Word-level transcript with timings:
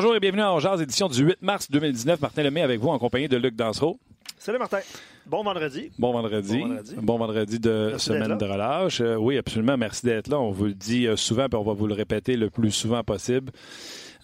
Bonjour 0.00 0.16
et 0.16 0.20
bienvenue 0.20 0.40
à 0.40 0.58
Jazz, 0.60 0.80
édition 0.80 1.08
du 1.08 1.22
8 1.22 1.42
mars 1.42 1.70
2019. 1.70 2.22
Martin 2.22 2.42
Lemay 2.42 2.62
avec 2.62 2.80
vous 2.80 2.88
en 2.88 2.98
compagnie 2.98 3.28
de 3.28 3.36
Luc 3.36 3.54
Dansereau. 3.54 4.00
Salut 4.38 4.56
Martin. 4.58 4.78
Bon 5.26 5.42
vendredi. 5.42 5.90
Bon 5.98 6.10
vendredi. 6.14 6.58
Bon 6.58 6.68
vendredi. 6.68 6.94
Bon 7.02 7.18
vendredi 7.18 7.60
de 7.60 7.88
Merci 7.90 8.06
semaine 8.06 8.38
de 8.38 8.44
relâche. 8.46 9.02
Euh, 9.02 9.16
oui, 9.16 9.36
absolument. 9.36 9.76
Merci 9.76 10.06
d'être 10.06 10.28
là. 10.28 10.40
On 10.40 10.52
vous 10.52 10.64
le 10.64 10.72
dit 10.72 11.06
euh, 11.06 11.16
souvent, 11.16 11.50
puis 11.50 11.58
on 11.58 11.64
va 11.64 11.74
vous 11.74 11.86
le 11.86 11.92
répéter 11.92 12.38
le 12.38 12.48
plus 12.48 12.70
souvent 12.70 13.04
possible. 13.04 13.52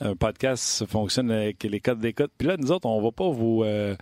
Un 0.00 0.16
podcast 0.16 0.86
fonctionne 0.86 1.30
avec 1.30 1.62
les 1.62 1.80
codes 1.80 1.98
d'écoute. 2.00 2.30
Puis 2.38 2.48
là, 2.48 2.56
nous 2.56 2.72
autres, 2.72 2.86
on 2.86 3.02
va 3.02 3.12
pas 3.12 3.28
vous 3.28 3.62
euh, 3.62 3.96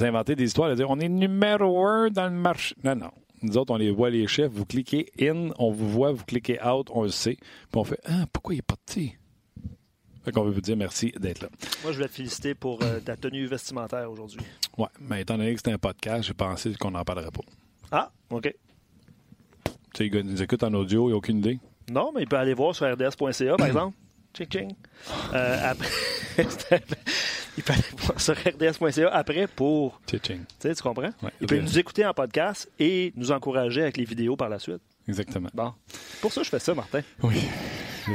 inventer 0.00 0.34
des 0.34 0.44
histoires, 0.44 0.70
de 0.70 0.76
dire 0.76 0.88
on 0.88 0.98
est 0.98 1.10
numéro 1.10 1.84
un 1.84 2.08
dans 2.08 2.24
le 2.24 2.30
marché. 2.36 2.74
Non, 2.82 2.96
non. 2.96 3.10
Nous 3.42 3.58
autres, 3.58 3.74
on 3.74 3.76
les 3.76 3.90
voit 3.90 4.08
les 4.08 4.26
chefs. 4.28 4.50
Vous 4.50 4.64
cliquez 4.64 5.10
in, 5.20 5.50
on 5.58 5.72
vous 5.72 5.90
voit, 5.90 6.10
vous 6.10 6.24
cliquez 6.24 6.58
out, 6.64 6.86
on 6.90 7.02
le 7.02 7.10
sait. 7.10 7.36
Puis 7.36 7.78
on 7.78 7.84
fait 7.84 8.00
Ah, 8.06 8.24
pourquoi 8.32 8.54
il 8.54 8.58
est 8.60 8.62
parti? 8.62 9.12
Fait 10.28 10.32
qu'on 10.32 10.44
veut 10.44 10.52
vous 10.52 10.60
dire 10.60 10.76
merci 10.76 11.10
d'être 11.18 11.40
là. 11.40 11.48
Moi, 11.82 11.92
je 11.92 11.96
voulais 11.96 12.08
te 12.08 12.12
féliciter 12.12 12.54
pour 12.54 12.82
euh, 12.82 13.00
ta 13.00 13.16
tenue 13.16 13.46
vestimentaire 13.46 14.10
aujourd'hui. 14.10 14.40
Ouais, 14.76 14.88
mais 15.00 15.22
étant 15.22 15.38
donné 15.38 15.52
que 15.52 15.58
c'était 15.58 15.72
un 15.72 15.78
podcast, 15.78 16.24
j'ai 16.24 16.34
pensé 16.34 16.74
qu'on 16.74 16.90
n'en 16.90 17.02
parlerait 17.02 17.30
pas. 17.30 17.40
Ah, 17.90 18.10
OK. 18.28 18.54
Tu 19.64 19.72
sais, 19.96 20.10
gars 20.10 20.22
nous 20.22 20.42
écoutent 20.42 20.64
en 20.64 20.74
audio, 20.74 21.06
il 21.06 21.12
n'y 21.12 21.14
a 21.14 21.16
aucune 21.16 21.38
idée. 21.38 21.58
Non, 21.90 22.12
mais 22.14 22.24
il 22.24 22.28
peut 22.28 22.36
aller 22.36 22.52
voir 22.52 22.74
sur 22.74 22.84
rds.ca, 22.92 23.56
par 23.56 23.66
exemple. 23.66 23.96
Ching, 24.36 24.48
ching. 24.50 24.74
Euh, 25.32 25.70
après... 25.70 25.88
il 27.56 27.62
peut 27.62 27.72
aller 27.72 27.82
voir 27.96 28.20
sur 28.20 28.34
rds.ca 28.34 29.08
après 29.08 29.46
pour... 29.46 29.98
Tching. 30.06 30.20
Tu 30.20 30.44
sais, 30.58 30.74
tu 30.74 30.82
comprends? 30.82 31.10
Ouais, 31.22 31.32
il 31.40 31.46
peut 31.46 31.58
nous 31.58 31.78
écouter 31.78 32.04
en 32.04 32.12
podcast 32.12 32.70
et 32.78 33.14
nous 33.16 33.32
encourager 33.32 33.80
avec 33.80 33.96
les 33.96 34.04
vidéos 34.04 34.36
par 34.36 34.50
la 34.50 34.58
suite. 34.58 34.82
Exactement. 35.08 35.48
Bon. 35.54 35.72
Pour 36.20 36.34
ça, 36.34 36.42
je 36.42 36.50
fais 36.50 36.58
ça, 36.58 36.74
Martin. 36.74 37.00
Oui. 37.22 37.40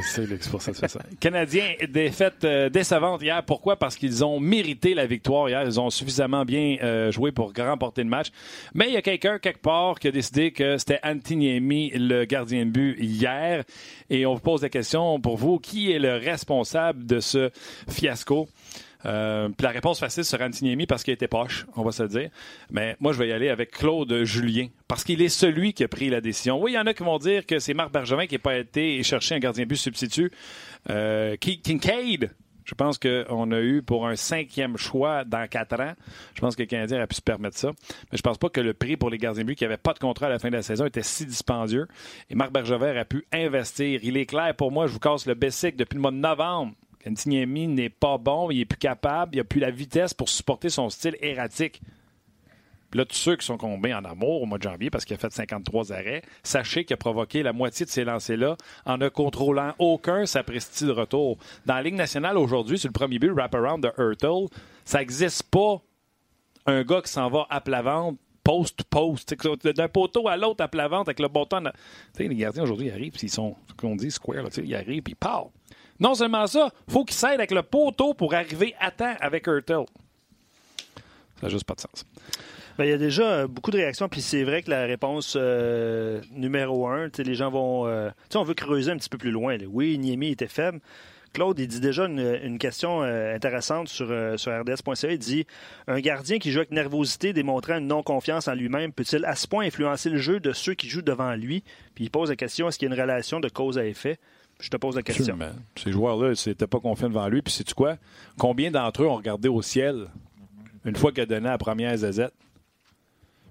C'est. 0.02 0.26
Canadiens, 1.20 1.74
défaite 1.88 2.44
euh, 2.44 2.68
décevante 2.68 3.22
hier. 3.22 3.42
Pourquoi? 3.44 3.76
Parce 3.76 3.96
qu'ils 3.96 4.24
ont 4.24 4.40
mérité 4.40 4.94
la 4.94 5.06
victoire 5.06 5.48
hier. 5.48 5.62
Ils 5.64 5.80
ont 5.80 5.90
suffisamment 5.90 6.44
bien 6.44 6.76
euh, 6.82 7.10
joué 7.10 7.32
pour 7.32 7.52
remporter 7.56 8.02
le 8.02 8.08
match. 8.08 8.28
Mais 8.74 8.88
il 8.88 8.94
y 8.94 8.96
a 8.96 9.02
quelqu'un, 9.02 9.38
quelque 9.38 9.60
part, 9.60 9.98
qui 9.98 10.08
a 10.08 10.10
décidé 10.10 10.52
que 10.52 10.78
c'était 10.78 11.00
Antiniemi, 11.02 11.90
le 11.94 12.24
gardien 12.24 12.66
de 12.66 12.70
but, 12.70 12.96
hier. 12.98 13.64
Et 14.10 14.26
on 14.26 14.34
vous 14.34 14.40
pose 14.40 14.62
la 14.62 14.68
question 14.68 15.20
pour 15.20 15.36
vous. 15.36 15.58
Qui 15.58 15.92
est 15.92 15.98
le 15.98 16.16
responsable 16.16 17.06
de 17.06 17.20
ce 17.20 17.50
fiasco? 17.88 18.48
Euh, 19.06 19.48
puis 19.48 19.64
la 19.64 19.70
réponse 19.70 20.00
facile 20.00 20.24
sera 20.24 20.46
Antiniemi 20.46 20.86
parce 20.86 21.02
qu'il 21.02 21.14
était 21.14 21.28
poche, 21.28 21.66
on 21.76 21.82
va 21.82 21.92
se 21.92 22.04
dire. 22.04 22.30
Mais 22.70 22.96
moi, 23.00 23.12
je 23.12 23.18
vais 23.18 23.28
y 23.28 23.32
aller 23.32 23.48
avec 23.48 23.70
Claude 23.70 24.24
Julien 24.24 24.68
parce 24.88 25.04
qu'il 25.04 25.22
est 25.22 25.28
celui 25.28 25.72
qui 25.72 25.84
a 25.84 25.88
pris 25.88 26.10
la 26.10 26.20
décision. 26.20 26.60
Oui, 26.60 26.72
il 26.72 26.74
y 26.74 26.78
en 26.78 26.86
a 26.86 26.94
qui 26.94 27.02
vont 27.02 27.18
dire 27.18 27.46
que 27.46 27.58
c'est 27.58 27.74
Marc 27.74 27.92
Bergevin 27.92 28.26
qui 28.26 28.34
n'a 28.36 28.40
pas 28.40 28.56
été 28.56 29.02
chercher 29.02 29.34
un 29.34 29.38
gardien 29.40 29.66
but 29.66 29.76
substitut. 29.76 30.30
Euh, 30.90 31.36
Kincaid, 31.36 32.30
je 32.64 32.74
pense 32.74 32.98
qu'on 32.98 33.52
a 33.52 33.60
eu 33.60 33.82
pour 33.82 34.06
un 34.06 34.16
cinquième 34.16 34.76
choix 34.76 35.24
dans 35.24 35.46
quatre 35.48 35.78
ans. 35.80 35.92
Je 36.34 36.40
pense 36.40 36.56
que 36.56 36.62
le 36.62 36.66
Canadien 36.66 37.00
a 37.00 37.06
pu 37.06 37.14
se 37.14 37.22
permettre 37.22 37.58
ça. 37.58 37.72
Mais 38.10 38.18
je 38.18 38.22
pense 38.22 38.38
pas 38.38 38.48
que 38.48 38.60
le 38.60 38.72
prix 38.72 38.96
pour 38.96 39.10
les 39.10 39.18
gardiens 39.18 39.42
de 39.42 39.48
but 39.48 39.54
qui 39.54 39.64
n'avaient 39.64 39.76
pas 39.76 39.92
de 39.92 39.98
contrat 39.98 40.26
à 40.26 40.30
la 40.30 40.38
fin 40.38 40.48
de 40.48 40.56
la 40.56 40.62
saison 40.62 40.86
était 40.86 41.02
si 41.02 41.26
dispendieux. 41.26 41.86
Et 42.30 42.34
Marc 42.34 42.52
Bergevin 42.52 42.96
a 42.96 43.04
pu 43.04 43.26
investir. 43.32 44.00
Il 44.02 44.16
est 44.16 44.26
clair 44.26 44.54
pour 44.56 44.72
moi, 44.72 44.86
je 44.86 44.92
vous 44.92 44.98
casse 44.98 45.26
le 45.26 45.34
basic 45.34 45.76
depuis 45.76 45.96
le 45.96 46.00
mois 46.00 46.10
de 46.10 46.16
novembre. 46.16 46.72
Cantiniemi 47.04 47.68
n'est 47.68 47.90
pas 47.90 48.16
bon, 48.18 48.50
il 48.50 48.60
est 48.60 48.64
plus 48.64 48.78
capable, 48.78 49.34
il 49.34 49.38
n'a 49.38 49.44
plus 49.44 49.60
la 49.60 49.70
vitesse 49.70 50.14
pour 50.14 50.28
supporter 50.28 50.70
son 50.70 50.88
style 50.88 51.16
erratique. 51.20 51.82
Là, 52.94 53.04
tous 53.04 53.16
ceux 53.16 53.36
qui 53.36 53.44
sont 53.44 53.58
combien 53.58 53.98
en 53.98 54.04
amour 54.04 54.42
au 54.42 54.46
mois 54.46 54.58
de 54.58 54.62
janvier 54.62 54.88
parce 54.88 55.04
qu'il 55.04 55.14
a 55.14 55.18
fait 55.18 55.32
53 55.32 55.92
arrêts, 55.92 56.22
sachez 56.44 56.84
qu'il 56.84 56.94
a 56.94 56.96
provoqué 56.96 57.42
la 57.42 57.52
moitié 57.52 57.84
de 57.84 57.90
ces 57.90 58.04
lancers-là 58.04 58.56
en 58.86 58.98
ne 58.98 59.08
contrôlant 59.08 59.74
aucun 59.80 60.26
sapristi 60.26 60.86
de 60.86 60.92
retour. 60.92 61.36
Dans 61.66 61.74
la 61.74 61.82
Ligue 61.82 61.96
nationale 61.96 62.38
aujourd'hui, 62.38 62.78
sur 62.78 62.88
le 62.88 62.92
premier 62.92 63.18
but, 63.18 63.28
le 63.28 63.34
wraparound 63.34 63.82
de 63.82 63.90
Hurtle, 63.98 64.48
ça 64.84 65.00
n'existe 65.00 65.42
pas 65.44 65.82
un 66.66 66.84
gars 66.84 67.02
qui 67.02 67.10
s'en 67.10 67.28
va 67.28 67.46
à 67.50 67.60
plat 67.60 67.82
ventre 67.82 68.18
post-post, 68.44 69.34
d'un 69.64 69.88
poteau 69.88 70.28
à 70.28 70.36
l'autre 70.36 70.62
à 70.62 70.68
plat 70.68 70.86
ventre 70.86 71.08
avec 71.08 71.18
le 71.18 71.28
bâton. 71.28 71.64
les 72.18 72.28
gardiens 72.36 72.62
aujourd'hui, 72.62 72.88
ils 72.88 72.92
arrivent, 72.92 73.14
ils 73.20 73.30
sont, 73.30 73.56
ce 73.66 73.74
qu'on 73.74 73.96
dit, 73.96 74.10
square, 74.10 74.42
là, 74.42 74.50
ils 74.62 74.74
arrivent, 74.74 75.02
puis 75.02 75.12
ils 75.12 75.16
partent. 75.16 75.50
Non 76.00 76.14
seulement 76.14 76.46
ça, 76.46 76.70
faut 76.88 77.04
qu'ils 77.04 77.16
s'aident 77.16 77.34
avec 77.34 77.50
le 77.50 77.62
poteau 77.62 78.14
pour 78.14 78.34
arriver 78.34 78.74
à 78.80 78.90
temps 78.90 79.14
avec 79.20 79.46
Hurtle. 79.46 79.84
Ça 81.40 81.46
n'a 81.46 81.48
juste 81.48 81.64
pas 81.64 81.74
de 81.74 81.80
sens. 81.80 82.04
Ben, 82.76 82.84
il 82.84 82.90
y 82.90 82.92
a 82.92 82.98
déjà 82.98 83.22
euh, 83.22 83.46
beaucoup 83.46 83.70
de 83.70 83.76
réactions, 83.76 84.08
puis 84.08 84.20
c'est 84.20 84.42
vrai 84.42 84.62
que 84.62 84.70
la 84.70 84.84
réponse 84.84 85.36
euh, 85.38 86.20
numéro 86.32 86.88
un, 86.88 87.08
les 87.18 87.34
gens 87.34 87.50
vont. 87.50 87.86
euh, 87.86 88.10
on 88.34 88.42
veut 88.42 88.54
creuser 88.54 88.90
un 88.90 88.96
petit 88.96 89.08
peu 89.08 89.18
plus 89.18 89.30
loin. 89.30 89.56
Oui, 89.68 89.96
Niemi 89.98 90.32
était 90.32 90.48
faible. 90.48 90.80
Claude, 91.32 91.58
il 91.58 91.66
dit 91.66 91.80
déjà 91.80 92.06
une, 92.06 92.58
question 92.58 93.02
euh, 93.02 93.34
intéressante 93.34 93.88
sur, 93.88 94.06
sur 94.38 94.60
RDS.ca. 94.60 95.10
Il 95.10 95.18
dit 95.18 95.46
Un 95.88 96.00
gardien 96.00 96.38
qui 96.38 96.50
joue 96.52 96.60
avec 96.60 96.70
nervosité, 96.70 97.32
démontrant 97.32 97.78
une 97.78 97.88
non-confiance 97.88 98.46
en 98.46 98.54
lui-même, 98.54 98.92
peut-il 98.92 99.24
à 99.24 99.34
ce 99.34 99.48
point 99.48 99.66
influencer 99.66 100.10
le 100.10 100.18
jeu 100.18 100.38
de 100.38 100.52
ceux 100.52 100.74
qui 100.74 100.88
jouent 100.88 101.02
devant 101.02 101.34
lui? 101.34 101.64
Puis 101.94 102.04
il 102.04 102.10
pose 102.10 102.30
la 102.30 102.36
question 102.36 102.68
est-ce 102.68 102.78
qu'il 102.78 102.88
y 102.88 102.92
a 102.92 102.94
une 102.94 103.00
relation 103.00 103.40
de 103.40 103.48
cause 103.48 103.78
à 103.78 103.84
effet? 103.84 104.18
Je 104.60 104.70
te 104.70 104.76
pose 104.76 104.96
la 104.96 105.02
question. 105.02 105.34
Absolument. 105.34 105.56
Ces 105.76 105.92
joueurs-là, 105.92 106.34
c'était 106.34 106.66
pas 106.66 106.80
confiants 106.80 107.08
devant 107.08 107.28
lui. 107.28 107.42
Puis, 107.42 107.52
sais-tu 107.52 107.74
quoi? 107.74 107.96
Combien 108.38 108.70
d'entre 108.70 109.02
eux 109.02 109.06
ont 109.08 109.16
regardé 109.16 109.48
au 109.48 109.60
ciel 109.62 110.06
une 110.84 110.96
fois 110.96 111.12
qu'il 111.12 111.22
a 111.22 111.26
donné 111.26 111.48
la 111.48 111.58
première 111.58 111.96
ZZ? 111.96 112.28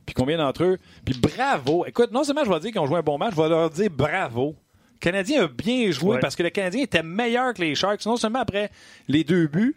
Puis 0.06 0.14
combien 0.16 0.38
d'entre 0.38 0.64
eux? 0.64 0.78
Puis 1.06 1.18
bravo! 1.18 1.86
Écoute, 1.86 2.12
non 2.12 2.24
seulement 2.24 2.44
je 2.44 2.50
vais 2.50 2.60
dire 2.60 2.72
qu'ils 2.72 2.82
ont 2.82 2.88
joué 2.88 2.98
un 3.00 3.04
bon 3.04 3.18
match, 3.18 3.36
je 3.36 3.42
vais 3.42 3.48
leur 3.50 3.70
dire 3.70 3.90
bravo. 3.90 4.56
Le 4.96 5.00
Canadien 5.00 5.44
a 5.44 5.48
bien 5.48 5.92
joué 5.92 6.16
Ouais. 6.16 6.20
parce 6.20 6.36
que 6.36 6.44
le 6.44 6.50
Canadien 6.50 6.84
était 6.84 7.04
meilleur 7.04 7.54
que 7.54 7.62
les 7.62 7.74
Sharks, 7.76 8.06
non 8.06 8.18
seulement 8.18 8.40
après 8.40 8.70
les 9.08 9.24
deux 9.24 9.48
buts, 9.48 9.76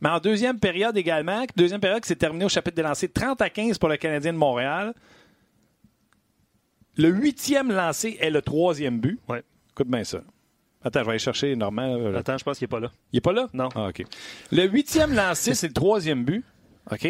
mais 0.00 0.08
en 0.08 0.18
deuxième 0.18 0.58
période 0.58 0.96
également. 0.96 1.44
Deuxième 1.56 1.80
période 1.80 2.00
qui 2.02 2.08
s'est 2.08 2.16
terminée 2.16 2.44
au 2.44 2.48
chapitre 2.48 2.74
des 2.76 2.82
lancers 2.82 3.12
30 3.12 3.40
à 3.42 3.50
15 3.50 3.78
pour 3.78 3.88
le 3.88 3.96
Canadien 3.96 4.32
de 4.32 4.38
Montréal. 4.38 4.92
Le 6.96 7.08
huitième 7.08 7.70
lancé 7.70 8.16
est 8.20 8.30
le 8.30 8.42
troisième 8.42 8.98
but. 9.00 9.20
Ouais. 9.28 9.42
Écoute 9.70 9.88
bien 9.88 10.04
ça. 10.04 10.20
Attends, 10.82 11.00
je 11.00 11.04
vais 11.04 11.10
aller 11.10 11.18
chercher 11.18 11.54
Normand. 11.56 11.96
là. 11.96 12.18
Attends, 12.18 12.38
je 12.38 12.44
pense 12.44 12.58
qu'il 12.58 12.64
n'est 12.64 12.70
pas 12.70 12.80
là. 12.80 12.90
Il 13.12 13.16
n'est 13.16 13.20
pas 13.20 13.32
là? 13.32 13.48
Non. 13.52 13.68
Ah, 13.74 13.88
OK. 13.88 14.02
Le 14.50 14.66
huitième 14.66 15.14
lancé, 15.14 15.54
c'est 15.54 15.68
le 15.68 15.74
troisième 15.74 16.24
but. 16.24 16.44
OK? 16.90 17.08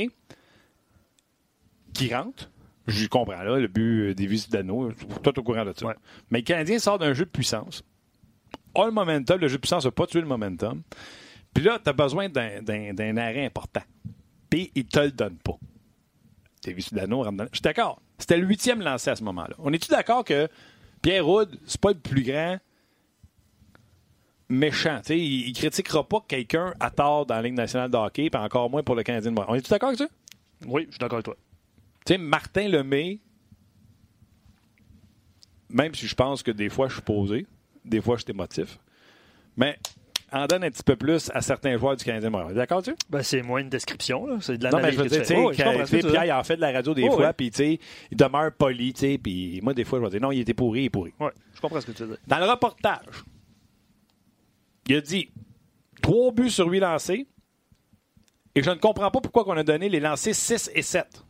Qui 1.94 2.14
rentre. 2.14 2.50
Je 2.86 3.06
comprends, 3.06 3.42
là, 3.42 3.58
le 3.58 3.68
but 3.68 4.14
des 4.14 4.28
Dano. 4.50 4.90
Tout 5.22 5.38
au 5.38 5.42
courant 5.42 5.64
de 5.64 5.72
ça. 5.76 5.86
Ouais. 5.86 5.94
Mais 6.30 6.38
le 6.38 6.44
Canadien 6.44 6.78
sort 6.78 6.98
d'un 6.98 7.12
jeu 7.12 7.24
de 7.24 7.30
puissance. 7.30 7.84
A 8.74 8.86
le 8.86 8.90
momentum. 8.92 9.38
Le 9.40 9.48
jeu 9.48 9.56
de 9.56 9.60
puissance 9.60 9.84
n'a 9.84 9.90
pas 9.90 10.06
tué 10.06 10.20
le 10.20 10.26
momentum. 10.26 10.82
Puis 11.54 11.62
là, 11.64 11.78
tu 11.82 11.88
as 11.90 11.92
besoin 11.92 12.28
d'un- 12.28 12.62
d'un 12.62 12.94
d'un 12.94 13.16
arrêt 13.16 13.44
important. 13.44 13.82
Puis 14.48 14.70
il 14.74 14.86
te 14.86 14.98
le 15.00 15.10
donne 15.12 15.36
pas. 15.36 15.56
Davis 16.64 16.92
Dano 16.92 17.22
rentre 17.22 17.36
dans- 17.36 17.44
Je 17.44 17.56
suis 17.56 17.62
d'accord. 17.62 18.00
C'était 18.18 18.36
le 18.36 18.46
huitième 18.46 18.80
lancé 18.82 19.10
à 19.10 19.16
ce 19.16 19.22
moment-là. 19.24 19.54
On 19.58 19.72
est-tu 19.72 19.90
d'accord 19.90 20.24
que 20.24 20.48
Pierre 21.02 21.28
Houd, 21.28 21.58
c'est 21.66 21.80
pas 21.80 21.90
le 21.90 21.98
plus 21.98 22.22
grand 22.22 22.58
méchant. 24.50 24.98
Tu 24.98 25.06
sais, 25.08 25.18
il, 25.18 25.48
il 25.48 25.52
critiquera 25.54 26.06
pas 26.06 26.22
quelqu'un 26.28 26.74
à 26.80 26.90
tort 26.90 27.24
dans 27.24 27.36
la 27.36 27.42
Ligue 27.42 27.54
nationale 27.54 27.90
de 27.90 27.96
hockey, 27.96 28.28
puis 28.28 28.40
encore 28.40 28.68
moins 28.68 28.82
pour 28.82 28.94
le 28.94 29.02
Canadien 29.02 29.30
de 29.30 29.36
Montréal. 29.36 29.52
On 29.52 29.54
est-tu 29.56 29.70
d'accord 29.70 29.88
avec 29.88 29.98
ça? 29.98 30.08
Oui, 30.66 30.84
je 30.86 30.92
suis 30.92 30.98
d'accord 30.98 31.16
avec 31.16 31.24
toi. 31.24 31.36
Tu 32.04 32.12
sais, 32.14 32.18
Martin 32.18 32.68
Lemay, 32.68 33.20
même 35.70 35.94
si 35.94 36.06
je 36.06 36.14
pense 36.14 36.42
que 36.42 36.50
des 36.50 36.68
fois 36.68 36.88
je 36.88 36.94
suis 36.94 37.02
posé, 37.02 37.46
des 37.84 38.00
fois 38.00 38.16
je 38.16 38.22
suis 38.24 38.32
émotif, 38.32 38.78
mais 39.56 39.78
en 40.32 40.46
donne 40.46 40.64
un 40.64 40.70
petit 40.70 40.82
peu 40.82 40.96
plus 40.96 41.30
à 41.34 41.40
certains 41.40 41.76
joueurs 41.76 41.96
du 41.96 42.04
Canadien 42.04 42.30
Montréal. 42.30 42.54
D'accord, 42.54 42.82
tu 42.82 42.94
ben, 43.08 43.22
C'est 43.22 43.42
moins 43.42 43.60
une 43.60 43.68
description, 43.68 44.26
là. 44.26 44.36
c'est 44.40 44.58
de 44.58 44.68
Non, 44.68 44.78
mais 44.80 44.92
je 44.92 45.00
veux 45.02 45.08
dire, 45.08 45.22
Oh, 45.36 45.50
Pierre, 45.50 46.24
il 46.24 46.32
en 46.32 46.44
fait 46.44 46.56
de 46.56 46.60
la 46.60 46.70
radio 46.72 46.94
des 46.94 47.08
Oh, 47.08 47.16
fois, 47.16 47.32
puis 47.32 47.50
tu 47.50 47.56
sais, 47.56 47.80
il 48.10 48.16
demeure 48.16 48.52
poli, 48.52 48.92
tu 48.92 49.00
sais, 49.00 49.18
puis 49.18 49.60
moi, 49.62 49.74
des 49.74 49.84
fois, 49.84 49.98
je 49.98 50.04
vais 50.04 50.10
dire, 50.10 50.20
non, 50.20 50.30
il 50.30 50.40
était 50.40 50.54
pourri, 50.54 50.82
il 50.82 50.84
est 50.84 50.90
pourri. 50.90 51.12
Ouais, 51.18 51.30
je 51.54 51.60
comprends 51.60 51.80
ce 51.80 51.86
que 51.86 51.92
tu 51.92 52.02
veux 52.02 52.10
dire. 52.10 52.18
Dans 52.28 52.38
le 52.38 52.44
reportage, 52.44 53.24
il 54.90 54.96
a 54.96 55.00
dit 55.00 55.30
trois 56.02 56.32
buts 56.32 56.50
sur 56.50 56.66
huit 56.68 56.80
lancés, 56.80 57.26
et 58.54 58.62
je 58.62 58.70
ne 58.70 58.76
comprends 58.76 59.10
pas 59.10 59.20
pourquoi 59.20 59.44
on 59.48 59.56
a 59.56 59.62
donné 59.62 59.88
les 59.88 60.00
lancers 60.00 60.34
6 60.34 60.70
et 60.74 60.82
7. 60.82 61.24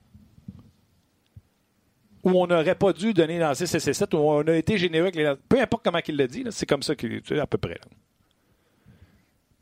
Ou 2.23 2.31
on 2.31 2.47
n'aurait 2.47 2.75
pas 2.75 2.93
dû 2.93 3.15
donner 3.15 3.35
les 3.35 3.39
lancers 3.41 3.69
6 3.69 3.89
et 3.89 3.93
7, 3.93 4.15
ou 4.15 4.19
on 4.19 4.43
a 4.47 4.55
été 4.55 4.79
généreux 4.79 5.05
avec 5.05 5.17
les 5.17 5.25
lancers. 5.25 5.43
Peu 5.49 5.61
importe 5.61 5.85
comment 5.85 6.01
il 6.07 6.17
l'a 6.17 6.27
dit, 6.27 6.45
c'est 6.51 6.67
comme 6.67 6.83
ça 6.83 6.95
qu'il 6.95 7.21
tu 7.23 7.35
sais, 7.35 7.41
à 7.41 7.47
peu 7.47 7.59
près. 7.59 7.75
là. 7.75 7.91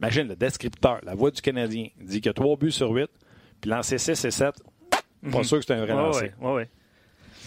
Imagine 0.01 0.29
le 0.29 0.37
descripteur, 0.37 1.01
la 1.03 1.15
voix 1.17 1.31
du 1.33 1.41
Canadien, 1.41 1.89
dit 2.01 2.21
qu'il 2.21 2.27
y 2.27 2.29
a 2.29 2.33
trois 2.33 2.57
buts 2.57 2.71
sur 2.71 2.91
8, 2.91 3.09
puis 3.61 3.71
lancé 3.71 3.99
6 3.99 4.25
et 4.25 4.31
7. 4.31 4.55
Pas 5.33 5.43
sûr 5.43 5.59
que 5.59 5.65
c'est 5.65 5.75
un 5.75 5.85
vrai 5.85 5.95
lancer. 5.95 6.33
ouais, 6.41 6.53
ouais. 6.53 6.71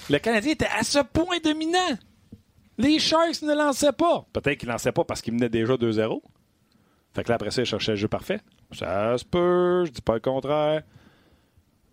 Le 0.09 0.17
Canadien 0.19 0.51
était 0.51 0.65
à 0.65 0.83
ce 0.83 0.99
point 0.99 1.39
dominant. 1.41 1.97
Les 2.77 2.99
Sharks 2.99 3.41
ne 3.43 3.53
lançaient 3.53 3.93
pas. 3.93 4.25
Peut-être 4.33 4.57
qu'ils 4.57 4.67
ne 4.67 4.73
lançaient 4.73 4.91
pas 4.91 5.05
parce 5.05 5.21
qu'ils 5.21 5.33
menaient 5.33 5.49
déjà 5.49 5.75
2-0. 5.75 6.21
Fait 7.13 7.23
que 7.23 7.29
là, 7.29 7.35
après 7.35 7.51
ça, 7.51 7.61
ils 7.61 7.65
cherchaient 7.65 7.91
le 7.91 7.97
jeu 7.97 8.07
parfait. 8.07 8.39
Ça 8.71 9.17
se 9.17 9.25
peut, 9.25 9.83
je 9.85 9.91
dis 9.91 10.01
pas 10.01 10.13
le 10.13 10.19
contraire. 10.21 10.83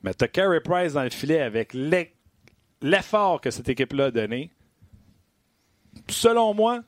Mais 0.02 0.14
t'as 0.14 0.28
Carey 0.28 0.60
Price 0.60 0.92
dans 0.92 1.02
le 1.02 1.10
filet 1.10 1.40
avec 1.40 1.74
l'e- 1.74 2.06
l'effort 2.82 3.40
que 3.40 3.50
cette 3.50 3.68
équipe-là 3.68 4.06
a 4.06 4.10
donné. 4.12 4.50
Selon 6.08 6.54
moi, 6.54 6.76
le 6.76 6.82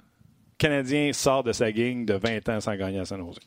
Canadien 0.58 1.12
sort 1.12 1.42
de 1.42 1.52
sa 1.52 1.72
gang 1.72 2.04
de 2.04 2.14
20 2.14 2.48
ans 2.48 2.60
sans 2.60 2.76
gagner 2.76 3.00
à 3.00 3.04
San 3.04 3.18
Jose. 3.20 3.38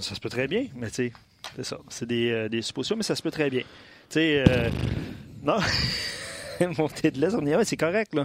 Ça 0.00 0.14
se 0.14 0.20
peut 0.20 0.30
très 0.30 0.48
bien, 0.48 0.66
mais 0.76 0.88
tu 0.88 0.94
sais, 0.94 1.12
c'est 1.56 1.64
ça. 1.64 1.78
C'est 1.90 2.06
des, 2.06 2.30
euh, 2.30 2.48
des 2.48 2.62
suppositions, 2.62 2.96
mais 2.96 3.02
ça 3.02 3.14
se 3.14 3.22
peut 3.22 3.30
très 3.30 3.50
bien. 3.50 3.60
Tu 3.60 3.66
sais, 4.08 4.44
euh, 4.48 4.70
non, 5.42 5.58
monter 6.78 7.10
de 7.10 7.20
l'Est, 7.20 7.34
on 7.34 7.44
ouais, 7.44 7.64
c'est 7.66 7.76
correct, 7.76 8.14
là. 8.14 8.24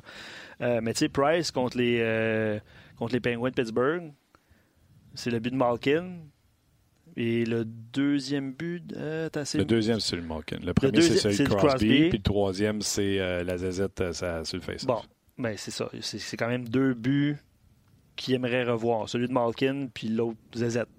Euh, 0.61 0.79
mais 0.81 0.93
tu 0.93 0.99
sais, 0.99 1.09
Price 1.09 1.51
contre 1.51 1.77
les, 1.77 2.59
contre 2.97 3.13
les 3.13 3.19
Penguins 3.19 3.49
de 3.49 3.55
Pittsburgh, 3.55 4.13
c'est 5.17 5.31
le 5.31 5.39
but 5.39 5.51
de 5.51 5.55
Malkin. 5.57 6.19
Et 7.19 7.45
le 7.45 7.65
deuxième 7.65 8.53
but, 8.53 8.93
euh, 8.95 9.27
assez- 9.33 9.57
Le 9.57 9.65
deuxième, 9.65 9.99
c'est 9.99 10.15
le 10.15 10.21
Malkin. 10.21 10.57
Le 10.63 10.73
premier, 10.73 11.01
c'est 11.01 11.17
celui 11.17 11.37
de 11.37 11.43
Crosby. 11.45 11.67
Crosby. 11.67 12.09
Puis 12.09 12.17
le 12.19 12.23
troisième, 12.23 12.81
c'est 12.81 13.19
euh, 13.19 13.43
la 13.43 13.57
zazette 13.57 14.01
euh, 14.01 14.13
ça- 14.13 14.43
sur 14.45 14.57
le 14.57 14.61
face. 14.61 14.85
Bon, 14.85 15.01
ben 15.37 15.55
c'est 15.57 15.71
ça. 15.71 15.89
C'est 16.01 16.19
c'est 16.19 16.37
quand 16.37 16.47
même 16.47 16.67
deux 16.69 16.93
buts 16.93 17.37
qu'il 18.15 18.35
aimerait 18.35 18.63
revoir. 18.63 19.09
Celui 19.09 19.27
de 19.27 19.33
Malkin, 19.33 19.87
puis 19.93 20.09
l'autre, 20.09 20.37
Zezette. 20.55 20.89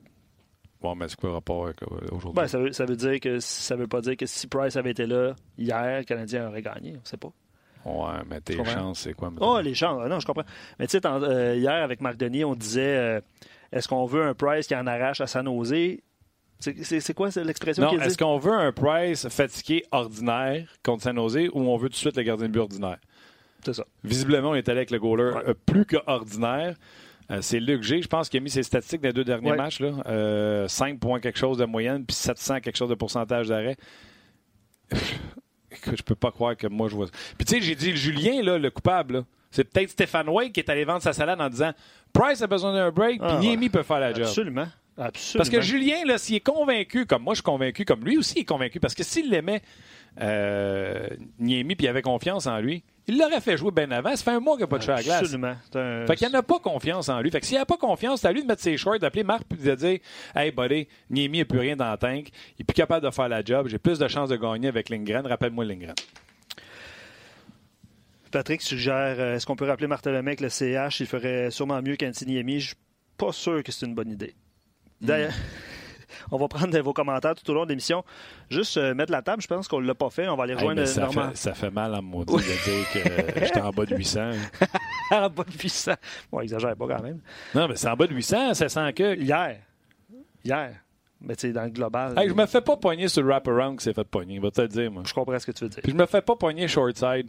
Bon, 0.80 0.94
mais 0.96 1.08
c'est 1.08 1.16
quoi 1.18 1.30
le 1.30 1.34
rapport 1.36 1.66
euh, 1.66 1.72
aujourd'hui? 2.12 2.32
Ben, 2.34 2.46
ça, 2.48 2.58
veut, 2.58 2.72
ça 2.72 2.84
veut 2.84 2.96
dire 2.96 3.18
que 3.20 3.38
ça 3.40 3.74
veut 3.76 3.88
pas 3.88 4.00
dire 4.00 4.16
que 4.16 4.26
si 4.26 4.46
Price 4.48 4.76
avait 4.76 4.90
été 4.92 5.06
là 5.06 5.34
hier, 5.56 5.98
le 5.98 6.04
Canadien 6.04 6.48
aurait 6.48 6.62
gagné. 6.62 6.94
On 7.00 7.04
sait 7.04 7.16
pas. 7.16 7.32
Ouais, 7.84 8.22
mais 8.28 8.40
tes 8.40 8.54
chances, 8.64 9.00
c'est 9.00 9.12
quoi? 9.14 9.30
mettons? 9.30 9.54
Oh, 9.56 9.60
les 9.60 9.74
chances. 9.74 10.00
Ah 10.04 10.08
Non, 10.08 10.18
je 10.20 10.26
comprends. 10.26 10.44
Mais 10.80 10.86
tu 10.88 10.98
sais, 10.98 11.06
euh, 11.06 11.54
hier, 11.56 11.82
avec 11.82 12.00
Marc 12.00 12.16
Denis, 12.16 12.44
on 12.44 12.54
disait 12.56 13.20
est-ce 13.72 13.88
qu'on 13.88 14.06
veut 14.06 14.22
un 14.22 14.34
Price 14.34 14.66
qui 14.66 14.74
en 14.76 14.86
arrache 14.86 15.20
à 15.20 15.26
San 15.26 15.46
Jose? 15.46 15.98
C'est- 16.60 17.14
quoi 17.14 17.28
l'expression 17.44 17.84
non, 17.84 18.00
est-ce 18.00 18.18
qu'on 18.18 18.38
veut 18.38 18.52
un 18.52 18.72
Price 18.72 19.28
fatigué 19.28 19.84
ordinaire 19.92 20.66
contre 20.84 21.04
San 21.04 21.16
Jose 21.16 21.48
ou 21.52 21.60
on 21.60 21.76
veut 21.76 21.88
tout 21.88 21.92
de 21.92 21.96
suite 21.98 22.16
le 22.16 22.22
gardien 22.24 22.48
de 22.48 22.52
but 22.52 22.58
ordinaire? 22.60 22.98
C'est 23.64 23.74
ça. 23.74 23.84
Visiblement, 24.02 24.50
on 24.50 24.54
est 24.54 24.68
allé 24.68 24.78
avec 24.78 24.90
le 24.90 24.98
goaler 24.98 25.32
Ouais. 25.34 25.42
euh, 25.48 25.54
plus 25.66 25.84
qu'ordinaire. 25.84 26.74
Euh, 27.30 27.40
c'est 27.42 27.60
Luc 27.60 27.82
G, 27.82 28.00
je 28.02 28.08
pense, 28.08 28.28
qui 28.28 28.38
a 28.38 28.40
mis 28.40 28.50
ses 28.50 28.62
statistiques 28.62 29.02
les 29.02 29.12
deux 29.12 29.24
derniers 29.24 29.50
Ouais. 29.50 29.56
matchs. 29.56 29.80
Là. 29.80 29.92
Euh, 30.06 30.66
5 30.68 30.98
points 30.98 31.20
quelque 31.20 31.38
chose 31.38 31.58
de 31.58 31.64
moyenne, 31.66 32.04
puis 32.06 32.14
700 32.16 32.60
quelque 32.60 32.76
chose 32.76 32.88
de 32.88 32.94
pourcentage 32.94 33.48
d'arrêt. 33.48 33.76
Écoute, 35.70 35.94
je 35.98 36.02
peux 36.02 36.14
pas 36.14 36.30
croire 36.30 36.56
que 36.56 36.66
moi 36.66 36.88
je 36.88 36.96
vois 36.96 37.06
ça. 37.06 37.12
Puis 37.36 37.44
tu 37.44 37.54
sais, 37.54 37.60
j'ai 37.60 37.74
dit 37.74 37.90
le 37.90 37.96
Julien, 37.96 38.42
là, 38.42 38.58
le 38.58 38.70
coupable. 38.70 39.24
C'est 39.50 39.64
peut-être 39.64 39.90
Stéphane 39.90 40.28
Wade 40.28 40.52
qui 40.52 40.60
est 40.60 40.68
allé 40.70 40.84
vendre 40.84 41.02
sa 41.02 41.12
salade 41.12 41.40
en 41.40 41.48
disant 41.48 41.72
Price 42.12 42.42
a 42.42 42.46
besoin 42.46 42.72
d'un 42.72 42.90
break, 42.90 43.20
puis 43.20 43.28
Ah, 43.30 43.38
Niemi 43.40 43.68
peut 43.70 43.82
faire 43.82 44.00
la 44.00 44.12
job. 44.12 44.24
Absolument. 44.24 44.66
Absolument. 44.96 45.38
Parce 45.38 45.48
que 45.50 45.60
Julien, 45.60 46.04
là, 46.06 46.18
s'il 46.18 46.34
est 46.36 46.40
convaincu, 46.40 47.06
comme 47.06 47.22
moi 47.22 47.32
je 47.34 47.36
suis 47.38 47.42
convaincu, 47.44 47.84
comme 47.84 48.04
lui 48.04 48.18
aussi 48.18 48.40
est 48.40 48.44
convaincu, 48.44 48.80
parce 48.80 48.94
que 48.94 49.04
s'il 49.04 49.30
l'aimait, 49.30 49.62
euh, 50.20 51.06
Niemi, 51.38 51.76
puis 51.76 51.86
il 51.86 51.88
avait 51.88 52.02
confiance 52.02 52.46
en 52.46 52.58
lui, 52.58 52.82
il 53.06 53.16
l'aurait 53.18 53.40
fait 53.40 53.56
jouer 53.56 53.70
bien 53.70 53.90
avant. 53.90 54.10
Ça 54.16 54.24
fait 54.24 54.30
un 54.32 54.40
mois 54.40 54.54
qu'il 54.56 54.64
n'a 54.64 54.66
pas 54.66 54.78
de 54.78 54.82
chat 54.82 54.94
à 54.94 54.96
la 54.96 55.02
glace. 55.02 55.20
Absolument. 55.22 55.54
Un- 55.74 56.06
Fait 56.06 56.16
qu'il 56.16 56.28
n'a 56.30 56.42
pas 56.42 56.58
confiance 56.58 57.08
en 57.08 57.20
lui. 57.20 57.30
Fait 57.30 57.40
que 57.40 57.46
s'il 57.46 57.56
n'a 57.56 57.64
pas 57.64 57.76
confiance, 57.76 58.20
c'est 58.20 58.28
à 58.28 58.32
lui 58.32 58.42
de 58.42 58.46
mettre 58.46 58.60
ses 58.62 58.76
shorts, 58.76 58.98
d'appeler 58.98 59.24
Marc 59.24 59.44
et 59.52 59.56
de 59.66 59.74
dire 59.74 59.98
Hey, 60.34 60.50
buddy, 60.50 60.86
Niemi 61.10 61.38
n'a 61.38 61.44
plus 61.44 61.58
rien 61.60 61.76
dans 61.76 61.90
le 61.90 61.96
tank. 61.96 62.28
Il 62.58 62.62
est 62.62 62.64
plus 62.64 62.74
capable 62.74 63.06
de 63.06 63.10
faire 63.10 63.28
la 63.28 63.42
job. 63.42 63.68
J'ai 63.68 63.78
plus 63.78 63.98
de 63.98 64.08
chances 64.08 64.28
de 64.28 64.36
gagner 64.36 64.68
avec 64.68 64.88
Lindgren. 64.90 65.26
Rappelle-moi 65.26 65.64
Lindgren. 65.64 65.94
Patrick 68.30 68.62
suggère 68.62 69.16
euh, 69.18 69.34
est-ce 69.36 69.46
qu'on 69.46 69.56
peut 69.56 69.66
rappeler 69.66 69.86
Martin 69.86 70.10
Lemay 70.12 70.30
avec 70.32 70.40
le 70.40 70.48
CH 70.48 71.00
Il 71.00 71.06
ferait 71.06 71.50
sûrement 71.50 71.80
mieux 71.82 71.96
qu'Antiniemi. 71.96 72.60
Je 72.60 72.66
suis 72.68 72.76
pas 73.16 73.32
sûr 73.32 73.62
que 73.62 73.72
c'est 73.72 73.86
une 73.86 73.94
bonne 73.94 74.10
idée. 74.10 74.34
D'ailleurs, 75.00 75.32
on 76.30 76.36
va 76.38 76.48
prendre 76.48 76.78
vos 76.80 76.92
commentaires 76.92 77.34
tout 77.34 77.48
au 77.50 77.54
long 77.54 77.64
de 77.64 77.70
l'émission. 77.70 78.04
Juste 78.50 78.76
euh, 78.76 78.94
mettre 78.94 79.12
la 79.12 79.22
table, 79.22 79.42
je 79.42 79.46
pense 79.46 79.68
qu'on 79.68 79.80
ne 79.80 79.86
l'a 79.86 79.94
pas 79.94 80.10
fait. 80.10 80.28
On 80.28 80.36
va 80.36 80.44
aller 80.44 80.52
Hey, 80.52 80.58
rejoindre 80.58 80.80
mais 80.80 80.86
ça, 80.86 81.02
Normand. 81.02 81.30
fait, 81.30 81.36
ça 81.36 81.54
fait 81.54 81.70
mal 81.70 81.94
à 81.94 82.00
moi 82.00 82.24
de 82.24 82.32
dire 82.32 82.92
que 82.92 83.40
j'étais 83.44 83.60
en 83.60 83.70
bas 83.70 83.86
de 83.86 83.96
800. 83.96 84.30
en 85.12 85.30
bas 85.30 85.44
de 85.44 85.52
800. 85.62 85.92
Bon, 86.30 86.40
exagère 86.40 86.76
pas 86.76 86.86
quand 86.86 87.02
même. 87.02 87.20
Non, 87.54 87.68
mais 87.68 87.76
c'est 87.76 87.88
en 87.88 87.94
bas 87.96 88.06
de 88.06 88.14
800, 88.14 88.54
ça 88.54 88.68
sent 88.68 88.92
que. 88.94 89.16
Hier. 89.16 89.58
Hier. 90.44 90.74
Mais 91.20 91.34
tu 91.34 91.48
sais, 91.48 91.52
dans 91.52 91.64
le 91.64 91.70
global. 91.70 92.16
Hey, 92.16 92.28
je 92.28 92.34
me 92.34 92.46
fais 92.46 92.60
pas 92.60 92.76
pogner 92.76 93.08
sur 93.08 93.22
le 93.22 93.28
wraparound 93.28 93.78
qui 93.78 93.84
s'est 93.84 93.92
fait 93.92 94.04
pogner. 94.04 94.34
Il 94.36 94.40
va 94.40 94.50
te 94.52 94.60
le 94.60 94.68
dire, 94.68 94.90
moi. 94.90 95.02
je 95.04 95.12
comprends 95.12 95.38
ce 95.38 95.46
que 95.46 95.50
tu 95.52 95.64
veux 95.64 95.70
dire. 95.70 95.80
Puis 95.82 95.90
je 95.90 95.96
me 95.96 96.06
fais 96.06 96.22
pas 96.22 96.36
pogner 96.36 96.68
short 96.68 96.96
side. 96.96 97.28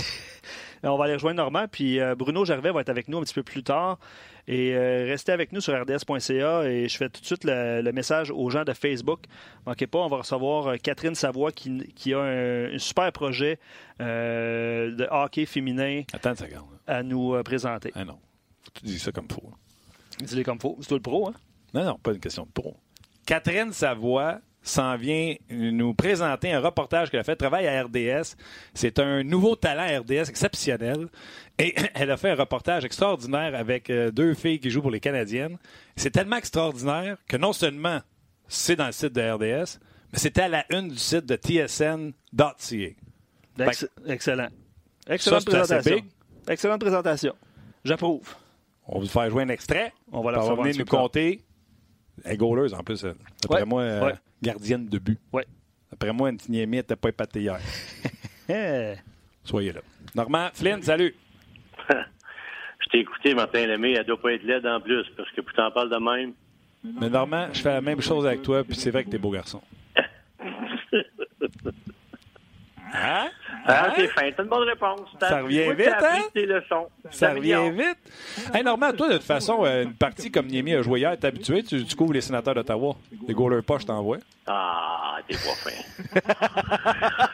On 0.82 0.96
va 0.96 1.04
aller 1.04 1.14
rejoindre 1.14 1.38
Normand, 1.38 1.66
puis 1.70 1.98
euh, 2.00 2.14
Bruno 2.14 2.44
Gervais 2.44 2.70
va 2.70 2.80
être 2.82 2.90
avec 2.90 3.08
nous 3.08 3.18
un 3.18 3.22
petit 3.22 3.34
peu 3.34 3.42
plus 3.42 3.62
tard. 3.64 3.98
Et 4.46 4.76
euh, 4.76 5.06
restez 5.08 5.32
avec 5.32 5.50
nous 5.50 5.60
sur 5.60 5.72
rds.ca 5.74 6.62
et 6.68 6.86
je 6.88 6.96
fais 6.96 7.08
tout 7.08 7.20
de 7.20 7.26
suite 7.26 7.42
le, 7.42 7.80
le 7.82 7.92
message 7.92 8.30
aux 8.30 8.48
gens 8.50 8.62
de 8.62 8.72
Facebook. 8.72 9.24
Manquez 9.66 9.88
pas, 9.88 9.98
on 9.98 10.08
va 10.08 10.18
recevoir 10.18 10.68
euh, 10.68 10.76
Catherine 10.76 11.16
Savoie 11.16 11.50
qui, 11.50 11.78
qui 11.96 12.14
a 12.14 12.20
un, 12.20 12.74
un 12.74 12.78
super 12.78 13.10
projet 13.10 13.58
euh, 14.00 14.94
de 14.94 15.08
hockey 15.10 15.46
féminin 15.46 16.02
Attends 16.12 16.30
une 16.30 16.36
seconde. 16.36 16.68
à 16.86 17.02
nous 17.02 17.34
euh, 17.34 17.42
présenter. 17.42 17.90
Ah 17.96 18.04
non. 18.04 18.18
Tu 18.74 18.84
dis 18.84 18.98
ça 19.00 19.10
comme 19.10 19.28
faux. 19.28 19.50
Dis-les 20.20 20.44
comme 20.44 20.60
faut. 20.60 20.76
C'est 20.80 20.88
toi 20.88 20.98
le 20.98 21.02
pro, 21.02 21.28
hein? 21.28 21.34
Non, 21.74 21.84
non, 21.84 21.98
pas 21.98 22.12
une 22.12 22.20
question 22.20 22.44
de 22.44 22.50
pro. 22.52 22.76
Catherine 23.26 23.72
Savoie 23.72 24.38
s'en 24.66 24.96
vient 24.96 25.34
nous 25.50 25.94
présenter 25.94 26.52
un 26.52 26.60
reportage 26.60 27.10
qu'elle 27.10 27.20
a 27.20 27.24
fait, 27.24 27.36
travail 27.36 27.68
à 27.68 27.82
RDS. 27.84 28.34
C'est 28.74 28.98
un 28.98 29.22
nouveau 29.22 29.54
talent 29.54 29.84
à 29.84 30.00
RDS 30.00 30.28
exceptionnel. 30.28 31.08
Et 31.58 31.74
elle 31.94 32.10
a 32.10 32.16
fait 32.16 32.30
un 32.30 32.34
reportage 32.34 32.84
extraordinaire 32.84 33.54
avec 33.54 33.90
euh, 33.90 34.10
deux 34.10 34.34
filles 34.34 34.58
qui 34.58 34.70
jouent 34.70 34.82
pour 34.82 34.90
les 34.90 35.00
Canadiennes. 35.00 35.56
C'est 35.94 36.10
tellement 36.10 36.36
extraordinaire 36.36 37.16
que 37.28 37.36
non 37.36 37.52
seulement 37.52 38.00
c'est 38.48 38.76
dans 38.76 38.86
le 38.86 38.92
site 38.92 39.12
de 39.12 39.20
RDS, 39.20 39.78
mais 40.12 40.18
c'était 40.18 40.42
à 40.42 40.48
la 40.48 40.64
une 40.70 40.88
du 40.88 40.98
site 40.98 41.26
de 41.26 41.36
tsn.ca. 41.36 42.90
Ex- 43.58 43.88
excellent. 44.06 44.48
Excellente 45.08 45.42
Ça, 45.42 45.64
c'est 45.64 45.80
présentation. 45.80 46.06
Excellente 46.48 46.80
présentation. 46.80 47.34
J'approuve. 47.84 48.34
On 48.88 48.94
va 48.94 49.00
vous 49.00 49.10
faire 49.10 49.30
jouer 49.30 49.44
un 49.44 49.48
extrait. 49.48 49.92
On 50.12 50.22
va 50.22 50.32
la 50.32 50.40
un 50.40 50.54
venir 50.54 50.76
nous 50.78 50.84
compter. 50.84 51.44
Elle 52.24 52.32
est 52.32 52.36
gauleuse 52.36 52.74
en 52.74 52.82
plus. 52.82 53.04
Ouais, 53.48 53.64
moi, 53.64 53.82
euh, 53.82 54.06
ouais. 54.06 54.14
Gardienne 54.46 54.86
de 54.86 54.98
but. 54.98 55.18
Ouais. 55.32 55.46
D'après 55.90 56.12
moi, 56.12 56.28
Antiniemi 56.30 56.76
n'était 56.76 56.96
pas 56.96 57.08
épaté 57.08 57.40
hier. 57.40 57.58
Eh. 58.48 58.94
Soyez 59.42 59.72
là. 59.72 59.80
Normand, 60.14 60.50
Flynn, 60.54 60.80
salut. 60.80 61.16
Je 61.90 62.88
t'ai 62.92 63.00
écouté, 63.00 63.34
Martin 63.34 63.66
Lemay, 63.66 63.94
elle 63.94 64.06
doit 64.06 64.20
pas 64.20 64.34
être 64.34 64.44
laide 64.44 64.64
en 64.64 64.80
plus, 64.80 65.04
parce 65.16 65.28
que 65.32 65.40
pour 65.40 65.52
t'en 65.52 65.72
parler 65.72 65.90
de 65.90 65.96
même. 65.96 66.32
Mais 67.00 67.10
Normand, 67.10 67.48
je 67.52 67.60
fais 67.60 67.72
la 67.72 67.80
même 67.80 68.00
chose 68.00 68.24
avec 68.24 68.42
toi, 68.42 68.62
puis 68.62 68.76
c'est 68.76 68.92
vrai 68.92 69.02
que 69.02 69.10
t'es 69.10 69.18
beau 69.18 69.30
garçon. 69.30 69.60
Hein? 72.94 73.28
Ah, 73.68 73.86
Hein? 73.88 73.92
t'es 73.96 74.06
fin, 74.08 74.30
t'as 74.36 74.42
une 74.42 74.48
bonne 74.48 74.68
réponse. 74.68 75.00
Ça 75.20 75.40
revient 75.42 75.72
vite, 75.76 75.88
hein? 75.88 76.22
tes 76.32 76.46
leçons. 76.46 76.88
Ça 77.10 77.32
revient 77.34 77.70
vite. 77.72 77.98
Hey, 78.54 78.62
Normand, 78.62 78.92
toi, 78.92 79.08
de 79.08 79.14
toute 79.14 79.22
façon, 79.22 79.64
euh, 79.64 79.82
une 79.84 79.94
partie 79.94 80.30
comme 80.30 80.46
Niemi 80.46 80.74
a 80.74 80.82
joué 80.82 81.00
hier, 81.00 81.16
t'es 81.18 81.26
habitué, 81.28 81.62
tu, 81.62 81.84
tu 81.84 81.96
couvres 81.96 82.12
les 82.12 82.20
sénateurs 82.20 82.54
d'Ottawa. 82.54 82.94
Les 83.26 83.34
goalers 83.34 83.62
poches 83.64 83.84
t'envoient. 83.86 84.18
Ah, 84.46 85.16
t'es 85.26 85.34
pas 85.34 85.54
fin. 85.56 86.30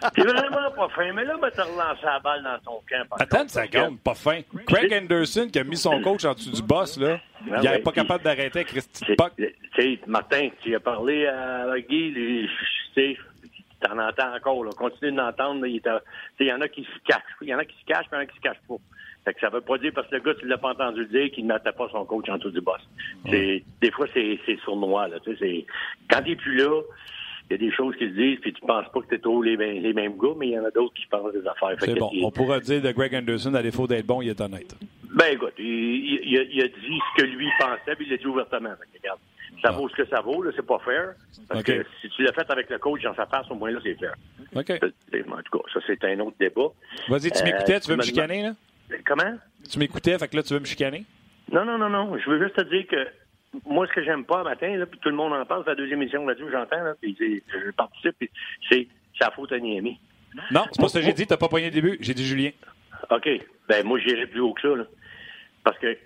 t'es 0.15 0.23
vraiment 0.23 0.71
pas 0.75 0.89
fin, 0.95 1.13
mais 1.13 1.25
là, 1.25 1.37
va 1.37 1.51
te 1.51 1.61
relancer 1.61 2.05
la 2.05 2.19
balle 2.21 2.43
dans 2.43 2.59
ton 2.59 2.81
camp. 2.89 3.17
Attends 3.21 3.43
une 3.43 3.49
seconde, 3.49 3.99
pas 4.01 4.15
fin. 4.15 4.41
Craig 4.67 4.93
Anderson 4.95 5.49
qui 5.53 5.59
a 5.59 5.65
mis 5.65 5.77
son 5.77 6.01
coach 6.01 6.25
en 6.25 6.33
dessous 6.35 6.51
du 6.53 6.63
boss, 6.63 6.99
là, 6.99 7.19
Ah 7.53 7.59
il 7.63 7.71
n'est 7.71 7.79
pas 7.81 7.93
capable 7.93 8.25
d'arrêter 8.25 8.65
Christy 8.65 9.05
C'est- 9.07 9.17
Puck. 9.17 9.33
Tu 9.37 9.55
sais, 9.77 9.99
Martin, 10.07 10.49
tu 10.63 10.75
as 10.75 10.81
parlé 10.81 11.27
à 11.27 11.67
Guy, 11.89 12.11
lui, 12.11 12.49
tu 12.95 13.15
sais, 13.15 13.19
T'en 13.83 13.99
entends 13.99 14.35
encore, 14.35 14.65
là. 14.65 14.71
Continue 14.77 15.13
d'entendre. 15.13 15.67
Il 15.67 15.81
y 16.41 16.53
en 16.53 16.61
a 16.61 16.69
qui 16.69 16.85
se 16.85 16.99
cachent. 17.07 17.23
Il 17.41 17.49
y 17.49 17.55
en 17.55 17.59
a 17.59 17.65
qui 17.65 17.77
se 17.79 17.85
cachent, 17.85 18.09
puis 18.09 18.13
il 18.13 18.17
y 18.17 18.19
en 18.19 18.23
a 18.23 18.27
qui 18.27 18.37
se 18.37 18.41
cachent 18.41 18.63
pas. 18.69 18.77
Fait 19.25 19.35
que 19.35 19.41
ça 19.41 19.51
veut 19.51 19.61
pas 19.61 19.79
dire 19.79 19.93
parce 19.95 20.09
que 20.09 20.17
le 20.17 20.21
gars, 20.21 20.35
tu 20.35 20.47
l'as 20.47 20.59
pas 20.59 20.71
entendu 20.71 21.07
dire 21.07 21.31
qu'il 21.31 21.47
ne 21.47 21.53
mettait 21.53 21.73
pas 21.73 21.89
son 21.91 22.05
coach 22.05 22.29
en 22.29 22.39
dessous 22.39 22.51
du 22.51 22.61
boss. 22.61 22.81
C'est, 23.31 23.63
des 23.81 23.91
fois, 23.93 24.07
c'est, 24.13 24.39
c'est 24.45 24.59
sournois, 24.61 25.09
là. 25.09 25.21
Tu 25.21 25.37
sais, 25.37 25.65
quand 26.11 26.23
t'es 26.23 26.35
plus 26.35 26.57
là, 26.57 26.83
il 27.49 27.53
y 27.53 27.55
a 27.55 27.59
des 27.59 27.75
choses 27.75 27.95
qu'ils 27.97 28.15
disent, 28.15 28.41
puis 28.41 28.53
tu 28.53 28.61
penses 28.63 28.87
pas 28.93 29.01
que 29.01 29.07
t'es 29.07 29.19
tous 29.19 29.43
les, 29.43 29.57
les 29.57 29.93
mêmes 29.93 30.17
gars, 30.17 30.35
mais 30.37 30.49
il 30.49 30.53
y 30.53 30.59
en 30.59 30.65
a 30.65 30.71
d'autres 30.71 30.95
qui 30.95 31.07
pensent 31.07 31.33
des 31.33 31.47
affaires. 31.47 31.77
C'est 31.79 31.99
bon. 31.99 32.11
On 32.23 32.31
pourra 32.31 32.59
dire 32.59 32.83
de 32.83 32.91
Greg 32.91 33.15
Anderson, 33.15 33.55
à 33.55 33.63
défaut 33.63 33.87
d'être 33.87 34.07
bon, 34.07 34.23
il 34.23 34.31
est 34.31 34.41
honnête. 34.41 34.75
Ben, 35.15 35.35
écoute, 35.35 35.55
il, 35.59 35.65
il, 36.25 36.39
a, 36.39 36.43
il 36.43 36.63
a, 36.63 36.69
dit 36.69 37.01
ce 37.17 37.23
que 37.23 37.27
lui 37.29 37.49
pensait, 37.61 37.95
puis 37.95 38.07
il 38.07 38.11
l'a 38.11 38.17
dit 38.17 38.27
ouvertement. 38.27 38.71
regarde, 38.71 39.21
ça 39.61 39.71
vaut 39.71 39.89
ce 39.89 39.95
que 39.95 40.07
ça 40.07 40.21
vaut, 40.21 40.43
là, 40.43 40.51
c'est 40.55 40.67
pas 40.67 40.79
fair. 40.81 41.15
Parce 41.49 41.63
que 41.63 41.85
si 42.01 42.09
tu 42.11 42.23
l'as 42.23 42.33
fait 42.33 42.51
avec 42.51 42.71
le 42.71 42.79
coach 42.79 43.03
dans 43.03 43.15
sa 43.15 43.27
face, 43.27 43.51
au 43.51 43.55
moins 43.55 43.71
là, 43.71 43.81
c'est 43.83 43.95
fair. 43.95 44.15
OK. 44.55 44.71
En 44.71 45.43
tout 45.43 45.59
cas, 45.59 45.65
ça, 45.73 45.81
c'est 45.87 46.05
un 46.05 46.21
autre 46.21 46.37
débat. 46.39 46.69
Vas-y, 47.09 47.31
tu 47.31 47.45
m'écoutais, 47.45 47.81
tu 47.81 47.91
veux 47.91 47.97
me 47.97 48.03
chicaner, 48.03 48.43
là? 48.43 48.53
Comment? 49.07 49.39
Tu 49.71 49.79
m'écoutais, 49.79 50.19
fait 50.19 50.29
que 50.29 50.37
là, 50.37 50.43
tu 50.43 50.55
veux 50.55 50.61
me 50.61 50.65
chicaner? 50.65 51.05
Non, 51.51 51.65
non, 51.65 51.79
non, 51.79 51.89
non. 51.89 52.19
Je 52.19 52.31
veux 52.31 52.43
juste 52.43 52.57
te 52.57 52.63
dire 52.63 52.87
que 52.87 53.09
moi, 53.65 53.87
ce 53.87 53.93
que 53.93 54.03
j'aime 54.03 54.25
pas 54.25 54.43
matin, 54.43 54.77
là, 54.77 54.87
puis 54.87 54.99
tout 55.01 55.11
le 55.11 55.15
monde 55.15 55.33
en 55.33 55.45
parle, 55.45 55.63
c'est 55.65 55.71
la 55.71 55.77
deuxième 55.77 56.03
émission 56.03 56.25
que 56.27 56.51
j'entends, 56.51 56.83
là, 56.83 56.95
puis 57.01 57.17
je 57.21 57.71
participe, 57.73 58.17
puis 58.19 58.31
c'est 58.71 58.89
sa 59.21 59.31
faute 59.31 59.53
à 59.53 59.59
Niami. 59.59 59.99
Non, 60.51 60.65
c'est 60.73 60.81
pas 60.81 60.89
ce 60.89 60.99
que 60.99 61.05
j'ai 61.05 61.13
dit, 61.13 61.27
t'as 61.27 61.37
pas 61.37 61.49
poigné 61.49 61.67
le 61.67 61.73
début, 61.73 61.99
j'ai 62.01 62.15
dit 62.15 62.25
Julien. 62.25 62.51
OK. 63.11 63.29
Ben, 63.69 63.87
moi, 63.87 63.99
j'irai 63.99 64.27
plus 64.27 64.41
haut 64.41 64.55
que 64.55 64.63
ça, 64.63 64.77
là. 64.77 64.85
Parce 65.65 65.79
que, 65.79 65.97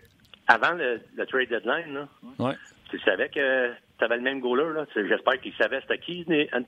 avant 0.49 0.73
le, 0.73 1.01
trade 1.27 1.49
deadline, 1.49 1.95
là, 1.95 2.09
ouais. 2.39 2.55
Tu 2.91 2.99
savais 3.01 3.29
que 3.29 3.73
tu 3.99 4.05
avais 4.05 4.17
le 4.17 4.23
même 4.23 4.41
goaler, 4.41 4.73
là? 4.75 4.87
J'espère 4.95 5.41
qu'il 5.41 5.55
savait 5.55 5.81
c'était 5.81 5.99
qui, 5.99 6.25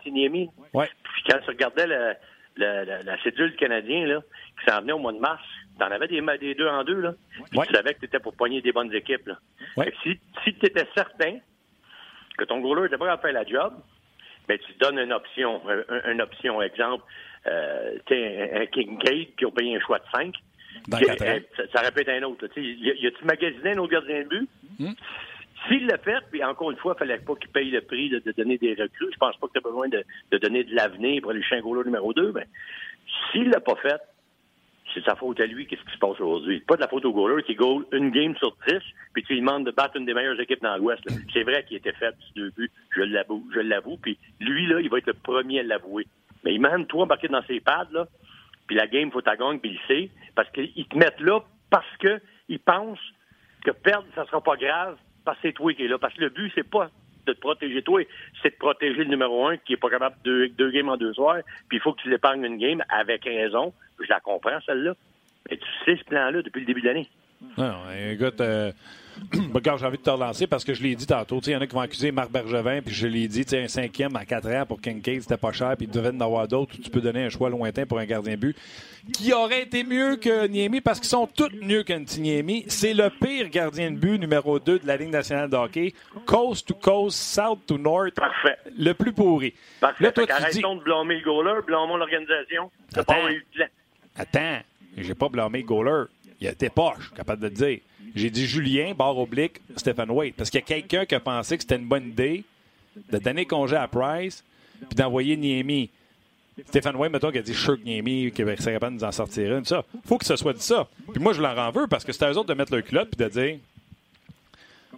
Niemi. 0.06 0.50
Ouais. 0.72 0.88
Puis 1.02 1.22
quand 1.28 1.38
tu 1.40 1.50
regardais 1.50 1.86
la, 1.86 2.14
la, 2.56 3.02
la, 3.02 3.22
cédule 3.22 3.54
canadien, 3.56 4.06
là, 4.06 4.20
qui 4.58 4.70
s'en 4.70 4.80
venait 4.80 4.92
au 4.92 4.98
mois 4.98 5.12
de 5.12 5.18
mars, 5.18 5.42
T'en 5.78 5.90
avais 5.92 6.08
des, 6.08 6.20
des 6.38 6.54
deux 6.54 6.66
en 6.66 6.82
deux, 6.82 7.00
là. 7.00 7.14
Puis 7.50 7.60
tu 7.60 7.72
savais 7.72 7.94
que 7.94 8.00
tu 8.00 8.06
étais 8.06 8.18
pour 8.18 8.34
poigner 8.34 8.60
des 8.60 8.72
bonnes 8.72 8.92
équipes, 8.92 9.28
là. 9.28 9.38
Si, 10.02 10.18
si 10.44 10.54
tu 10.54 10.66
étais 10.66 10.86
certain 10.94 11.38
que 12.36 12.44
ton 12.44 12.58
goaler 12.60 12.82
n'était 12.82 12.98
pas 12.98 13.14
de 13.14 13.20
faire 13.20 13.32
la 13.32 13.44
job, 13.44 13.74
ben, 14.48 14.58
tu 14.58 14.72
donnes 14.80 14.98
une 14.98 15.12
option. 15.12 15.60
Une, 16.06 16.20
option, 16.20 16.60
exemple, 16.62 17.04
euh, 17.46 17.98
un, 18.10 18.62
un 18.62 18.66
Kincaid 18.66 19.36
qui 19.36 19.46
ont 19.46 19.52
payé 19.52 19.76
un 19.76 19.80
choix 19.80 19.98
de 19.98 20.04
5. 20.12 20.34
ça, 20.90 21.62
ça, 21.72 21.80
répète 21.80 22.08
un 22.08 22.22
autre. 22.24 22.48
Y, 22.56 22.94
y 23.00 23.06
a-tu 23.06 23.24
magasiné 23.24 23.72
un 23.72 23.78
autre 23.78 23.92
gardien 23.92 24.22
de 24.22 24.28
but? 24.28 24.48
Hmm. 24.80 24.92
S'il 25.68 25.86
l'a 25.86 25.98
fait, 25.98 26.22
puis 26.30 26.42
encore 26.42 26.70
une 26.70 26.76
fois, 26.78 26.94
il 26.96 26.98
fallait 26.98 27.18
pas 27.18 27.34
qu'il 27.36 27.50
paye 27.50 27.70
le 27.70 27.82
prix 27.82 28.10
de, 28.10 28.22
donner 28.36 28.58
des 28.58 28.74
recrues. 28.74 29.10
Je 29.12 29.18
pense 29.18 29.36
pas 29.36 29.46
que 29.48 29.52
tu 29.52 29.58
as 29.58 29.62
besoin 29.62 29.88
de, 29.88 30.04
donner 30.38 30.64
de 30.64 30.74
l'avenir 30.74 31.22
pour 31.22 31.30
aller 31.30 31.42
chercher 31.42 31.62
un 31.64 31.84
numéro 31.84 32.12
2. 32.12 32.32
Ben, 32.32 32.44
s'il 33.30 33.50
l'a 33.50 33.60
pas 33.60 33.76
fait, 33.76 34.00
c'est 34.94 35.04
sa 35.04 35.14
faute 35.16 35.38
à 35.40 35.46
lui, 35.46 35.66
qu'est-ce 35.66 35.82
qui 35.82 35.92
se 35.92 35.98
passe 35.98 36.18
aujourd'hui? 36.20 36.60
Pas 36.60 36.76
de 36.76 36.80
la 36.80 36.88
faute 36.88 37.04
au 37.04 37.12
goaler 37.12 37.42
qui 37.42 37.54
goal 37.54 37.84
une 37.92 38.10
game 38.10 38.34
sur 38.36 38.56
10, 38.66 38.78
puis 39.12 39.22
tu 39.24 39.34
lui 39.34 39.40
demandes 39.40 39.66
de 39.66 39.70
battre 39.70 39.96
une 39.96 40.06
des 40.06 40.14
meilleures 40.14 40.40
équipes 40.40 40.62
dans 40.62 40.76
l'Ouest. 40.76 41.02
C'est 41.32 41.42
vrai 41.42 41.64
qu'il 41.64 41.76
était 41.76 41.92
fait 41.92 42.14
sur 42.18 42.34
deux 42.36 42.50
buts, 42.56 42.70
je 42.96 43.02
l'avoue, 43.02 43.46
je 43.54 43.60
l'avoue, 43.60 43.98
puis 43.98 44.18
lui, 44.40 44.66
là, 44.66 44.80
il 44.80 44.88
va 44.88 44.98
être 44.98 45.06
le 45.06 45.12
premier 45.14 45.60
à 45.60 45.62
l'avouer. 45.62 46.06
Mais 46.44 46.54
il 46.54 46.60
mène 46.60 46.86
toi 46.86 47.02
embarqué 47.02 47.28
dans 47.28 47.42
ses 47.42 47.60
pads, 47.60 47.88
là, 47.92 48.06
puis 48.66 48.76
la 48.76 48.86
game, 48.86 49.10
faut 49.10 49.20
ta 49.20 49.36
gagne, 49.36 49.58
puis 49.58 49.78
il 49.78 49.86
sait, 49.86 50.10
parce 50.34 50.50
qu'ils 50.50 50.86
te 50.86 50.96
mettent 50.96 51.20
là 51.20 51.40
parce 51.70 51.96
qu'ils 51.98 52.60
pensent 52.60 52.98
que 53.64 53.70
perdre, 53.72 54.06
ça 54.14 54.24
sera 54.26 54.40
pas 54.40 54.56
grave, 54.56 54.96
parce 55.24 55.38
que 55.38 55.48
c'est 55.48 55.54
toi 55.54 55.72
qui 55.74 55.84
es 55.84 55.88
là. 55.88 55.98
Parce 55.98 56.14
que 56.14 56.20
le 56.20 56.30
but, 56.30 56.50
c'est 56.54 56.68
pas 56.68 56.90
de 57.26 57.32
te 57.32 57.40
protéger 57.40 57.82
toi, 57.82 58.02
c'est 58.42 58.50
de 58.50 58.56
protéger 58.56 59.04
le 59.04 59.10
numéro 59.10 59.46
un 59.46 59.56
qui 59.58 59.74
est 59.74 59.76
pas 59.76 59.90
capable 59.90 60.16
de 60.24 60.50
deux, 60.56 60.70
games 60.70 60.88
en 60.88 60.96
deux 60.96 61.12
soirs, 61.12 61.38
puis 61.68 61.76
il 61.78 61.80
faut 61.80 61.92
que 61.92 62.00
tu 62.00 62.10
l'épargnes 62.10 62.44
une 62.44 62.58
game 62.58 62.82
avec 62.88 63.24
raison. 63.24 63.72
Je 64.00 64.08
la 64.08 64.20
comprends, 64.20 64.58
celle-là. 64.64 64.94
Mais 65.50 65.58
tu 65.58 65.68
sais 65.84 65.96
ce 65.96 66.04
plan-là 66.04 66.42
depuis 66.42 66.60
le 66.60 66.66
début 66.66 66.80
de 66.80 66.86
l'année. 66.86 67.08
Non, 67.56 67.74
écoute, 68.10 68.40
euh, 68.40 68.72
j'ai 69.78 69.86
envie 69.86 69.98
de 69.98 70.02
te 70.02 70.10
relancer 70.10 70.46
parce 70.46 70.64
que 70.64 70.74
je 70.74 70.82
l'ai 70.82 70.94
dit 70.94 71.06
tantôt. 71.06 71.40
Il 71.40 71.52
y 71.52 71.56
en 71.56 71.60
a 71.60 71.66
qui 71.66 71.74
vont 71.74 71.80
accuser 71.80 72.12
Marc 72.12 72.30
Bergevin, 72.30 72.80
puis 72.82 72.94
je 72.94 73.06
l'ai 73.06 73.28
dit, 73.28 73.44
un 73.52 73.68
cinquième 73.68 74.16
à 74.16 74.24
quatre 74.24 74.48
ans 74.48 74.64
pour 74.66 74.80
Kincaid, 74.80 75.22
c'était 75.22 75.36
pas 75.36 75.52
cher, 75.52 75.74
puis 75.76 75.86
il 75.86 75.92
devait 75.92 76.10
en 76.10 76.20
avoir 76.20 76.48
d'autres 76.48 76.74
où 76.78 76.82
tu 76.82 76.90
peux 76.90 77.00
donner 77.00 77.24
un 77.24 77.28
choix 77.28 77.50
lointain 77.50 77.86
pour 77.86 77.98
un 77.98 78.06
gardien 78.06 78.36
but 78.36 78.56
qui 79.12 79.32
aurait 79.32 79.62
été 79.62 79.84
mieux 79.84 80.16
que 80.16 80.46
Niemi 80.46 80.80
parce 80.80 81.00
qu'ils 81.00 81.08
sont 81.08 81.26
tous 81.26 81.50
mieux 81.62 81.84
Niemi. 82.18 82.64
C'est 82.68 82.94
le 82.94 83.10
pire 83.10 83.48
gardien 83.48 83.90
de 83.90 83.96
but 83.96 84.18
numéro 84.18 84.58
2 84.58 84.80
de 84.80 84.86
la 84.86 84.96
Ligue 84.96 85.10
nationale 85.10 85.48
de 85.48 85.56
hockey. 85.56 85.94
Coast 86.26 86.68
to 86.68 86.74
coast, 86.74 87.16
south 87.16 87.60
to 87.66 87.78
north. 87.78 88.14
Parfait. 88.14 88.58
Le 88.76 88.92
plus 88.92 89.12
pourri. 89.12 89.54
Parfait. 89.80 90.04
Là, 90.04 90.12
toi, 90.12 90.26
tu 90.26 90.32
arrêtons 90.32 90.74
dis... 90.74 90.78
de 90.80 90.84
blâmer 90.84 91.16
le 91.16 91.24
goaler, 91.24 91.60
blâmons 91.66 91.96
l'organisation. 91.96 92.70
Attends, 92.94 93.14
attends, 94.16 94.58
j'ai 94.96 95.14
pas 95.14 95.28
blâmé 95.28 95.60
le 95.60 95.66
goaler. 95.66 96.04
Il 96.40 96.46
a 96.46 96.52
été 96.52 96.70
poche, 96.70 97.12
capable 97.16 97.42
de 97.42 97.48
le 97.48 97.54
dire. 97.54 97.78
J'ai 98.14 98.30
dit 98.30 98.46
Julien, 98.46 98.94
barre 98.94 99.18
oblique, 99.18 99.60
Stephen 99.76 100.10
Wade. 100.10 100.34
Parce 100.36 100.50
qu'il 100.50 100.60
y 100.60 100.62
a 100.62 100.66
quelqu'un 100.66 101.04
qui 101.04 101.14
a 101.14 101.20
pensé 101.20 101.56
que 101.56 101.62
c'était 101.62 101.76
une 101.76 101.86
bonne 101.86 102.08
idée 102.08 102.44
de 103.10 103.18
donner 103.18 103.46
congé 103.46 103.76
à 103.76 103.86
Price 103.86 104.44
puis 104.88 104.96
d'envoyer 104.96 105.36
Niemi. 105.36 105.90
Stéphane 106.66 106.96
Wayne, 106.96 107.12
mettons, 107.12 107.30
qui 107.30 107.38
a 107.38 107.42
dit 107.42 107.54
Shirk 107.54 107.84
Niemi, 107.84 108.32
qui 108.32 108.42
serait 108.42 108.56
capable 108.72 108.96
de 108.96 109.00
nous 109.00 109.06
en 109.06 109.12
sortir 109.12 109.56
une. 109.56 109.64
Ça. 109.64 109.84
faut 110.04 110.18
que 110.18 110.24
ce 110.24 110.36
soit 110.36 110.52
dit 110.52 110.62
ça. 110.62 110.88
Puis 111.12 111.22
moi, 111.22 111.32
je 111.32 111.40
leur 111.40 111.56
en 111.58 111.70
veux 111.70 111.86
parce 111.86 112.04
que 112.04 112.12
c'est 112.12 112.24
à 112.24 112.32
eux 112.32 112.36
autres 112.36 112.48
de 112.48 112.54
mettre 112.54 112.74
leur 112.74 112.82
culotte 112.82 113.10
puis 113.16 113.24
de 113.24 113.30
dire, 113.30 113.58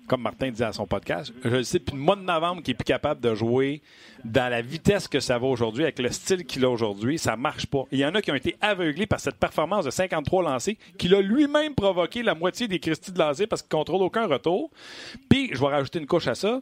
comme 0.06 0.22
Martin 0.22 0.50
disait 0.50 0.64
à 0.64 0.72
son 0.72 0.86
podcast, 0.86 1.32
je 1.44 1.48
le 1.48 1.62
sais 1.62 1.78
depuis 1.78 1.94
le 1.94 2.00
mois 2.00 2.16
de 2.16 2.22
novembre 2.22 2.62
qu'il 2.62 2.72
est 2.72 2.74
plus 2.74 2.84
capable 2.84 3.20
de 3.20 3.34
jouer 3.34 3.82
dans 4.24 4.50
la 4.50 4.62
vitesse 4.62 5.08
que 5.08 5.20
ça 5.20 5.38
va 5.38 5.46
aujourd'hui, 5.46 5.84
avec 5.84 5.98
le 5.98 6.10
style 6.10 6.44
qu'il 6.44 6.64
a 6.64 6.70
aujourd'hui, 6.70 7.18
ça 7.18 7.36
marche 7.36 7.66
pas. 7.66 7.84
Il 7.90 7.98
y 7.98 8.04
en 8.04 8.14
a 8.14 8.22
qui 8.22 8.30
ont 8.30 8.34
été 8.34 8.56
aveuglés 8.60 9.06
par 9.06 9.20
cette 9.20 9.36
performance 9.36 9.84
de 9.84 9.90
53 9.90 10.42
lancés 10.42 10.78
qu'il 10.98 11.14
a 11.14 11.20
lui-même 11.20 11.74
provoqué 11.74 12.22
la 12.22 12.34
moitié 12.34 12.68
des 12.68 12.78
Christie 12.78 13.12
de 13.12 13.18
lancés 13.18 13.46
parce 13.46 13.62
qu'il 13.62 13.70
contrôle 13.70 14.02
aucun 14.02 14.26
retour. 14.26 14.70
Puis, 15.28 15.50
je 15.52 15.60
vais 15.60 15.68
rajouter 15.68 15.98
une 15.98 16.06
couche 16.06 16.28
à 16.28 16.34
ça. 16.34 16.60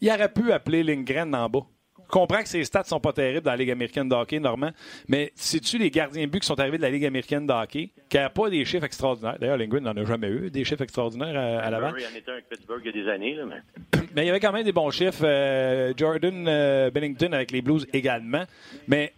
Il 0.00 0.10
aurait 0.10 0.32
pu 0.32 0.52
appeler 0.52 0.82
Lindgren 0.82 1.34
en 1.34 1.48
bas. 1.48 1.66
Je 2.06 2.12
comprends 2.12 2.42
que 2.42 2.48
ses 2.48 2.64
stats 2.64 2.84
sont 2.84 3.00
pas 3.00 3.12
terribles 3.12 3.44
dans 3.44 3.50
la 3.50 3.56
Ligue 3.56 3.70
américaine 3.70 4.08
de 4.08 4.14
hockey, 4.14 4.38
Normand, 4.38 4.70
mais 5.08 5.32
sais-tu 5.34 5.78
les 5.78 5.90
gardiens 5.90 6.24
de 6.24 6.30
but 6.30 6.40
qui 6.40 6.46
sont 6.46 6.58
arrivés 6.58 6.76
de 6.76 6.82
la 6.82 6.90
Ligue 6.90 7.04
américaine 7.04 7.46
de 7.46 7.52
hockey, 7.52 7.90
qui 8.08 8.16
n'ont 8.16 8.28
pas 8.30 8.48
des 8.48 8.64
chiffres 8.64 8.84
extraordinaires? 8.84 9.36
D'ailleurs, 9.40 9.58
Lindgren 9.58 9.82
n'en 9.82 9.96
a 9.96 10.04
jamais 10.04 10.28
eu, 10.28 10.50
des 10.50 10.64
chiffres 10.64 10.82
extraordinaires 10.82 11.36
à, 11.36 11.70
l'avant. 11.70 11.92
Il 11.96 12.04
en 12.04 12.16
était 12.16 12.30
avec 12.30 12.48
Pittsburgh 12.48 12.80
il 12.84 12.96
y 12.96 13.00
a 13.00 13.04
des 13.04 13.10
années. 13.10 13.34
Là, 13.34 13.44
mais... 13.46 14.00
mais 14.14 14.22
il 14.24 14.26
y 14.26 14.30
avait 14.30 14.40
quand 14.40 14.52
même 14.52 14.64
des 14.64 14.72
bons 14.72 14.90
chiffres. 14.90 15.24
Euh, 15.24 15.92
Jordan 15.96 16.46
euh, 16.46 16.90
Bennington 16.90 17.32
avec 17.32 17.50
les 17.50 17.62
Blues 17.62 17.86
également. 17.92 18.44
Mais 18.86 19.12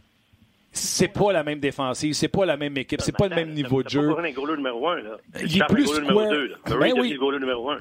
c'est 0.72 1.08
pas 1.08 1.32
la 1.32 1.42
même 1.42 1.60
défensive, 1.60 2.14
c'est 2.14 2.28
pas 2.28 2.46
la 2.46 2.56
même 2.56 2.76
équipe, 2.76 3.00
c'est 3.00 3.16
pas 3.16 3.28
le 3.28 3.34
même 3.34 3.50
niveau 3.50 3.82
de 3.82 3.88
jeu. 3.88 4.14
Pas 4.14 4.20
un 4.22 4.56
numéro 4.56 4.88
1, 4.88 5.02
là. 5.02 5.10
Il 5.42 5.56
est 5.56 5.66
plus 5.66 5.86
square. 5.86 6.30
Ben 6.78 6.92
oui. 6.96 7.18
le 7.20 7.38
numéro 7.38 7.70
1. 7.70 7.78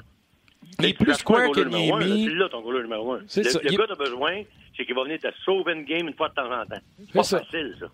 Il 0.80 0.86
est 0.86 0.94
plus 0.94 1.14
square 1.14 1.50
que 1.50 1.60
Niemi. 1.60 2.26
C'est 2.28 2.34
là 2.34 2.48
ton 2.48 2.60
goaler 2.60 2.82
numéro 2.82 3.12
1. 3.12 3.18
Le, 3.18 3.22
le 3.70 3.76
gars, 3.76 3.84
t'as 3.88 3.94
besoin, 3.96 4.42
c'est 4.76 4.84
qu'il 4.84 4.94
va 4.94 5.02
venir 5.04 5.18
te 5.18 5.28
sauver 5.44 5.72
une 5.72 5.84
game 5.84 6.06
une 6.08 6.14
fois 6.14 6.28
de 6.28 6.34
temps 6.34 6.52
en 6.52 6.64
temps. 6.64 6.80
C'est 6.98 7.12
pas 7.12 7.22
facile, 7.24 7.76
ça. 7.80 7.86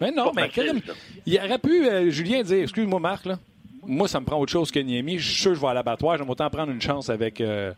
Mais 0.00 0.10
non, 0.10 0.32
mais 0.34 0.48
facile, 0.48 0.82
il 1.26 1.38
aurait 1.38 1.58
pu, 1.58 1.86
euh, 1.86 2.10
Julien, 2.10 2.42
dire 2.42 2.62
Excuse-moi, 2.62 2.98
Marc, 2.98 3.24
là. 3.26 3.38
Moi, 3.84 4.08
ça 4.08 4.20
me 4.20 4.26
prend 4.26 4.38
autre 4.38 4.50
chose 4.52 4.70
que 4.70 4.78
Niemi. 4.80 5.18
Je 5.18 5.28
suis 5.28 5.40
sûr 5.42 5.50
que 5.52 5.56
je 5.56 5.60
vais 5.60 5.68
à 5.68 5.74
l'abattoir. 5.74 6.16
J'aime 6.16 6.30
autant 6.30 6.48
prendre 6.50 6.72
une 6.72 6.80
chance 6.80 7.10
avec, 7.10 7.40
euh, 7.40 7.72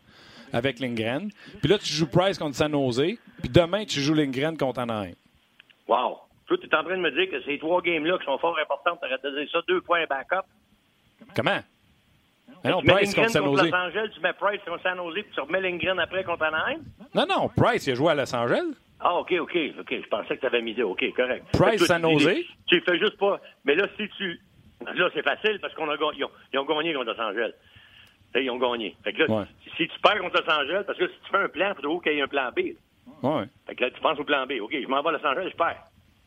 avec 0.53 0.79
Lindgren. 0.81 1.31
Puis 1.61 1.69
là, 1.69 1.79
tu 1.79 1.93
joues 1.93 2.07
Price 2.07 2.39
contre 2.39 2.57
San 2.57 2.73
Jose. 2.73 3.17
Puis 3.41 3.49
demain, 3.51 3.85
tu 3.85 4.01
joues 4.01 4.15
Lindgren 4.15 4.57
contre 4.57 4.81
Anaheim. 4.81 5.15
Wow. 5.89 6.19
tu 6.47 6.55
es 6.55 6.75
en 6.75 6.85
train 6.85 6.97
de 6.97 7.03
me 7.03 7.11
dire 7.11 7.31
que 7.31 7.43
ces 7.45 7.59
trois 7.59 7.81
games-là 7.83 8.19
qui 8.19 8.25
sont 8.25 8.39
fort 8.39 8.57
importantes, 8.59 9.01
tu 9.03 9.31
dire 9.31 9.49
ça 9.51 9.61
deux 9.69 9.81
points 9.81 10.05
backup. 10.09 10.47
Comment? 11.35 11.61
Mais 12.65 12.71
non, 12.71 12.81
tu 12.81 12.87
Price 12.87 13.15
contre 13.15 13.31
San 13.31 13.45
Jose. 13.45 13.71
Los 13.71 13.75
Angeles, 13.75 14.11
tu 14.15 14.21
mets 14.21 14.33
Price 14.33 14.61
contre 14.67 14.83
San 14.83 14.97
Jose, 14.97 15.23
puis 15.23 15.33
tu 15.35 15.41
remets 15.41 15.61
Lindgren 15.61 15.99
après 15.99 16.25
contre 16.25 16.45
Anaheim? 16.45 16.81
Non, 17.15 17.27
non, 17.29 17.49
Price, 17.57 17.87
il 17.87 17.93
a 17.93 17.95
joué 17.95 18.13
à 18.13 18.15
Los 18.15 18.35
Angeles. 18.35 18.75
Ah, 19.01 19.17
OK, 19.17 19.33
OK, 19.39 19.57
OK. 19.81 19.91
Je 19.91 20.09
pensais 20.09 20.37
que 20.37 20.41
tu 20.41 20.47
avais 20.47 20.63
misé. 20.63 20.83
OK, 20.83 21.05
correct. 21.15 21.45
Price, 21.53 21.85
San 21.85 22.03
Jose? 22.03 22.45
Tu, 22.67 22.81
fais 22.81 22.99
juste 22.99 23.19
pas. 23.19 23.39
Mais 23.65 23.75
là, 23.75 23.87
si 23.99 24.09
tu. 24.17 24.41
Là, 24.81 25.09
c'est 25.15 25.23
facile 25.23 25.59
parce 25.61 25.75
qu'on 25.75 25.91
a 25.91 25.95
ils 25.95 26.25
ont, 26.25 26.31
ils 26.53 26.59
ont 26.59 26.65
gagné 26.65 26.95
contre 26.95 27.13
Los 27.13 27.21
Angeles. 27.21 27.53
ils 28.35 28.51
ont 28.51 28.59
gagné. 28.59 28.97
Fait 29.05 29.13
que 29.13 29.23
là, 29.23 29.47
si, 29.77 29.89
tu 29.89 30.01
perds 30.01 30.21
contre 30.21 30.43
Los 30.43 30.51
Angeles, 30.51 30.85
parce 30.87 30.99
que 30.99 31.07
si 31.09 31.15
tu 31.25 31.31
fais 31.31 31.39
un 31.39 31.49
plan, 31.49 31.75
il 31.79 31.83
faut 31.85 32.01
qu'il 32.01 32.13
y 32.13 32.19
ait 32.19 32.23
un 32.23 32.29
plan 32.29 32.51
B. 32.51 32.61
Ouais. 33.23 33.45
Fait 33.67 33.75
que 33.75 33.85
là, 33.85 33.91
tu 33.91 34.01
penses 34.01 34.19
au 34.19 34.25
plan 34.25 34.47
B. 34.47 34.53
OK, 34.61 34.73
je 34.73 34.87
m'en 34.87 35.03
vais 35.03 35.11
à 35.11 35.13
Los 35.13 35.27
Angeles, 35.27 35.51
je 35.51 35.57
perds. 35.57 35.85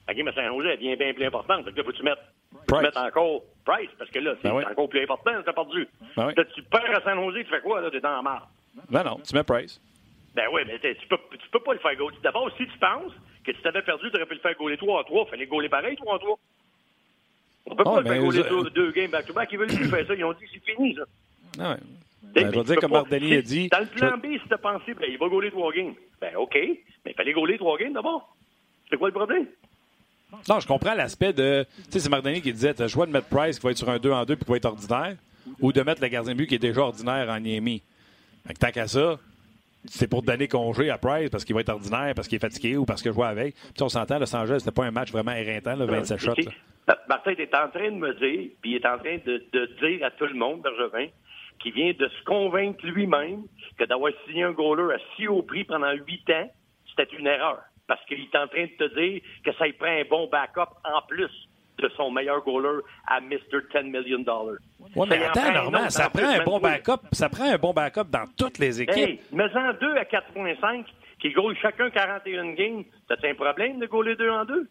OK, 0.10 0.16
mais 0.24 0.32
San 0.34 0.48
Jose, 0.48 0.68
elle 0.68 0.78
devient 0.78 0.96
bien 0.96 1.14
plus 1.14 1.26
importante. 1.26 1.66
Fait 1.66 1.72
que 1.72 1.78
là, 1.78 1.84
faut 1.84 1.92
que 1.92 1.98
tu 1.98 2.04
mettes 2.04 2.20
Price. 2.68 2.82
mettre 2.82 3.00
encore 3.00 3.42
Price, 3.66 3.90
parce 3.98 4.10
que 4.10 4.20
là, 4.20 4.36
c'est 4.42 4.50
ben 4.50 4.64
encore 4.72 4.90
plus 4.90 5.04
important, 5.04 5.32
t'as 5.46 5.54
perdu. 5.54 5.88
Ben 6.16 6.28
oui. 6.28 6.34
Là, 6.36 6.46
tu 6.46 6.62
perds 6.64 6.98
à 6.98 7.02
San 7.04 7.20
Jose, 7.20 7.44
tu 7.44 7.50
fais 7.50 7.62
quoi, 7.62 7.82
là? 7.82 7.92
T'es 7.92 8.00
dans 8.00 8.16
la 8.16 8.22
marre. 8.22 8.50
Ben 8.90 9.04
non, 9.04 9.20
tu 9.28 9.36
mets 9.36 9.44
Price. 9.44 9.82
Ben 10.34 10.46
oui, 10.54 10.62
mais 10.66 10.80
tu 10.80 11.08
peux, 11.08 11.18
tu 11.32 11.50
peux 11.52 11.60
pas 11.60 11.74
le 11.74 11.80
faire 11.80 11.96
gauler. 11.96 12.16
D'abord, 12.24 12.50
si 12.58 12.68
tu 12.68 12.78
penses 12.78 13.12
que 13.44 13.54
si 13.54 13.62
t'avais 13.62 13.82
perdu, 13.82 14.10
tu 14.10 14.16
aurais 14.16 14.26
pu 14.26 14.36
le 14.36 14.40
faire 14.40 14.56
gauler 14.56 14.78
3 14.78 15.02
à 15.02 15.04
3, 15.04 15.26
fallait 15.26 15.48
gauler 15.48 15.68
pareil 15.68 15.96
3 15.96 16.16
à 16.16 16.20
3. 16.20 16.40
On 17.66 17.76
peut 17.76 17.84
oh, 17.86 17.96
pas 17.96 18.02
le 18.02 18.08
faire 18.08 18.22
gauler 18.22 18.44
deux, 18.44 18.70
deux 18.70 18.92
games 18.92 19.12
back-to-back. 19.12 19.50
Ils 19.52 19.58
veulent 19.58 19.68
plus 19.68 19.90
faire 19.90 20.08
ça. 20.08 20.14
Ils 20.14 20.24
ont 20.24 20.34
dit 20.34 20.46
que 20.46 20.52
c'est 20.54 20.74
fini, 20.74 20.96
ça. 20.96 21.04
Ah 21.60 21.72
ouais. 21.72 21.78
Ben, 22.34 22.52
je 22.52 22.58
vais 22.60 22.64
dire 22.64 22.76
comme 22.78 22.92
Martelly 22.92 23.36
a 23.36 23.42
dit. 23.42 23.68
Dans 23.70 23.80
le 23.80 23.86
plan 23.88 24.18
B, 24.18 24.38
si 24.42 24.48
t'as 24.50 24.58
pensé, 24.58 24.94
ben, 24.94 25.08
il 25.10 25.18
va 25.18 25.28
gauler 25.28 25.52
trois 25.52 25.72
games. 25.74 25.96
Ben, 26.22 26.36
OK. 26.36 26.56
Mais 26.56 27.12
il 27.12 27.14
fallait 27.14 27.34
gauler 27.34 27.58
trois 27.58 27.78
games 27.78 27.94
d'abord. 27.94 28.36
C'est 28.90 28.98
quoi 28.98 29.10
le 29.10 29.14
problème? 29.14 29.48
Non, 30.50 30.60
je 30.60 30.68
comprends 30.68 30.94
l'aspect 30.94 31.34
de. 31.34 31.66
Tu 31.86 31.92
sais, 31.92 32.00
c'est 32.02 32.10
Mardini 32.10 32.42
qui 32.42 32.52
disait 32.52 32.74
tu 32.74 32.84
as 32.84 32.88
choix 32.88 33.06
de 33.06 33.12
mettre 33.12 33.28
Price 33.28 33.60
qui 33.60 33.66
va 33.66 33.72
être 33.72 33.78
sur 33.78 33.90
un 33.90 33.98
2 33.98 34.12
en 34.12 34.26
2 34.26 34.36
puis 34.36 34.46
qui 34.46 34.52
va 34.52 34.58
être 34.58 34.66
ordinaire, 34.66 35.16
ou 35.62 35.72
de 35.72 35.82
mettre 35.82 36.02
le 36.02 36.08
gardien 36.10 36.34
de 36.34 36.38
but 36.38 36.48
qui 36.48 36.56
est 36.56 36.60
déjà 36.60 36.82
ordinaire 36.82 37.30
en 37.30 37.40
Niemi. 37.40 37.82
Fait 38.46 38.54
que 38.54 38.60
tant 38.60 38.72
qu'à 38.72 38.88
ça, 38.88 39.18
c'est 39.86 40.08
pour 40.10 40.24
donner 40.24 40.48
congé 40.48 40.90
à 40.90 40.98
Price 40.98 41.30
parce 41.30 41.46
qu'il 41.46 41.56
va 41.56 41.62
être 41.62 41.70
ordinaire, 41.70 42.14
parce 42.16 42.28
qu'il 42.28 42.36
est 42.38 42.42
fatigué 42.42 42.76
ou 42.78 42.86
parce 42.86 43.02
que 43.02 43.10
je 43.10 43.16
vois 43.16 43.28
avec. 43.28 43.56
Puis 43.56 43.84
on 43.84 43.90
s'entend, 43.90 44.20
Los 44.20 44.36
Angeles, 44.36 44.60
c'était 44.60 44.72
pas 44.72 44.86
un 44.86 44.92
match 44.92 45.12
vraiment 45.12 45.32
éreintant, 45.32 45.76
le 45.76 45.86
27 45.86 46.18
shots. 46.20 46.34
Là. 46.88 46.98
Martin 47.08 47.32
est 47.32 47.56
en 47.56 47.70
train 47.70 47.92
de 47.92 47.98
me 47.98 48.14
dire, 48.14 48.50
puis 48.62 48.72
il 48.72 48.76
est 48.76 48.86
en 48.86 48.98
train 48.98 49.18
de, 49.26 49.44
de 49.52 49.66
dire 49.82 50.06
à 50.06 50.12
tout 50.12 50.26
le 50.26 50.36
monde, 50.36 50.62
Bergevin, 50.62 51.08
qui 51.60 51.72
vient 51.72 51.92
de 51.92 52.08
se 52.08 52.24
convaincre 52.26 52.86
lui-même 52.86 53.44
que 53.78 53.84
d'avoir 53.86 54.12
signé 54.26 54.44
un 54.44 54.52
goaler 54.52 54.94
à 54.94 54.98
si 55.16 55.28
haut 55.28 55.42
prix 55.42 55.64
pendant 55.64 55.92
huit 55.92 56.30
ans, 56.30 56.50
c'était 56.90 57.16
une 57.16 57.28
erreur. 57.28 57.60
Parce 57.88 58.04
qu'il 58.06 58.22
est 58.22 58.36
en 58.36 58.48
train 58.48 58.66
de 58.66 58.88
te 58.88 59.00
dire 59.00 59.22
que 59.44 59.54
ça 59.54 59.68
y 59.68 59.74
prend 59.74 59.88
un 59.88 60.04
bon 60.10 60.28
backup 60.28 60.74
en 60.84 61.02
plus 61.08 61.32
de 61.80 61.90
son 61.96 62.12
meilleur 62.12 62.44
goaler 62.44 62.82
à 63.06 63.22
Mr. 63.22 63.62
10 63.74 63.90
million 63.90 64.20
dollars. 64.20 64.58
Oui, 64.96 65.08
mais 65.10 65.24
attends, 65.24 65.52
Normand, 65.54 65.90
ça 65.90 66.10
prend 66.10 66.28
un 66.28 66.44
bon 66.44 66.60
backup. 66.60 67.02
Ça 67.12 67.30
prend 67.30 67.46
un 67.52 67.58
bon 67.58 67.74
backup 67.74 68.10
dans 68.10 68.26
toutes 68.38 68.58
les 68.58 68.82
équipes. 68.82 68.98
Hey, 68.98 69.22
mais 69.32 69.46
en 69.56 69.74
deux 69.74 69.96
à 69.96 70.04
4.5 70.04 70.86
qui 71.20 71.32
goal 71.32 71.56
chacun 71.62 71.90
41 71.90 72.54
games, 72.54 72.84
c'est 73.08 73.30
un 73.30 73.36
problème 73.36 73.80
de 73.80 73.88
goaler 73.88 74.16
deux 74.16 74.30
en 74.30 74.46
deux? 74.46 74.68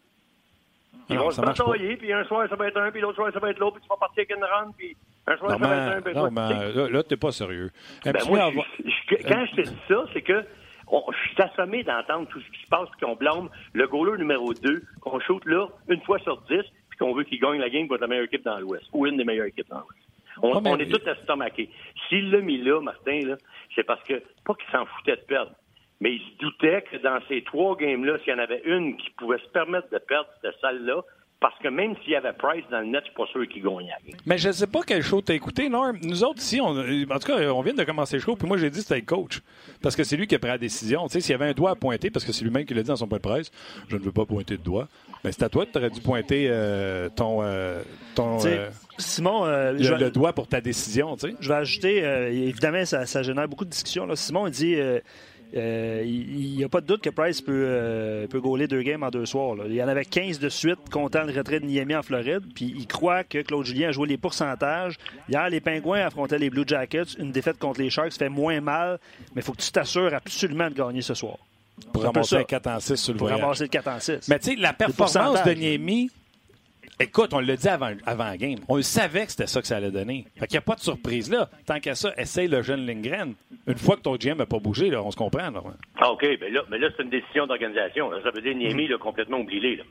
Ils 1.09 1.15
non, 1.15 1.23
vont 1.23 1.31
se 1.31 1.41
batailler, 1.41 1.95
puis 1.95 2.11
un 2.11 2.25
soir, 2.25 2.47
ça 2.49 2.55
va 2.55 2.67
être 2.67 2.77
un, 2.77 2.91
puis 2.91 3.01
l'autre 3.01 3.15
soir, 3.15 3.31
ça 3.33 3.39
va 3.39 3.49
être 3.49 3.59
l'autre, 3.59 3.75
puis 3.75 3.83
tu 3.83 3.89
vas 3.89 3.97
partir 3.97 4.19
avec 4.19 4.35
une 4.35 4.43
run, 4.43 4.71
puis 4.77 4.95
un 5.25 5.37
soir, 5.37 5.51
ça 5.51 5.57
va 5.57 5.75
être 5.75 5.97
un, 5.97 6.01
puis 6.01 6.13
Non, 6.13 6.29
mais 6.31 6.73
là, 6.73 6.89
là 6.89 7.03
t'es 7.03 7.15
pas 7.15 7.31
sérieux. 7.31 7.69
Ben 8.03 8.13
moi, 8.27 8.51
je, 8.83 8.89
je, 8.89 9.27
quand 9.27 9.45
je 9.45 9.55
te 9.55 9.61
dis 9.61 9.77
ça, 9.87 10.05
c'est 10.13 10.21
que 10.21 10.43
on, 10.89 11.03
je 11.11 11.29
suis 11.29 11.41
assommé 11.41 11.83
d'entendre 11.83 12.27
tout 12.27 12.39
ce 12.39 12.51
qui 12.51 12.63
se 12.63 12.67
passe, 12.67 12.89
puis 12.91 13.05
qu'on 13.05 13.15
blâme 13.15 13.49
le 13.73 13.87
goaler 13.87 14.17
numéro 14.17 14.53
2, 14.53 14.83
qu'on 15.01 15.19
shoot 15.19 15.43
là, 15.45 15.67
une 15.89 16.01
fois 16.01 16.19
sur 16.19 16.41
10, 16.43 16.61
puis 16.89 16.97
qu'on 16.99 17.13
veut 17.13 17.23
qu'il 17.23 17.39
gagne 17.39 17.59
la 17.59 17.69
game 17.69 17.87
pour 17.87 17.95
être 17.95 18.01
la 18.01 18.07
meilleure 18.07 18.25
équipe 18.25 18.43
dans 18.43 18.59
l'Ouest, 18.59 18.85
ou 18.93 19.05
une 19.05 19.17
des 19.17 19.23
meilleures 19.23 19.47
équipes 19.47 19.69
dans 19.69 19.79
l'Ouest. 19.79 20.07
On, 20.41 20.53
oh, 20.53 20.61
on 20.65 20.77
est 20.77 20.85
tous 20.85 21.07
estomaqués. 21.09 21.69
S'il 22.07 22.29
l'a 22.29 22.41
mis 22.41 22.59
là, 22.59 22.79
Martin, 22.79 23.19
là, 23.21 23.37
c'est 23.75 23.83
parce 23.83 24.03
que, 24.03 24.21
pas 24.45 24.53
qu'il 24.53 24.69
s'en 24.71 24.85
foutait 24.85 25.15
de 25.15 25.21
perdre, 25.21 25.51
mais 25.99 26.13
il 26.13 26.21
se 26.21 26.37
doutait 26.37 26.83
que 26.83 26.97
dans 26.97 27.19
ces 27.27 27.41
trois 27.41 27.75
games-là, 27.75 28.19
s'il 28.19 28.33
y 28.33 28.35
en 28.35 28.39
avait 28.39 28.61
une 28.65 28.97
qui 28.97 29.09
pouvait 29.11 29.39
se 29.39 29.49
permettre 29.49 29.89
de 29.89 29.97
perdre, 29.97 30.29
cette 30.41 30.59
salle-là, 30.59 31.01
parce 31.39 31.57
que 31.59 31.67
même 31.67 31.95
s'il 32.03 32.13
y 32.13 32.15
avait 32.15 32.33
Price 32.33 32.63
dans 32.71 32.79
le 32.79 32.87
net, 32.87 33.01
je 33.01 33.09
suis 33.09 33.15
pas 33.15 33.25
sûr 33.27 33.47
qu'il 33.47 33.63
gagnait. 33.63 33.91
Mais 34.25 34.39
je 34.39 34.47
ne 34.47 34.53
sais 34.53 34.65
pas 34.65 34.79
quel 34.85 35.03
show 35.03 35.21
t'as 35.21 35.35
écouté, 35.35 35.69
Norm. 35.69 35.97
Nous 36.01 36.23
autres, 36.23 36.39
ici, 36.39 36.59
on, 36.59 36.69
en 36.69 37.19
tout 37.19 37.27
cas, 37.27 37.51
on 37.51 37.61
vient 37.61 37.75
de 37.75 37.83
commencer 37.83 38.15
le 38.15 38.21
show, 38.21 38.35
puis 38.35 38.47
moi, 38.47 38.57
j'ai 38.57 38.71
dit 38.71 38.79
que 38.79 38.83
c'était 38.83 38.99
le 38.99 39.05
coach. 39.05 39.41
Parce 39.81 39.95
que 39.95 40.03
c'est 40.03 40.17
lui 40.17 40.25
qui 40.25 40.33
a 40.33 40.39
pris 40.39 40.49
la 40.49 40.57
décision. 40.57 41.05
Tu 41.05 41.13
sais, 41.13 41.21
s'il 41.21 41.31
y 41.31 41.35
avait 41.35 41.49
un 41.49 41.53
doigt 41.53 41.71
à 41.71 41.75
pointer, 41.75 42.09
parce 42.09 42.25
que 42.25 42.31
c'est 42.31 42.43
lui-même 42.43 42.65
qui 42.65 42.73
l'a 42.73 42.81
dit 42.81 42.87
dans 42.87 42.95
son 42.95 43.07
point 43.07 43.19
de 43.19 43.23
presse, 43.23 43.51
je 43.87 43.97
ne 43.97 44.01
veux 44.01 44.11
pas 44.11 44.25
pointer 44.25 44.57
de 44.57 44.63
doigt. 44.63 44.87
Mais 45.23 45.31
c'est 45.31 45.43
à 45.43 45.49
toi 45.49 45.65
que 45.67 45.71
tu 45.71 45.77
aurais 45.77 45.91
dû 45.91 46.01
pointer 46.01 46.47
euh, 46.49 47.09
ton. 47.09 47.43
Euh, 47.43 47.83
ton 48.15 48.43
euh, 48.45 48.69
Simon. 48.97 49.45
Le, 49.45 49.97
le, 49.97 50.09
doigt 50.09 50.33
pour 50.33 50.47
ta 50.47 50.59
décision, 50.59 51.15
tu 51.17 51.29
sais. 51.29 51.35
Je 51.39 51.49
vais 51.49 51.55
ajouter, 51.55 51.97
évidemment, 52.31 52.83
ça, 52.85 53.05
ça, 53.05 53.21
génère 53.21 53.47
beaucoup 53.47 53.65
de 53.65 53.69
discussions. 53.69 54.07
Là. 54.07 54.15
Simon, 54.15 54.47
il 54.47 54.51
dit 54.51 54.75
euh, 55.55 56.03
il 56.05 56.55
n'y 56.57 56.63
a 56.63 56.69
pas 56.69 56.81
de 56.81 56.85
doute 56.87 57.01
que 57.01 57.09
Price 57.09 57.41
peut, 57.41 57.53
euh, 57.67 58.27
peut 58.27 58.41
gauler 58.41 58.67
deux 58.67 58.81
games 58.81 59.03
en 59.03 59.09
deux 59.09 59.25
soirs. 59.25 59.55
Il 59.65 59.73
y 59.73 59.81
en 59.81 59.87
avait 59.87 60.05
15 60.05 60.39
de 60.39 60.49
suite, 60.49 60.89
comptant 60.91 61.23
le 61.23 61.33
retrait 61.33 61.59
de 61.59 61.65
Niemi 61.65 61.95
en 61.95 62.03
Floride. 62.03 62.43
Puis 62.53 62.73
il 62.77 62.87
croit 62.87 63.23
que 63.23 63.41
Claude 63.41 63.65
Julien 63.65 63.89
a 63.89 63.91
joué 63.91 64.07
les 64.07 64.17
pourcentages. 64.17 64.97
Hier, 65.29 65.49
les 65.49 65.61
Pingouins 65.61 66.01
affrontaient 66.01 66.39
les 66.39 66.49
Blue 66.49 66.65
Jackets. 66.67 67.17
Une 67.19 67.31
défaite 67.31 67.57
contre 67.59 67.81
les 67.81 67.89
Sharks 67.89 68.13
fait 68.13 68.29
moins 68.29 68.59
mal, 68.59 68.99
mais 69.35 69.41
il 69.41 69.43
faut 69.43 69.53
que 69.53 69.61
tu 69.61 69.71
t'assures 69.71 70.13
absolument 70.13 70.69
de 70.69 70.75
gagner 70.75 71.01
ce 71.01 71.13
soir. 71.13 71.37
Pour 71.93 72.03
ramasser 72.03 72.43
4 72.43 72.67
en 72.67 72.79
6 72.79 72.95
sur 72.95 73.13
le 73.13 73.19
Pour 73.19 73.29
ramasser 73.29 73.65
le 73.65 73.69
4 73.69 73.87
en 73.87 73.99
6. 73.99 74.27
Mais 74.29 74.39
tu 74.39 74.51
sais, 74.51 74.55
la 74.55 74.73
performance 74.73 75.43
de 75.43 75.51
Niemi, 75.51 76.09
Écoute, 76.99 77.31
on 77.33 77.39
l'a 77.39 77.55
dit 77.55 77.67
avant, 77.67 77.91
avant 78.07 78.23
la 78.23 78.37
game. 78.37 78.57
On 78.67 78.81
savait 78.81 79.25
que 79.25 79.31
c'était 79.31 79.45
ça 79.45 79.61
que 79.61 79.67
ça 79.67 79.77
allait 79.77 79.91
donner. 79.91 80.25
Fait 80.35 80.47
qu'il 80.47 80.55
n'y 80.55 80.59
a 80.59 80.61
pas 80.61 80.75
de 80.75 80.79
surprise 80.79 81.29
là. 81.29 81.47
Tant 81.67 81.79
qu'à 81.79 81.93
ça, 81.93 82.11
essaye 82.17 82.47
le 82.47 82.63
jeune 82.63 82.87
Lindgren. 82.87 83.35
Une 83.67 83.77
fois 83.77 83.97
que 83.97 84.01
ton 84.01 84.15
GM 84.15 84.37
n'a 84.37 84.47
pas 84.47 84.57
bougé, 84.57 84.89
là, 84.89 85.03
on 85.03 85.11
se 85.11 85.17
comprend. 85.17 85.51
Là. 85.51 85.61
Ah, 85.99 86.11
OK. 86.11 86.23
Mais 86.41 86.49
là, 86.49 86.63
mais 86.71 86.79
là 86.79 86.89
c'est 86.97 87.03
une 87.03 87.11
décision 87.11 87.45
d'organisation. 87.45 88.09
Ça 88.23 88.31
veut 88.31 88.41
dire 88.41 88.55
Niemi, 88.55 88.91
a 88.91 88.97
complètement 88.97 89.37
oublié. 89.37 89.75
Là. 89.75 89.83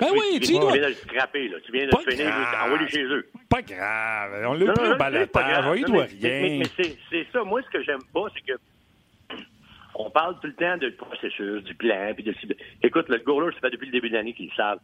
ben 0.00 0.08
oui, 0.12 0.40
tu, 0.40 0.52
viens, 0.52 0.60
tu 0.60 0.72
viens 0.72 0.82
de 0.82 0.88
le 0.88 0.94
scraper. 0.94 1.48
Là. 1.48 1.58
Tu 1.64 1.72
viens 1.72 1.86
de 1.86 1.92
le 1.92 2.10
finir. 2.10 2.34
Envoie-le 2.64 2.88
chez 2.88 3.04
eux. 3.04 3.28
Pas 3.48 3.62
grave. 3.62 4.46
On 4.48 4.54
l'a 4.54 4.72
plus 4.72 4.92
au 4.92 4.96
balotage. 4.96 5.78
Il 5.78 5.84
doit 5.84 6.04
rien. 6.04 6.18
Mais, 6.22 6.62
mais 6.78 6.96
c'est 7.10 7.26
ça. 7.32 7.44
Moi, 7.44 7.62
ce 7.62 7.70
que 7.70 7.84
j'aime 7.84 8.02
pas, 8.12 8.24
c'est 8.34 8.52
que 8.52 8.58
on 9.94 10.10
parle 10.10 10.34
tout 10.40 10.46
le 10.46 10.54
temps 10.54 10.78
de 10.78 10.88
processus, 10.90 11.62
du 11.62 11.74
plan. 11.74 12.12
Puis 12.14 12.24
de... 12.24 12.34
Écoute, 12.82 13.08
le 13.08 13.18
goaler, 13.18 13.52
ça 13.54 13.60
fait 13.60 13.70
depuis 13.70 13.86
le 13.86 13.92
début 13.92 14.08
de 14.08 14.14
l'année 14.14 14.32
qu'ils 14.32 14.46
le 14.46 14.54
savent 14.56 14.80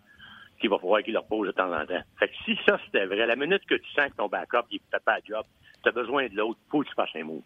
qu'il 0.59 0.71
va 0.71 0.79
falloir 0.79 1.03
qu'il 1.03 1.14
leur 1.14 1.27
pose 1.27 1.47
de 1.47 1.53
temps 1.53 1.73
en 1.73 1.85
temps. 1.87 2.03
Fait 2.19 2.29
que 2.29 2.35
si 2.45 2.59
ça, 2.66 2.79
c'était 2.85 3.07
vrai, 3.07 3.27
la 3.27 3.37
minute 3.37 3.64
que 3.66 3.75
tu 3.75 3.90
sens 3.92 4.11
que 4.11 4.16
ton 4.16 4.29
backup, 4.29 4.66
il 4.71 4.81
fait 4.90 5.05
pas 5.05 5.16
le 5.16 5.23
job, 5.35 5.45
tu 5.83 5.88
as 5.88 5.92
besoin 5.92 6.27
de 6.29 6.37
l'autre, 6.37 6.59
faut 6.71 6.83
que 6.83 6.88
tu 6.88 6.95
fasses 6.95 7.14
un 7.14 7.25
mot. 7.25 7.42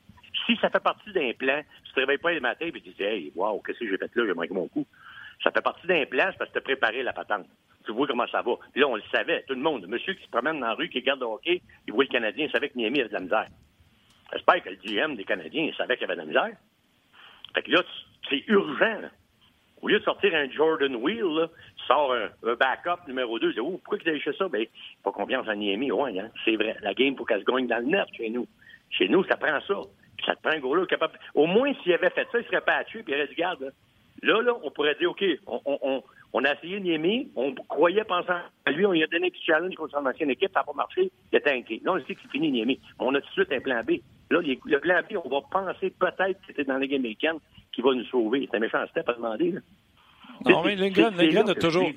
Si 0.47 0.57
ça 0.57 0.71
fait 0.71 0.83
partie 0.83 1.13
d'un 1.13 1.33
plan, 1.33 1.63
tu 1.85 1.93
te 1.93 2.01
réveilles 2.01 2.19
pas 2.19 2.33
le 2.33 2.41
matin 2.41 2.67
et 2.67 2.73
tu 2.73 2.81
dis, 2.81 3.03
hey, 3.03 3.33
wow, 3.35 3.61
qu'est-ce 3.61 3.79
que 3.79 3.89
j'ai 3.89 3.99
fait 3.99 4.11
là, 4.15 4.27
j'ai 4.27 4.35
manqué 4.35 4.55
mon 4.55 4.69
coup. 4.69 4.87
Ça 5.43 5.51
fait 5.51 5.63
partie 5.63 5.87
d'un 5.87 6.05
plan, 6.07 6.29
c'est 6.31 6.39
parce 6.39 6.51
que 6.51 6.55
tu 6.55 6.59
as 6.59 6.63
préparé 6.63 7.03
la 7.03 7.13
patente. 7.13 7.47
Tu 7.85 7.93
vois 7.93 8.07
comment 8.07 8.27
ça 8.29 8.43
va. 8.43 8.53
Puis 8.73 8.81
là, 8.81 8.89
on 8.89 8.97
le 8.97 9.03
savait, 9.11 9.43
tout 9.49 9.55
le 9.55 9.61
monde. 9.61 9.87
monsieur 9.87 10.15
qui 10.15 10.25
se 10.25 10.31
promène 10.31 10.61
dans 10.61 10.67
la 10.67 10.75
rue, 10.75 10.89
qui 10.89 10.99
regarde 10.99 11.21
le 11.21 11.27
hockey, 11.27 11.63
il 11.87 11.93
voit 11.93 12.05
le 12.05 12.11
Canadien, 12.11 12.47
il 12.47 12.53
savait 12.53 12.69
que 12.69 12.77
Niami 12.77 13.01
avait 13.01 13.09
de 13.09 13.15
la 13.15 13.21
misère. 13.21 13.49
J'espère 14.33 14.63
que 14.63 14.69
le 14.69 14.77
GM 14.77 15.17
des 15.17 15.25
Canadiens, 15.25 15.65
il 15.65 15.75
savait 15.75 15.97
qu'il 15.97 16.05
avait 16.05 16.15
de 16.15 16.21
la 16.21 16.27
misère. 16.27 16.57
Fait 17.55 17.63
que 17.63 17.71
là, 17.71 17.83
c'est 18.29 18.45
urgent. 18.47 19.01
Là. 19.01 19.11
Au 19.83 19.89
lieu 19.89 19.99
de 19.99 20.05
sortir 20.05 20.35
un 20.35 20.51
Jordan 20.51 20.97
Wheel, 20.97 21.25
là, 21.25 21.49
tu 21.77 21.85
sors 21.87 22.13
un, 22.13 22.29
backup 22.55 23.07
numéro 23.09 23.39
2. 23.39 23.55
Oh, 23.61 23.81
pourquoi 23.83 23.99
tu 23.99 24.11
as 24.11 24.33
ça? 24.35 24.49
Ben, 24.49 24.67
pas 25.03 25.13
confiance 25.13 25.49
en 25.49 25.55
Niemi. 25.55 25.91
Ouais, 25.91 26.19
hein? 26.19 26.29
c'est 26.45 26.57
vrai. 26.57 26.77
La 26.83 26.93
game, 26.95 27.15
pour 27.17 27.27
qu'elle 27.27 27.41
se 27.41 27.45
gagne 27.45 27.67
dans 27.67 27.79
le 27.79 27.87
net 27.87 28.07
chez 28.17 28.29
nous. 28.29 28.47
Chez 28.91 29.09
nous, 29.09 29.25
ça 29.25 29.37
prend 29.37 29.59
ça. 29.61 29.75
ça 30.27 30.35
te 30.35 30.43
prend 30.43 30.53
un 30.53 30.59
gros 30.59 30.85
capable. 30.85 31.19
Au 31.35 31.47
moins, 31.47 31.73
s'il 31.83 31.93
avait 31.95 32.11
fait 32.11 32.27
ça, 32.31 32.39
il 32.39 32.45
serait 32.45 32.85
tuer, 32.87 33.03
puis 33.03 33.13
il 33.13 33.17
aurait 33.17 33.29
dit, 33.29 33.35
garde, 33.35 33.73
là, 34.23 34.43
là, 34.43 34.53
on 34.63 34.71
pourrait 34.71 34.97
dire, 34.97 35.11
OK, 35.11 35.25
on, 35.47 36.45
a 36.45 36.53
essayé 36.53 36.81
Niemi, 36.81 37.31
on 37.37 37.55
croyait 37.55 38.05
pensant 38.05 38.41
à 38.67 38.71
lui, 38.71 38.85
on 38.85 38.93
lui 38.93 39.03
a 39.03 39.07
donné 39.07 39.29
un 39.29 39.31
petit 39.31 39.45
challenge 39.45 39.75
contre 39.75 39.99
son 39.99 40.07
ancienne 40.07 40.31
équipe, 40.31 40.51
ça 40.53 40.61
n'a 40.61 40.65
pas 40.65 40.73
marché, 40.73 41.11
il 41.33 41.37
était 41.37 41.53
inquiet. 41.53 41.81
Là, 41.85 41.93
on 41.93 41.99
sait 42.01 42.15
qu'il 42.15 42.31
finit 42.31 42.51
Niemi. 42.51 42.81
On 42.99 43.15
a 43.15 43.21
tout 43.21 43.29
de 43.29 43.33
suite 43.33 43.53
un 43.53 43.61
plan 43.61 43.83
B. 43.83 44.01
Là, 44.31 44.41
le 44.43 44.79
plan 44.79 45.01
B, 45.03 45.17
on 45.25 45.29
va 45.29 45.41
penser 45.51 45.91
peut-être 45.91 46.41
que 46.41 46.47
c'était 46.47 46.65
dans 46.65 46.79
la 46.79 46.87
game 46.87 47.01
américaine 47.01 47.39
qui 47.73 47.83
va 47.83 47.95
nous 47.95 48.05
sauver. 48.05 48.49
C'est 48.51 48.57
un 48.57 48.61
méchant 48.61 48.87
step 48.91 49.09
à 49.09 49.15
demander, 49.15 49.53
là. 49.53 49.61
Non, 50.47 50.63
mais 50.65 50.77
Lindgren, 50.77 51.49
a 51.49 51.55
toujours. 51.55 51.91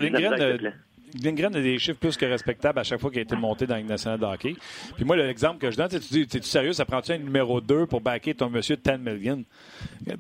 Lindgren, 1.21 1.55
a 1.55 1.61
des 1.61 1.77
chiffres 1.77 1.99
plus 1.99 2.17
que 2.17 2.25
respectables 2.25 2.79
à 2.79 2.83
chaque 2.83 2.99
fois 2.99 3.09
qu'il 3.09 3.19
a 3.19 3.23
été 3.23 3.35
monté 3.35 3.67
dans 3.67 3.75
la 3.75 3.83
nationale 3.83 4.19
de 4.19 4.25
hockey. 4.25 4.55
Puis 4.95 5.05
moi, 5.05 5.15
l'exemple 5.15 5.59
que 5.59 5.69
je 5.69 5.77
donne, 5.77 5.89
tu 5.89 5.99
dis, 5.99 6.21
es-tu 6.21 6.41
sérieux, 6.43 6.73
ça 6.73 6.85
prend-tu 6.85 7.11
un 7.11 7.17
numéro 7.17 7.61
2 7.61 7.85
pour 7.85 8.01
backer 8.01 8.33
ton 8.33 8.49
monsieur 8.49 8.77
10 8.77 8.97
million? 8.97 9.43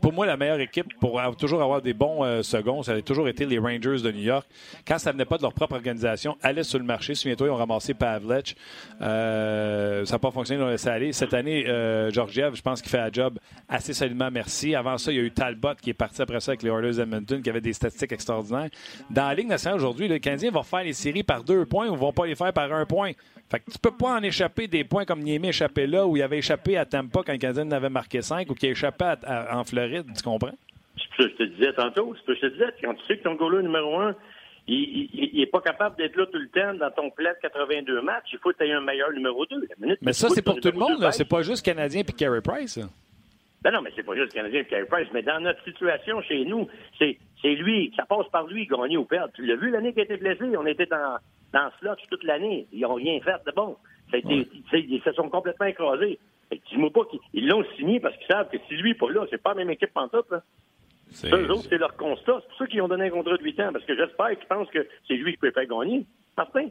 Pour 0.01 0.13
moi, 0.13 0.25
la 0.25 0.37
meilleure 0.37 0.59
équipe 0.59 0.87
pour 0.99 1.21
toujours 1.37 1.61
avoir 1.61 1.81
des 1.81 1.93
bons 1.93 2.23
euh, 2.23 2.41
seconds, 2.43 2.83
ça 2.83 2.93
a 2.93 3.01
toujours 3.01 3.27
été 3.27 3.45
les 3.45 3.57
Rangers 3.57 4.01
de 4.01 4.11
New 4.11 4.21
York. 4.21 4.47
Quand 4.87 4.99
ça 4.99 5.11
venait 5.11 5.25
pas 5.25 5.37
de 5.37 5.41
leur 5.41 5.53
propre 5.53 5.75
organisation, 5.75 6.37
allaient 6.41 6.63
sur 6.63 6.79
le 6.79 6.85
marché. 6.85 7.15
Souviens-toi, 7.15 7.47
ils 7.47 7.51
ont 7.51 7.55
ramassé 7.55 7.93
Pavlech. 7.93 8.55
Euh, 9.01 10.05
ça 10.05 10.15
n'a 10.15 10.19
pas 10.19 10.31
fonctionné, 10.31 10.61
ils 10.61 10.63
l'ont 10.63 10.71
laissé 10.71 10.89
aller. 10.89 11.13
Cette 11.13 11.33
année, 11.33 11.67
euh, 11.67 12.11
Georgiev, 12.11 12.55
je 12.55 12.61
pense 12.61 12.81
qu'il 12.81 12.91
fait 12.91 12.99
un 12.99 13.11
job 13.11 13.39
assez 13.67 13.93
solidement, 13.93 14.29
merci. 14.31 14.75
Avant 14.75 14.97
ça, 14.97 15.11
il 15.11 15.17
y 15.17 15.19
a 15.19 15.23
eu 15.23 15.31
Talbot 15.31 15.75
qui 15.81 15.89
est 15.89 15.95
parti 15.95 16.21
après 16.21 16.39
ça 16.39 16.51
avec 16.51 16.63
les 16.63 16.69
Oilers 16.69 16.99
Edmonton, 16.99 17.41
qui 17.41 17.49
avait 17.49 17.61
des 17.61 17.73
statistiques 17.73 18.11
extraordinaires. 18.11 18.69
Dans 19.09 19.27
la 19.27 19.33
Ligue 19.33 19.47
nationale 19.47 19.77
aujourd'hui, 19.77 20.07
le 20.07 20.19
Canadien 20.19 20.51
va 20.51 20.63
faire 20.63 20.82
les 20.83 20.93
séries 20.93 21.23
par 21.23 21.43
deux 21.43 21.65
points 21.65 21.89
ou 21.89 21.95
vont 21.95 22.13
pas 22.13 22.25
les 22.25 22.35
faire 22.35 22.53
par 22.53 22.71
un 22.71 22.85
point. 22.85 23.11
Fait 23.49 23.59
que 23.59 23.71
tu 23.71 23.77
peux 23.77 23.95
pas 23.95 24.17
en 24.17 24.23
échapper 24.23 24.67
des 24.67 24.83
points 24.83 25.05
comme 25.05 25.21
Niemi 25.21 25.49
échappé 25.49 25.85
là, 25.87 26.07
où 26.07 26.17
il 26.17 26.23
avait 26.23 26.39
échappé 26.39 26.77
à 26.77 26.85
Tampa 26.85 27.21
quand 27.25 27.33
le 27.33 27.37
Canadien 27.37 27.67
en 27.67 27.71
avait 27.71 27.89
marqué 27.89 28.21
cinq, 28.21 28.49
ou 28.49 28.55
qui 28.55 28.67
a 28.67 28.69
échappé 28.71 29.13
en 29.27 29.63
Floride, 29.63 30.05
tu 30.15 30.23
comprends? 30.23 30.55
C'est 30.97 31.03
ce 31.03 31.17
que 31.17 31.29
je 31.29 31.35
te 31.35 31.43
disais 31.43 31.73
tantôt. 31.73 32.15
C'est 32.15 32.21
ce 32.21 32.25
que 32.25 32.35
je 32.35 32.39
te 32.41 32.53
disais. 32.53 32.73
Quand 32.83 32.93
tu 32.93 33.05
sais 33.05 33.17
que 33.17 33.23
ton 33.23 33.35
goaler 33.35 33.63
numéro 33.63 33.99
un, 33.99 34.15
il 34.67 35.09
n'est 35.33 35.45
pas 35.45 35.61
capable 35.61 35.97
d'être 35.97 36.15
là 36.15 36.25
tout 36.25 36.37
le 36.37 36.47
temps 36.47 36.73
dans 36.75 36.89
ton 36.91 37.09
plan 37.09 37.31
de 37.31 37.41
82 37.41 38.01
matchs. 38.01 38.29
Il 38.31 38.39
faut 38.39 38.51
que 38.51 38.57
tu 38.57 38.63
aies 38.63 38.71
un 38.71 38.81
meilleur 38.81 39.11
numéro 39.11 39.45
2. 39.45 39.67
Mais 40.01 40.13
ça, 40.13 40.29
c'est 40.29 40.41
pour 40.41 40.59
tout 40.59 40.71
le 40.71 40.79
monde. 40.79 41.05
C'est 41.11 41.27
pas 41.27 41.41
juste 41.41 41.65
Canadien 41.65 42.01
et 42.01 42.13
Carey 42.13 42.41
Price. 42.41 42.79
Ben 43.61 43.71
non, 43.71 43.81
mais 43.81 43.91
c'est 43.95 44.03
pas 44.03 44.15
juste 44.15 44.33
Canadien 44.33 44.61
et 44.61 44.65
Carey 44.65 44.85
Price. 44.85 45.07
Mais 45.13 45.21
dans 45.21 45.39
notre 45.39 45.63
situation 45.63 46.21
chez 46.21 46.45
nous, 46.45 46.67
c'est 46.97 47.17
lui. 47.43 47.93
Ça 47.95 48.05
passe 48.05 48.27
par 48.31 48.47
lui, 48.47 48.65
gagner 48.65 48.97
ou 48.97 49.05
perdre. 49.05 49.33
Tu 49.33 49.45
l'as 49.45 49.55
vu 49.55 49.69
l'année 49.69 49.91
qu'il 49.91 50.01
a 50.01 50.05
été 50.05 50.17
blessé? 50.17 50.57
On 50.57 50.65
était 50.65 50.85
dans, 50.85 51.17
dans 51.51 51.69
slot 51.79 51.95
toute 52.09 52.23
l'année. 52.23 52.67
Ils 52.71 52.81
n'ont 52.81 52.95
rien 52.95 53.19
fait 53.21 53.43
de 53.45 53.51
bon. 53.51 53.75
Ils 54.13 55.01
se 55.03 55.11
sont 55.13 55.29
complètement 55.29 55.65
écrasés. 55.65 56.19
Dis-moi 56.69 56.91
pas 56.91 57.01
qu'ils 57.31 57.47
l'ont 57.47 57.65
signé 57.75 57.99
parce 57.99 58.15
qu'ils 58.17 58.27
savent 58.27 58.49
que 58.49 58.57
si 58.67 58.75
lui 58.75 58.89
n'est 58.89 58.95
pas 58.95 59.09
là, 59.09 59.25
c'est 59.29 59.41
pas 59.41 59.51
la 59.51 59.57
même 59.57 59.71
équipe 59.71 59.89
en 59.95 60.07
top. 60.07 60.33
Eux 61.25 61.51
autres, 61.51 61.67
c'est 61.69 61.77
leur 61.77 61.95
constat. 61.95 62.41
C'est 62.41 62.47
pour 62.47 62.57
ça 62.57 62.67
qu'ils 62.67 62.81
ont 62.81 62.87
donné 62.87 63.05
un 63.05 63.09
contrat 63.09 63.37
de 63.37 63.43
8 63.43 63.59
ans, 63.61 63.69
parce 63.73 63.85
que 63.85 63.95
j'espère 63.95 64.29
qu'ils 64.29 64.47
pensent 64.47 64.69
que 64.69 64.87
c'est 65.07 65.15
lui 65.15 65.33
qui 65.33 65.37
peut 65.37 65.51
faire 65.51 65.65
gagner. 65.65 66.05
Martin? 66.37 66.67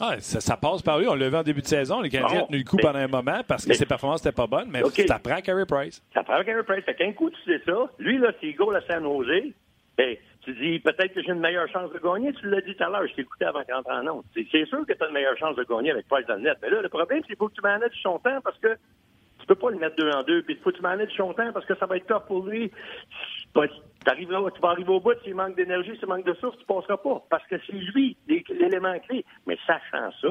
Ah, 0.00 0.20
ça, 0.20 0.56
passe 0.56 0.82
par 0.82 0.98
lui. 0.98 1.08
On 1.08 1.14
l'a 1.14 1.28
vu 1.28 1.36
en 1.36 1.42
début 1.42 1.62
de 1.62 1.66
saison. 1.66 2.00
Les 2.00 2.10
Canadiens 2.10 2.42
ont 2.42 2.46
tenu 2.46 2.58
le 2.58 2.64
coup 2.64 2.76
pendant 2.76 2.98
un 2.98 3.08
moment 3.08 3.40
parce 3.46 3.64
que 3.64 3.74
ses 3.74 3.86
performances 3.86 4.24
n'étaient 4.24 4.34
pas 4.34 4.46
bonnes, 4.46 4.68
mais 4.70 4.82
ça 5.06 5.18
prend 5.18 5.40
Carey 5.40 5.66
Price. 5.66 6.02
Ça 6.14 6.22
prend 6.22 6.42
Carey 6.42 6.62
Price. 6.62 6.84
Fait 6.84 6.94
qu'un 6.94 7.12
coup, 7.12 7.30
tu 7.30 7.42
sais 7.44 7.60
ça. 7.64 7.90
Lui, 7.98 8.18
là, 8.18 8.32
s'il 8.40 8.54
go 8.56 8.70
à 8.72 8.80
San 8.82 9.02
Jose, 9.02 9.52
ben, 9.96 10.16
tu 10.42 10.54
dis 10.54 10.78
peut-être 10.78 11.12
que 11.14 11.22
j'ai 11.22 11.32
une 11.32 11.40
meilleure 11.40 11.68
chance 11.68 11.90
de 11.92 11.98
gagner. 11.98 12.32
Tu 12.34 12.48
l'as 12.48 12.60
dit 12.60 12.74
tout 12.74 12.84
à 12.84 12.88
l'heure, 12.88 13.06
je 13.08 13.14
t'ai 13.14 13.22
écouté 13.22 13.46
avant 13.46 13.64
qu'entrer 13.64 13.94
en 13.94 14.06
ondes. 14.06 14.24
C'est 14.34 14.66
sûr 14.66 14.86
que 14.86 14.92
tu 14.92 15.02
as 15.02 15.06
une 15.08 15.14
meilleure 15.14 15.36
chance 15.36 15.56
de 15.56 15.64
gagner 15.64 15.90
avec 15.90 16.06
Price 16.08 16.26
dans 16.26 16.34
le 16.34 16.42
net. 16.42 16.58
Mais 16.62 16.70
là, 16.70 16.82
le 16.82 16.88
problème, 16.88 17.20
c'est 17.22 17.28
qu'il 17.28 17.36
faut 17.36 17.48
que 17.48 17.54
tu 17.54 17.62
manages 17.62 17.98
son 18.02 18.18
temps 18.18 18.40
parce 18.44 18.58
que 18.58 18.76
tu 19.40 19.46
peux 19.46 19.54
pas 19.54 19.70
le 19.70 19.78
mettre 19.78 19.96
deux 19.96 20.10
en 20.10 20.22
deux. 20.22 20.42
Puis 20.42 20.54
il 20.54 20.62
faut 20.62 20.70
que 20.70 20.76
tu 20.76 20.82
manages 20.82 21.12
son 21.16 21.32
temps 21.32 21.52
parce 21.52 21.66
que 21.66 21.74
ça 21.76 21.86
va 21.86 21.96
être 21.96 22.06
tough 22.06 22.26
pour 22.26 22.46
lui. 22.46 22.70
Là, 23.62 24.50
tu 24.54 24.60
vas 24.60 24.68
arriver 24.68 24.90
au 24.90 25.00
bout, 25.00 25.14
s'il 25.24 25.34
manque 25.34 25.56
d'énergie, 25.56 25.96
s'il 25.98 26.08
manque 26.08 26.24
de 26.24 26.34
source, 26.34 26.56
tu 26.58 26.64
passeras 26.66 26.96
pas. 26.96 27.24
Parce 27.28 27.46
que 27.46 27.56
c'est 27.66 27.72
lui 27.72 28.16
l'élément 28.26 28.98
clé. 29.00 29.24
Mais 29.46 29.58
sachant 29.66 30.10
ça, 30.20 30.28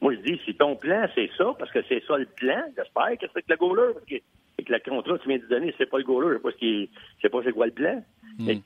moi, 0.00 0.14
je 0.14 0.20
dis, 0.20 0.40
si 0.44 0.54
ton 0.54 0.76
plan, 0.76 1.06
c'est 1.14 1.30
ça, 1.38 1.54
parce 1.58 1.70
que 1.70 1.80
c'est 1.88 2.02
ça 2.06 2.18
le 2.18 2.26
plan, 2.26 2.62
j'espère 2.76 3.18
que 3.18 3.26
c'est 3.32 3.42
que 3.42 3.52
le 3.52 3.56
goaler, 3.56 3.92
parce 3.94 4.04
que, 4.04 4.16
que 4.16 4.72
le 4.72 4.78
contrat 4.80 5.18
que 5.18 5.22
tu 5.22 5.28
viens 5.28 5.38
de 5.38 5.46
donner, 5.46 5.74
c'est 5.78 5.88
pas 5.88 5.98
le 5.98 6.04
goaler, 6.04 6.28
je 6.30 6.36
sais 6.36 6.42
pas, 6.42 6.50
ce 6.50 6.86
sais 7.22 7.28
pas 7.28 7.40
c'est 7.44 7.52
quoi 7.52 7.66
le 7.66 7.72
plan. 7.72 8.04
Hmm. 8.38 8.46
Mais 8.46 8.58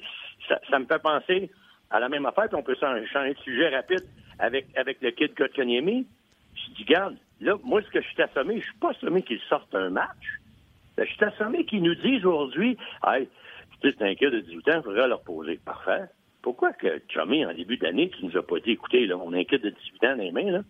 ça, 0.49 0.79
me 0.79 0.87
fait 0.87 0.99
penser 1.01 1.51
à 1.91 2.01
la 2.01 2.09
même 2.09 2.27
affaire, 2.27 2.49
puis 2.49 2.57
on 2.57 2.63
peut 2.63 2.75
changer 2.75 3.35
de 3.35 3.39
sujet 3.41 3.69
rapide 3.69 4.05
avec, 4.39 4.67
avec 4.77 5.01
le 5.01 5.11
kid 5.11 5.35
Kotkaniemi. 5.35 6.07
Je 6.55 6.73
dis, 6.73 6.85
regarde, 6.85 7.17
là, 7.41 7.55
moi, 7.63 7.83
ce 7.83 7.89
que 7.91 8.01
je 8.01 8.09
suis 8.09 8.23
assommé, 8.23 8.61
je 8.61 8.65
suis 8.65 8.79
pas 8.79 8.91
assommé 8.91 9.23
qu'il 9.23 9.41
sorte 9.49 9.73
un 9.75 9.91
match. 9.91 10.41
Je 10.97 11.05
suis 11.05 11.25
assommé 11.25 11.65
qu'ils 11.65 11.83
nous 11.83 11.95
disent 11.95 12.25
aujourd'hui, 12.25 12.77
hey, 13.07 13.29
c'est 13.83 14.03
un 14.03 14.13
de 14.13 14.41
18 14.41 14.69
ans, 14.69 14.73
il 14.79 14.83
faudrait 14.83 15.09
leur 15.09 15.23
poser. 15.23 15.61
Parfait. 15.65 16.05
Pourquoi 16.43 16.73
que 16.73 17.03
Chummy, 17.09 17.45
en 17.45 17.53
début 17.53 17.77
d'année, 17.77 18.11
tu 18.11 18.25
nous 18.25 18.37
as 18.37 18.43
pas 18.43 18.61
dit, 18.61 18.73
écoutez, 18.73 19.07
là, 19.07 19.17
on 19.17 19.33
a 19.33 19.39
un 19.39 19.45
kid 19.45 19.61
de 19.61 19.71
18 19.71 20.05
ans 20.05 20.17
dans 20.17 20.23
les 20.23 20.33
mains, 20.33 20.51
là, 20.51 20.61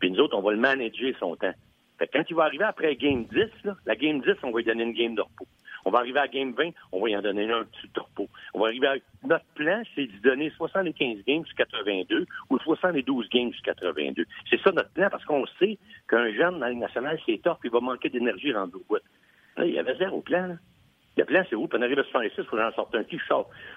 puis 0.00 0.10
nous 0.10 0.20
autres, 0.20 0.36
on 0.36 0.42
va 0.42 0.52
le 0.52 0.58
manager 0.58 1.14
son 1.18 1.36
temps. 1.36 1.52
Fait 1.98 2.06
que 2.06 2.16
quand 2.16 2.24
il 2.28 2.36
va 2.36 2.44
arriver 2.44 2.64
après 2.64 2.94
Game 2.96 3.24
10, 3.24 3.38
là, 3.64 3.76
la 3.84 3.96
Game 3.96 4.20
10, 4.20 4.30
on 4.42 4.50
va 4.50 4.58
lui 4.58 4.64
donner 4.64 4.84
une 4.84 4.92
game 4.92 5.14
de 5.14 5.22
repos. 5.22 5.46
On 5.84 5.90
va 5.90 5.98
arriver 5.98 6.20
à 6.20 6.28
Game 6.28 6.52
20, 6.52 6.70
on 6.92 7.00
va 7.00 7.10
y 7.10 7.16
en 7.16 7.22
donner 7.22 7.50
un 7.50 7.64
petit 7.64 7.88
de 7.94 8.00
repos. 8.00 8.28
On 8.54 8.60
va 8.60 8.66
arriver 8.66 8.86
à... 8.86 8.94
Notre 9.26 9.44
plan, 9.54 9.82
c'est 9.94 10.06
de 10.06 10.18
donner 10.22 10.50
75 10.50 11.24
games 11.26 11.44
sur 11.44 11.56
82 11.56 12.26
ou 12.50 12.58
72 12.58 13.28
games 13.30 13.52
sur 13.52 13.62
82. 13.62 14.24
C'est 14.48 14.60
ça 14.60 14.70
notre 14.72 14.90
plan, 14.90 15.08
parce 15.10 15.24
qu'on 15.24 15.46
sait 15.58 15.78
qu'un 16.08 16.32
jeune 16.32 16.54
dans 16.54 16.66
la 16.66 16.70
Ligue 16.70 16.80
nationale, 16.80 17.18
c'est 17.26 17.40
top, 17.42 17.58
il 17.64 17.70
va 17.70 17.80
manquer 17.80 18.10
d'énergie 18.10 18.52
rendu 18.52 18.76
au 18.76 18.84
bout. 18.88 18.98
Là, 19.56 19.66
il 19.66 19.74
y 19.74 19.78
avait 19.78 19.96
zéro 19.96 20.20
plan, 20.20 20.46
là. 20.46 20.54
Le 21.18 21.24
plan, 21.24 21.42
c'est 21.50 21.56
où? 21.56 21.66
Puis 21.66 21.78
on 21.78 21.82
arrive 21.82 21.98
à 21.98 22.04
66, 22.04 22.34
il 22.38 22.44
faut 22.44 22.58
en 22.58 22.72
sortir 22.72 23.00
un 23.00 23.02
petit, 23.02 23.18
je 23.18 23.34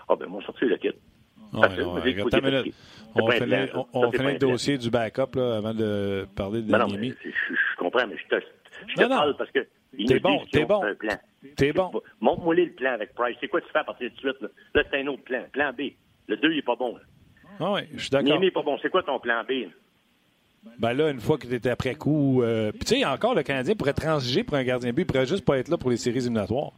Ah, 0.07 0.15
ben, 0.15 0.27
moi, 0.27 0.41
sortir 0.43 0.67
le 0.67 0.77
kit. 0.77 0.91
on, 1.53 1.61
fait, 1.63 1.83
on, 3.93 4.05
le 4.05 4.37
dossier 4.37 4.77
du 4.77 4.89
backup 4.89 5.35
là, 5.35 5.57
avant 5.57 5.73
de 5.73 6.25
parler 6.35 6.61
de 6.61 6.71
ben 6.71 6.87
Je, 6.87 7.29
je, 7.29 7.77
comprends, 7.77 8.07
mais 8.07 8.15
je 8.15 8.35
te, 8.35 8.41
je 8.87 8.95
te 8.95 9.07
parle 9.09 9.35
parce 9.35 9.51
que 9.51 9.67
T'es 10.07 10.19
bon, 10.19 10.41
t'es 10.51 10.65
bon. 10.65 10.81
T'es 11.57 11.73
bon. 11.73 11.91
Montre-moi 12.21 12.55
le 12.55 12.69
plan 12.71 12.93
avec 12.93 13.13
Price. 13.13 13.35
C'est 13.41 13.47
quoi 13.47 13.61
tu 13.61 13.67
fais 13.71 13.79
à 13.79 13.83
partir 13.83 14.09
de 14.09 14.15
suite? 14.15 14.41
Là, 14.41 14.47
là 14.75 14.83
c'est 14.89 15.01
un 15.01 15.07
autre 15.07 15.23
plan. 15.23 15.43
Plan 15.51 15.71
B. 15.73 15.91
Le 16.27 16.37
2, 16.37 16.51
il 16.51 16.55
n'est 16.57 16.61
pas 16.61 16.75
bon. 16.75 16.95
Ah 17.59 17.73
oui, 17.73 17.81
je 17.93 17.99
suis 17.99 18.09
d'accord. 18.09 18.27
Niemi 18.27 18.45
n'est 18.45 18.51
pas 18.51 18.63
bon. 18.63 18.77
C'est 18.81 18.89
quoi 18.89 19.03
ton 19.03 19.19
plan 19.19 19.43
B? 19.43 19.67
Ben 20.77 20.93
là, 20.93 21.09
une 21.09 21.19
fois 21.19 21.37
que 21.37 21.47
tu 21.47 21.55
étais 21.55 21.71
après 21.71 21.95
coup. 21.95 22.41
Euh... 22.43 22.71
Puis 22.71 22.81
tu 22.81 22.95
sais, 22.95 23.05
encore, 23.05 23.35
le 23.35 23.43
Canadien 23.43 23.75
pourrait 23.75 23.93
transiger 23.93 24.43
pour 24.43 24.55
un 24.55 24.63
gardien 24.63 24.93
but. 24.93 25.01
Il 25.01 25.05
pourrait 25.05 25.25
juste 25.25 25.43
pas 25.43 25.57
être 25.57 25.67
là 25.67 25.77
pour 25.77 25.89
les 25.89 25.97
séries 25.97 26.19
éliminatoires. 26.19 26.71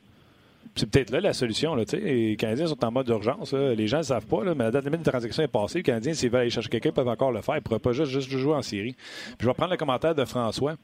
C'est 0.76 0.90
peut-être 0.90 1.12
là 1.12 1.20
la 1.20 1.34
solution. 1.34 1.76
Là, 1.76 1.84
les 1.94 2.36
Canadiens 2.36 2.68
sont 2.68 2.84
en 2.84 2.92
mode 2.92 3.06
d'urgence. 3.06 3.54
Les 3.54 3.88
gens 3.88 4.00
ne 4.00 4.04
savent 4.04 4.26
pas, 4.26 4.44
là, 4.44 4.56
mais 4.56 4.64
la 4.64 4.72
date 4.72 4.86
limite 4.86 5.02
de 5.02 5.10
transaction 5.10 5.44
est 5.44 5.48
passée. 5.48 5.80
Les 5.80 5.84
Canadiens, 5.84 6.14
s'ils 6.14 6.30
veulent 6.30 6.42
aller 6.42 6.50
chercher 6.50 6.70
quelqu'un, 6.70 6.92
peuvent 6.92 7.08
encore 7.08 7.32
le 7.32 7.42
faire. 7.42 7.56
Ils 7.56 7.60
ne 7.60 7.64
pourraient 7.64 7.80
pas 7.80 7.92
juste, 7.92 8.12
juste 8.12 8.30
jouer 8.30 8.56
en 8.56 8.64
série. 8.64 8.94
Puis 8.94 9.38
je 9.42 9.46
vais 9.48 9.54
prendre 9.54 9.72
le 9.72 9.78
commentaire 9.78 10.16
de 10.16 10.26
François. 10.26 10.76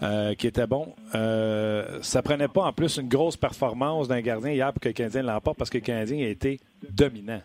Euh, 0.00 0.34
qui 0.34 0.46
était 0.46 0.68
bon. 0.68 0.94
Euh, 1.16 1.98
ça 2.02 2.22
prenait 2.22 2.46
pas 2.46 2.62
en 2.62 2.72
plus 2.72 2.98
une 2.98 3.08
grosse 3.08 3.36
performance 3.36 4.06
d'un 4.06 4.20
gardien 4.20 4.52
hier 4.52 4.72
pour 4.72 4.80
que 4.80 4.88
le 4.88 4.94
Canadien 4.94 5.22
l'emporte 5.22 5.58
parce 5.58 5.70
que 5.70 5.78
le 5.78 5.82
Canadien 5.82 6.24
a 6.24 6.28
été 6.28 6.60
dominant. 6.88 7.42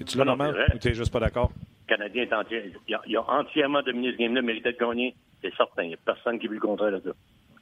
Es-tu 0.00 0.18
là, 0.18 0.24
normal, 0.24 0.70
ou 0.72 0.78
tu 0.78 0.94
juste 0.94 1.12
pas 1.12 1.18
d'accord? 1.18 1.50
Le 1.88 1.96
Canadien 1.96 2.22
est 2.22 2.32
entier, 2.32 2.72
il, 2.86 2.94
a, 2.94 3.02
il, 3.08 3.16
a, 3.16 3.22
entièrement 3.28 3.82
dominé 3.82 4.12
ce 4.12 4.18
game-là, 4.18 4.40
méritait 4.40 4.72
de 4.72 4.78
gagner. 4.78 5.16
C'est 5.42 5.52
certain. 5.56 5.82
Il 5.82 5.88
n'y 5.88 5.94
a 5.94 5.98
personne 6.04 6.38
qui 6.38 6.46
veut 6.46 6.54
le 6.54 6.60
contraire 6.60 6.92
de 6.92 7.00
ça. 7.00 7.10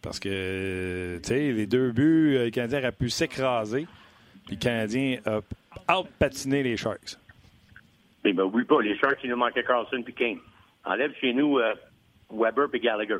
Parce 0.03 0.21
que, 0.21 1.19
tu 1.19 1.29
sais, 1.29 1.53
les 1.53 1.67
deux 1.67 1.93
buts, 1.93 2.37
euh, 2.37 2.45
le 2.45 2.51
Canadien 2.51 2.79
aurait 2.81 2.93
pu 2.93 3.11
s'écraser. 3.11 3.87
Puis 4.47 4.57
le 4.57 4.61
Canadien 4.61 5.19
a 5.25 5.41
out-patiné 5.99 6.63
les 6.63 6.77
Sharks. 6.77 7.17
Mais 8.25 8.33
ben, 8.33 8.45
oui, 8.45 8.65
pas. 8.65 8.81
Les 8.81 8.97
Sharks, 8.99 9.19
il 9.25 9.31
nous 9.31 9.37
manquait 9.37 9.65
Carlson 9.65 10.03
et 10.07 10.13
Kane. 10.13 10.39
Enlève 10.85 11.13
chez 11.21 11.33
nous 11.33 11.59
euh, 11.59 11.75
Weber 12.31 12.69
et 12.73 12.81
Gallagher. 12.81 13.19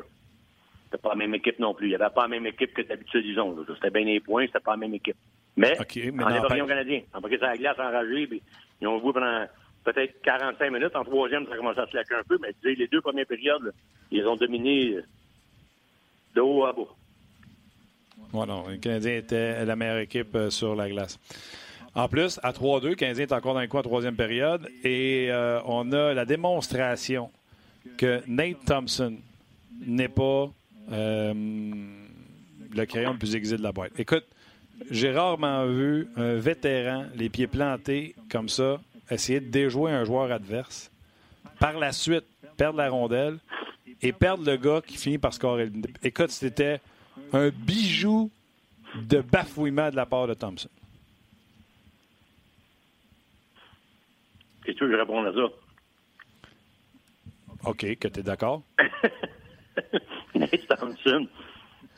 C'était 0.85 1.01
pas 1.01 1.09
la 1.09 1.15
même 1.15 1.35
équipe 1.35 1.59
non 1.59 1.73
plus. 1.73 1.87
Il 1.87 1.89
n'y 1.89 1.95
avait 1.95 2.13
pas 2.13 2.23
la 2.23 2.27
même 2.29 2.45
équipe 2.45 2.73
que 2.73 2.81
d'habitude, 2.81 3.23
disons. 3.23 3.57
C'était 3.75 3.89
bien 3.89 4.05
les 4.05 4.19
points, 4.21 4.45
c'était 4.47 4.59
pas 4.59 4.71
la 4.71 4.77
même 4.77 4.93
équipe. 4.93 5.17
Mais, 5.57 5.79
okay, 5.79 6.11
mais 6.11 6.23
en 6.23 6.27
rien 6.47 6.65
canadien. 6.65 7.01
Embarqué 7.13 7.37
sur 7.37 7.47
la 7.47 7.57
glace 7.57 7.79
enragé, 7.79 8.27
puis 8.27 8.41
ils 8.79 8.87
ont 8.87 8.99
joué 8.99 9.11
pendant 9.11 9.45
peut-être 9.83 10.21
45 10.21 10.71
minutes. 10.71 10.95
En 10.95 11.03
troisième, 11.03 11.45
ça 11.47 11.53
a 11.53 11.57
commencé 11.57 11.79
à 11.79 11.87
se 11.87 11.95
laquer 11.95 12.15
un 12.15 12.23
peu, 12.23 12.37
mais 12.41 12.53
les 12.63 12.87
deux 12.87 13.01
premières 13.01 13.25
périodes, 13.25 13.73
ils 14.11 14.25
ont 14.27 14.35
dominé 14.35 14.95
euh, 14.95 15.03
de 16.37 16.41
haut 16.41 16.65
à 16.65 16.73
bas. 16.73 16.87
Non, 18.33 18.67
le 18.67 18.77
Canadien 18.77 19.15
était 19.15 19.65
la 19.65 19.75
meilleure 19.75 19.99
équipe 19.99 20.35
euh, 20.35 20.49
sur 20.49 20.75
la 20.75 20.89
glace. 20.89 21.19
En 21.95 22.07
plus, 22.07 22.39
à 22.43 22.51
3-2, 22.51 22.89
le 22.89 22.95
Canadien 22.95 23.23
est 23.23 23.33
encore 23.33 23.55
dans 23.55 23.61
le 23.61 23.67
coin 23.67 23.79
en 23.79 23.83
troisième 23.83 24.15
période 24.15 24.69
et 24.83 25.27
euh, 25.31 25.59
on 25.65 25.91
a 25.91 26.13
la 26.13 26.25
démonstration 26.25 27.31
que 27.97 28.21
Nate 28.27 28.63
Thompson 28.65 29.15
n'est 29.79 30.09
pas 30.09 30.51
euh, 30.91 31.33
le 32.75 32.85
crayon 32.85 33.13
le 33.13 33.17
plus 33.17 33.35
aiguisé 33.35 33.57
de 33.57 33.63
la 33.63 33.71
boîte. 33.71 33.93
Écoute, 33.97 34.25
j'ai 34.91 35.11
rarement 35.11 35.65
vu 35.65 36.07
un 36.17 36.35
vétéran, 36.35 37.05
les 37.15 37.29
pieds 37.29 37.47
plantés 37.47 38.13
comme 38.29 38.49
ça, 38.49 38.79
essayer 39.09 39.39
de 39.39 39.49
déjouer 39.49 39.91
un 39.91 40.03
joueur 40.03 40.31
adverse. 40.31 40.91
Par 41.59 41.79
la 41.79 41.91
suite, 41.91 42.25
perdre 42.57 42.77
la 42.77 42.89
rondelle 42.89 43.39
et 44.01 44.11
perdre 44.11 44.45
le 44.45 44.57
gars 44.57 44.81
qui 44.85 44.97
finit 44.97 45.17
par 45.17 45.33
scorer. 45.33 45.69
Écoute, 46.03 46.29
c'était 46.29 46.79
un 47.33 47.49
bijou 47.49 48.29
de 48.95 49.21
bafouillement 49.21 49.89
de 49.89 49.95
la 49.95 50.05
part 50.05 50.27
de 50.27 50.33
Thompson. 50.33 50.69
Qu'est-ce 54.63 54.77
que 54.79 54.91
je 54.91 54.95
réponds 54.95 55.23
à 55.23 55.33
ça? 55.33 55.47
OK, 57.65 57.95
que 57.97 58.07
tu 58.07 58.19
es 58.19 58.23
d'accord? 58.23 58.63
Nate 60.35 60.67
Thompson. 60.67 61.27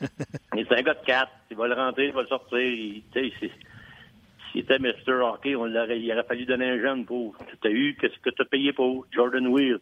c'est 0.00 0.72
un 0.72 0.82
gars 0.82 0.94
de 0.94 1.04
4. 1.04 1.30
Il 1.50 1.56
va 1.56 1.68
le 1.68 1.74
rentrer, 1.74 2.06
il 2.06 2.12
va 2.12 2.22
le 2.22 2.28
sortir. 2.28 2.58
Il, 2.58 3.02
s'il 3.12 4.60
était 4.60 4.78
Mr. 4.78 5.12
Hockey, 5.22 5.54
on 5.54 5.66
l'aurait, 5.66 6.00
il 6.00 6.10
aurait 6.12 6.24
fallu 6.24 6.44
donner 6.44 6.70
un 6.70 6.80
jeune 6.80 7.04
pour. 7.04 7.36
Tu 7.60 7.68
as 7.68 7.70
eu, 7.70 7.96
qu'est-ce 8.00 8.18
que 8.20 8.30
tu 8.30 8.42
as 8.42 8.46
payé 8.46 8.72
pour? 8.72 9.06
Jordan 9.12 9.46
Wheel. 9.48 9.80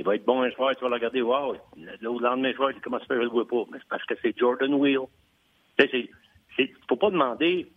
Il 0.00 0.06
va 0.06 0.14
être 0.14 0.24
bon 0.24 0.40
un 0.40 0.50
soir, 0.52 0.74
tu 0.74 0.82
vas 0.82 0.88
le 0.88 0.94
regarder, 0.94 1.20
wow. 1.20 1.56
L'autre 2.00 2.22
lendemain 2.22 2.54
soir, 2.54 2.70
tu 2.72 2.80
commences 2.80 3.02
à 3.02 3.04
faire, 3.04 3.18
le 3.18 3.28
vois 3.28 3.46
pas. 3.46 3.64
Mais 3.70 3.76
c'est 3.80 3.88
parce 3.88 4.02
que 4.06 4.14
c'est 4.22 4.34
Jordan 4.34 4.72
Wheel. 4.72 5.00
Tu 5.78 5.86
sais, 5.86 6.08
c'est, 6.56 6.72
faut 6.88 6.96
pas 6.96 7.10
demander, 7.10 7.70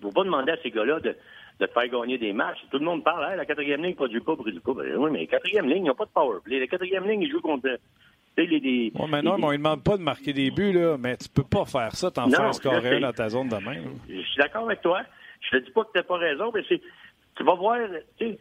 faut 0.00 0.12
pas 0.12 0.22
demander 0.22 0.52
à 0.52 0.56
ces 0.62 0.70
gars-là 0.70 1.00
de, 1.00 1.16
de 1.58 1.66
te 1.66 1.72
faire 1.72 1.88
gagner 1.88 2.18
des 2.18 2.32
matchs. 2.32 2.60
Tout 2.70 2.78
le 2.78 2.84
monde 2.84 3.02
parle, 3.02 3.36
la 3.36 3.44
quatrième 3.44 3.82
ligne 3.82 3.96
produit 3.96 4.20
pas, 4.20 4.36
produit 4.36 4.60
pas. 4.60 4.74
Ben, 4.74 4.96
oui, 4.96 5.10
mais 5.10 5.20
la 5.22 5.26
quatrième 5.26 5.68
ligne, 5.68 5.86
ils 5.86 5.88
n'ont 5.88 5.94
pas 5.96 6.04
de 6.04 6.10
power 6.10 6.38
play. 6.44 6.60
La 6.60 6.68
quatrième 6.68 7.08
ligne, 7.08 7.22
ils 7.22 7.30
jouent 7.32 7.40
contre. 7.40 7.68
Les, 8.36 8.46
les, 8.46 8.92
ouais, 8.94 9.06
mais 9.10 9.20
non, 9.20 9.36
mais 9.36 9.46
on 9.46 9.50
ne 9.50 9.56
demande 9.56 9.82
pas 9.82 9.96
de 9.96 10.02
marquer 10.02 10.32
des 10.32 10.52
buts, 10.52 10.72
là, 10.72 10.96
mais 10.98 11.16
tu 11.16 11.28
peux 11.28 11.42
pas 11.42 11.64
faire 11.64 11.96
ça, 11.96 12.12
t'en 12.12 12.30
faire 12.30 12.54
scorer 12.54 12.98
un 12.98 13.00
dans 13.00 13.12
ta 13.12 13.28
zone 13.28 13.48
de 13.48 13.56
main. 13.56 13.82
Je 14.08 14.20
suis 14.20 14.38
d'accord 14.38 14.66
avec 14.66 14.82
toi. 14.82 15.00
Je 15.40 15.58
te 15.58 15.64
dis 15.64 15.70
pas 15.72 15.82
que 15.82 15.90
tu 15.92 15.98
n'as 15.98 16.04
pas 16.04 16.16
raison, 16.16 16.52
mais 16.54 16.62
c'est. 16.68 16.80
Tu 17.34 17.42
vas 17.42 17.54
voir, 17.54 17.78
tu 18.18 18.26
sais, 18.26 18.38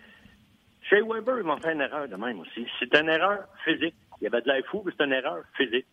chez 0.89 1.01
Weber, 1.01 1.37
il 1.37 1.43
m'a 1.43 1.57
fait 1.57 1.73
une 1.73 1.81
erreur 1.81 2.07
de 2.07 2.15
même 2.15 2.39
aussi. 2.39 2.65
C'est 2.79 2.93
une 2.95 3.09
erreur 3.09 3.45
physique. 3.63 3.95
Il 4.19 4.23
y 4.23 4.27
avait 4.27 4.41
de 4.41 4.47
l'air 4.47 4.65
fou, 4.65 4.81
mais 4.85 4.91
c'est 4.97 5.05
une 5.05 5.13
erreur 5.13 5.43
physique. 5.55 5.85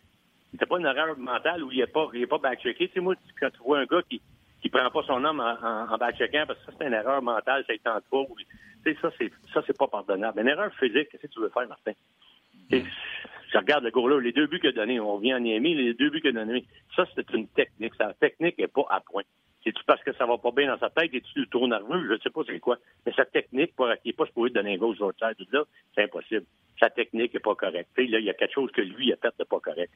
C'était 0.50 0.66
pas 0.66 0.78
une 0.78 0.86
erreur 0.86 1.18
mentale 1.18 1.62
où 1.62 1.70
il 1.70 1.78
n'est 1.78 1.86
pas, 1.86 2.08
il 2.14 2.26
pas 2.26 2.38
backchecké. 2.38 2.88
Tu 2.88 2.94
sais, 2.94 3.00
moi, 3.00 3.14
quand 3.38 3.50
tu 3.50 3.58
vois 3.58 3.80
un 3.80 3.84
gars 3.84 4.00
qui, 4.08 4.22
qui 4.62 4.70
prend 4.70 4.90
pas 4.90 5.02
son 5.06 5.22
homme 5.24 5.40
en, 5.40 5.56
en, 5.62 5.92
en 5.92 5.98
backcheckant 5.98 6.44
parce 6.46 6.58
que 6.60 6.66
ça, 6.66 6.72
c'est 6.78 6.86
une 6.86 6.94
erreur 6.94 7.20
mentale, 7.22 7.64
ça 7.66 7.74
ne 7.74 7.78
tente 7.78 8.04
pas. 8.10 8.24
Tu 8.84 8.92
sais, 8.92 8.98
ça, 9.02 9.10
c'est, 9.18 9.30
ça, 9.52 9.62
c'est 9.66 9.76
pas 9.76 9.86
pardonnable. 9.86 10.40
Une 10.40 10.48
erreur 10.48 10.72
physique, 10.74 11.08
qu'est-ce 11.10 11.26
que 11.26 11.32
tu 11.32 11.40
veux 11.40 11.50
faire, 11.50 11.68
Martin? 11.68 11.92
Mm. 12.70 12.78
Je 13.52 13.58
regarde 13.58 13.84
le 13.84 13.90
gars-là, 13.90 14.20
les 14.20 14.32
deux 14.32 14.46
buts 14.46 14.58
qu'il 14.58 14.70
a 14.70 14.72
donnés, 14.72 14.98
on 14.98 15.18
vient 15.18 15.36
en 15.36 15.40
Niami, 15.40 15.74
les 15.74 15.94
deux 15.94 16.10
buts 16.10 16.20
qu'il 16.20 16.36
a 16.36 16.44
donnés, 16.44 16.64
ça, 16.96 17.06
c'est 17.14 17.30
une 17.32 17.46
technique. 17.48 17.94
Sa 17.96 18.12
technique 18.14 18.58
n'est 18.58 18.66
pas 18.66 18.86
à 18.90 19.00
point. 19.00 19.22
C'est-tu 19.66 19.82
parce 19.84 20.00
que 20.04 20.12
ça 20.12 20.26
va 20.26 20.38
pas 20.38 20.52
bien 20.52 20.68
dans 20.68 20.78
sa 20.78 20.90
tête? 20.90 21.12
Et 21.12 21.20
tu 21.20 21.48
trop 21.48 21.66
nerveux? 21.66 22.06
Je 22.06 22.12
ne 22.12 22.18
sais 22.18 22.30
pas 22.30 22.42
c'est 22.46 22.60
quoi. 22.60 22.78
Mais 23.04 23.12
sa 23.14 23.24
technique, 23.24 23.74
pour, 23.74 23.88
il 23.88 23.98
n'est 24.06 24.12
pas 24.12 24.26
supposé 24.26 24.52
donner 24.52 24.74
un 24.74 24.78
gauche 24.78 25.00
outside, 25.00 25.34
tout 25.36 25.46
là, 25.50 25.64
c'est 25.92 26.04
impossible. 26.04 26.44
Sa 26.78 26.88
technique 26.88 27.34
n'est 27.34 27.40
pas 27.40 27.56
correcte. 27.56 27.90
là, 27.98 28.04
il 28.20 28.24
y 28.24 28.30
a 28.30 28.34
quelque 28.34 28.54
chose 28.54 28.70
que 28.70 28.82
lui, 28.82 29.08
il 29.08 29.12
a 29.12 29.16
fait 29.16 29.34
de 29.36 29.42
pas 29.42 29.58
correct. 29.58 29.90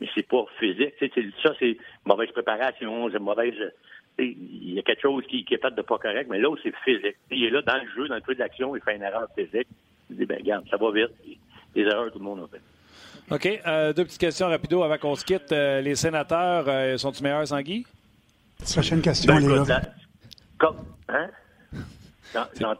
Mais 0.00 0.08
c'est 0.14 0.28
pas 0.28 0.44
physique. 0.60 0.94
ça, 1.42 1.54
c'est 1.58 1.76
mauvaise 2.04 2.30
préparation, 2.30 3.10
c'est 3.10 3.18
mauvaise 3.18 3.72
il 4.18 4.74
y 4.74 4.78
a 4.78 4.82
quelque 4.82 5.02
chose 5.02 5.24
qui, 5.26 5.46
est 5.50 5.62
fait 5.62 5.74
de 5.74 5.82
pas 5.82 5.98
correct, 5.98 6.28
mais 6.30 6.38
là, 6.38 6.54
c'est 6.62 6.74
physique. 6.84 7.16
Il 7.30 7.44
est 7.44 7.50
là 7.50 7.62
dans 7.62 7.82
le 7.82 7.88
jeu, 7.96 8.08
dans 8.08 8.16
le 8.16 8.20
truc 8.20 8.38
d'action, 8.38 8.76
il 8.76 8.82
fait 8.82 8.96
une 8.96 9.02
erreur 9.02 9.28
physique. 9.36 9.68
Il 10.10 10.16
dit, 10.16 10.26
ben 10.26 10.38
regarde, 10.38 10.68
ça 10.70 10.76
va 10.76 10.90
vite. 10.92 11.10
Des 11.74 11.82
erreurs, 11.82 12.12
tout 12.12 12.18
le 12.18 12.24
monde 12.24 12.40
a 12.44 12.48
fait. 12.48 13.34
OK. 13.34 13.62
Euh, 13.66 13.92
deux 13.92 14.04
petites 14.04 14.20
questions 14.20 14.48
rapido 14.48 14.82
avant 14.82 14.98
qu'on 14.98 15.14
se 15.14 15.24
quitte. 15.24 15.52
Euh, 15.52 15.80
les 15.80 15.94
sénateurs, 15.94 16.64
euh, 16.68 16.96
sont-ils 16.96 17.22
meilleurs 17.22 17.46
sans? 17.46 17.60
Prochaine 18.72 19.02
question, 19.02 19.34
ben, 19.34 19.40
les 19.40 19.66
gars. 19.66 19.82
Hein? 21.08 21.28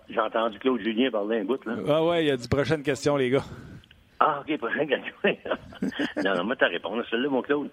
J'ai 0.09 0.21
entendu 0.21 0.59
Claude 0.59 0.81
Julien 0.81 1.11
parler 1.11 1.41
un 1.41 1.45
bout, 1.45 1.65
là. 1.65 1.75
Ah 1.89 2.05
ouais, 2.05 2.25
il 2.25 2.29
y 2.29 2.31
a 2.31 2.37
dit 2.37 2.49
prochaine 2.49 2.83
question, 2.83 3.17
les 3.17 3.31
gars. 3.31 3.45
Ah, 4.21 4.41
OK, 4.41 4.59
prochaine 4.59 4.89
question. 4.89 5.15
non, 6.25 6.37
non, 6.37 6.45
moi, 6.45 6.57
t'as 6.57 6.69
répondu 6.69 7.01
à 7.01 7.05
celle-là, 7.11 7.29
mon 7.29 7.43
Claude. 7.43 7.71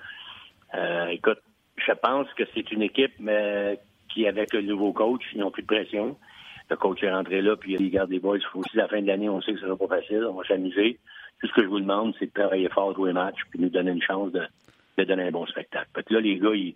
Euh, 0.74 1.08
écoute, 1.08 1.40
je 1.76 1.92
pense 1.94 2.28
que 2.34 2.44
c'est 2.54 2.72
une 2.72 2.82
équipe 2.82 3.14
mais, 3.20 3.80
qui, 4.10 4.28
avec 4.28 4.54
le 4.54 4.62
nouveau 4.62 4.94
coach, 4.94 5.22
ils 5.34 5.40
n'ont 5.40 5.52
plus 5.52 5.64
de 5.64 5.68
pression. 5.68 6.18
Le 6.70 6.76
coach 6.76 7.04
est 7.04 7.12
rentré 7.12 7.42
là, 7.42 7.56
puis 7.56 7.76
il 7.80 7.90
garde 7.92 8.10
les 8.10 8.20
boys. 8.20 8.40
Aussi, 8.56 8.76
la 8.76 8.88
fin 8.88 9.02
de 9.02 9.08
l'année, 9.08 9.30
on 9.30 9.42
sait 9.42 9.54
que 9.54 9.60
ce 9.60 9.66
sera 9.66 9.78
pas 9.78 10.00
facile. 10.00 10.26
On 10.30 10.34
va 10.34 10.44
s'amuser. 10.46 11.00
Tout 11.40 11.48
ce 11.48 11.54
que 11.54 11.64
je 11.64 11.68
vous 11.68 11.80
demande, 11.80 12.16
c'est 12.18 12.26
de 12.26 12.32
travailler 12.32 12.68
fort, 12.70 12.96
jouer 12.96 13.14
match, 13.14 13.38
puis 13.52 13.60
nous 13.60 13.70
donner 13.70 13.92
une 13.92 14.02
chance 14.02 14.32
de, 14.32 14.42
de 14.98 15.04
donner 15.04 15.28
un 15.28 15.32
bon 15.32 15.46
spectacle. 15.46 15.88
Fait 15.94 16.04
que 16.04 16.14
là, 16.14 16.20
les 16.20 16.38
gars, 16.40 16.56
ils, 16.56 16.76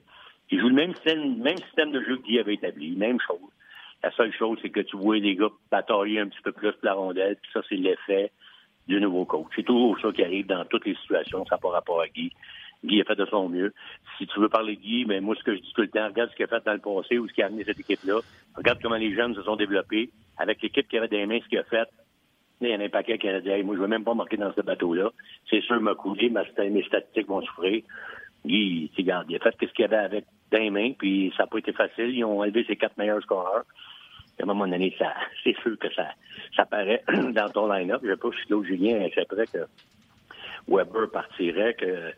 ils 0.51 0.59
jouent 0.59 0.69
le 0.69 0.75
même 0.75 0.93
système, 0.95 1.37
même 1.37 1.57
système 1.57 1.91
de 1.91 2.01
jeu 2.03 2.17
que 2.17 2.23
Guy 2.23 2.39
avait 2.39 2.55
établi, 2.55 2.95
même 2.95 3.19
chose. 3.25 3.49
La 4.03 4.11
seule 4.11 4.33
chose, 4.33 4.57
c'est 4.61 4.69
que 4.69 4.81
tu 4.81 4.97
vois 4.97 5.17
les 5.17 5.35
gars 5.35 5.49
batailler 5.71 6.19
un 6.19 6.27
petit 6.27 6.41
peu 6.43 6.51
plus 6.51 6.73
la 6.83 6.93
rondelle, 6.93 7.37
puis 7.41 7.51
ça, 7.53 7.61
c'est 7.69 7.75
l'effet 7.75 8.31
du 8.87 8.99
nouveau 8.99 9.25
coach. 9.25 9.47
C'est 9.55 9.63
toujours 9.63 9.97
ça 9.99 10.11
qui 10.11 10.23
arrive 10.23 10.47
dans 10.47 10.65
toutes 10.65 10.85
les 10.85 10.95
situations, 10.95 11.45
ça 11.45 11.55
n'a 11.55 11.59
pas 11.59 11.69
rapport 11.69 12.01
à 12.01 12.07
Guy. 12.07 12.31
Guy 12.83 12.99
a 12.99 13.03
fait 13.03 13.15
de 13.15 13.25
son 13.25 13.47
mieux. 13.47 13.73
Si 14.17 14.25
tu 14.27 14.39
veux 14.39 14.49
parler 14.49 14.75
de 14.75 14.81
Guy, 14.81 15.05
ben, 15.05 15.23
moi, 15.23 15.35
ce 15.35 15.43
que 15.43 15.55
je 15.55 15.61
dis 15.61 15.71
tout 15.73 15.81
le 15.81 15.87
temps, 15.87 16.07
regarde 16.07 16.31
ce 16.31 16.35
qu'il 16.35 16.45
a 16.45 16.47
fait 16.47 16.65
dans 16.65 16.73
le 16.73 16.79
passé 16.79 17.19
ou 17.19 17.27
ce 17.27 17.33
qui 17.33 17.43
a 17.43 17.45
amené 17.45 17.63
cette 17.63 17.79
équipe-là. 17.79 18.19
Regarde 18.55 18.79
comment 18.81 18.95
les 18.95 19.13
jeunes 19.13 19.35
se 19.35 19.43
sont 19.43 19.55
développés. 19.55 20.09
Avec 20.37 20.61
l'équipe 20.63 20.87
qui 20.87 20.97
avait 20.97 21.07
des 21.07 21.25
mains, 21.27 21.39
ce 21.43 21.47
qu'il 21.47 21.59
a 21.59 21.63
fait. 21.63 21.87
Il 22.59 22.69
y 22.69 22.75
en 22.75 22.79
a 22.79 22.85
un 22.85 22.89
paquet 22.89 23.19
qui 23.19 23.27
a 23.27 23.39
dit 23.39 23.49
hey, 23.49 23.63
moi, 23.63 23.75
je 23.75 23.79
ne 23.79 23.83
veux 23.83 23.89
même 23.89 24.03
pas 24.03 24.15
marquer 24.15 24.37
dans 24.37 24.51
ce 24.53 24.61
bateau-là. 24.61 25.11
C'est 25.49 25.61
sûr, 25.61 25.79
m'a 25.79 25.93
coulé, 25.93 26.29
mes 26.31 26.83
statistiques 26.83 27.27
vont 27.27 27.41
souffrir. 27.41 27.83
Guy, 28.45 28.91
regarde, 28.97 29.27
il 29.29 29.35
a 29.35 29.39
fait 29.39 29.55
ce 29.59 29.73
qu'il 29.73 29.81
y 29.81 29.85
avait 29.85 29.97
avec 29.97 30.25
des 30.51 30.69
mains, 30.69 30.91
puis 30.97 31.33
ça 31.35 31.43
n'a 31.43 31.47
pas 31.47 31.57
été 31.57 31.73
facile. 31.73 32.15
Ils 32.15 32.25
ont 32.25 32.43
élevé 32.43 32.65
ses 32.67 32.75
quatre 32.75 32.97
meilleurs 32.97 33.21
scoreurs. 33.21 33.65
À 34.39 34.43
un 34.43 34.45
moment 34.45 34.67
donné, 34.67 34.95
ça, 34.97 35.13
c'est 35.43 35.55
sûr 35.61 35.77
que 35.77 35.91
ça, 35.93 36.07
ça 36.55 36.65
paraît 36.65 37.03
dans 37.33 37.49
ton 37.49 37.71
line-up. 37.71 38.01
Je 38.03 38.09
ne 38.09 38.15
sais 38.15 38.19
pas 38.19 38.29
si 38.31 38.49
l'autre 38.49 38.67
Julien 38.67 39.03
accepterait 39.03 39.47
que 39.47 39.59
Weber 40.67 41.09
partirait, 41.11 41.73
que, 41.73 42.13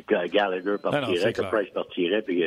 que 0.00 0.28
Gallagher 0.28 0.76
ah 0.84 0.90
partirait, 0.90 1.32
que 1.32 1.42
Price 1.42 1.70
partirait, 1.70 2.22
puis 2.22 2.44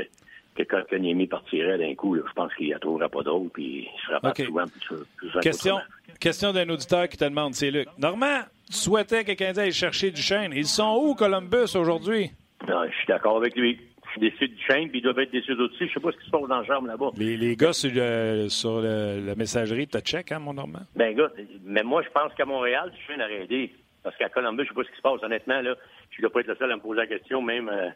que, 0.55 0.63
que 0.63 1.25
partirait 1.25 1.77
d'un 1.77 1.95
coup. 1.95 2.15
Je 2.15 2.33
pense 2.33 2.53
qu'il 2.55 2.69
ne 2.69 2.77
trouvera 2.77 3.09
pas 3.09 3.23
d'autres, 3.23 3.51
puis 3.53 3.87
il 3.87 4.07
sera 4.07 4.19
pas 4.19 4.33
souvent 4.35 4.65
plus, 4.65 5.39
Question, 5.41 5.79
question 6.19 6.53
d'un 6.53 6.69
auditeur 6.69 7.07
qui 7.07 7.17
te 7.17 7.25
demande, 7.25 7.53
c'est 7.55 7.71
Luc. 7.71 7.87
Normand, 7.97 8.41
tu 8.67 8.73
souhaitais 8.73 9.23
que 9.23 9.33
quelqu'un 9.33 9.57
aille 9.57 9.71
chercher 9.71 10.11
du 10.11 10.21
chêne. 10.21 10.51
Ils 10.55 10.67
sont 10.67 10.99
où, 11.01 11.15
Columbus, 11.15 11.75
aujourd'hui? 11.75 12.31
je 12.67 12.95
suis 12.95 13.07
d'accord 13.07 13.37
avec 13.37 13.55
lui. 13.55 13.79
Je 14.09 14.19
suis 14.19 14.31
déçu 14.31 14.47
du 14.47 14.61
chêne, 14.63 14.89
puis 14.89 14.99
ils 14.99 15.03
doivent 15.03 15.19
être 15.19 15.31
déçus 15.31 15.55
d'autres 15.55 15.75
aussi. 15.75 15.87
Je 15.87 15.93
sais 15.93 15.99
pas 15.99 16.11
ce 16.11 16.17
qui 16.17 16.25
se 16.25 16.31
passe 16.31 16.47
dans 16.47 16.59
la 16.59 16.65
chambre 16.65 16.87
là-bas. 16.87 17.11
Les, 17.17 17.37
les 17.37 17.55
gars 17.55 17.73
sur, 17.73 17.91
le, 17.93 18.47
sur 18.49 18.81
le, 18.81 19.23
la 19.25 19.35
messagerie, 19.35 19.87
tu 19.87 19.99
check, 19.99 20.31
hein, 20.31 20.39
mon 20.39 20.53
Normand? 20.53 20.81
Ben, 20.95 21.15
gars, 21.15 21.31
mais 21.63 21.83
moi, 21.83 22.01
je 22.01 22.09
pense 22.09 22.33
qu'à 22.33 22.45
Montréal, 22.45 22.91
du 22.91 23.01
chêne 23.05 23.21
aurait 23.21 23.43
aidé. 23.43 23.71
Parce 24.01 24.15
qu'à 24.17 24.29
Columbus, 24.29 24.63
je 24.63 24.69
sais 24.69 24.73
pas 24.75 24.83
ce 24.83 24.89
qui 24.89 24.95
se 24.95 25.01
passe. 25.01 25.21
Honnêtement, 25.23 25.61
là, 25.61 25.75
je 26.09 26.17
ne 26.17 26.21
dois 26.21 26.31
pas 26.31 26.39
être 26.39 26.47
le 26.47 26.55
seul 26.55 26.71
à 26.71 26.75
me 26.75 26.81
poser 26.81 27.01
la 27.01 27.07
question. 27.07 27.41
Même, 27.41 27.69
euh, 27.69 27.89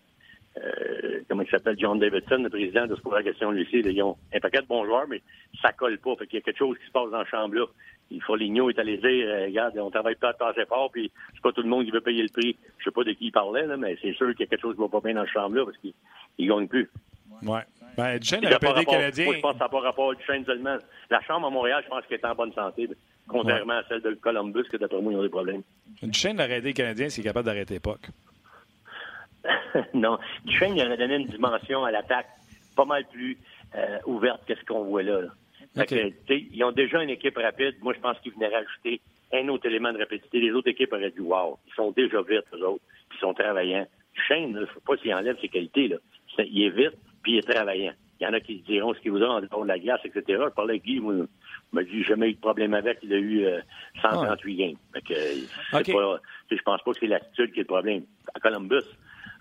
euh, 0.57 1.21
comment 1.29 1.43
il 1.43 1.49
s'appelle, 1.49 1.77
John 1.79 1.97
Davidson, 1.97 2.43
le 2.43 2.49
président, 2.49 2.85
de 2.85 2.95
se 2.95 3.01
poser 3.01 3.15
la 3.15 3.23
question 3.23 3.51
lui 3.51 3.63
aussi. 3.63 3.79
Ils 3.79 4.03
ont 4.03 4.17
un 4.33 4.39
paquet 4.39 4.61
de 4.61 4.67
bons 4.67 4.85
joueurs, 4.85 5.07
mais 5.07 5.21
ça 5.61 5.71
colle 5.71 5.97
pas. 5.99 6.15
Fait 6.17 6.27
qu'il 6.27 6.39
y 6.39 6.41
a 6.41 6.43
quelque 6.43 6.59
chose 6.59 6.77
qui 6.77 6.85
se 6.85 6.91
passe 6.91 7.09
dans 7.09 7.19
la 7.19 7.25
chambre-là. 7.25 7.65
Il 7.65 8.02
faut 8.02 8.02
Foligno 8.25 8.69
est 8.69 8.79
allé 8.79 8.97
dire, 8.97 9.27
euh, 9.27 9.45
regarde, 9.45 9.77
on 9.77 9.89
travaille 9.89 10.15
pas 10.15 10.35
assez 10.39 10.65
fort, 10.65 10.91
puis 10.91 11.11
c'est 11.33 11.41
pas 11.41 11.51
tout 11.51 11.61
le 11.61 11.69
monde 11.69 11.85
qui 11.85 11.91
veut 11.91 12.01
payer 12.01 12.21
le 12.21 12.29
prix. 12.29 12.55
Je 12.77 12.85
sais 12.85 12.91
pas 12.91 13.03
de 13.03 13.11
qui 13.11 13.25
il 13.25 13.31
parlait, 13.31 13.65
là, 13.65 13.77
mais 13.77 13.97
c'est 14.01 14.13
sûr 14.13 14.29
qu'il 14.31 14.41
y 14.41 14.43
a 14.43 14.47
quelque 14.47 14.61
chose 14.61 14.75
qui 14.75 14.81
va 14.81 14.87
pas 14.87 15.01
bien 15.01 15.13
dans 15.13 15.23
la 15.23 15.27
chambre-là, 15.27 15.65
parce 15.65 15.77
qu'il 15.77 15.93
ne 16.39 16.47
gagne 16.47 16.67
plus. 16.67 16.89
Ouais. 17.41 17.61
Ben, 17.97 18.17
Duchesne 18.17 18.45
a 18.45 18.57
des 18.57 18.85
Canadiens. 18.85 19.25
Moi, 19.25 19.35
je 19.35 19.41
pense 19.41 19.53
que 19.53 19.57
ça 19.59 19.65
n'a 19.65 19.69
pas 19.69 19.79
rapport 19.81 20.11
à 20.11 20.15
Duchesne 20.15 20.45
seulement. 20.45 20.77
La 21.09 21.21
chambre 21.21 21.47
à 21.47 21.49
Montréal, 21.49 21.81
je 21.83 21.89
pense 21.89 22.05
qu'elle 22.05 22.19
est 22.19 22.25
en 22.25 22.35
bonne 22.35 22.53
santé, 22.53 22.89
contrairement 23.27 23.73
à 23.73 23.83
celle 23.87 24.01
de 24.01 24.13
Columbus, 24.13 24.63
que 24.71 24.77
d'après 24.77 25.01
moi, 25.01 25.13
ils 25.13 25.17
ont 25.17 25.23
des 25.23 25.29
problèmes. 25.29 25.61
Duchesne 26.01 26.39
aurait 26.39 26.57
aidé 26.57 26.69
les 26.69 26.73
Canadiens 26.73 27.09
s'il 27.09 27.23
est 27.23 27.27
capable 27.29 27.45
d'arrêter 27.45 27.75
l'époque. 27.75 28.07
non. 29.93 30.17
Duchesne, 30.45 30.75
il 30.75 30.85
aurait 30.85 30.97
donné 30.97 31.15
une 31.15 31.27
dimension 31.27 31.83
à 31.83 31.91
l'attaque 31.91 32.27
pas 32.75 32.85
mal 32.85 33.05
plus 33.11 33.37
euh, 33.75 33.99
ouverte 34.05 34.45
que 34.45 34.55
ce 34.55 34.65
qu'on 34.65 34.83
voit 34.83 35.03
là. 35.03 35.21
Ils 35.75 36.63
ont 36.63 36.71
déjà 36.71 37.01
une 37.01 37.09
équipe 37.09 37.37
rapide. 37.37 37.75
Moi, 37.81 37.93
je 37.93 37.99
pense 37.99 38.19
qu'ils 38.19 38.33
venaient 38.33 38.47
rajouter 38.47 39.01
un 39.33 39.47
autre 39.47 39.65
élément 39.65 39.91
de 39.91 39.97
rapidité. 39.97 40.39
Les 40.39 40.51
autres 40.51 40.69
équipes 40.69 40.93
auraient 40.93 41.11
dit 41.11 41.19
Wow, 41.19 41.57
ils 41.67 41.73
sont 41.73 41.91
déjà 41.91 42.21
vite, 42.21 42.45
eux 42.53 42.65
autres, 42.65 42.83
ils 43.13 43.19
sont 43.19 43.33
travaillants. 43.33 43.87
Duchesne, 44.13 44.49
il 44.49 44.53
ne 44.53 44.65
faut 44.67 44.79
pas 44.81 44.95
s'il 44.97 45.13
enlève 45.13 45.39
ses 45.41 45.49
qualités. 45.49 45.87
Là. 45.87 45.97
Il 46.39 46.63
est 46.63 46.69
vite, 46.69 46.97
puis 47.23 47.33
il 47.33 47.37
est 47.39 47.49
travaillant. 47.49 47.93
Il 48.19 48.25
y 48.25 48.27
en 48.27 48.33
a 48.33 48.39
qui 48.39 48.61
diront 48.61 48.93
ce 48.93 48.99
qu'il 48.99 49.11
voudra 49.11 49.35
en 49.35 49.41
dehors 49.41 49.63
de 49.63 49.67
la 49.67 49.79
glace, 49.79 49.99
etc. 50.05 50.23
Je 50.45 50.53
parlais 50.53 50.73
avec 50.73 50.83
Guy, 50.83 50.99
moi, 50.99 51.13
il 51.15 51.27
m'a 51.73 51.83
dit 51.83 52.03
jamais 52.03 52.29
eu 52.29 52.33
de 52.33 52.39
problème 52.39 52.73
avec. 52.73 52.99
Il 53.01 53.11
a 53.11 53.17
eu 53.17 53.45
138 54.01 54.53
euh, 54.53 54.57
games. 54.57 54.77
Fait 54.93 55.01
que, 55.01 56.55
je 56.55 56.61
pense 56.63 56.81
pas 56.83 56.91
que 56.91 56.99
c'est 56.99 57.07
l'attitude 57.07 57.51
qui 57.51 57.59
est 57.59 57.63
le 57.63 57.67
problème. 57.67 58.03
À 58.33 58.39
Columbus, 58.39 58.85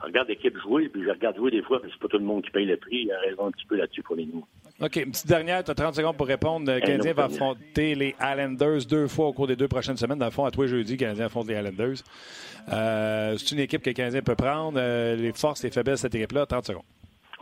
je 0.01 0.07
regarde 0.07 0.29
l'équipe 0.29 0.57
jouer, 0.59 0.89
puis 0.89 1.05
je 1.05 1.11
regarde 1.11 1.37
jouer 1.37 1.51
des 1.51 1.63
fois, 1.63 1.81
puis 1.81 1.91
c'est 1.93 2.01
pas 2.01 2.09
tout 2.09 2.19
le 2.19 2.25
monde 2.25 2.43
qui 2.43 2.51
paye 2.51 2.67
le 2.67 2.77
prix. 2.77 3.03
Il 3.03 3.13
a 3.13 3.21
raison 3.21 3.47
un 3.47 3.51
petit 3.51 3.67
peu 3.67 3.77
là-dessus 3.77 4.03
pour 4.03 4.17
les 4.17 4.27
nous. 4.27 4.45
OK, 4.81 4.97
une 4.97 5.13
petite 5.13 5.29
dernière, 5.29 5.63
tu 5.63 5.71
as 5.71 5.75
30 5.75 5.95
secondes 5.95 6.17
pour 6.17 6.27
répondre. 6.27 6.73
Le 6.73 6.81
Canadien 6.81 7.13
va 7.13 7.25
affronter 7.25 7.95
les 7.95 8.17
Islanders 8.21 8.85
deux 8.89 9.07
fois 9.07 9.29
au 9.29 9.33
cours 9.33 9.47
des 9.47 9.55
deux 9.55 9.69
prochaines 9.69 9.97
semaines. 9.97 10.19
Dans 10.19 10.27
le 10.27 10.33
fond, 10.33 10.45
à 10.45 10.51
toi 10.51 10.67
jeudi, 10.67 10.93
le 10.93 10.99
Canadien 10.99 11.27
affronte 11.27 11.47
les 11.49 11.55
Islanders. 11.55 12.03
Euh, 12.73 13.37
c'est 13.37 13.55
une 13.55 13.61
équipe 13.61 13.83
que 13.83 13.91
le 13.91 13.95
Canadien 13.95 14.23
peut 14.23 14.35
prendre. 14.35 14.79
Euh, 14.81 15.15
les 15.15 15.33
forces 15.33 15.63
et 15.63 15.69
les 15.69 15.73
faiblesses 15.73 16.01
de 16.01 16.09
cette 16.09 16.15
équipe-là, 16.15 16.47
30 16.47 16.67
secondes. 16.67 16.85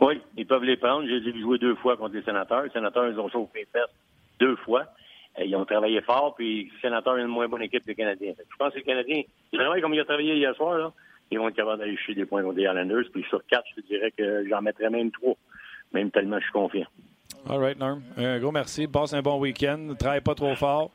Oui, 0.01 0.21
ils 0.37 0.45
peuvent 0.45 0.63
les 0.63 0.77
prendre. 0.77 1.07
J'ai 1.07 1.19
dû 1.19 1.41
jouer 1.41 1.57
deux 1.57 1.75
fois 1.75 1.97
contre 1.97 2.13
les 2.15 2.23
sénateurs. 2.23 2.63
Les 2.63 2.69
sénateurs, 2.69 3.07
ils 3.07 3.19
ont 3.19 3.29
chauffé 3.29 3.59
les 3.59 3.65
fesses 3.65 3.89
deux 4.39 4.55
fois. 4.57 4.85
Euh, 5.39 5.45
ils 5.45 5.55
ont 5.55 5.65
travaillé 5.65 6.01
fort, 6.01 6.35
puis 6.35 6.65
les 6.65 6.71
sénateurs 6.81 7.13
ont 7.13 7.17
une 7.17 7.27
moins 7.27 7.47
bonne 7.47 7.61
équipe 7.63 7.83
que 7.83 7.89
les 7.89 7.95
Canadiens. 7.95 8.33
Je 8.37 8.55
pense 8.57 8.73
que 8.73 8.79
les 8.79 8.83
Canadiens, 8.83 9.23
ils 9.51 9.59
travaillent 9.59 9.81
comme 9.81 9.93
ils 9.93 10.01
ont 10.01 10.05
travaillé 10.05 10.35
hier 10.35 10.55
soir, 10.55 10.77
là. 10.77 10.91
Ils 11.31 11.39
vont 11.39 11.47
être 11.47 11.55
capables 11.55 11.79
d'aller 11.79 11.95
chercher 11.95 12.15
des 12.15 12.25
points 12.25 12.43
contre 12.43 12.57
les 12.57 12.63
Islanders. 12.63 13.05
Puis 13.13 13.23
sur 13.29 13.41
quatre, 13.47 13.63
je 13.75 13.81
te 13.81 13.87
dirais 13.87 14.11
que 14.11 14.45
j'en 14.49 14.61
mettrais 14.61 14.89
même 14.89 15.11
trois. 15.11 15.35
Même 15.93 16.11
tellement 16.11 16.37
je 16.37 16.43
suis 16.43 16.51
confiant. 16.51 16.87
All 17.49 17.59
right, 17.59 17.77
Norm. 17.77 18.01
Un 18.17 18.39
gros 18.39 18.51
merci. 18.51 18.87
Passe 18.87 19.13
un 19.13 19.21
bon 19.21 19.39
week-end. 19.39 19.93
Travaille 19.97 20.21
pas 20.21 20.35
trop 20.35 20.55
fort. 20.55 20.91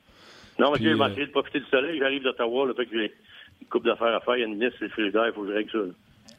Non, 0.59 0.71
monsieur, 0.73 0.93
je 0.93 0.97
vais 0.97 1.11
essayer 1.11 1.27
de 1.27 1.33
profiter 1.33 1.61
du 1.61 1.67
soleil. 1.67 1.99
J'arrive 1.99 2.23
d'Ottawa, 2.23 2.67
le 2.67 2.75
fait 2.75 2.87
que 2.87 2.99
j'ai 2.99 3.13
une 3.61 3.69
coupe 3.69 3.85
d'affaires 3.85 4.15
à 4.15 4.21
faire. 4.21 4.37
Il 4.37 4.41
y 4.41 4.45
a 4.45 4.47
une 4.47 4.61
liste, 4.61 4.77
c'est 4.79 4.97
le 4.97 5.09
il 5.09 5.33
faut 5.35 5.43
que 5.43 5.49
je 5.49 5.53
règle 5.53 5.71
ça. 5.71 5.79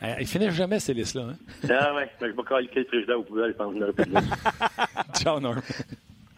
Euh, 0.04 0.16
il 0.20 0.28
finit 0.28 0.52
jamais 0.52 0.80
ces 0.80 0.94
listes-là. 0.94 1.24
Hein? 1.32 1.70
Ah 1.70 1.96
ouais, 1.96 2.10
je 2.22 2.26
vais 2.28 2.34
caler 2.44 2.70
le 2.76 2.86
frigidaire 2.86 3.20
au 3.20 3.24
poubelle, 3.24 3.52
je 3.52 3.58
pense 3.58 3.74
que 3.74 5.20
Ciao, 5.20 5.40
Norm. 5.40 5.60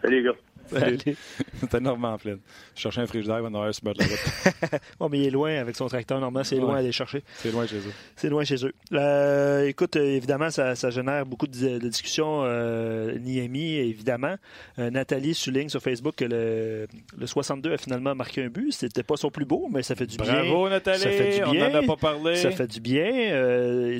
Salut, 0.00 0.16
les 0.16 0.22
gars. 0.22 0.34
C'était 1.60 1.80
Normand 1.80 2.18
Flynn. 2.18 2.38
Je 2.74 2.80
cherchais 2.80 3.00
un 3.00 3.06
frigidaire, 3.06 3.38
il 3.38 3.42
va 3.42 3.48
en 3.48 3.54
avoir 3.54 3.74
sur 3.74 3.84
la 3.86 3.92
route. 3.92 4.80
bon, 4.98 5.08
mais 5.08 5.18
il 5.20 5.26
est 5.26 5.30
loin 5.30 5.54
avec 5.56 5.76
son 5.76 5.86
tracteur, 5.88 6.20
Normand, 6.20 6.44
c'est 6.44 6.56
loin 6.56 6.76
à 6.76 6.78
aller 6.78 6.92
chercher. 6.92 7.22
C'est 7.36 7.50
loin 7.50 7.66
chez 7.66 7.76
eux. 7.76 7.92
C'est 8.16 8.28
loin 8.28 8.44
chez 8.44 8.64
eux. 8.64 8.72
Euh, 8.92 9.66
écoute, 9.66 9.96
euh, 9.96 10.16
évidemment, 10.16 10.50
ça, 10.50 10.74
génère 10.90 11.26
beaucoup 11.26 11.46
de, 11.46 11.78
discussions. 11.78 12.42
Euh, 12.44 13.18
Niami, 13.18 13.76
évidemment. 13.76 14.36
Euh, 14.78 14.90
Nathalie 14.90 15.34
souligne 15.34 15.68
sur 15.68 15.82
Facebook 15.82 16.16
que 16.16 16.24
le, 16.24 16.86
le, 17.16 17.26
62 17.26 17.72
a 17.72 17.78
finalement 17.78 18.14
marqué 18.14 18.44
un 18.44 18.48
but. 18.48 18.72
C'était 18.72 19.02
pas 19.02 19.16
son 19.16 19.30
plus 19.30 19.44
beau, 19.44 19.68
mais 19.70 19.82
ça 19.82 19.94
fait 19.94 20.06
du 20.06 20.16
bien. 20.16 20.44
Bravo, 20.44 20.68
Nathalie. 20.68 21.00
Ça 21.00 21.10
fait 21.10 21.44
du 21.44 21.50
bien. 21.50 21.68
On 21.68 21.72
n'en 21.72 21.78
a 21.78 21.86
pas 21.86 21.96
parlé. 21.96 22.36
Ça 22.36 22.50
fait 22.50 22.66
du 22.66 22.80
bien. 22.80 23.10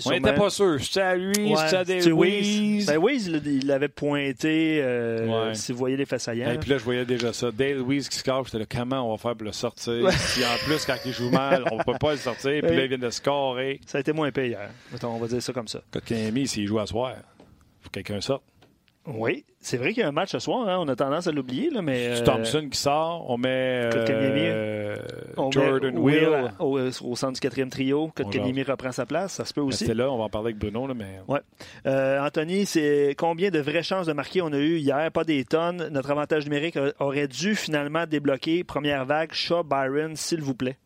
on 0.04 0.11
n'était 0.11 0.35
pas 0.35 0.50
sûr. 0.50 0.78
C'était 0.80 1.00
à 1.00 1.16
lui, 1.16 1.54
c'était 1.56 1.76
à 1.76 1.85
des 1.85 2.12
Wiz. 2.12 2.87
Ben, 2.87 3.00
il 3.44 3.66
l'avait 3.66 3.88
pointé. 3.88 4.83
Si 5.54 5.72
vous 5.72 5.78
voyez 5.78 5.96
les 5.96 6.06
faces 6.06 6.28
puis 6.60 6.70
là, 6.70 6.78
je 6.78 6.84
voyais 6.84 7.04
déjà 7.04 7.32
ça. 7.32 7.50
Dale 7.50 7.78
Louise 7.78 8.08
qui 8.08 8.22
cache, 8.22 8.46
j'étais 8.46 8.58
là, 8.58 8.66
comment 8.70 9.08
on 9.08 9.12
va 9.12 9.18
faire 9.18 9.34
pour 9.36 9.44
le 9.44 9.52
sortir? 9.52 10.08
Puis 10.34 10.44
en 10.44 10.56
plus, 10.64 10.84
quand 10.84 10.96
il 11.04 11.12
joue 11.12 11.30
mal, 11.30 11.64
on 11.70 11.78
ne 11.78 11.82
peut 11.82 11.98
pas 11.98 12.12
le 12.12 12.18
sortir. 12.18 12.62
Puis 12.62 12.76
là, 12.76 12.84
il 12.84 12.88
vient 12.88 12.98
de 12.98 13.10
scorer. 13.10 13.80
Ça 13.86 13.98
a 13.98 14.00
été 14.00 14.12
moins 14.12 14.30
pire 14.30 14.44
hier. 14.44 14.70
on 15.02 15.18
va 15.18 15.26
dire 15.26 15.42
ça 15.42 15.52
comme 15.52 15.68
ça. 15.68 15.80
Quand 15.90 16.04
Camille, 16.04 16.46
s'il 16.48 16.66
joue 16.66 16.78
à 16.78 16.86
soir, 16.86 17.14
faut 17.80 17.88
que 17.88 18.00
quelqu'un 18.00 18.20
sorte. 18.20 18.44
Oui, 19.14 19.44
c'est 19.60 19.76
vrai 19.76 19.92
qu'il 19.92 20.02
y 20.02 20.04
a 20.04 20.08
un 20.08 20.12
match 20.12 20.30
ce 20.30 20.38
soir. 20.38 20.68
Hein. 20.68 20.78
On 20.80 20.88
a 20.88 20.96
tendance 20.96 21.26
à 21.26 21.32
l'oublier. 21.32 21.70
mais 21.82 22.16
C'est 22.16 22.24
Thompson 22.24 22.68
qui 22.70 22.78
sort. 22.78 23.28
On 23.28 23.38
met 23.38 23.90
euh, 23.94 24.96
Jordan 25.50 25.98
Will, 25.98 26.52
Au, 26.58 27.16
centre 27.16 27.34
du 27.34 27.40
quatrième 27.40 27.70
trio. 27.70 28.10
Que 28.14 28.22
Kanyemi 28.22 28.62
reprend 28.62 28.92
sa 28.92 29.06
place. 29.06 29.34
Ça 29.34 29.44
se 29.44 29.52
peut 29.52 29.60
aussi. 29.60 29.86
C'est 29.86 29.94
là, 29.94 30.10
on 30.10 30.18
va 30.18 30.24
en 30.24 30.28
parler 30.28 30.48
avec 30.48 30.58
Bruno. 30.58 30.86
Là, 30.86 30.94
mais... 30.94 31.20
ouais. 31.28 31.40
Euh, 31.86 32.24
Anthony, 32.24 32.66
c'est 32.66 33.14
combien 33.18 33.50
de 33.50 33.58
vraies 33.58 33.82
chances 33.82 34.06
de 34.06 34.12
marquer 34.12 34.42
on 34.42 34.52
a 34.52 34.58
eu 34.58 34.78
hier? 34.78 35.10
Pas 35.12 35.24
des 35.24 35.44
tonnes. 35.44 35.88
Notre 35.90 36.10
avantage 36.10 36.44
numérique 36.44 36.78
aurait 36.98 37.28
dû 37.28 37.54
finalement 37.54 38.06
débloquer. 38.06 38.64
Première 38.64 39.04
vague, 39.04 39.32
Shaw, 39.32 39.62
Byron, 39.64 40.16
s'il 40.16 40.42
vous 40.42 40.54
plaît. 40.54 40.78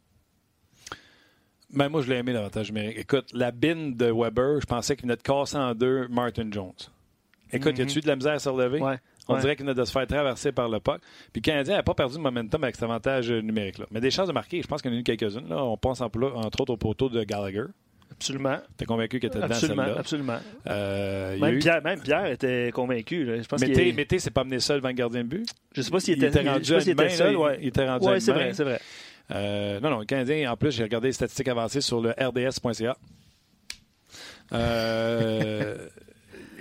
Ben, 1.71 1.89
moi, 1.89 2.03
je 2.03 2.11
l'ai 2.11 2.17
aimé 2.17 2.33
l'avantage 2.33 2.73
numérique. 2.73 2.99
Écoute, 2.99 3.27
la 3.33 3.51
bine 3.51 3.95
de 3.95 4.07
Weber, 4.07 4.61
je 4.61 4.67
pensais 4.67 4.95
qu'il 4.95 5.07
venait 5.07 5.17
de 5.17 5.23
casser 5.23 5.57
en 5.57 5.75
deux 5.75 6.07
Martin 6.09 6.49
Jones. 6.51 6.73
Écoute, 7.55 7.79
y 7.79 7.83
a-tu 7.83 8.01
de 8.01 8.07
la 8.07 8.17
misère 8.17 8.33
à 8.35 8.39
se 8.39 8.49
relever? 8.49 8.81
On 9.27 9.39
dirait 9.39 9.57
qu'il 9.57 9.65
venait 9.65 9.75
de 9.75 9.85
se 9.85 9.93
faire 9.93 10.07
traverser 10.07 10.53
par 10.53 10.69
le 10.69 10.81
puck. 10.81 11.01
Puis 11.33 11.41
le 11.41 11.41
Canadien 11.41 11.77
n'a 11.77 11.83
pas 11.83 11.95
perdu 11.95 12.17
de 12.17 12.21
momentum 12.21 12.63
avec 12.63 12.75
cet 12.77 12.85
avantage 12.85 13.31
numérique-là. 13.31 13.87
Mais 13.91 14.01
des 14.01 14.11
chances 14.11 14.29
de 14.29 14.33
marquer, 14.35 14.61
je 14.63 14.67
pense 14.67 14.83
qu'il 14.83 14.91
y 14.91 14.95
en 14.95 14.99
a 14.99 15.01
eu 15.01 15.05
quelques-unes. 15.05 15.51
On 15.51 15.77
pense 15.79 16.01
entre 16.03 16.61
autres 16.61 16.73
au 16.73 16.77
poteau 16.77 17.09
de 17.09 17.23
Gallagher. 17.25 17.65
Absolument. 18.13 18.59
T'es 18.77 18.85
convaincu 18.85 19.19
que 19.19 19.27
était 19.27 19.39
dedans 19.39 19.47
Absolument, 19.47 19.83
absolument. 19.99 20.39
Euh, 20.69 21.35
il 21.37 21.43
a 21.43 21.47
Même, 21.47 21.57
eu- 21.57 21.59
Pierre, 21.59 21.83
même 21.83 22.01
Pierre 22.01 22.27
était 22.27 22.71
convaincu. 22.73 23.25
là. 23.25 23.41
Je 23.43 23.49
pense 23.49 23.61
qu'il 23.61 23.71
Mété, 23.71 23.89
est- 23.89 23.93
Mété 23.93 24.19
s'est 24.21 24.31
pas 24.31 24.43
amené 24.43 24.61
seul 24.61 24.77
devant 24.77 24.89
le 24.91 24.95
gardien 24.95 25.23
de 25.25 25.29
but? 25.29 25.49
Je 25.75 25.81
sais 25.83 25.91
pas 25.91 25.99
s'il 26.01 26.17
il 26.19 26.23
était, 26.25 26.41
était 26.41 26.49
rendu 26.49 26.71
main, 26.73 26.79
était 26.79 27.09
seul. 27.09 27.37
ouais. 27.37 27.59
il 27.61 27.69
était 27.69 27.89
rendu 27.89 28.07
Ouais, 28.07 28.21
c'est 28.21 28.33
vrai, 28.33 28.53
c'est 28.53 28.63
vrai. 28.65 28.79
Euh, 29.33 29.81
non, 29.81 29.91
non, 29.91 29.99
le 30.01 30.05
Canadien, 30.05 30.53
en 30.53 30.57
plus, 30.57 30.71
j'ai 30.71 30.85
regardé 30.85 31.09
les 31.09 31.13
statistiques 31.13 31.49
avancées 31.49 31.81
sur 31.81 32.01
le 32.03 32.11
rds.ca. 32.11 32.97
Euh, 34.53 35.89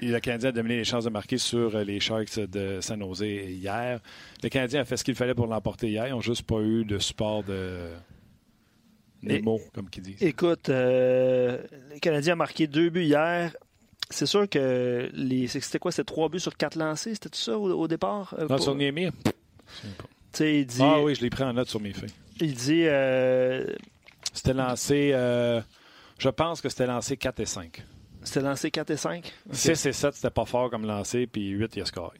le 0.03 0.19
Canadien 0.19 0.49
a 0.49 0.51
dominé 0.51 0.77
les 0.77 0.83
chances 0.83 1.03
de 1.05 1.09
marquer 1.09 1.37
sur 1.37 1.77
les 1.79 1.99
Sharks 1.99 2.39
de 2.39 2.79
San 2.81 2.99
Jose 3.01 3.21
hier. 3.21 3.99
Le 4.41 4.49
Canadien 4.49 4.81
a 4.81 4.85
fait 4.85 4.97
ce 4.97 5.03
qu'il 5.03 5.15
fallait 5.15 5.33
pour 5.35 5.47
l'emporter 5.47 5.89
hier. 5.89 6.07
Ils 6.07 6.11
n'ont 6.11 6.21
juste 6.21 6.43
pas 6.43 6.59
eu 6.61 6.85
de 6.85 6.99
support 6.99 7.43
de 7.43 7.89
Nemo, 9.21 9.59
comme 9.73 9.89
qu'ils 9.89 10.03
disent. 10.03 10.21
Écoute, 10.21 10.69
euh, 10.69 11.61
le 11.93 11.99
Canadien 11.99 12.33
a 12.33 12.35
marqué 12.35 12.67
deux 12.67 12.89
buts 12.89 13.03
hier. 13.03 13.55
C'est 14.09 14.25
sûr 14.25 14.47
que 14.49 15.09
les. 15.13 15.47
C'était 15.47 15.79
quoi? 15.79 15.91
C'était 15.91 16.03
trois 16.05 16.27
buts 16.29 16.39
sur 16.39 16.55
quatre 16.57 16.75
lancés? 16.75 17.13
C'était 17.13 17.29
tout 17.29 17.39
ça 17.39 17.57
au, 17.57 17.71
au 17.71 17.87
départ? 17.87 18.35
Euh, 18.37 18.41
Non, 18.41 18.47
pour- 18.47 18.59
sur 18.61 18.75
Niemi? 18.75 19.09
Tu 19.11 19.89
sais, 20.33 20.59
il 20.59 20.65
dit. 20.65 20.79
Ah 20.81 21.01
oui, 21.01 21.15
je 21.15 21.21
l'ai 21.21 21.29
pris 21.29 21.43
en 21.43 21.53
note 21.53 21.69
sur 21.69 21.79
mes 21.79 21.93
feuilles. 21.93 22.11
Il 22.41 22.53
dit. 22.53 22.83
euh, 22.85 23.65
C'était 24.33 24.53
lancé, 24.53 25.11
euh, 25.13 25.61
je 26.17 26.27
pense 26.29 26.59
que 26.59 26.67
c'était 26.67 26.87
lancé 26.87 27.15
4 27.17 27.39
et 27.39 27.45
5. 27.45 27.83
C'était 28.23 28.41
lancé 28.41 28.71
4 28.71 28.89
et 28.91 28.97
5? 28.97 29.33
6 29.51 29.85
et 29.87 29.91
7, 29.93 30.13
c'était 30.15 30.29
pas 30.29 30.45
fort 30.45 30.69
comme 30.69 30.85
lancé, 30.85 31.27
puis 31.27 31.49
8, 31.49 31.75
il 31.75 31.81
a 31.81 31.85
scoré. 31.85 32.17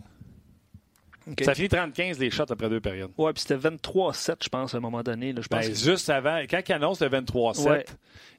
Ça 1.42 1.56
finit 1.56 1.70
30-15 1.70 2.20
les 2.20 2.30
shots 2.30 2.44
après 2.52 2.70
deux 2.70 2.82
périodes. 2.82 3.12
Ouais, 3.18 3.32
puis 3.32 3.44
c'était 3.48 3.56
23-7, 3.56 4.44
je 4.44 4.50
pense, 4.50 4.74
à 4.74 4.78
un 4.78 4.82
moment 4.82 5.04
donné. 5.04 5.32
là. 5.32 5.42
Je 5.42 5.48
pense 5.48 5.66
Ben, 5.66 5.72
que- 5.72 5.78
juste 5.78 6.10
avant, 6.10 6.39
quand 6.50 6.60
il 6.68 6.74
annonce 6.74 7.00
le 7.02 7.08
23-7, 7.08 7.66
Ouais. 7.70 7.86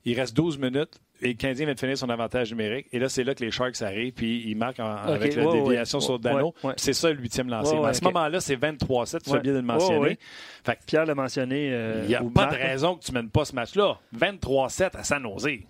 il 0.04 0.20
reste 0.20 0.36
12 0.36 0.58
minutes 0.58 1.00
et 1.22 1.28
le 1.28 1.32
Canadien 1.32 1.64
vient 1.64 1.74
de 1.74 1.80
finir 1.80 1.96
son 1.96 2.10
avantage 2.10 2.50
numérique. 2.50 2.86
Et 2.92 2.98
là, 2.98 3.08
c'est 3.08 3.24
là 3.24 3.34
que 3.34 3.42
les 3.42 3.50
Sharks 3.50 3.80
arrivent, 3.80 4.12
puis 4.12 4.44
ils 4.46 4.54
marquent 4.54 4.80
en- 4.80 4.96
avec 4.96 5.34
la 5.34 5.46
ouais, 5.48 5.62
déviation 5.62 5.98
ouais. 6.00 6.04
sur 6.04 6.18
Dano. 6.18 6.54
C'est 6.76 6.92
ça 6.92 7.10
le 7.10 7.18
huitième 7.18 7.48
lancé. 7.48 7.74
À 7.74 7.94
ce 7.94 8.04
moment-là, 8.04 8.38
c'est 8.40 8.56
23-7, 8.56 9.22
tu 9.24 9.30
fais 9.30 9.40
bien 9.40 9.52
de 9.52 9.58
le 9.58 9.62
mentionner. 9.64 9.98
ouais. 10.00 10.18
Fait 10.62 10.76
que 10.76 10.84
Pierre 10.86 11.06
l'a 11.06 11.14
mentionné. 11.14 11.70
euh, 11.72 12.00
il 12.02 12.08
n'y 12.08 12.14
a 12.16 12.22
pas 12.22 12.48
de 12.48 12.56
raison 12.56 12.96
que 12.96 13.04
tu 13.04 13.12
ne 13.12 13.18
mènes 13.20 13.30
pas 13.30 13.46
ce 13.46 13.54
match-là. 13.54 13.98
23-7 14.14 14.94
à 14.94 15.04
San 15.04 15.22
Jose. 15.22 15.60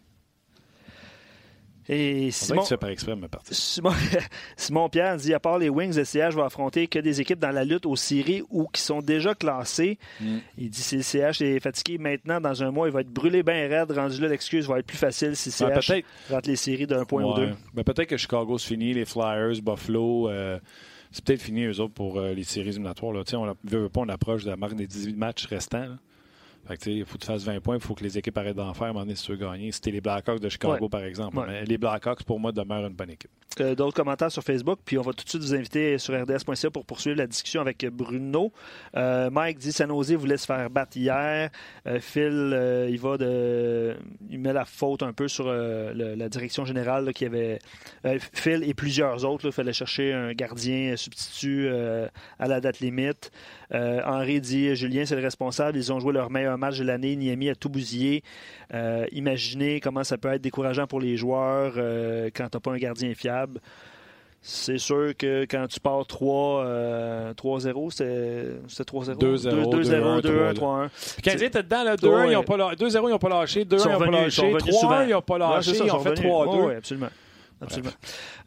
Et 1.89 2.31
Simon, 2.31 2.61
que 2.63 2.67
tu 2.67 2.69
fais 2.71 2.77
par 2.79 2.89
exprès, 2.91 3.15
ma 3.15 3.29
partie. 3.29 3.55
Simon, 3.55 3.93
Simon 4.57 4.89
Pierre 4.89 5.17
dit 5.17 5.35
à 5.35 5.41
part 5.41 5.59
les 5.59 5.69
Wings, 5.69 5.95
le 5.97 6.05
CH 6.05 6.35
va 6.35 6.47
affronter 6.47 6.87
que 6.87 6.99
des 6.99 7.21
équipes 7.21 7.39
dans 7.39 7.51
la 7.51 7.65
lutte 7.65 7.85
aux 7.87 7.97
séries 7.97 8.43
ou 8.51 8.67
qui 8.69 8.81
sont 8.81 9.01
déjà 9.03 9.35
classées. 9.35 9.99
Mm. 10.21 10.37
Il 10.59 10.71
dit 10.71 10.81
si 10.83 10.97
le 10.97 11.03
CH 11.03 11.43
est 11.43 11.61
fatigué 11.61 11.99
maintenant, 11.99 12.41
dans 12.41 12.63
un 12.63 12.71
mois, 12.71 12.89
il 12.89 12.93
va 12.93 13.03
être 13.03 13.11
brûlé 13.13 13.43
bien 13.43 13.69
raide. 13.69 13.91
Rendu 13.93 14.21
là, 14.21 14.29
l'excuse 14.29 14.67
va 14.67 14.79
être 14.79 14.87
plus 14.87 14.97
facile 14.97 15.37
si 15.37 15.51
Ben, 15.63 15.69
le 15.75 15.81
CH 15.81 15.87
peut-être. 15.89 16.07
rate 16.31 16.47
les 16.47 16.57
séries 16.57 16.87
d'un 16.87 17.05
point 17.05 17.23
ou 17.23 17.35
deux. 17.35 17.51
Ben, 17.75 17.85
peut-être 17.85 18.09
que 18.09 18.17
Chicago 18.17 18.57
se 18.57 18.67
finit, 18.67 18.95
les 18.95 19.05
Flyers, 19.05 19.61
Buffalo. 19.63 20.31
euh, 20.31 20.59
c'est 21.11 21.25
peut-être 21.25 21.43
fini, 21.43 21.65
eux 21.65 21.81
autres, 21.81 21.95
pour 21.95 22.19
euh, 22.19 22.33
les 22.33 22.43
séries 22.43 22.71
éliminatoires. 22.71 23.13
Là. 23.13 23.23
On 23.35 23.47
ne 23.47 23.53
veut 23.65 23.89
pas, 23.89 24.01
on 24.01 24.09
approche 24.09 24.45
de 24.45 24.51
la 24.51 24.57
marque 24.57 24.75
des 24.75 24.87
18 24.87 25.17
matchs 25.17 25.47
restants. 25.47 25.79
là. 25.79 25.97
Fait 26.67 26.77
que, 26.77 26.91
il 26.91 27.05
faut 27.05 27.17
que 27.17 27.23
tu 27.23 27.27
fasses 27.27 27.45
20 27.45 27.61
points, 27.61 27.77
il 27.77 27.81
faut 27.83 27.95
que 27.95 28.03
les 28.05 28.17
équipes 28.17 28.37
arrêtent 28.39 28.57
d'en 28.57 28.73
faire 28.75 28.93
donné 28.95 29.15
si 29.15 29.25
tu 29.25 29.33
veux 29.33 29.39
gagner. 29.39 29.71
C'était 29.73 29.91
les 29.91 30.01
Blackhawks 30.01 30.41
de 30.41 30.49
Chicago, 30.49 30.85
Ouais. 30.85 30.89
par 30.89 31.03
exemple. 31.05 31.37
Ouais. 31.39 31.45
Mais 31.47 31.65
les 31.65 31.79
Blackhawks, 31.79 32.23
pour 32.25 32.41
moi, 32.41 32.53
demeurent 32.53 32.87
une 32.87 32.95
bonne 32.95 33.11
équipe. 33.11 33.31
Euh, 33.61 33.75
D'autres 33.77 33.95
commentaires 33.95 34.33
sur 34.33 34.43
Facebook, 34.43 34.81
puis 34.85 34.99
on 34.99 35.03
va 35.03 35.13
tout 35.13 35.23
de 35.25 35.29
suite 35.29 35.43
vous 35.43 35.55
inviter 35.55 35.97
sur 35.99 36.13
rds.ca 36.21 36.71
pour 36.71 36.85
poursuivre 36.85 37.17
la 37.19 37.27
discussion 37.29 37.61
avec 37.61 37.87
Bruno. 37.87 38.53
Euh, 38.97 39.31
Mike 39.31 39.59
dit 39.59 39.71
San 39.71 39.89
Jose 39.91 40.13
voulait 40.15 40.37
se 40.39 40.47
faire 40.47 40.69
battre 40.71 40.97
hier. 40.97 41.51
Euh, 41.87 42.01
Phil, 42.01 42.89
il 42.91 42.99
va 42.99 43.17
de, 43.17 43.97
il 44.29 44.41
met 44.41 44.53
la 44.53 44.65
faute 44.65 45.03
un 45.05 45.13
peu 45.13 45.29
sur 45.29 45.45
le- 45.53 46.15
la 46.17 46.29
direction 46.29 46.65
générale 46.65 47.05
là, 47.05 47.13
qui 47.13 47.25
avait 47.27 47.59
Phil 48.33 48.65
et 48.65 48.75
plusieurs 48.75 49.25
autres. 49.25 49.47
Il 49.47 49.53
fallait 49.53 49.73
chercher 49.73 50.13
un 50.13 50.33
gardien 50.33 50.97
substitut 50.97 51.69
à 51.69 52.49
la 52.49 52.61
date 52.61 52.81
limite. 52.81 53.31
Henri 53.73 54.41
dit 54.41 54.75
Julien, 54.75 55.05
c'est 55.07 55.17
le 55.17 55.23
responsable. 55.23 55.77
Ils 55.79 55.93
ont 55.93 56.01
joué 56.01 56.13
leur 56.13 56.31
meilleur 56.31 56.54
match 56.57 56.79
de 56.79 56.85
l'année. 56.85 57.17
Niami 57.17 57.49
a 57.51 57.55
tout 57.55 57.69
bousillé. 57.69 58.23
Euh, 58.73 59.07
imaginez 59.13 59.81
comment 59.81 60.05
ça 60.05 60.19
peut 60.19 60.33
être 60.33 60.43
décourageant 60.43 60.87
pour 60.87 61.01
les 61.01 61.17
joueurs 61.17 61.75
euh, 61.77 62.31
quand 62.35 62.49
tu 62.49 62.57
n'as 62.57 62.61
pas 62.61 62.73
un 62.73 62.79
gardien 62.79 63.15
fiable. 63.15 63.61
C'est 64.47 64.77
sûr 64.77 65.17
que 65.17 65.47
quand 65.51 65.67
tu 65.69 65.81
pars 65.81 66.07
3, 66.07 66.65
euh, 66.67 67.33
3-0, 67.33 67.91
c'était 67.91 68.45
c'était 68.69 68.85
3-0. 68.85 69.15
2-0, 69.19 69.71
2-0, 69.71 70.21
2-1, 70.21 70.53
3-1. 70.53 70.53
3-1. 70.53 70.89
Puis 71.15 71.23
Canadien 71.23 71.47
était 71.47 71.63
dedans, 71.63 71.83
là, 71.85 71.97
2-1, 71.97 72.09
Ouais. 72.27 72.33
ils 72.33 72.37
ont 72.37 72.43
pas 72.43 72.57
la- 72.59 72.75
2-0, 72.75 73.09
ils 73.09 73.13
n'ont 73.13 73.19
pas 73.19 73.29
lâché, 73.31 73.65
2-1, 73.65 73.85
Ils 73.89 73.93
n'ont 73.93 73.99
pas 73.99 74.07
lâché, 74.11 74.43
revenus 74.43 74.63
souvent. 74.75 74.89
3-1, 74.93 75.05
ils 75.07 75.11
n'ont 75.13 75.23
pas 75.23 75.39
lâché, 75.39 75.71
ils 75.71 75.83
ont 75.83 75.99
fait 76.01 76.11
revenus. 76.11 76.21
3-2. 76.31 76.57
Ouais, 76.59 76.67
ouais, 76.67 76.77
absolument. 76.77 77.09
absolument. 77.63 77.91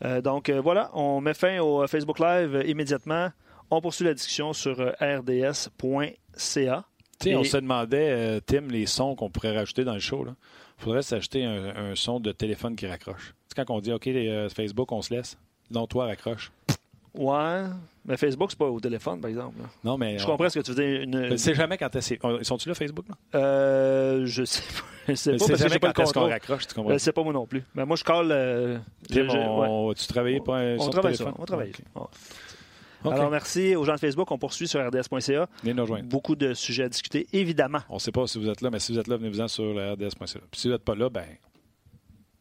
Euh, 0.05 0.21
donc 0.21 0.49
euh, 0.49 0.61
voilà, 0.61 0.91
on 0.93 1.19
met 1.19 1.33
fin 1.33 1.57
au 1.61 1.87
Facebook 1.87 2.19
Live 2.19 2.61
immédiatement. 2.67 3.29
On 3.71 3.81
poursuit 3.81 4.05
la 4.05 4.13
discussion 4.13 4.53
sur 4.53 4.77
rds.ca. 5.01 6.83
Sais, 7.21 7.35
on 7.35 7.41
Et- 7.41 7.45
se 7.45 7.57
demandait, 7.57 8.09
euh, 8.11 8.39
Tim, 8.45 8.67
les 8.69 8.85
sons 8.85 9.15
qu'on 9.15 9.29
pourrait 9.29 9.55
rajouter 9.57 9.83
dans 9.83 9.93
le 9.95 9.99
show. 9.99 10.25
Il 10.79 10.83
faudrait 10.83 11.01
s'acheter 11.01 11.43
un, 11.45 11.75
un 11.75 11.95
son 11.95 12.19
de 12.19 12.31
téléphone 12.31 12.75
qui 12.75 12.85
raccroche. 12.87 13.33
C'est 13.47 13.55
quand 13.65 13.73
on 13.73 13.79
dit, 13.79 13.91
OK, 13.91 14.05
les, 14.05 14.27
euh, 14.29 14.49
Facebook, 14.49 14.91
on 14.91 15.01
se 15.01 15.13
laisse. 15.13 15.37
Non, 15.71 15.87
toi, 15.87 16.05
raccroche. 16.05 16.51
Ouais, 17.15 17.63
mais 18.05 18.15
Facebook, 18.15 18.51
c'est 18.51 18.59
pas 18.59 18.65
au 18.67 18.79
téléphone, 18.79 19.19
par 19.19 19.29
exemple. 19.29 19.59
là. 19.59 19.67
Non, 19.83 19.97
mais. 19.97 20.19
Je 20.19 20.23
on- 20.25 20.27
comprends 20.27 20.49
ce 20.49 20.59
que 20.59 20.63
tu 20.63 20.71
veux 20.71 20.83
dire. 20.83 21.01
Une, 21.01 21.23
Je 21.25 21.31
ne 21.31 21.37
sais 21.37 21.55
jamais 21.55 21.75
quand 21.77 21.95
est-ce. 21.95 22.13
Ils 22.13 22.45
sont-tu 22.45 22.69
là, 22.69 22.75
Facebook? 22.75 23.05
Là? 23.09 23.15
Euh, 23.39 24.25
je 24.27 24.43
sais 24.45 24.61
pas. 24.61 24.83
Je 25.07 25.13
sais 25.15 25.31
pas 25.31 25.37
parce 25.37 25.51
que 25.51 25.57
jamais 25.57 25.79
pas 25.79 25.93
quand 25.93 26.03
est-ce 26.03 26.13
qu'on 26.13 26.27
raccroche, 26.27 26.67
tu 26.67 26.73
comprends? 26.75 26.89
Je 26.89 26.95
ne 26.95 26.99
sais 26.99 27.13
pas 27.13 27.23
moi 27.23 27.31
non 27.31 27.45
plus. 27.47 27.63
Mais 27.75 27.85
moi, 27.85 27.95
je 27.95 28.03
colle. 28.03 28.29
euh, 28.29 28.77
Tim, 29.09 29.23
je- 29.23 29.29
je- 29.29 29.37
ouais. 29.37 29.67
on, 29.69 29.93
tu 29.93 30.05
travailles 30.05 30.41
pour 30.41 30.53
un 30.53 30.75
On 30.75 30.81
son 30.81 30.89
travaille 30.89 31.15
ça. 31.15 31.33
On 31.39 31.45
travaille. 31.45 31.69
OK. 31.69 31.79
Ouais. 31.95 32.07
OK. 33.03 33.13
Alors, 33.13 33.29
merci 33.31 33.75
aux 33.75 33.83
gens 33.83 33.93
de 33.95 33.99
Facebook. 33.99 34.29
On 34.31 34.37
poursuit 34.37 34.67
sur 34.67 34.79
rds.ca. 34.85 35.47
Venez 35.61 35.73
nous 35.73 35.81
rejoindre. 35.83 36.09
Beaucoup 36.09 36.35
de 36.35 36.53
sujets 36.53 36.83
à 36.85 36.89
discuter, 36.89 37.27
évidemment. 37.33 37.79
On 37.89 37.95
ne 37.95 37.99
sait 37.99 38.11
pas 38.11 38.25
si 38.27 38.39
vous 38.39 38.49
êtes 38.49 38.61
là, 38.61 38.69
mais 38.71 38.79
si 38.79 38.91
vous 38.93 38.99
êtes 38.99 39.07
là, 39.07 39.17
venez-vous-en 39.17 39.47
sur 39.47 39.71
RDS.ca. 39.93 40.39
Puis 40.51 40.59
si 40.61 40.67
vous 40.67 40.73
n'êtes 40.73 40.83
pas 40.83 40.95
là, 40.95 41.09
ben, 41.09 41.25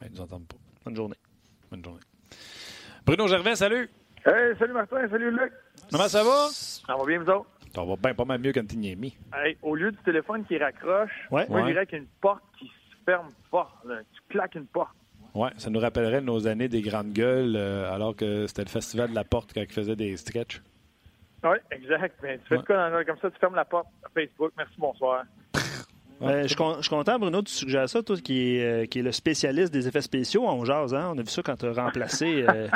ben, 0.00 0.08
ils 0.10 0.12
nous 0.14 0.20
entendent 0.22 0.46
pas. 0.48 0.56
Bonne 0.84 0.96
journée. 0.96 1.16
Bonne 1.70 1.84
journée. 1.84 2.00
Bruno 3.04 3.28
Gervais, 3.28 3.56
salut! 3.56 3.88
Hey, 4.24 4.56
salut 4.58 4.72
Martin, 4.72 5.08
salut 5.08 5.30
Luc. 5.30 5.52
Comment 5.92 6.08
ça 6.08 6.24
va? 6.24 6.48
Ça 6.50 6.96
va 6.96 7.04
bien, 7.04 7.20
vous 7.20 7.30
autres? 7.30 7.46
Ça 7.74 7.84
va 7.84 7.94
bien 7.96 8.14
pas 8.14 8.24
mal 8.24 8.40
mieux 8.40 8.52
qu'Antiniemi. 8.52 9.16
Hey, 9.34 9.56
au 9.62 9.76
lieu 9.76 9.92
du 9.92 9.98
téléphone 9.98 10.44
qui 10.46 10.58
raccroche, 10.58 11.10
Ouais. 11.30 11.46
moi, 11.48 11.58
Ouais. 11.60 11.66
je 11.68 11.72
dirais 11.72 11.86
qu'il 11.86 11.98
y 11.98 12.00
a 12.00 12.02
une 12.02 12.08
porte 12.20 12.42
qui 12.58 12.64
se 12.66 12.96
ferme 13.04 13.28
fort. 13.50 13.80
là. 13.84 13.98
Tu 14.12 14.20
claques 14.28 14.54
une 14.56 14.66
porte. 14.66 14.96
Ouais, 15.36 15.50
ça 15.58 15.68
nous 15.70 15.78
rappellerait 15.80 16.20
nos 16.22 16.46
années 16.46 16.68
des 16.68 16.80
grandes 16.82 17.12
gueules, 17.12 17.54
euh, 17.56 17.92
alors 17.94 18.16
que 18.16 18.46
c'était 18.46 18.64
le 18.64 18.70
festival 18.70 19.10
de 19.10 19.14
la 19.14 19.24
porte 19.24 19.52
quand 19.54 19.60
ils 19.60 19.72
faisaient 19.72 19.96
des 19.96 20.16
sketchs. 20.16 20.62
Oui, 21.44 21.56
exact. 21.70 22.16
Ben, 22.22 22.38
tu 22.40 22.48
fais 22.48 22.54
Ouais. 22.56 22.60
de 22.62 22.66
quoi 22.66 23.04
comme 23.04 23.18
ça, 23.20 23.30
tu 23.30 23.38
fermes 23.38 23.54
la 23.54 23.64
porte 23.66 23.86
à 24.04 24.08
Facebook. 24.08 24.52
Merci, 24.56 24.74
bonsoir. 24.78 25.24
Euh, 26.22 26.44
je, 26.44 26.48
je 26.48 26.80
suis 26.80 26.88
content, 26.88 27.18
Bruno, 27.18 27.42
tu 27.42 27.52
suggères 27.52 27.90
ça, 27.90 28.02
toi 28.02 28.16
qui 28.16 28.56
est, 28.56 28.64
euh, 28.64 28.86
qui 28.86 29.00
est 29.00 29.02
le 29.02 29.12
spécialiste 29.12 29.70
des 29.70 29.86
effets 29.86 30.00
spéciaux. 30.00 30.48
On 30.48 30.64
jase, 30.64 30.94
hein? 30.94 31.12
On 31.14 31.18
a 31.18 31.20
vu 31.20 31.28
ça 31.28 31.42
quand 31.42 31.56
tu 31.56 31.66
as 31.66 31.72
remplacé 31.74 32.46
euh, 32.48 32.68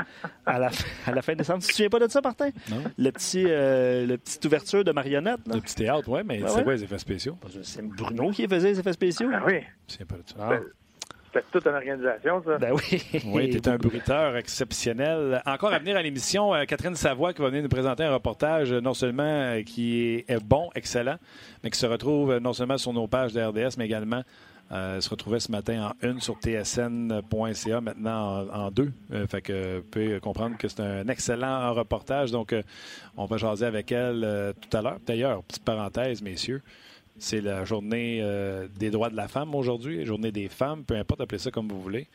à, 0.45 0.59
la, 0.59 0.69
fin- 0.69 1.11
à 1.11 1.15
la 1.15 1.23
fin 1.23 1.35
décembre. 1.35 1.63
Tu 1.63 1.69
te 1.69 1.73
souviens 1.73 1.89
pas 1.89 2.01
de 2.01 2.09
ça, 2.09 2.21
Martin? 2.21 2.51
Non? 2.71 2.83
Le 2.99 3.11
petit, 3.11 3.47
euh, 3.49 4.05
le 4.07 4.19
petite 4.19 4.45
ouverture 4.45 4.85
de 4.85 4.93
marionnette, 4.93 5.41
là? 5.49 5.55
Le 5.55 5.61
petit 5.63 5.75
théâtre, 5.75 6.07
ouais, 6.11 6.23
mais 6.23 6.41
Ben 6.41 6.49
c'est 6.49 6.57
ouais. 6.59 6.65
quoi 6.65 6.75
les 6.75 6.85
effets 6.85 6.99
spéciaux? 6.99 7.39
C'est 7.63 7.83
Bruno 7.83 8.31
qui 8.31 8.47
faisait 8.47 8.73
les 8.73 8.81
effets 8.81 8.93
spéciaux. 8.93 9.31
Ben 9.31 9.43
oui, 9.47 9.61
Je 9.89 9.95
sais 9.95 10.05
pas 10.05 10.17
de 10.17 10.23
ça. 10.27 10.35
Ah. 10.39 10.59
C'était 11.33 11.47
toute 11.53 11.67
une 11.67 11.75
organisation, 11.75 12.43
ça. 12.45 12.59
Ben 12.59 12.73
oui. 12.73 13.03
Oui, 13.27 13.51
tu 13.51 13.57
es 13.57 13.69
un 13.69 13.77
bruiteur 13.77 14.37
exceptionnel. 14.37 15.43
Encore 15.47 15.73
à 15.73 15.79
venir 15.79 15.97
à 15.97 16.03
l'émission, 16.03 16.55
euh, 16.55 16.65
Catherine 16.65 16.95
Savoie 16.97 17.33
qui 17.33 17.43
va 17.43 17.49
venir 17.49 17.63
nous 17.63 17.69
présenter 17.69 18.05
un 18.05 18.13
reportage 18.13 18.73
euh, 18.73 18.81
non 18.81 18.95
seulement 18.95 19.23
euh, 19.23 19.63
qui 19.63 20.25
est 20.27 20.45
bon, 20.45 20.71
excellent, 20.75 21.17
mais 21.63 21.71
qui 21.71 21.79
se 21.79 21.87
retrouve 21.87 22.39
non 22.39 22.53
seulement 22.53 22.79
sur 22.79 22.93
nos 22.93 23.07
pages 23.07 23.33
de 23.33 23.41
RDS, 23.43 23.77
mais 23.79 23.87
également 23.87 24.23
euh, 24.73 25.01
se 25.01 25.11
retrouvait 25.11 25.41
ce 25.41 25.51
matin 25.51 25.91
en 25.91 26.09
une 26.09 26.21
sur 26.21 26.37
tsn.ca, 26.39 27.81
maintenant 27.81 28.43
en, 28.43 28.67
en 28.67 28.71
deux. 28.71 28.93
Euh, 29.13 29.27
fait 29.27 29.43
que 29.43 29.79
vous 29.79 29.85
pouvez 29.85 30.21
comprendre 30.21 30.57
que 30.57 30.69
c'est 30.69 30.81
un 30.81 31.09
excellent 31.09 31.73
reportage. 31.75 32.31
Donc, 32.31 32.53
euh, 32.53 32.63
on 33.17 33.25
va 33.25 33.37
jaser 33.37 33.67
avec 33.67 33.91
elle 33.91 34.23
euh, 34.25 34.53
tout 34.53 34.77
à 34.77 34.83
l'heure. 34.83 34.99
D'ailleurs, 35.05 35.43
petite 35.43 35.65
parenthèse, 35.65 36.23
messieurs. 36.23 36.63
C'est 37.21 37.41
la 37.43 37.65
journée 37.65 38.19
euh, 38.23 38.67
des 38.79 38.91
droits 38.91 39.11
de 39.11 39.17
la 39.17 39.29
femme 39.29 39.55
aujourd'hui, 39.55 40.05
journée 40.07 40.33
des 40.33 40.49
femmes, 40.49 40.85
peu 40.85 40.95
importe, 40.97 41.21
appelez 41.21 41.39
ça 41.39 41.51
comme 41.51 41.69
vous 41.69 41.81
voulez. 41.81 42.09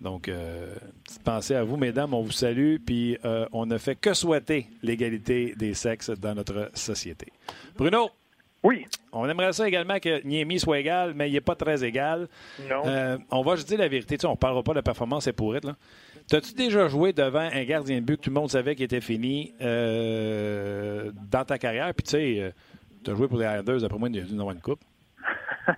Donc, 0.00 0.28
euh, 0.28 0.74
petite 1.04 1.22
pensée 1.22 1.54
à 1.54 1.64
vous, 1.64 1.76
mesdames, 1.76 2.12
on 2.12 2.22
vous 2.22 2.30
salue, 2.32 2.76
puis 2.84 3.16
euh, 3.24 3.46
on 3.52 3.66
ne 3.66 3.78
fait 3.78 3.96
que 3.96 4.14
souhaiter 4.14 4.66
l'égalité 4.82 5.54
des 5.56 5.74
sexes 5.74 6.10
dans 6.10 6.34
notre 6.34 6.70
société. 6.74 7.28
Bruno, 7.76 8.10
Oui. 8.62 8.84
on 9.12 9.28
aimerait 9.28 9.52
ça 9.52 9.66
également 9.66 9.98
que 10.00 10.24
Niemi 10.24 10.58
soit 10.60 10.78
égal, 10.80 11.14
mais 11.14 11.28
il 11.30 11.32
n'est 11.32 11.40
pas 11.40 11.54
très 11.56 11.84
égal. 11.84 12.28
Non. 12.68 12.82
Euh, 12.86 13.16
on 13.30 13.42
va 13.42 13.56
juste 13.56 13.68
dire 13.68 13.78
la 13.78 13.88
vérité, 13.88 14.18
tu 14.18 14.22
sais, 14.22 14.26
on 14.26 14.32
ne 14.32 14.36
parlera 14.36 14.62
pas 14.62 14.72
de 14.72 14.78
la 14.78 14.82
performance, 14.82 15.24
c'est 15.24 15.32
pour 15.32 15.56
être 15.56 15.64
là. 15.64 15.76
T'as-tu 16.28 16.52
déjà 16.52 16.88
joué 16.88 17.12
devant 17.12 17.48
un 17.52 17.64
gardien 17.64 17.96
de 18.00 18.04
but 18.04 18.16
que 18.18 18.22
tout 18.22 18.30
le 18.30 18.34
monde 18.34 18.50
savait 18.50 18.74
qu'il 18.74 18.84
était 18.84 19.00
fini 19.00 19.52
euh, 19.62 21.10
dans 21.30 21.44
ta 21.44 21.58
carrière? 21.58 21.92
Puis 21.94 22.04
tu 22.04 22.10
sais, 22.10 22.52
tu 23.04 23.10
as 23.10 23.14
joué 23.14 23.28
pour 23.28 23.38
les 23.38 23.46
Islanders, 23.46 23.84
après 23.84 23.98
moi, 23.98 24.08
il 24.08 24.16
y 24.16 24.20
a 24.20 24.24
dû 24.24 24.34
avoir 24.34 24.54
une 24.54 24.60
coupe. 24.60 24.80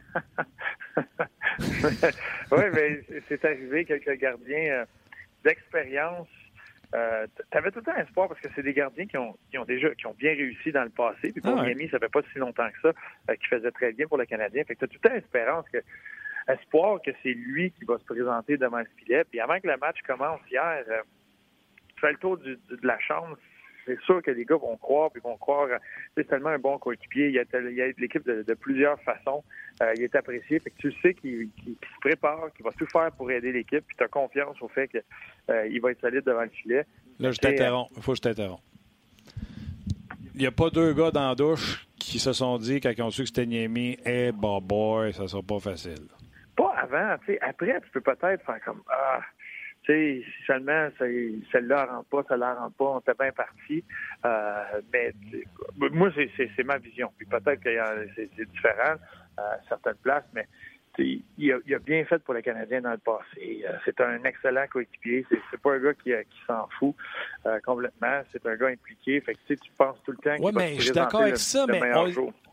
oui, 2.52 2.64
mais 2.72 3.02
c'est 3.28 3.44
arrivé 3.44 3.84
quelques 3.84 4.18
gardiens 4.18 4.84
d'expérience 5.44 6.28
euh, 6.92 7.26
tu 7.36 7.58
avais 7.58 7.70
tout 7.70 7.78
le 7.78 7.84
temps 7.84 7.96
espoir 7.96 8.28
parce 8.28 8.40
que 8.40 8.48
c'est 8.54 8.64
des 8.64 8.72
gardiens 8.72 9.06
qui 9.06 9.16
ont, 9.16 9.36
qui 9.50 9.58
ont 9.58 9.64
déjà 9.64 9.94
qui 9.94 10.06
ont 10.06 10.14
bien 10.14 10.32
réussi 10.32 10.72
dans 10.72 10.82
le 10.82 10.90
passé. 10.90 11.30
Puis 11.30 11.40
pour 11.40 11.56
ah 11.56 11.62
Miami, 11.62 11.88
ça 11.88 12.00
fait 12.00 12.08
pas 12.08 12.22
si 12.32 12.38
longtemps 12.38 12.68
que 12.68 12.80
ça, 12.82 12.98
euh, 13.30 13.36
qui 13.36 13.46
faisait 13.46 13.70
très 13.70 13.92
bien 13.92 14.08
pour 14.08 14.18
le 14.18 14.26
Canadien. 14.26 14.64
Fait 14.64 14.74
que 14.74 14.80
tu 14.80 14.84
as 14.84 14.88
tout 14.88 14.98
le 15.02 15.08
temps 15.08 15.14
espérance 15.14 15.68
que 15.68 15.78
espoir 16.48 17.00
que 17.00 17.12
c'est 17.22 17.32
lui 17.32 17.70
qui 17.72 17.84
va 17.84 17.96
se 17.98 18.04
présenter 18.04 18.56
devant 18.56 18.78
le 18.78 18.88
filet. 18.96 19.22
Puis 19.24 19.38
avant 19.38 19.60
que 19.60 19.68
le 19.68 19.76
match 19.76 19.98
commence 20.04 20.40
hier, 20.50 20.82
euh, 20.88 21.02
tu 21.94 22.00
fais 22.00 22.10
le 22.10 22.18
tour 22.18 22.38
du, 22.38 22.56
de 22.56 22.86
la 22.86 22.98
chambre, 22.98 23.38
c'est 23.90 24.04
sûr 24.04 24.22
que 24.22 24.30
les 24.30 24.44
gars 24.44 24.56
vont 24.56 24.76
croire, 24.76 25.10
puis 25.10 25.20
vont 25.22 25.36
croire. 25.36 25.68
Euh, 25.70 25.78
c'est 26.16 26.28
tellement 26.28 26.50
un 26.50 26.58
bon 26.58 26.78
coéquipier. 26.78 27.28
Il 27.28 27.34
y 27.34 27.38
a, 27.38 27.44
il 27.52 27.94
l'équipe 27.98 28.24
de, 28.24 28.54
plusieurs 28.54 29.00
façons. 29.02 29.42
Euh, 29.82 29.92
il 29.96 30.02
est 30.02 30.14
apprécié. 30.14 30.60
Fait 30.60 30.70
que 30.70 30.76
tu 30.78 30.92
sais 31.00 31.14
qu'il 31.14 31.50
se 31.58 32.00
prépare, 32.00 32.52
qu'il 32.54 32.64
va 32.64 32.72
tout 32.72 32.86
faire 32.86 33.10
pour 33.12 33.30
aider 33.30 33.52
l'équipe, 33.52 33.84
puis 33.86 33.96
tu 33.96 34.04
as 34.04 34.08
confiance 34.08 34.60
au 34.60 34.68
fait 34.68 34.88
qu'il 34.88 35.02
euh, 35.50 35.78
va 35.82 35.90
être 35.90 36.00
solide 36.00 36.24
devant 36.24 36.42
le 36.42 36.50
filet. 36.50 36.84
Là, 37.18 37.30
je 37.30 37.38
t'interromps. 37.38 37.90
Il 37.96 38.02
faut 38.02 38.12
que 38.12 38.16
je 38.16 38.22
t'interromps. 38.22 38.62
Il 40.34 40.40
n'y 40.40 40.46
a 40.46 40.52
pas 40.52 40.70
deux 40.70 40.92
gars 40.94 41.10
dans 41.10 41.28
la 41.28 41.34
douche 41.34 41.86
qui 41.98 42.18
se 42.18 42.32
sont 42.32 42.58
dit, 42.58 42.80
quand 42.80 42.92
ils 42.96 43.02
ont 43.02 43.10
su 43.10 43.22
que 43.22 43.28
c'était 43.28 43.46
Niemi, 43.46 43.98
hey, 44.04 44.28
eh, 44.28 44.32
bah 44.32 44.58
boy, 44.62 45.12
ça 45.12 45.28
sera 45.28 45.42
pas 45.42 45.58
facile. 45.58 46.06
Pas 46.56 46.74
avant. 46.76 47.16
Après, 47.40 47.80
tu 47.82 47.90
peux 47.92 48.00
peut-être 48.00 48.44
faire 48.44 48.60
comme 48.64 48.82
Ah, 48.88 49.20
si 49.86 50.24
seulement 50.46 50.88
celle-là 50.98 51.86
rentre 51.86 52.08
pas, 52.08 52.24
celle-là 52.28 52.54
rentre 52.54 52.76
pas, 52.76 52.84
on 52.84 52.98
était 53.00 53.14
bien 53.18 53.32
parti. 53.32 53.84
Euh, 54.24 54.80
mais 54.92 55.12
moi, 55.90 56.10
c'est 56.14 56.64
ma 56.64 56.78
vision. 56.78 57.10
Puis 57.16 57.26
peut-être 57.26 57.60
que 57.60 57.70
c'est 58.14 58.50
différent 58.50 58.96
à 59.36 59.58
certaines 59.68 59.96
places, 59.96 60.24
mais 60.34 60.46
il 61.38 61.52
a, 61.52 61.78
bien 61.78 62.04
fait 62.04 62.18
pour 62.18 62.34
les 62.34 62.42
Canadiens 62.42 62.80
dans 62.80 62.90
le 62.90 62.98
passé. 62.98 63.64
Euh, 63.66 63.72
c'est 63.84 64.00
un 64.00 64.22
excellent 64.24 64.66
coéquipier. 64.70 65.24
C'est 65.50 65.60
pas 65.60 65.74
un 65.74 65.78
gars 65.78 65.94
qui, 65.94 66.12
s'en 66.46 66.68
fout 66.78 66.94
euh, 67.46 67.58
complètement. 67.64 68.20
C'est 68.32 68.44
un 68.46 68.56
gars 68.56 68.68
impliqué. 68.68 69.20
Fait 69.20 69.34
que 69.34 69.54
tu 69.54 69.70
penses 69.76 69.96
tout 70.04 70.12
le 70.12 70.18
temps 70.18 70.36
Oui, 70.40 70.52
mais 70.54 70.76
je 70.76 70.82
suis 70.82 70.92
d'accord 70.92 71.22
avec 71.22 71.38
ça, 71.38 71.66
mais 71.66 71.80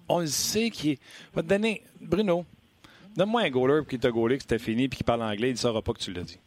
on, 0.09 0.19
le 0.19 0.27
sait 0.27 0.69
qu'il 0.69 0.91
est. 0.91 1.01
Va 1.33 1.41
te 1.41 1.47
donner, 1.47 1.83
Bruno, 1.99 2.45
donne-moi 3.15 3.41
un 3.41 3.49
goaler 3.49 3.85
qui 3.85 3.99
t'a 3.99 4.11
gaulé, 4.11 4.37
que 4.37 4.43
c'était 4.43 4.59
fini, 4.59 4.87
puis 4.87 4.97
qui 4.97 5.03
parle 5.03 5.23
anglais, 5.23 5.49
il 5.49 5.53
ne 5.53 5.57
saura 5.57 5.81
pas 5.81 5.93
que 5.93 5.99
tu 5.99 6.13
l'as 6.13 6.23
dit. 6.23 6.39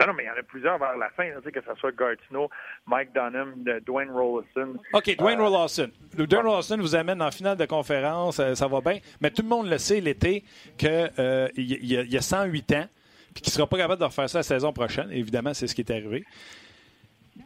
Non, 0.00 0.08
non, 0.08 0.12
mais 0.14 0.24
il 0.24 0.26
y 0.26 0.30
en 0.30 0.36
a 0.36 0.42
plusieurs 0.42 0.78
vers 0.78 0.96
la 0.96 1.08
fin, 1.10 1.30
que 1.30 1.60
ce 1.60 1.74
soit 1.78 1.92
Gartino, 1.92 2.50
Mike 2.86 3.12
Dunham, 3.14 3.54
Dwayne 3.86 4.10
Rollison. 4.10 4.74
OK, 4.92 5.16
Dwayne 5.16 5.38
euh, 5.38 5.48
Rollison. 5.48 5.90
Dwayne 6.14 6.46
Rollison 6.46 6.76
vous 6.78 6.96
amène 6.96 7.22
en 7.22 7.30
finale 7.30 7.56
de 7.56 7.64
conférence, 7.64 8.40
euh, 8.40 8.54
ça 8.54 8.66
va 8.66 8.80
bien. 8.80 8.98
Mais 9.20 9.30
tout 9.30 9.42
le 9.42 9.48
monde 9.48 9.68
le 9.68 9.78
sait 9.78 10.00
l'été 10.00 10.42
qu'il 10.76 11.10
euh, 11.18 11.48
y, 11.56 12.16
a 12.16 12.20
108 12.20 12.72
ans, 12.72 12.88
puis 13.34 13.42
qu'il 13.42 13.50
ne 13.50 13.54
sera 13.54 13.68
pas 13.68 13.76
capable 13.76 14.00
de 14.00 14.06
refaire 14.06 14.28
ça 14.28 14.38
la 14.40 14.42
saison 14.42 14.72
prochaine. 14.72 15.10
Évidemment, 15.12 15.54
c'est 15.54 15.68
ce 15.68 15.76
qui 15.76 15.82
est 15.82 15.90
arrivé. 15.92 16.24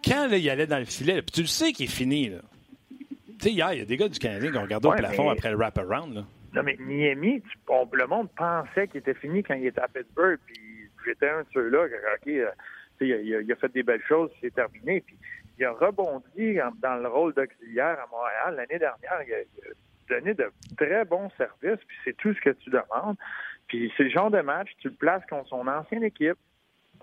Quand 0.03 0.28
il 0.30 0.49
allait 0.49 0.66
dans 0.66 0.78
le 0.78 0.86
filet, 0.86 1.20
puis 1.20 1.32
tu 1.32 1.40
le 1.42 1.46
sais 1.46 1.72
qu'il 1.72 1.84
est 1.84 1.92
fini. 1.92 2.30
Là. 2.30 2.38
Tu 3.38 3.44
sais, 3.44 3.51
hier, 3.51 3.72
il 3.74 3.78
y 3.80 3.82
a 3.82 3.84
des 3.84 3.96
gars 3.96 4.09
du 4.09 4.18
Canadien 4.18 4.51
qui 4.51 4.57
ont 4.57 4.62
regardé 4.62 4.88
au 4.88 4.92
plafond 4.92 5.28
après 5.28 5.51
le 5.51 5.57
wrap-around. 5.57 6.24
Non, 6.55 6.62
mais 6.62 6.76
Miami, 6.80 7.42
le 7.92 8.07
monde 8.07 8.28
pensait 8.36 8.88
qu'il 8.88 9.01
était 9.01 9.14
fini 9.14 9.42
quand 9.42 9.55
il 9.55 9.66
était 9.66 9.80
à 9.80 9.88
Pittsburgh, 9.88 10.38
puis 10.46 10.57
j'étais 11.05 11.28
un 11.28 11.42
de 11.42 11.46
ceux-là, 11.53 11.84
OK, 11.84 12.28
euh, 12.28 12.51
il, 13.01 13.53
a, 13.53 13.57
fait 13.57 13.72
des 13.72 13.82
belles 13.82 14.03
choses, 14.03 14.30
c'est 14.40 14.55
terminé. 14.55 15.01
Puis 15.01 15.16
il 15.59 15.64
a 15.64 15.72
rebondi 15.72 16.59
dans 16.80 16.96
le 16.96 17.09
rôle 17.09 17.34
d'auxiliaire 17.34 17.99
à 18.01 18.07
Montréal 18.11 18.57
l'année 18.57 18.78
dernière. 18.78 19.22
Il 19.26 19.34
a, 19.34 19.72
donné 20.09 20.32
de 20.32 20.51
très 20.78 21.05
bons 21.05 21.30
services, 21.36 21.84
puis 21.86 21.96
c'est 22.05 22.16
tout 22.16 22.32
ce 22.32 22.40
que 22.40 22.51
tu 22.51 22.70
demandes. 22.70 23.16
Puis 23.66 23.92
c'est 23.96 24.05
le 24.05 24.11
genre 24.11 24.30
de 24.30 24.40
match, 24.40 24.70
tu 24.78 24.88
le 24.88 24.94
places 24.94 25.24
contre 25.28 25.49
son 25.49 25.66
ancienne 25.66 26.03
équipe. 26.03 26.38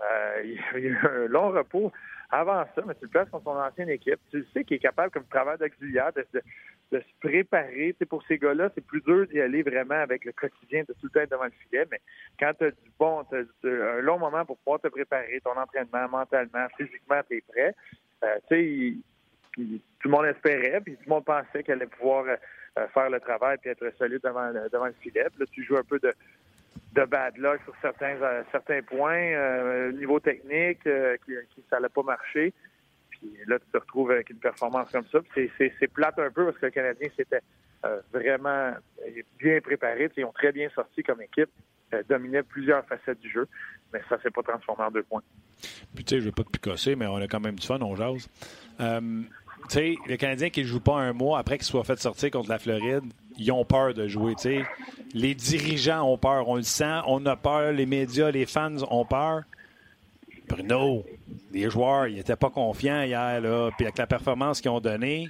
Euh, 0.00 0.42
il, 0.44 0.60
a 0.74 0.78
eu 0.78 0.96
un 0.96 1.28
long 1.28 1.50
repos 1.50 1.92
avant 2.30 2.64
ça, 2.74 2.82
mais 2.86 2.94
tu 2.94 3.04
le 3.04 3.10
places 3.10 3.30
contre 3.30 3.44
son 3.44 3.56
ancienne 3.56 3.88
équipe. 3.88 4.18
Tu 4.30 4.38
le 4.38 4.46
sais 4.52 4.64
qu'il 4.64 4.76
est 4.76 4.80
capable, 4.80 5.10
comme 5.12 5.26
travail 5.26 5.58
d'auxiliaire, 5.58 6.12
de, 6.12 6.26
de 6.34 6.42
se 6.92 6.98
préparer. 7.20 7.94
Pour 8.08 8.22
ces 8.26 8.38
gars-là, 8.38 8.70
c'est 8.74 8.84
plus 8.84 9.00
dur 9.02 9.26
d'y 9.26 9.40
aller 9.40 9.62
vraiment 9.62 9.94
avec 9.94 10.24
le 10.24 10.32
quotidien 10.32 10.82
de 10.88 10.92
tout 10.94 11.08
le 11.14 11.20
temps 11.20 11.30
devant 11.30 11.44
le 11.44 11.50
filet. 11.50 11.84
Mais 11.90 12.00
quand 12.38 12.52
tu 12.58 12.64
as 12.64 12.70
du 12.70 12.90
bon, 12.98 13.24
tu 13.24 13.82
un 13.82 14.00
long 14.00 14.18
moment 14.18 14.44
pour 14.44 14.56
pouvoir 14.58 14.80
te 14.80 14.88
préparer, 14.88 15.40
ton 15.44 15.56
entraînement 15.56 16.08
mentalement, 16.08 16.66
physiquement, 16.76 17.20
tu 17.28 17.38
es 17.38 17.40
prêt. 17.40 17.74
Euh, 18.24 18.36
tu 18.48 19.02
sais, 19.56 19.72
tout 20.00 20.08
le 20.08 20.10
monde 20.10 20.26
espérait, 20.26 20.80
puis 20.80 20.96
tout 20.96 21.04
le 21.06 21.10
monde 21.10 21.24
pensait 21.24 21.62
qu'elle 21.62 21.76
allait 21.76 21.86
pouvoir 21.86 22.24
euh, 22.26 22.86
faire 22.88 23.10
le 23.10 23.20
travail 23.20 23.58
et 23.64 23.70
être 23.70 23.90
solide 23.98 24.20
devant 24.22 24.50
le, 24.50 24.68
devant 24.70 24.86
le 24.86 24.94
filet. 25.00 25.26
Puis 25.30 25.40
là, 25.40 25.46
tu 25.50 25.64
joues 25.64 25.76
un 25.76 25.84
peu 25.84 25.98
de, 25.98 26.12
de 26.92 27.04
bad 27.04 27.36
luck 27.36 27.60
sur 27.64 27.74
certains, 27.82 28.20
euh, 28.22 28.42
certains 28.52 28.82
points, 28.82 29.90
niveau 29.92 30.20
technique, 30.20 30.82
qui, 30.82 31.64
ça 31.68 31.76
n'allait 31.76 31.88
pas 31.88 32.02
marcher. 32.02 32.52
Là, 33.46 33.58
tu 33.58 33.66
te 33.72 33.78
retrouves 33.78 34.10
avec 34.10 34.30
une 34.30 34.38
performance 34.38 34.90
comme 34.90 35.06
ça. 35.10 35.18
C'est 35.34 35.92
plate 35.92 36.18
un 36.18 36.30
peu 36.30 36.46
parce 36.46 36.58
que 36.58 36.66
le 36.66 36.72
Canadien 36.72 37.08
s'était 37.16 37.40
euh, 37.84 38.00
vraiment 38.12 38.72
bien 39.38 39.60
préparé. 39.60 40.10
ils 40.16 40.24
ont 40.24 40.32
très 40.32 40.52
bien 40.52 40.68
sorti 40.70 41.02
comme 41.02 41.22
équipe, 41.22 41.50
euh, 41.94 42.02
dominaient 42.08 42.42
plusieurs 42.42 42.84
facettes 42.86 43.20
du 43.20 43.30
jeu, 43.30 43.46
mais 43.92 44.00
ça 44.08 44.16
ne 44.16 44.22
s'est 44.22 44.30
pas 44.30 44.42
transformé 44.42 44.84
en 44.84 44.90
deux 44.90 45.02
points. 45.02 45.22
Puis 45.94 46.04
tu 46.04 46.10
sais, 46.10 46.16
je 46.16 46.22
ne 46.22 46.26
veux 46.26 46.32
pas 46.32 46.44
te 46.44 46.50
picosser, 46.50 46.96
mais 46.96 47.06
on 47.06 47.16
a 47.16 47.28
quand 47.28 47.40
même 47.40 47.58
du 47.58 47.66
fun, 47.66 47.80
on 47.80 47.94
jase. 47.94 48.28
Euh, 48.80 49.22
tu 49.68 49.74
sais, 49.74 49.94
les 50.06 50.18
Canadiens 50.18 50.50
qui 50.50 50.62
ne 50.62 50.66
jouent 50.66 50.80
pas 50.80 50.96
un 50.96 51.12
mois 51.12 51.38
après 51.38 51.58
qu'ils 51.58 51.66
soient 51.66 51.84
fait 51.84 51.98
sortir 51.98 52.30
contre 52.30 52.48
la 52.48 52.58
Floride, 52.58 53.04
ils 53.38 53.52
ont 53.52 53.64
peur 53.64 53.94
de 53.94 54.06
jouer. 54.08 54.34
Les 55.14 55.34
dirigeants 55.34 56.10
ont 56.10 56.18
peur, 56.18 56.48
on 56.48 56.56
le 56.56 56.62
sent, 56.62 57.00
on 57.06 57.24
a 57.26 57.36
peur, 57.36 57.72
les 57.72 57.86
médias, 57.86 58.30
les 58.30 58.46
fans 58.46 58.76
ont 58.90 59.04
peur. 59.04 59.42
Bruno, 60.48 61.04
les 61.52 61.70
joueurs, 61.70 62.06
ils 62.06 62.16
n'étaient 62.16 62.36
pas 62.36 62.50
confiants 62.50 63.02
hier, 63.02 63.40
là. 63.40 63.70
Puis 63.76 63.86
avec 63.86 63.98
la 63.98 64.06
performance 64.06 64.60
qu'ils 64.60 64.70
ont 64.70 64.80
donnée, 64.80 65.28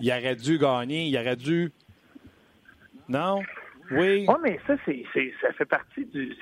ils 0.00 0.10
auraient 0.10 0.36
dû 0.36 0.58
gagner, 0.58 1.06
ils 1.06 1.18
auraient 1.18 1.36
dû. 1.36 1.70
Non? 3.08 3.42
Oui. 3.90 4.24
Oui, 4.26 4.34
mais 4.42 4.58
ça, 4.66 4.74
ça 4.76 5.52
fait 5.52 5.64
partie 5.66 6.06
du 6.06 6.34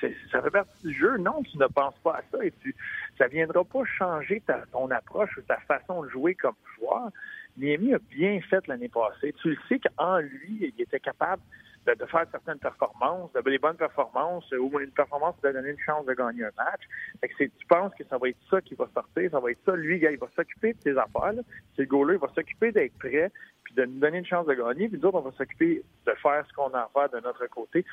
jeu. 0.84 1.16
Non, 1.18 1.42
tu 1.42 1.58
ne 1.58 1.66
penses 1.66 1.98
pas 2.04 2.12
à 2.18 2.22
ça 2.30 2.44
et 2.44 2.52
tu 2.62 2.74
ça 3.18 3.26
viendra 3.26 3.64
pas 3.64 3.84
changer 3.84 4.42
ton 4.72 4.90
approche 4.90 5.36
ou 5.36 5.42
ta 5.42 5.58
façon 5.58 6.02
de 6.04 6.08
jouer 6.08 6.34
comme 6.34 6.54
joueur. 6.78 7.10
Miami 7.56 7.94
a 7.94 7.98
bien 8.10 8.40
fait 8.48 8.66
l'année 8.66 8.88
passée. 8.88 9.34
Tu 9.42 9.50
le 9.50 9.58
sais 9.68 9.78
qu'en 9.78 10.18
lui, 10.18 10.72
il 10.76 10.80
était 10.80 11.00
capable 11.00 11.42
de, 11.86 12.06
faire 12.06 12.26
certaines 12.30 12.58
performances, 12.58 13.32
de, 13.32 13.40
des 13.40 13.58
bonnes 13.58 13.76
performances, 13.76 14.50
ou 14.52 14.78
une 14.78 14.90
performance 14.90 15.34
va 15.42 15.52
donner 15.52 15.70
une 15.70 15.78
chance 15.78 16.04
de 16.06 16.14
gagner 16.14 16.44
un 16.44 16.52
match. 16.56 16.82
Fait 17.20 17.48
tu 17.48 17.66
penses 17.68 17.92
que 17.94 18.04
ça 18.04 18.18
va 18.18 18.28
être 18.28 18.38
ça 18.50 18.60
qui 18.60 18.74
va 18.74 18.88
sortir, 18.92 19.30
ça 19.30 19.40
va 19.40 19.50
être 19.50 19.60
ça. 19.64 19.74
Lui, 19.74 19.98
il 19.98 20.18
va 20.18 20.28
s'occuper 20.36 20.74
de 20.74 20.80
ses 20.80 20.96
affaires. 20.96 21.32
C'est 21.76 21.82
le 21.82 21.88
goaler, 21.88 22.14
il 22.14 22.20
va 22.20 22.28
s'occuper 22.34 22.72
d'être 22.72 22.96
prêt, 22.98 23.30
puis 23.64 23.74
de 23.74 23.84
nous 23.84 23.98
donner 23.98 24.18
une 24.18 24.26
chance 24.26 24.46
de 24.46 24.54
gagner. 24.54 24.88
Puis 24.88 24.98
nous 24.98 25.06
autres, 25.06 25.18
on 25.18 25.22
va 25.22 25.32
s'occuper 25.32 25.82
de 26.06 26.12
faire 26.22 26.44
ce 26.46 26.52
qu'on 26.52 26.70
a 26.74 26.80
à 26.80 26.90
faire 26.92 27.08
de 27.10 27.24
notre 27.24 27.46
côté. 27.46 27.84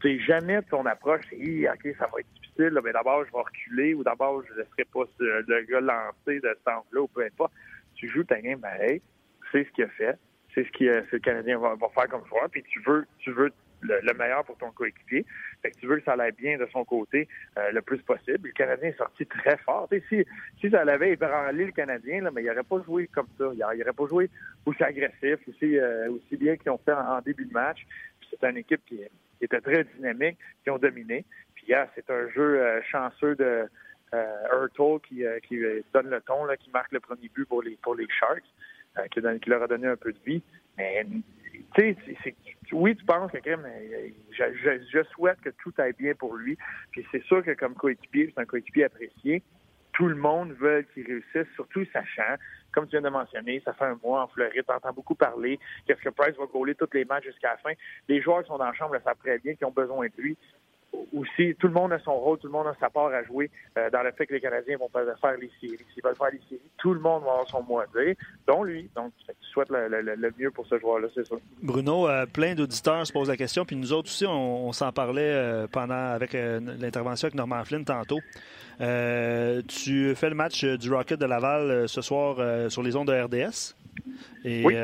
C'est 0.00 0.18
jamais 0.20 0.60
ton 0.62 0.84
approche, 0.86 1.22
c'est 1.30 1.68
OK, 1.68 1.96
ça 1.98 2.08
va 2.12 2.20
être 2.20 2.32
difficile, 2.34 2.78
mais 2.82 2.92
d'abord, 2.92 3.24
je 3.24 3.32
vais 3.32 3.38
reculer, 3.38 3.94
ou 3.94 4.02
d'abord, 4.02 4.42
je 4.46 4.52
ne 4.52 4.58
laisserai 4.58 4.84
pas 4.92 5.04
le 5.18 5.62
gars 5.62 5.80
lancer 5.80 6.40
de 6.40 6.56
ce 6.58 6.64
temps-là, 6.64 7.00
ou 7.00 7.08
peu 7.08 7.24
importe. 7.24 7.52
Tu 7.94 8.08
joues 8.08 8.24
ta 8.24 8.40
game 8.40 8.60
pareil, 8.60 9.00
c'est 9.52 9.64
ce 9.64 9.70
qu'il 9.70 9.84
a 9.84 9.88
fait 9.88 10.18
c'est 10.54 10.64
ce 10.64 10.72
que 10.72 10.84
euh, 10.84 11.02
le 11.10 11.18
Canadien 11.18 11.58
va, 11.58 11.76
faire 11.94 12.08
comme 12.08 12.26
joueur. 12.26 12.48
Puis 12.50 12.62
tu 12.64 12.80
veux, 12.86 13.06
tu 13.18 13.32
veux 13.32 13.50
le, 13.82 14.14
meilleur 14.14 14.44
pour 14.44 14.56
ton 14.58 14.70
coéquipier. 14.70 15.24
Fait 15.62 15.70
que 15.70 15.78
tu 15.78 15.86
veux 15.86 15.98
que 15.98 16.04
ça 16.04 16.12
aille 16.12 16.32
bien 16.32 16.58
de 16.58 16.66
son 16.72 16.84
côté 16.84 17.28
euh, 17.58 17.72
le 17.72 17.82
plus 17.82 17.98
possible. 18.02 18.48
Le 18.48 18.52
Canadien 18.52 18.90
est 18.90 18.98
sorti 18.98 19.26
très 19.26 19.56
fort. 19.58 19.88
si, 20.08 20.24
si 20.60 20.70
ça 20.70 20.84
l'avait 20.84 21.12
ébranlé 21.12 21.66
le 21.66 21.72
Canadien, 21.72 22.22
là, 22.22 22.30
mais 22.30 22.42
il 22.42 22.46
n'aurait 22.46 22.62
pas 22.62 22.82
joué 22.84 23.08
comme 23.08 23.28
ça. 23.38 23.46
Il 23.52 23.58
n'aurait 23.58 23.92
pas 23.92 24.06
joué 24.06 24.30
aussi 24.66 24.82
agressif, 24.82 25.38
aussi, 25.48 25.78
euh, 25.78 26.10
aussi 26.10 26.36
bien 26.36 26.56
qu'ils 26.56 26.70
ont 26.70 26.78
fait 26.78 26.92
en, 26.92 27.20
début 27.20 27.46
de 27.46 27.52
match. 27.52 27.86
C'est 28.30 28.48
une 28.48 28.56
équipe 28.58 28.84
qui, 28.86 29.00
était 29.40 29.60
très 29.60 29.84
dynamique, 29.96 30.38
qui 30.62 30.70
ont 30.70 30.78
dominé. 30.78 31.24
Puis 31.54 31.66
hier, 31.66 31.88
c'est 31.96 32.08
un 32.10 32.28
jeu 32.28 32.80
chanceux 32.90 33.34
de 33.34 33.68
euh, 34.14 34.98
qui, 35.08 35.24
qui 35.48 35.58
donne 35.92 36.10
le 36.10 36.20
ton, 36.20 36.44
là, 36.44 36.56
qui 36.56 36.70
marque 36.70 36.92
le 36.92 37.00
premier 37.00 37.28
but 37.28 37.44
pour 37.46 37.62
les 37.62 37.76
pour 37.82 37.94
les 37.94 38.06
Sharks. 38.08 38.44
Euh, 38.98 39.06
qui, 39.08 39.48
leur 39.48 39.62
a 39.62 39.66
donné 39.66 39.86
un 39.86 39.96
peu 39.96 40.12
de 40.12 40.18
vie. 40.26 40.42
Mais, 40.76 41.06
tu 41.74 41.96
sais, 41.96 42.34
oui, 42.72 42.94
tu 42.94 43.04
penses 43.06 43.32
que 43.32 43.38
je, 43.42 44.44
je, 44.92 45.02
souhaite 45.14 45.40
que 45.40 45.48
tout 45.62 45.72
aille 45.78 45.94
bien 45.98 46.14
pour 46.14 46.36
lui. 46.36 46.58
Puis 46.90 47.06
c'est 47.10 47.22
sûr 47.24 47.42
que 47.42 47.52
comme 47.52 47.74
coéquipier, 47.74 48.30
c'est 48.34 48.42
un 48.42 48.44
coéquipier 48.44 48.84
apprécié. 48.84 49.42
Tout 49.94 50.08
le 50.08 50.16
monde 50.16 50.52
veut 50.52 50.84
qu'il 50.92 51.06
réussisse, 51.06 51.50
surtout 51.54 51.86
sachant, 51.90 52.36
comme 52.72 52.84
tu 52.86 52.92
viens 52.92 53.02
de 53.02 53.08
mentionner, 53.08 53.62
ça 53.64 53.72
fait 53.72 53.84
un 53.84 53.98
mois 54.02 54.24
en 54.24 54.28
Floride, 54.28 54.64
tu 54.66 54.74
entends 54.74 54.92
beaucoup 54.92 55.14
parler, 55.14 55.58
qu'est-ce 55.86 56.00
que 56.00 56.10
Price 56.10 56.36
va 56.36 56.46
gauler 56.46 56.74
tous 56.74 56.88
les 56.92 57.04
matchs 57.06 57.24
jusqu'à 57.24 57.52
la 57.52 57.56
fin. 57.58 57.72
Les 58.08 58.20
joueurs 58.20 58.42
qui 58.42 58.48
sont 58.48 58.58
dans 58.58 58.66
la 58.66 58.72
chambre 58.74 58.94
le 58.94 59.00
savent 59.00 59.16
très 59.18 59.38
bien, 59.38 59.54
qui 59.54 59.64
ont 59.64 59.70
besoin 59.70 60.06
de 60.06 60.22
lui. 60.22 60.36
Aussi, 61.14 61.54
tout 61.58 61.68
le 61.68 61.72
monde 61.72 61.92
a 61.92 61.98
son 62.00 62.14
rôle, 62.14 62.38
tout 62.38 62.46
le 62.46 62.52
monde 62.52 62.66
a 62.66 62.74
sa 62.78 62.90
part 62.90 63.06
à 63.06 63.22
jouer 63.22 63.50
euh, 63.76 63.90
dans 63.90 64.02
le 64.02 64.12
fait 64.12 64.26
que 64.26 64.34
les 64.34 64.40
Canadiens 64.40 64.76
vont 64.76 64.88
pas 64.88 65.04
faire 65.20 65.36
les 65.38 65.50
séries. 65.60 65.78
S'ils 65.92 66.02
veulent 66.02 66.16
faire 66.16 66.30
les 66.32 66.40
séries, 66.48 66.60
tout 66.78 66.94
le 66.94 67.00
monde 67.00 67.22
va 67.24 67.32
avoir 67.32 67.48
son 67.48 67.62
mot 67.62 67.80
à 67.80 67.86
dire, 67.86 68.14
dont 68.46 68.62
lui. 68.62 68.88
Donc, 68.94 69.12
je 69.26 69.32
souhaite 69.48 69.70
le, 69.70 69.88
le, 69.88 70.02
le, 70.02 70.32
mieux 70.38 70.50
pour 70.50 70.66
ce 70.66 70.78
joueur-là, 70.78 71.08
c'est 71.14 71.26
ça. 71.26 71.36
Bruno, 71.62 72.08
euh, 72.08 72.26
plein 72.26 72.54
d'auditeurs 72.54 73.06
se 73.06 73.12
posent 73.12 73.28
la 73.28 73.36
question, 73.36 73.64
puis 73.64 73.76
nous 73.76 73.92
autres 73.92 74.08
aussi, 74.08 74.26
on, 74.26 74.68
on 74.68 74.72
s'en 74.72 74.92
parlait 74.92 75.22
euh, 75.22 75.66
pendant 75.66 75.94
avec 75.94 76.32
l'intervention 76.32 77.26
avec 77.26 77.34
Norman 77.34 77.64
Flynn 77.64 77.84
tantôt. 77.84 78.20
tu 78.78 80.14
fais 80.14 80.28
le 80.28 80.34
match 80.34 80.64
du 80.64 80.92
Rocket 80.92 81.18
de 81.18 81.26
Laval 81.26 81.88
ce 81.88 82.00
soir 82.00 82.70
sur 82.70 82.82
les 82.82 82.96
ondes 82.96 83.08
de 83.08 83.12
RDS. 83.12 83.74
Et 84.44 84.64
oui 84.64 84.74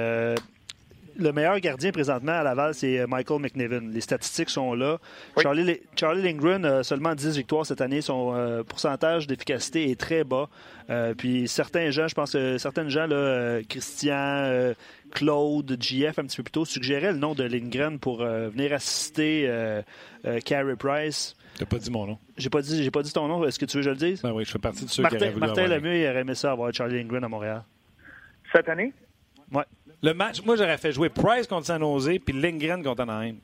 le 1.19 1.33
meilleur 1.33 1.59
gardien 1.61 1.91
présentement 1.91 2.33
à 2.33 2.43
Laval, 2.43 2.75
c'est 2.75 3.01
euh, 3.01 3.07
Michael 3.07 3.41
McNiven. 3.41 3.91
Les 3.91 4.01
statistiques 4.01 4.51
sont 4.51 4.75
là. 4.75 4.99
Charlie, 5.43 5.81
Charlie 5.97 6.23
Lindgren 6.23 6.65
a 6.65 6.83
seulement 6.83 7.15
10 7.15 7.37
victoires 7.37 7.67
cette 7.67 7.81
année. 7.81 8.01
Son 8.01 8.35
euh, 8.35 8.63
pourcentage 8.63 9.27
d'efficacité 9.27 9.91
est 9.91 9.99
très 9.99 10.25
bas. 10.25 10.49
Euh, 10.91 11.15
puis 11.15 11.49
certains 11.49 11.91
gens, 11.91 12.09
je 12.09 12.15
pense 12.15 12.33
que 12.33 12.57
certaines 12.59 12.89
gens, 12.89 13.07
là, 13.07 13.61
Christian, 13.69 14.73
Claude, 15.11 15.77
JF, 15.81 16.19
un 16.19 16.25
petit 16.25 16.37
peu 16.37 16.45
plus 16.45 16.53
tôt, 16.53 16.65
suggéraient 16.65 17.13
le 17.13 17.19
nom 17.19 17.35
de 17.35 17.43
Lindgren 17.43 17.99
pour 17.99 18.19
venir 18.19 18.73
assister 18.73 19.51
Carey 20.45 20.77
Price. 20.77 21.35
T'as 21.59 21.67
pas 21.67 21.79
dit 21.79 21.91
mon 21.91 22.07
nom. 22.07 22.19
J'ai 22.37 22.51
pas 22.51 22.63
dit, 22.63 22.83
j'ai 22.85 22.91
pas 22.91 23.03
dit 23.03 23.13
ton 23.13 23.27
nom. 23.27 23.45
Est-ce 23.45 23.59
que 23.59 23.65
tu 23.65 23.79
veux 23.79 23.83
que 23.83 23.87
je 23.87 23.91
le 23.91 23.97
dise? 23.97 24.23
Ben 24.23 24.33
oui, 24.33 24.45
je 24.45 24.51
fais 24.53 24.61
partie 24.61 24.85
de 24.85 24.91
ceux 24.91 25.03
Martin, 25.03 25.19
qui 25.33 25.39
Martin 25.39 25.63
avoir 25.65 25.81
Lemieux, 25.81 25.97
il 25.97 26.09
aurait 26.09 26.21
aimé 26.21 26.35
ça 26.37 26.53
avoir 26.53 26.73
Charlie 26.73 26.99
Lindgren 26.99 27.25
à 27.25 27.29
Montréal. 27.29 27.65
Cette 28.53 28.69
année? 28.69 28.93
Ouais. 29.53 29.65
Le 30.03 30.13
match, 30.13 30.45
moi, 30.45 30.55
j'aurais 30.55 30.79
fait 30.79 30.93
jouer 30.93 31.09
Price 31.09 31.47
contre 31.49 31.67
San 31.67 31.81
Jose 31.81 32.19
puis 32.25 32.33
Lindgren 32.33 32.85
contre 32.85 33.03
Anaheim. 33.03 33.37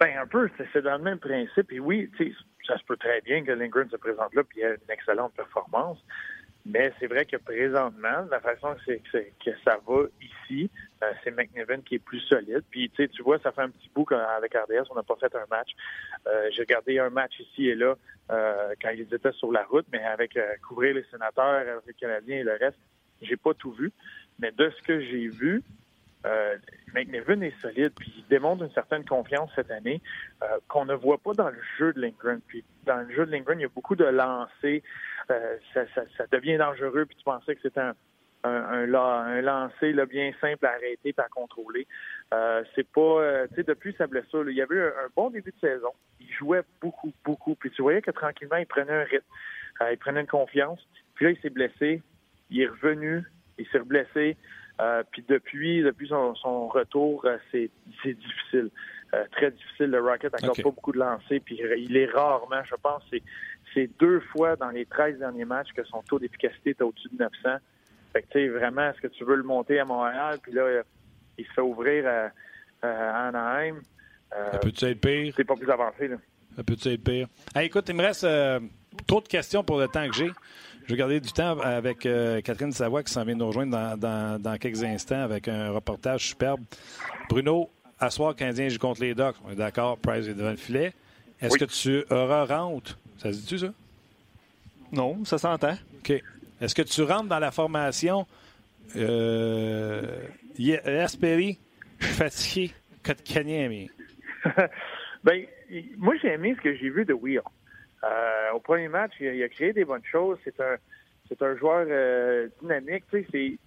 Ben, 0.00 0.16
un 0.16 0.26
peu, 0.26 0.48
c'est 0.72 0.82
dans 0.82 0.96
le 0.96 1.02
même 1.02 1.18
principe. 1.18 1.70
Et 1.72 1.80
oui, 1.80 2.10
ça 2.66 2.78
se 2.78 2.84
peut 2.84 2.96
très 2.96 3.20
bien 3.20 3.44
que 3.44 3.52
Lindgren 3.52 3.90
se 3.90 3.96
présente 3.96 4.34
là 4.34 4.44
puis 4.44 4.60
ait 4.60 4.76
une 4.76 4.90
excellente 4.90 5.34
performance. 5.34 5.98
Mais 6.64 6.92
c'est 6.98 7.06
vrai 7.06 7.24
que 7.24 7.36
présentement, 7.36 8.26
la 8.30 8.40
façon 8.40 8.76
que, 8.86 9.50
ça 9.64 9.78
va 9.86 10.02
ici, 10.20 10.70
euh, 11.02 11.12
c'est 11.22 11.30
McNiven 11.30 11.82
qui 11.82 11.96
est 11.96 11.98
plus 11.98 12.20
solide. 12.20 12.62
Puis 12.70 12.90
tu 12.90 13.22
vois, 13.22 13.38
ça 13.38 13.52
fait 13.52 13.62
un 13.62 13.70
petit 13.70 13.90
bout 13.94 14.04
qu'avec 14.04 14.54
RDS, 14.54 14.86
on 14.90 14.94
n'a 14.94 15.02
pas 15.02 15.16
fait 15.16 15.34
un 15.34 15.46
match. 15.50 15.70
Euh, 16.26 16.48
J'ai 16.52 16.62
regardé 16.62 16.98
un 16.98 17.10
match 17.10 17.40
ici 17.40 17.68
et 17.68 17.74
là 17.74 17.96
euh, 18.30 18.74
quand 18.82 18.90
ils 18.90 19.12
étaient 19.12 19.32
sur 19.32 19.50
la 19.50 19.64
route, 19.64 19.86
mais 19.92 20.02
avec 20.04 20.38
couvrir 20.66 20.94
les 20.94 21.04
sénateurs, 21.10 21.80
les 21.86 21.94
Canadiens 21.94 22.38
et 22.38 22.42
le 22.42 22.56
reste, 22.56 22.78
j'ai 23.22 23.36
pas 23.36 23.54
tout 23.54 23.72
vu. 23.72 23.92
Mais 24.38 24.52
de 24.52 24.70
ce 24.70 24.82
que 24.82 25.00
j'ai 25.00 25.28
vu, 25.28 25.62
euh, 26.26 26.56
McNevin 26.94 27.40
est 27.42 27.58
solide, 27.60 27.92
puis 27.96 28.12
il 28.18 28.26
démontre 28.28 28.64
une 28.64 28.72
certaine 28.72 29.04
confiance 29.04 29.50
cette 29.54 29.70
année 29.70 30.00
euh, 30.42 30.46
qu'on 30.68 30.84
ne 30.84 30.94
voit 30.94 31.18
pas 31.18 31.32
dans 31.32 31.48
le 31.48 31.60
jeu 31.78 31.92
de 31.92 32.00
Lindgren. 32.00 32.40
Puis 32.46 32.64
dans 32.84 33.00
le 33.06 33.14
jeu 33.14 33.26
de 33.26 33.30
Lindgren, 33.30 33.58
il 33.58 33.62
y 33.62 33.66
a 33.66 33.70
beaucoup 33.74 33.96
de 33.96 34.04
lancers. 34.04 34.80
Euh, 35.30 35.56
ça, 35.74 35.82
ça, 35.94 36.02
ça, 36.16 36.24
devient 36.32 36.56
dangereux, 36.56 37.04
puis 37.06 37.16
tu 37.16 37.24
pensais 37.24 37.54
que 37.54 37.62
c'était 37.62 37.80
un, 37.80 37.94
un, 38.44 38.86
un, 38.86 39.40
lancer 39.40 39.92
là, 39.92 40.06
bien 40.06 40.32
simple 40.40 40.64
à 40.66 40.70
arrêter 40.70 41.10
et 41.10 41.14
à 41.18 41.28
contrôler. 41.28 41.86
Euh, 42.32 42.62
c'est 42.74 42.86
pas, 42.88 43.00
euh, 43.00 43.46
tu 43.48 43.56
sais, 43.56 43.62
depuis 43.64 43.94
sa 43.98 44.06
blessure, 44.06 44.44
là, 44.44 44.50
il 44.50 44.56
y 44.56 44.62
avait 44.62 44.80
un, 44.80 44.88
un, 44.88 45.08
bon 45.14 45.30
début 45.30 45.52
de 45.52 45.68
saison. 45.68 45.92
Il 46.20 46.30
jouait 46.32 46.62
beaucoup, 46.80 47.12
beaucoup. 47.24 47.54
Puis 47.54 47.70
tu 47.70 47.82
voyais 47.82 48.02
que 48.02 48.10
tranquillement, 48.10 48.56
il 48.56 48.66
prenait 48.66 48.92
un 48.92 49.04
rythme, 49.04 49.26
euh, 49.82 49.92
il 49.92 49.98
prenait 49.98 50.20
une 50.20 50.26
confiance. 50.26 50.80
Puis 51.14 51.26
là, 51.26 51.30
il 51.32 51.40
s'est 51.40 51.50
blessé. 51.50 52.02
Il 52.50 52.62
est 52.62 52.66
revenu 52.66 53.24
il 53.58 53.66
s'est 53.68 53.80
blessé. 53.80 54.36
Euh, 54.80 55.02
puis 55.10 55.24
depuis, 55.28 55.82
depuis 55.82 56.08
son, 56.08 56.34
son 56.36 56.68
retour, 56.68 57.24
euh, 57.24 57.36
c'est, 57.50 57.70
difficile. 58.04 58.70
Euh, 59.14 59.24
très 59.32 59.50
difficile. 59.50 59.86
Le 59.86 60.00
Rocket 60.00 60.32
n'a 60.40 60.50
okay. 60.50 60.62
pas 60.62 60.70
beaucoup 60.70 60.92
de 60.92 60.98
lancers. 60.98 61.40
Puis 61.44 61.60
il 61.76 61.96
est 61.96 62.06
rarement, 62.06 62.62
je 62.64 62.76
pense, 62.76 63.02
c'est, 63.10 63.22
deux 64.00 64.18
fois 64.32 64.56
dans 64.56 64.70
les 64.70 64.86
13 64.86 65.20
derniers 65.20 65.44
matchs 65.44 65.68
que 65.72 65.84
son 65.84 66.02
taux 66.02 66.18
d'efficacité 66.18 66.70
est 66.70 66.82
au-dessus 66.82 67.08
de 67.12 67.18
900. 67.18 67.58
Fait 68.12 68.22
que, 68.22 68.26
tu 68.26 68.32
sais, 68.32 68.48
vraiment, 68.48 68.90
est-ce 68.90 69.00
que 69.00 69.06
tu 69.06 69.22
veux 69.24 69.36
le 69.36 69.44
monter 69.44 69.78
à 69.78 69.84
Montréal? 69.84 70.38
Puis 70.42 70.50
là, 70.50 70.82
il 71.36 71.46
se 71.46 71.52
fait 71.52 71.60
ouvrir 71.60 72.04
à, 72.04 72.30
à 72.82 73.28
Anaheim. 73.28 73.80
Ça 74.30 74.58
peut-tu 74.58 74.84
être 74.84 75.00
pire? 75.00 75.32
C'est 75.36 75.44
pas 75.44 75.54
plus 75.54 75.70
avancé, 75.70 76.08
là. 76.08 76.16
Ça 76.56 76.64
peut-tu 76.64 76.88
être 76.88 77.04
pire? 77.04 77.28
Hey, 77.54 77.66
écoute, 77.66 77.88
il 77.88 77.94
me 77.94 78.02
reste 78.02 78.26
trop 79.06 79.20
de 79.20 79.28
questions 79.28 79.62
pour 79.62 79.78
le 79.78 79.86
temps 79.86 80.08
que 80.08 80.14
j'ai. 80.14 80.32
Je 80.88 80.94
vais 80.94 80.98
garder 81.00 81.20
du 81.20 81.30
temps 81.30 81.60
avec 81.60 82.06
euh, 82.06 82.40
Catherine 82.40 82.72
Savoie 82.72 83.02
qui 83.02 83.12
s'en 83.12 83.22
vient 83.22 83.34
nous 83.34 83.46
rejoindre 83.46 83.72
dans, 83.72 83.98
dans, 83.98 84.40
dans, 84.40 84.56
quelques 84.56 84.82
instants 84.82 85.20
avec 85.20 85.46
un 85.46 85.70
reportage 85.70 86.28
superbe. 86.28 86.62
Bruno, 87.28 87.68
à 88.00 88.08
soir, 88.08 88.34
Canadien 88.34 88.70
joue 88.70 88.78
contre 88.78 89.02
les 89.02 89.14
Ducks. 89.14 89.36
On 89.44 89.50
est 89.50 89.54
d'accord, 89.54 89.98
Price 89.98 90.26
est 90.26 90.32
devant 90.32 90.48
le 90.48 90.56
filet. 90.56 90.94
Est-ce 91.42 91.52
oui. 91.52 91.58
que 91.58 91.64
tu 91.66 92.04
auras 92.10 92.46
rentre? 92.46 92.98
Ça 93.18 93.30
se 93.34 93.40
dit-tu, 93.40 93.58
ça? 93.58 93.74
Non, 94.90 95.26
ça 95.26 95.36
s'entend. 95.36 95.76
OK. 95.98 96.22
Est-ce 96.58 96.74
que 96.74 96.80
tu 96.80 97.02
rentres 97.02 97.28
dans 97.28 97.38
la 97.38 97.50
formation 97.50 98.26
euh, 98.96 100.22
Yasperi, 100.58 101.58
fatigué, 101.98 102.72
Kotkaniemi? 103.04 103.90
ben, 105.22 105.44
moi, 105.98 106.14
j'ai 106.22 106.28
aimé 106.28 106.54
ce 106.56 106.62
que 106.62 106.74
j'ai 106.76 106.88
vu 106.88 107.04
de 107.04 107.12
Wheel. 107.12 107.42
Euh, 108.04 108.52
au 108.54 108.60
premier 108.60 108.88
match, 108.88 109.12
il 109.20 109.42
a, 109.42 109.48
créé 109.48 109.72
des 109.72 109.84
bonnes 109.84 110.04
choses. 110.04 110.38
C'est 110.44 110.60
un, 110.60 110.76
c'est 111.28 111.40
un 111.42 111.56
joueur 111.56 111.86
euh, 111.88 112.48
dynamique. 112.60 113.04
Tu 113.10 113.26
sais, 113.30 113.58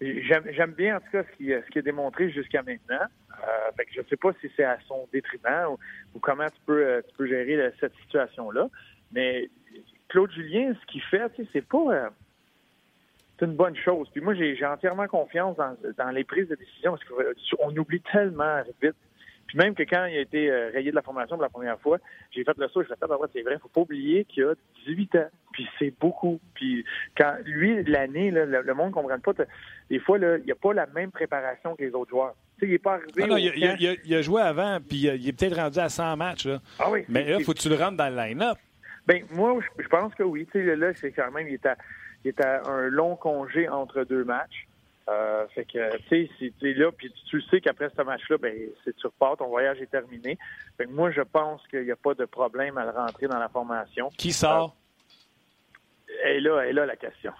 j'aime, 0.00 0.44
j'aime 0.50 0.72
bien 0.72 0.96
en 0.96 1.00
tout 1.00 1.10
cas 1.10 1.24
ce 1.24 1.36
qu'il, 1.36 1.62
ce 1.72 1.78
a 1.78 1.82
démontré 1.82 2.30
jusqu'à 2.30 2.62
maintenant. 2.62 3.06
Euh, 3.42 3.72
fait 3.76 3.84
que 3.84 3.92
je 3.92 4.00
ne 4.00 4.06
sais 4.06 4.16
pas 4.16 4.32
si 4.40 4.50
c'est 4.56 4.64
à 4.64 4.78
son 4.86 5.08
détriment 5.12 5.70
ou, 5.70 5.78
ou 6.14 6.20
comment 6.20 6.48
tu 6.48 6.60
peux, 6.64 7.02
tu 7.08 7.16
peux 7.16 7.26
gérer 7.26 7.72
cette 7.80 7.94
situation-là. 8.02 8.68
Mais 9.12 9.50
Claude 10.08 10.30
Julien, 10.32 10.74
ce 10.80 10.86
qu'il 10.86 11.02
fait, 11.02 11.28
tu 11.30 11.42
sais, 11.42 11.48
c'est 11.52 11.66
pas 11.66 11.92
euh, 11.92 12.08
c'est 13.38 13.44
une 13.44 13.56
bonne 13.56 13.76
chose. 13.76 14.08
Puis 14.12 14.20
moi, 14.20 14.34
j'ai, 14.34 14.64
entièrement 14.64 15.06
confiance 15.08 15.56
dans, 15.56 15.76
dans 15.98 16.10
les 16.10 16.24
prises 16.24 16.48
de 16.48 16.54
décision 16.54 16.92
parce 16.92 17.04
qu'on 17.50 17.76
oublie 17.76 18.00
tellement 18.00 18.62
vite. 18.82 18.96
Puis 19.46 19.58
même 19.58 19.74
que 19.74 19.82
quand 19.84 20.06
il 20.06 20.16
a 20.16 20.20
été 20.20 20.50
euh, 20.50 20.70
rayé 20.72 20.90
de 20.90 20.96
la 20.96 21.02
formation 21.02 21.36
pour 21.36 21.42
la 21.42 21.48
première 21.48 21.80
fois, 21.80 21.98
j'ai 22.32 22.44
fait 22.44 22.56
le 22.58 22.68
saut, 22.68 22.82
je 22.82 22.88
fait, 22.88 22.98
ah, 23.00 23.16
c'est 23.32 23.42
vrai, 23.42 23.58
faut 23.60 23.68
pas 23.68 23.82
oublier 23.82 24.24
qu'il 24.24 24.44
a 24.44 24.54
18 24.86 25.14
ans. 25.16 25.28
Puis 25.52 25.68
c'est 25.78 25.94
beaucoup. 25.98 26.40
Puis 26.54 26.84
quand 27.16 27.36
lui, 27.44 27.82
l'année, 27.84 28.30
le, 28.30 28.44
le, 28.44 28.74
monde 28.74 28.88
ne 28.88 28.92
comprend 28.92 29.18
pas. 29.18 29.32
Des 29.88 29.98
fois, 30.00 30.18
là, 30.18 30.36
il 30.38 30.44
n'y 30.44 30.52
a 30.52 30.56
pas 30.56 30.74
la 30.74 30.86
même 30.86 31.10
préparation 31.10 31.76
que 31.76 31.84
les 31.84 31.92
autres 31.92 32.10
joueurs. 32.10 32.34
Tu 32.58 32.60
sais, 32.60 32.66
il 32.66 32.72
n'est 32.72 32.78
pas 32.78 32.94
arrivé. 32.94 33.22
Ah 33.22 33.26
non, 33.26 33.36
il, 33.36 33.48
a, 33.64 33.94
il, 34.04 34.14
a, 34.14 34.22
joué 34.22 34.42
avant, 34.42 34.78
puis 34.80 34.98
il 35.06 35.28
est 35.28 35.32
peut-être 35.32 35.56
rendu 35.56 35.78
à 35.78 35.88
100 35.88 36.16
matchs. 36.16 36.46
Là. 36.46 36.60
Ah 36.78 36.90
oui. 36.90 37.04
Mais 37.08 37.24
là, 37.24 37.40
faut 37.40 37.54
que 37.54 37.58
tu 37.58 37.68
le 37.68 37.76
rentres 37.76 37.96
dans 37.96 38.08
le 38.08 38.16
line-up. 38.16 38.58
Ben 39.06 39.22
moi, 39.30 39.58
je, 39.60 39.82
je 39.82 39.88
pense 39.88 40.14
que 40.14 40.24
oui. 40.24 40.46
Tu 40.52 40.64
sais, 40.64 40.76
là, 40.76 40.92
c'est 40.94 41.12
quand 41.12 41.30
même, 41.30 41.46
il 41.48 41.54
est, 41.54 41.66
à, 41.66 41.76
il 42.24 42.28
est 42.28 42.40
à 42.40 42.68
un 42.68 42.88
long 42.88 43.16
congé 43.16 43.68
entre 43.68 44.04
deux 44.04 44.24
matchs. 44.24 44.65
Euh, 45.08 45.46
fait 45.54 45.64
que, 45.64 45.96
tu 46.08 46.26
sais, 46.38 46.52
c'est 46.60 46.74
là, 46.74 46.90
puis 46.90 47.12
tu 47.30 47.40
sais 47.42 47.60
qu'après 47.60 47.90
ce 47.96 48.02
match-là, 48.02 48.38
ben, 48.38 48.52
c'est 48.84 48.96
tu 48.96 49.06
repars, 49.06 49.36
ton 49.36 49.46
voyage 49.46 49.80
est 49.80 49.90
terminé. 49.90 50.36
Fait 50.76 50.86
que 50.86 50.90
moi, 50.90 51.12
je 51.12 51.22
pense 51.22 51.64
qu'il 51.68 51.84
n'y 51.84 51.92
a 51.92 51.96
pas 51.96 52.14
de 52.14 52.24
problème 52.24 52.76
à 52.76 52.84
le 52.84 52.90
rentrer 52.90 53.28
dans 53.28 53.38
la 53.38 53.48
formation. 53.48 54.10
Qui 54.18 54.32
sort? 54.32 54.74
Euh, 56.10 56.28
et 56.28 56.40
là, 56.40 56.66
et 56.66 56.72
là, 56.72 56.86
la 56.86 56.96
question. 56.96 57.32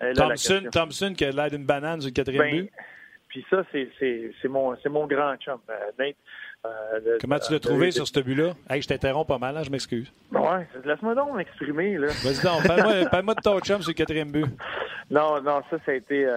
Là, 0.00 0.12
Thompson, 0.14 0.28
la 0.28 0.34
question. 0.34 0.70
Thompson 0.70 1.14
qui 1.16 1.24
a 1.24 1.32
l'air 1.32 1.50
d'une 1.50 1.66
banane 1.66 2.00
sur 2.00 2.10
le 2.10 2.14
quatrième 2.14 2.42
ben, 2.42 2.62
but. 2.62 2.72
Puis 3.28 3.44
ça, 3.50 3.64
c'est 3.72 4.48
mon, 4.48 4.76
mon 4.90 5.06
grand 5.06 5.36
chum, 5.36 5.58
euh, 5.68 5.74
Nate. 5.98 6.16
Euh, 6.64 7.18
Comment 7.20 7.38
tu 7.38 7.52
l'as 7.52 7.60
trouvé 7.60 7.90
sur 7.90 8.06
ce 8.06 8.20
but-là? 8.20 8.52
Hey, 8.68 8.82
je 8.82 8.88
t'interromps 8.88 9.26
pas 9.26 9.38
mal, 9.38 9.54
là, 9.54 9.62
je 9.62 9.70
m'excuse. 9.70 10.12
Ouais, 10.30 10.68
laisse-moi 10.84 11.14
donc 11.14 11.34
m'exprimer. 11.34 11.96
Vas-y 11.96 12.42
donc, 12.42 12.66
parle-moi 12.66 13.04
parle 13.10 13.26
de 13.26 13.42
ton 13.42 13.60
chum 13.60 13.82
sur 13.82 13.90
le 13.90 13.94
quatrième 13.94 14.30
but. 14.30 14.46
Non, 15.10 15.40
non, 15.40 15.62
ça, 15.70 15.78
ça 15.84 15.92
a 15.92 15.94
été... 15.94 16.28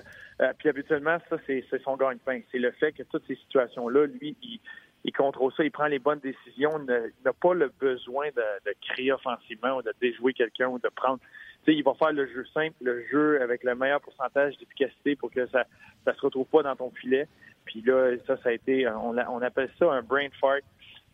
Euh, 0.42 0.52
puis 0.58 0.70
habituellement, 0.70 1.18
ça, 1.30 1.38
c'est 1.46 1.64
son 1.84 1.96
gagne-pain. 1.96 2.42
C'est 2.52 2.60
le 2.60 2.72
fait 2.72 2.92
que 2.92 3.04
toutes 3.04 3.26
ces 3.28 3.36
situations-là, 3.36 4.08
lui, 4.08 4.36
il, 4.42 4.60
il, 5.04 5.12
contrôle 5.12 5.52
ça, 5.56 5.64
il 5.64 5.72
prend 5.72 5.88
les 5.88 6.00
bonnes 6.00 6.20
décisions, 6.20 6.72
il 6.80 7.12
n'a 7.24 7.34
pas 7.34 7.54
le 7.54 7.72
besoin 7.80 8.28
de, 8.28 8.70
de, 8.70 8.76
créer 8.82 9.12
offensivement 9.12 9.78
ou 9.78 9.82
de 9.82 9.94
déjouer 10.02 10.34
quelqu'un 10.34 10.68
ou 10.68 10.80
de 10.80 10.90
prendre. 10.90 11.20
Tu 11.66 11.72
sais, 11.72 11.78
il 11.78 11.84
va 11.84 11.94
faire 11.94 12.12
le 12.12 12.26
jeu 12.28 12.46
simple, 12.54 12.76
le 12.82 13.06
jeu 13.12 13.42
avec 13.42 13.64
le 13.64 13.76
meilleur 13.76 14.02
pourcentage 14.02 14.58
d'efficacité 14.58 15.16
pour 15.16 15.32
que 15.32 15.46
ça 15.48 15.66
ne 16.08 16.14
se 16.14 16.22
retrouve 16.22 16.48
pas 16.48 16.64
dans 16.64 16.76
ton 16.76 16.92
filet. 16.92 17.28
Puis 17.66 17.82
là, 17.82 18.16
ça, 18.28 18.38
ça 18.38 18.50
a 18.50 18.52
été, 18.52 18.88
on, 18.90 19.16
on 19.18 19.42
appelle 19.42 19.70
ça 19.80 19.92
un 19.92 20.02
brain 20.02 20.28
fart, 20.40 20.60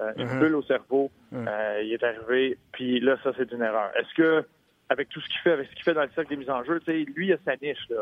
euh, 0.01 0.13
une 0.17 0.27
uh-huh. 0.27 0.39
bulle 0.39 0.55
au 0.55 0.63
cerveau. 0.63 1.11
Uh-huh. 1.33 1.47
Euh, 1.47 1.81
il 1.83 1.93
est 1.93 2.03
arrivé, 2.03 2.57
puis 2.71 2.99
là, 2.99 3.17
ça, 3.23 3.31
c'est 3.37 3.51
une 3.51 3.61
erreur. 3.61 3.91
Est-ce 3.95 4.13
que 4.15 4.45
avec 4.89 5.09
tout 5.09 5.21
ce 5.21 5.27
qu'il 5.27 5.39
fait, 5.41 5.51
avec 5.51 5.69
ce 5.69 5.75
qu'il 5.75 5.83
fait 5.83 5.93
dans 5.93 6.01
le 6.01 6.09
cercle 6.15 6.31
des 6.31 6.37
mises 6.37 6.49
en 6.49 6.63
jeu, 6.63 6.79
tu 6.79 6.85
sais, 6.85 7.11
lui, 7.15 7.27
il 7.27 7.33
a 7.33 7.37
sa 7.45 7.55
niche. 7.57 7.87
Là. 7.89 7.97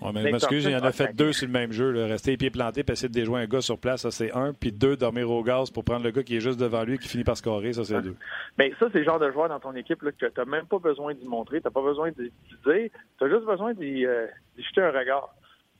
Ouais, 0.00 0.12
mais 0.14 0.22
je 0.22 0.28
m'excuse, 0.28 0.64
il 0.64 0.76
en 0.76 0.84
a 0.84 0.92
fait 0.92 1.12
deux 1.12 1.32
sur 1.32 1.46
le 1.46 1.52
même 1.52 1.72
jeu. 1.72 1.90
Là. 1.90 2.06
Rester 2.06 2.30
les 2.30 2.36
pieds 2.36 2.50
plantés 2.50 2.84
et 2.86 2.92
essayer 2.92 3.08
de 3.08 3.14
déjouer 3.14 3.40
un 3.40 3.46
gars 3.46 3.60
sur 3.60 3.78
place, 3.78 4.02
ça 4.02 4.12
c'est 4.12 4.32
un. 4.32 4.52
Puis 4.52 4.70
deux, 4.70 4.96
dormir 4.96 5.28
au 5.30 5.42
gaz 5.42 5.70
pour 5.70 5.84
prendre 5.84 6.04
le 6.04 6.12
gars 6.12 6.22
qui 6.22 6.36
est 6.36 6.40
juste 6.40 6.60
devant 6.60 6.84
lui 6.84 6.94
et 6.94 6.98
qui 6.98 7.08
finit 7.08 7.24
par 7.24 7.36
scorer, 7.36 7.72
ça 7.72 7.84
c'est 7.84 7.96
ah. 7.96 8.00
deux. 8.00 8.14
Mais 8.56 8.72
ça, 8.78 8.86
c'est 8.92 9.00
le 9.00 9.04
genre 9.04 9.18
de 9.18 9.30
joueur 9.32 9.48
dans 9.48 9.58
ton 9.58 9.74
équipe 9.74 10.02
là, 10.02 10.12
que 10.12 10.26
tu 10.26 10.32
n'as 10.38 10.44
même 10.44 10.66
pas 10.66 10.78
besoin 10.78 11.12
d'y 11.14 11.26
montrer, 11.26 11.60
tu 11.60 11.66
n'as 11.66 11.72
pas 11.72 11.82
besoin 11.82 12.10
d'y 12.12 12.30
dire, 12.30 12.30
tu 12.64 13.24
as 13.24 13.28
juste 13.28 13.44
besoin 13.44 13.74
d'y 13.74 14.06
euh, 14.06 14.26
jeter 14.56 14.82
un 14.82 14.92
regard. 14.92 15.34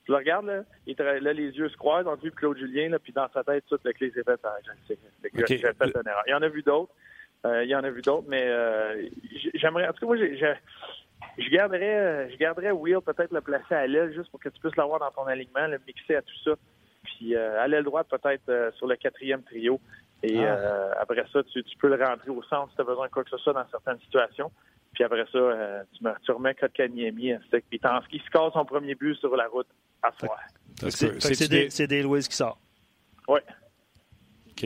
Tu 0.05 0.13
le 0.13 0.17
regardes, 0.17 0.47
là, 0.47 0.63
il 0.87 0.97
là, 0.99 1.33
les 1.33 1.51
yeux 1.51 1.69
se 1.69 1.77
croisent 1.77 2.09
entre 2.09 2.23
lui 2.23 2.31
et 2.31 2.35
Claude 2.35 2.57
Julien, 2.57 2.89
là, 2.89 2.99
puis 2.99 3.13
dans 3.13 3.29
sa 3.33 3.45
tête, 3.45 3.65
tout 3.69 3.79
le 3.85 3.93
clé 3.93 4.11
s'est 4.11 4.25
fait. 4.25 4.41
Ah, 4.43 4.57
je 4.65 4.95
sais. 4.95 4.99
Fait 5.23 5.85
une 5.85 6.09
erreur. 6.09 6.23
Il 6.27 6.31
y 6.31 6.35
en 6.35 6.43
a 6.43 6.49
vu 6.49 6.63
d'autres. 6.63 6.93
Euh, 7.47 7.65
il 7.65 7.71
y 7.71 7.75
en 7.77 7.85
a 7.85 7.91
vu 7.91 8.03
d'autres, 8.03 8.27
mais 8.29 8.43
euh, 8.45 9.09
j'aimerais. 9.55 9.87
En 9.89 9.93
tout 9.93 10.01
cas, 10.01 10.07
moi, 10.07 10.17
j'ai- 10.17 10.37
je 11.39 11.49
garderais, 11.51 11.97
euh, 11.99 12.29
je 12.31 12.37
garderais 12.37 12.73
Will 12.73 13.01
peut-être 13.01 13.33
le 13.33 13.41
placer 13.41 13.75
à 13.75 13.87
l'aile 13.87 14.13
juste 14.13 14.31
pour 14.31 14.41
que 14.41 14.49
tu 14.49 14.59
puisses 14.61 14.77
l'avoir 14.77 14.99
dans 14.99 15.11
ton 15.11 15.27
alignement, 15.27 15.67
le 15.69 15.79
mixer 15.87 16.17
à 16.17 16.23
tout 16.23 16.35
ça. 16.45 16.53
Puis 17.05 17.37
euh, 17.37 17.61
à 17.61 17.69
l'aile 17.69 17.85
droite, 17.85 18.09
peut-être 18.11 18.43
euh, 18.49 18.71
sur 18.73 18.87
le 18.87 18.97
quatrième 18.97 19.43
trio. 19.45 19.81
Et 20.25 20.37
Ah. 20.45 20.57
euh, 20.57 20.91
après 21.01 21.25
ça, 21.33 21.43
tu, 21.45 21.63
tu 21.63 21.77
peux 21.79 21.89
le 21.95 22.05
rentrer 22.05 22.31
au 22.31 22.43
centre 22.43 22.71
si 22.71 22.77
tu 22.77 22.83
as 22.83 22.85
besoin 22.85 23.07
de 23.07 23.13
quoi 23.13 23.23
que 23.23 23.31
ce 23.31 23.39
soit 23.39 23.53
dans 23.53 23.67
certaines 23.71 24.01
situations. 24.01 24.51
Puis 24.95 25.05
après 25.05 25.25
ça, 25.31 25.39
euh, 25.39 25.83
tu, 25.97 26.03
me- 26.03 26.15
tu 26.25 26.33
remets 26.33 26.55
Kotkaniemi 26.57 27.33
à 27.35 27.41
stick. 27.43 27.65
Puis 27.71 27.79
Tansky 27.79 28.21
score 28.27 28.53
son 28.53 28.65
premier 28.65 28.97
but 28.97 29.15
sur 29.15 29.37
la 29.37 29.47
route 29.47 29.69
à 30.03 30.11
soir. 30.19 30.41
C'est 30.91 31.87
des- 31.87 32.05
Weiss 32.05 32.27
qui 32.27 32.35
sort. 32.37 32.59
Ouais. 33.29 33.43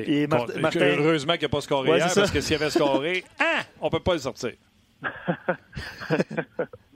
Et 0.00 0.26
Mar- 0.26 0.46
Bon, 0.46 0.60
Martin- 0.60 0.80
Heureusement 0.98 1.34
qu'il 1.34 1.42
n'a 1.42 1.48
pas 1.48 1.60
scoré 1.60 1.90
Ouais, 1.90 1.98
hier, 1.98 2.10
parce 2.14 2.30
que 2.30 2.40
s'il 2.40 2.56
avait 2.56 2.70
scoré, 2.70 3.24
ah, 3.38 3.62
on 3.80 3.90
peut 3.90 4.00
pas 4.00 4.12
le 4.14 4.18
sortir. 4.20 4.52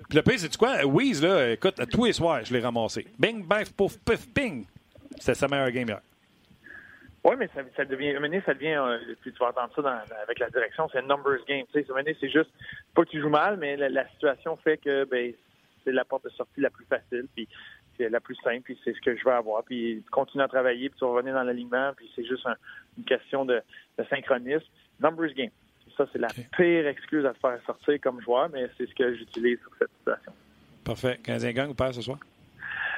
Puis 0.09 0.16
le 0.18 0.22
pire, 0.22 0.38
c'est 0.38 0.57
quoi? 0.57 0.84
Weeze, 0.86 1.22
là, 1.22 1.51
écoute, 1.53 1.80
à 1.80 1.86
tous 1.86 2.05
les 2.05 2.12
soirs, 2.12 2.44
je 2.44 2.53
l'ai 2.53 2.61
ramassé. 2.61 3.07
Bing, 3.18 3.44
bang, 3.44 3.66
pouf, 3.76 3.99
pif, 3.99 4.32
ping. 4.32 4.64
C'était 5.18 5.34
sa 5.34 5.49
meilleure 5.49 5.70
game 5.70 5.88
hier. 5.88 6.01
Oui, 7.24 7.34
mais 7.36 7.49
ça, 7.53 7.62
ça 7.76 7.84
devient, 7.84 8.14
donné, 8.14 8.40
ça 8.47 8.55
devient, 8.55 8.76
euh, 8.78 8.99
puis 9.20 9.32
tu 9.32 9.38
vas 9.40 9.49
entendre 9.49 9.72
ça 9.74 9.82
dans- 9.82 10.14
avec 10.22 10.38
la 10.38 10.49
direction, 10.49 10.88
c'est 10.92 10.99
un 10.99 11.03
numbers 11.03 11.40
game. 11.49 11.64
Tu 11.74 11.82
sais, 11.82 12.14
c'est 12.20 12.30
juste, 12.30 12.51
pas 12.94 13.05
que 13.05 13.11
tu 13.11 13.20
joues 13.20 13.28
mal, 13.28 13.57
mais 13.57 13.76
la, 13.76 13.88
la 13.88 14.09
situation 14.11 14.57
fait 14.62 14.76
que, 14.76 15.05
ben, 15.07 15.32
c'est 15.84 15.90
la 15.90 16.05
porte 16.05 16.22
de 16.24 16.28
sortie 16.30 16.61
la 16.61 16.70
plus 16.70 16.84
facile, 16.84 17.26
puis 17.34 17.49
c'est 17.97 18.09
la 18.09 18.20
plus 18.20 18.36
simple, 18.36 18.62
puis 18.62 18.78
c'est 18.84 18.94
ce 18.94 19.01
que 19.01 19.16
je 19.16 19.24
veux 19.24 19.32
avoir. 19.32 19.62
Puis 19.64 20.03
tu 20.05 20.11
continues 20.11 20.44
à 20.44 20.49
travailler, 20.49 20.88
puis 20.90 20.99
tu 20.99 21.05
vas 21.05 21.12
revenir 21.12 21.34
dans 21.34 21.42
l'alignement, 21.42 21.92
puis 21.97 22.11
c'est 22.14 22.24
juste 22.24 22.47
un- 22.47 22.57
une 22.99 23.05
question 23.05 23.44
de, 23.44 23.61
de 23.99 24.05
synchronisme. 24.11 24.64
Numbers 25.01 25.34
game. 25.34 25.51
Ça, 25.97 26.05
c'est 26.12 26.18
la 26.18 26.28
pire 26.57 26.86
excuse 26.88 27.24
à 27.24 27.32
te 27.32 27.38
faire 27.38 27.59
sortir 27.64 27.99
comme 28.03 28.20
joueur, 28.20 28.49
mais 28.53 28.68
c'est 28.76 28.86
ce 28.88 28.94
que 28.94 29.14
j'utilise 29.14 29.59
sur 29.61 29.70
cette 29.78 29.90
situation. 29.99 30.32
Parfait. 30.84 31.18
Canadien 31.22 31.53
gagne 31.53 31.70
ou 31.70 31.74
perd 31.74 31.94
ce 31.94 32.03
soir? 32.03 32.18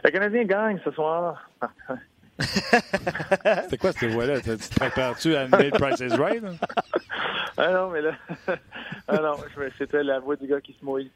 Le 0.05 0.11
Canadien 0.11 0.45
gagne 0.45 0.81
ce 0.85 0.91
soir. 0.91 1.49
C'était 2.41 3.79
quoi 3.79 3.93
cette 3.93 4.11
voix-là? 4.11 4.41
Tu 4.41 4.57
te 4.57 4.75
prépares-tu 4.79 5.35
à 5.35 5.43
animer 5.43 5.71
le 5.71 5.79
Price 5.79 6.01
is 6.01 6.15
Right? 6.17 6.43
hein? 6.45 6.57
Ah 7.61 7.73
non, 7.73 7.91
mais 7.91 8.01
là, 8.01 8.13
ah 9.09 9.17
non, 9.21 9.35
c'était 9.77 10.05
la 10.05 10.21
voix 10.21 10.37
du 10.37 10.47
gars 10.47 10.61
qui 10.61 10.75
se 10.79 10.85
mouille. 10.85 11.11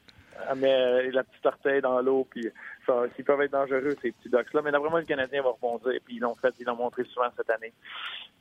Elle 0.51 0.59
met 0.59 0.74
euh, 0.74 1.11
la 1.12 1.22
petite 1.22 1.47
orteil 1.47 1.80
dans 1.80 2.01
l'eau, 2.01 2.26
puis 2.28 2.49
ça, 2.87 3.03
ils 3.18 3.24
peuvent 3.24 3.41
être 3.43 3.53
dangereux, 3.53 3.95
ces 4.03 4.12
petits 4.12 4.28
docks-là. 4.28 4.61
Mais 4.62 4.70
d'après 4.72 4.91
moi, 4.91 5.01
le 5.01 5.07
Canadien 5.07 5.43
va 5.43 5.51
rebondir, 5.51 6.01
puis 6.05 6.16
ils 6.16 6.20
l'ont 6.20 6.35
fait, 6.35 6.53
ils 6.59 6.66
l'ont 6.66 6.76
montré 6.76 7.05
souvent 7.05 7.28
cette 7.37 7.51
année. 7.51 7.72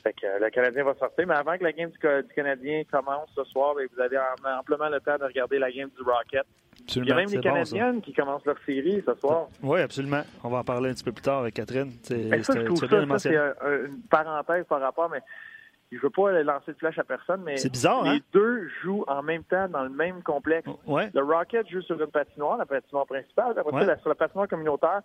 Fait 0.03 0.13
que 0.13 0.25
euh, 0.25 0.39
le 0.39 0.49
Canadien 0.49 0.83
va 0.83 0.95
sortir. 0.95 1.27
Mais 1.27 1.35
avant 1.35 1.57
que 1.57 1.63
la 1.63 1.71
game 1.73 1.89
du, 1.91 1.97
Canadien 2.35 2.83
commence 2.91 3.29
ce 3.35 3.43
soir, 3.45 3.75
ben, 3.75 3.87
vous 3.93 4.01
avez 4.01 4.17
am- 4.17 4.57
amplement 4.59 4.89
le 4.89 4.99
temps 4.99 5.17
de 5.17 5.25
regarder 5.25 5.59
la 5.59 5.71
game 5.71 5.89
du 5.89 6.01
Rocket. 6.03 6.45
Il 6.95 7.05
y 7.05 7.11
a 7.11 7.13
Absolument. 7.13 7.15
même 7.17 7.29
les 7.29 7.35
bon, 7.37 7.41
Canadiennes 7.43 8.01
qui 8.01 8.13
commencent 8.13 8.45
leur 8.45 8.57
série 8.65 9.03
ce 9.05 9.13
soir. 9.15 9.47
Oui, 9.61 9.81
absolument. 9.81 10.23
On 10.43 10.49
va 10.49 10.57
en 10.59 10.63
parler 10.63 10.89
un 10.89 10.93
petit 10.93 11.03
peu 11.03 11.11
plus 11.11 11.21
tard 11.21 11.39
avec 11.41 11.53
Catherine. 11.53 11.91
C'est- 12.01 12.43
ça, 12.43 12.53
je 12.55 12.65
trouve 12.65 12.77
ça, 12.79 12.87
ça, 13.19 13.29
un- 13.29 13.53
un- 13.67 13.85
une 13.85 14.01
parenthèse 14.09 14.65
par 14.65 14.81
rapport, 14.81 15.09
mais 15.09 15.19
je 15.91 15.97
veux 15.99 16.09
pas 16.09 16.31
lancer 16.43 16.71
de 16.73 16.77
flash 16.77 16.97
à 16.99 17.03
personne, 17.03 17.41
mais 17.43 17.55
bizarre, 17.55 18.03
les 18.03 18.09
hein? 18.11 18.19
deux 18.33 18.69
jouent 18.81 19.03
en 19.07 19.21
même 19.21 19.43
temps 19.43 19.67
dans 19.67 19.83
le 19.83 19.89
même 19.89 20.23
complexe. 20.23 20.67
Ouais. 20.87 21.09
Le 21.13 21.21
Rocket 21.23 21.67
joue 21.69 21.81
sur 21.81 22.01
une 22.01 22.07
patinoire, 22.11 22.57
la 22.57 22.65
patinoire 22.65 23.05
principale. 23.05 23.53
Après 23.57 23.73
Ouais. 23.75 23.85
ça, 23.85 23.97
sur 23.99 24.09
la 24.09 24.15
patinoire 24.15 24.47
communautaire, 24.47 25.01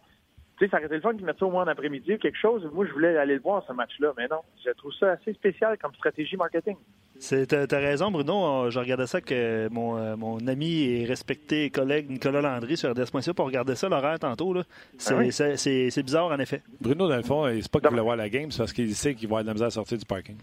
tu 0.59 0.65
sais, 0.65 0.71
ça 0.71 0.79
aurait 0.79 0.87
été 0.87 0.95
le 0.95 1.01
fun 1.03 1.15
qu'ils 1.15 1.27
mettent 1.27 1.39
ça 1.39 1.45
au 1.47 1.51
moins 1.51 1.65
en 1.65 1.69
après-midi 1.69 2.15
ou 2.15 2.19
quelque 2.19 2.39
chose. 2.39 2.67
Moi, 2.73 2.87
je 2.87 2.93
voulais 2.93 3.15
aller 3.19 3.35
le 3.35 3.41
voir, 3.43 3.63
ce 3.69 3.75
match-là, 3.75 4.13
mais 4.17 4.27
non. 4.29 4.39
Je 4.65 4.71
trouve 4.71 4.93
ça 4.99 5.11
assez 5.11 5.35
spécial 5.35 5.77
comme 5.77 5.93
stratégie 5.95 6.37
marketing. 6.37 6.77
C'est- 7.19 7.47
T'as 7.47 7.67
t'as 7.67 7.79
raison, 7.79 8.11
Bruno. 8.11 8.65
Euh, 8.65 8.71
Je 8.71 8.79
regardais 8.79 9.07
ça 9.07 9.21
que 9.21 9.69
mon, 9.71 9.99
euh, 9.99 10.17
mon 10.17 10.39
ami 10.47 10.85
et 10.85 11.05
respecté 11.05 11.69
collègue 11.69 12.09
Nicolas 12.11 12.41
Landry 12.41 12.77
sur 12.79 12.91
RDS.ca 12.93 13.35
pour 13.35 13.45
regarder 13.47 13.75
ça 13.75 13.89
l'horaire 13.91 14.19
tantôt. 14.19 14.55
C'est 14.97 15.15
Ah 15.15 15.19
oui? 15.19 15.33
c'est 15.33 16.03
bizarre, 16.03 16.27
en 16.29 16.39
effet. 16.39 16.63
Bruno, 16.81 17.07
dans 17.09 17.17
le 17.17 17.23
fond, 17.23 17.45
c'est 17.61 17.71
pas 17.71 17.81
qu'il 17.81 17.91
voulait 17.91 18.01
voir 18.03 18.17
la 18.17 18.29
game, 18.31 18.51
c'est 18.51 18.59
parce 18.59 18.73
qu'il 18.73 18.95
sait 18.95 19.15
qu'il 19.15 19.29
va 19.29 19.33
avoir 19.39 19.43
de 19.43 19.49
la 19.49 19.53
misère 19.55 19.67
à 19.69 19.71
sortir 19.71 19.99
du 19.99 20.07
parking. 20.07 20.37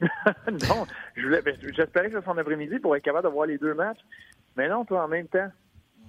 non, 0.68 0.86
ben, 1.16 1.42
j'espérais 1.74 2.10
que 2.10 2.16
ce 2.18 2.20
soit 2.22 2.32
en 2.32 2.38
après-midi 2.38 2.78
pour 2.78 2.94
être 2.96 3.02
capable 3.04 3.28
de 3.28 3.32
voir 3.32 3.46
les 3.46 3.58
deux 3.58 3.74
matchs. 3.74 4.00
Mais 4.56 4.68
non, 4.68 4.84
toi, 4.84 5.04
en 5.04 5.08
même 5.08 5.26
temps. 5.28 5.48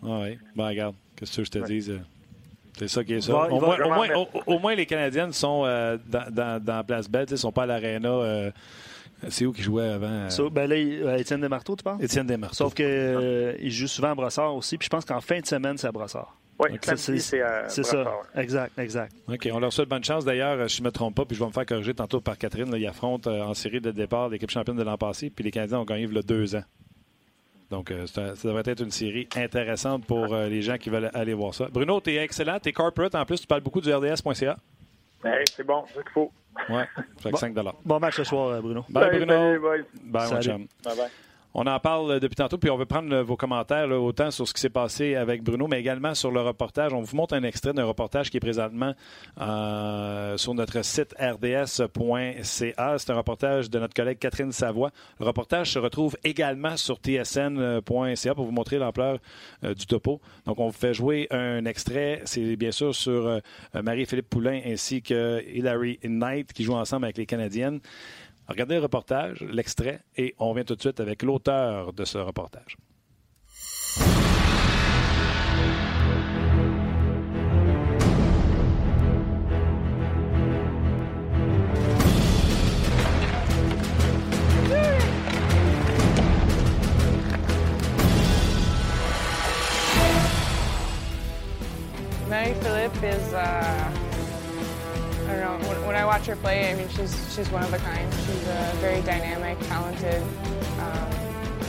Ah 0.03 0.19
oui. 0.23 0.37
Ben, 0.55 0.67
regarde, 0.67 0.95
qu'est-ce 1.15 1.37
que 1.37 1.43
je 1.45 1.51
te 1.51 1.59
dise? 1.59 1.89
euh, 1.89 1.99
C'est 2.77 2.87
ça 2.87 3.03
qui 3.03 3.13
est 3.13 3.21
ça. 3.21 3.33
Au, 3.33 3.59
moins, 3.59 3.75
au, 3.75 3.77
vraiment 3.77 3.95
moins, 3.95 4.07
mettre- 4.07 4.35
au- 4.47 4.55
au 4.55 4.59
moins, 4.59 4.75
les 4.75 4.85
Canadiennes 4.85 5.33
sont 5.33 5.63
euh, 5.65 5.97
dans, 6.07 6.29
dans, 6.31 6.63
dans 6.63 6.83
Place 6.83 7.09
Belle, 7.09 7.25
ils 7.29 7.33
ne 7.33 7.37
sont 7.37 7.51
pas 7.51 7.63
à 7.63 7.65
l'Arena. 7.65 8.09
euh, 8.09 8.51
c'est 9.29 9.45
où 9.45 9.51
qu'ils 9.51 9.63
jouaient 9.63 9.87
avant? 9.89 10.27
euh, 10.29 10.49
ben 10.51 10.67
là, 10.69 10.75
il- 10.77 11.01
euh, 11.03 11.17
Étienne 11.17 11.41
Desmarteaux, 11.41 11.75
tu 11.75 11.83
parles? 11.83 12.03
Étienne 12.03 12.27
Desmarteaux. 12.27 12.55
Sauf 12.55 12.73
qu'il 12.75 13.71
joue 13.71 13.87
souvent 13.87 14.11
à 14.11 14.15
Brossard 14.15 14.53
aussi. 14.55 14.77
Puis 14.77 14.85
je 14.85 14.89
pense 14.89 15.05
qu'en 15.05 15.21
fin 15.21 15.39
de 15.39 15.45
semaine, 15.45 15.77
c'est 15.77 15.87
à 15.87 15.91
Brossard. 15.91 16.35
Oui, 16.59 16.69
c'est 16.81 16.97
C'est 17.67 17.83
ça. 17.83 18.03
Ouais. 18.03 18.41
Exact, 18.41 18.77
exact. 18.79 19.13
OK, 19.27 19.47
on 19.53 19.59
leur 19.59 19.71
souhaite 19.71 19.89
bonne 19.89 20.03
chance. 20.03 20.25
D'ailleurs, 20.25 20.59
euh, 20.59 20.67
si 20.67 20.77
je 20.77 20.81
ne 20.81 20.87
me 20.87 20.91
trompe 20.91 21.15
pas, 21.15 21.25
puis 21.25 21.35
je 21.35 21.41
vais 21.41 21.47
me 21.47 21.51
faire 21.51 21.65
corriger 21.65 21.93
tantôt 21.93 22.19
par 22.19 22.37
Catherine, 22.37 22.71
là, 22.71 22.77
ils 22.77 22.87
affrontent 22.87 23.29
euh, 23.29 23.41
en 23.43 23.53
série 23.53 23.79
de 23.79 23.91
départ 23.91 24.29
l'équipe 24.29 24.49
championne 24.49 24.77
de 24.77 24.83
l'an 24.83 24.97
passé, 24.97 25.29
puis 25.29 25.43
les 25.43 25.51
Canadiens 25.51 25.79
ont 25.79 25.85
gagné 25.85 26.03
il 26.03 26.13
y 26.13 26.17
a 26.17 26.21
deux 26.21 26.55
ans. 26.55 26.63
Donc, 27.69 27.91
euh, 27.91 28.07
ça 28.07 28.33
devrait 28.43 28.63
être 28.65 28.81
une 28.81 28.91
série 28.91 29.27
intéressante 29.35 30.05
pour 30.05 30.33
euh, 30.33 30.47
les 30.47 30.61
gens 30.61 30.77
qui 30.77 30.89
veulent 30.89 31.11
aller 31.13 31.33
voir 31.33 31.53
ça. 31.53 31.67
Bruno, 31.71 31.99
tu 31.99 32.11
es 32.11 32.17
excellent, 32.23 32.59
tu 32.59 32.69
es 32.69 32.73
corporate 32.73 33.13
en 33.13 33.25
plus, 33.25 33.41
tu 33.41 33.47
parles 33.47 33.61
beaucoup 33.61 33.81
du 33.81 33.93
RDS.ca. 33.93 34.57
Hey, 35.25 35.43
c'est 35.53 35.65
bon, 35.65 35.83
c'est 35.87 35.95
ce 35.99 36.03
qu'il 36.03 36.11
faut. 36.13 36.31
Ouais, 36.69 36.85
fait 37.19 37.29
que 37.29 37.33
Bon. 37.33 37.37
5 37.37 37.53
Bon 37.85 37.99
match 37.99 38.15
ce 38.15 38.23
soir, 38.23 38.47
euh, 38.49 38.61
Bruno. 38.61 38.85
Bye, 38.89 39.03
Salut, 39.03 39.17
Bruno. 39.25 39.33
salut, 39.33 39.59
boys. 39.59 39.77
Bye, 40.03 40.33
mon 40.33 40.41
chum. 40.41 40.67
Bye-bye. 40.83 41.09
On 41.59 41.65
en 41.65 41.79
parle 41.79 42.11
euh, 42.11 42.19
depuis 42.19 42.35
tantôt, 42.35 42.59
puis 42.59 42.69
on 42.69 42.77
veut 42.77 42.85
prendre 42.85 43.11
euh, 43.11 43.23
vos 43.23 43.35
commentaires, 43.35 43.87
là, 43.87 43.99
autant 43.99 44.29
sur 44.29 44.47
ce 44.47 44.53
qui 44.53 44.61
s'est 44.61 44.69
passé 44.69 45.15
avec 45.15 45.41
Bruno, 45.41 45.65
mais 45.67 45.79
également 45.79 46.13
sur 46.13 46.29
le 46.29 46.39
reportage. 46.39 46.93
On 46.93 47.01
vous 47.01 47.15
montre 47.15 47.33
un 47.33 47.41
extrait 47.41 47.73
d'un 47.73 47.85
reportage 47.85 48.29
qui 48.29 48.37
est 48.37 48.39
présentement 48.39 48.93
euh, 49.41 50.37
sur 50.37 50.53
notre 50.53 50.85
site 50.85 51.15
rds.ca. 51.19 52.97
C'est 52.99 53.09
un 53.09 53.15
reportage 53.15 53.71
de 53.71 53.79
notre 53.79 53.95
collègue 53.95 54.19
Catherine 54.19 54.51
Savoie. 54.51 54.91
Le 55.19 55.25
reportage 55.25 55.71
se 55.71 55.79
retrouve 55.79 56.15
également 56.23 56.77
sur 56.77 56.97
tsn.ca 56.97 58.35
pour 58.35 58.45
vous 58.45 58.51
montrer 58.51 58.77
l'ampleur 58.77 59.17
du 59.63 59.87
topo. 59.87 60.21
Donc, 60.45 60.59
on 60.59 60.67
vous 60.67 60.77
fait 60.77 60.93
jouer 60.93 61.27
un 61.31 61.65
extrait. 61.65 62.21
C'est 62.25 62.55
bien 62.55 62.71
sûr 62.71 62.93
sur 62.93 63.41
Marie-Philippe 63.73 64.29
Poulain 64.29 64.61
ainsi 64.65 65.01
que 65.01 65.43
Hilary 65.51 65.97
Knight 66.03 66.53
qui 66.53 66.63
jouent 66.63 66.75
ensemble 66.75 67.05
avec 67.05 67.17
les 67.17 67.25
Canadiennes. 67.25 67.79
Regardez 68.47 68.75
le 68.75 68.81
reportage, 68.81 69.41
l'extrait, 69.41 70.01
et 70.15 70.33
on 70.39 70.53
vient 70.53 70.63
tout 70.63 70.75
de 70.75 70.81
suite 70.81 70.99
avec 71.01 71.21
l'auteur 71.21 71.91
de 71.91 72.05
ce 72.05 72.17
reportage. 72.17 72.77
Mary 92.29 92.53
Philippe 92.61 93.03
is, 93.03 93.33
uh, 93.33 93.86
watch 96.07 96.25
her 96.25 96.37
play, 96.37 96.71
I 96.71 96.75
mean, 96.75 96.87
she's, 96.87 97.11
she's 97.35 97.49
one 97.51 97.63
of 97.63 97.73
a 97.73 97.77
kind. 97.79 98.11
She's 98.13 98.47
a 98.47 98.71
very 98.79 99.01
dynamic, 99.01 99.59
talented, 99.67 100.23
um, 100.79 101.11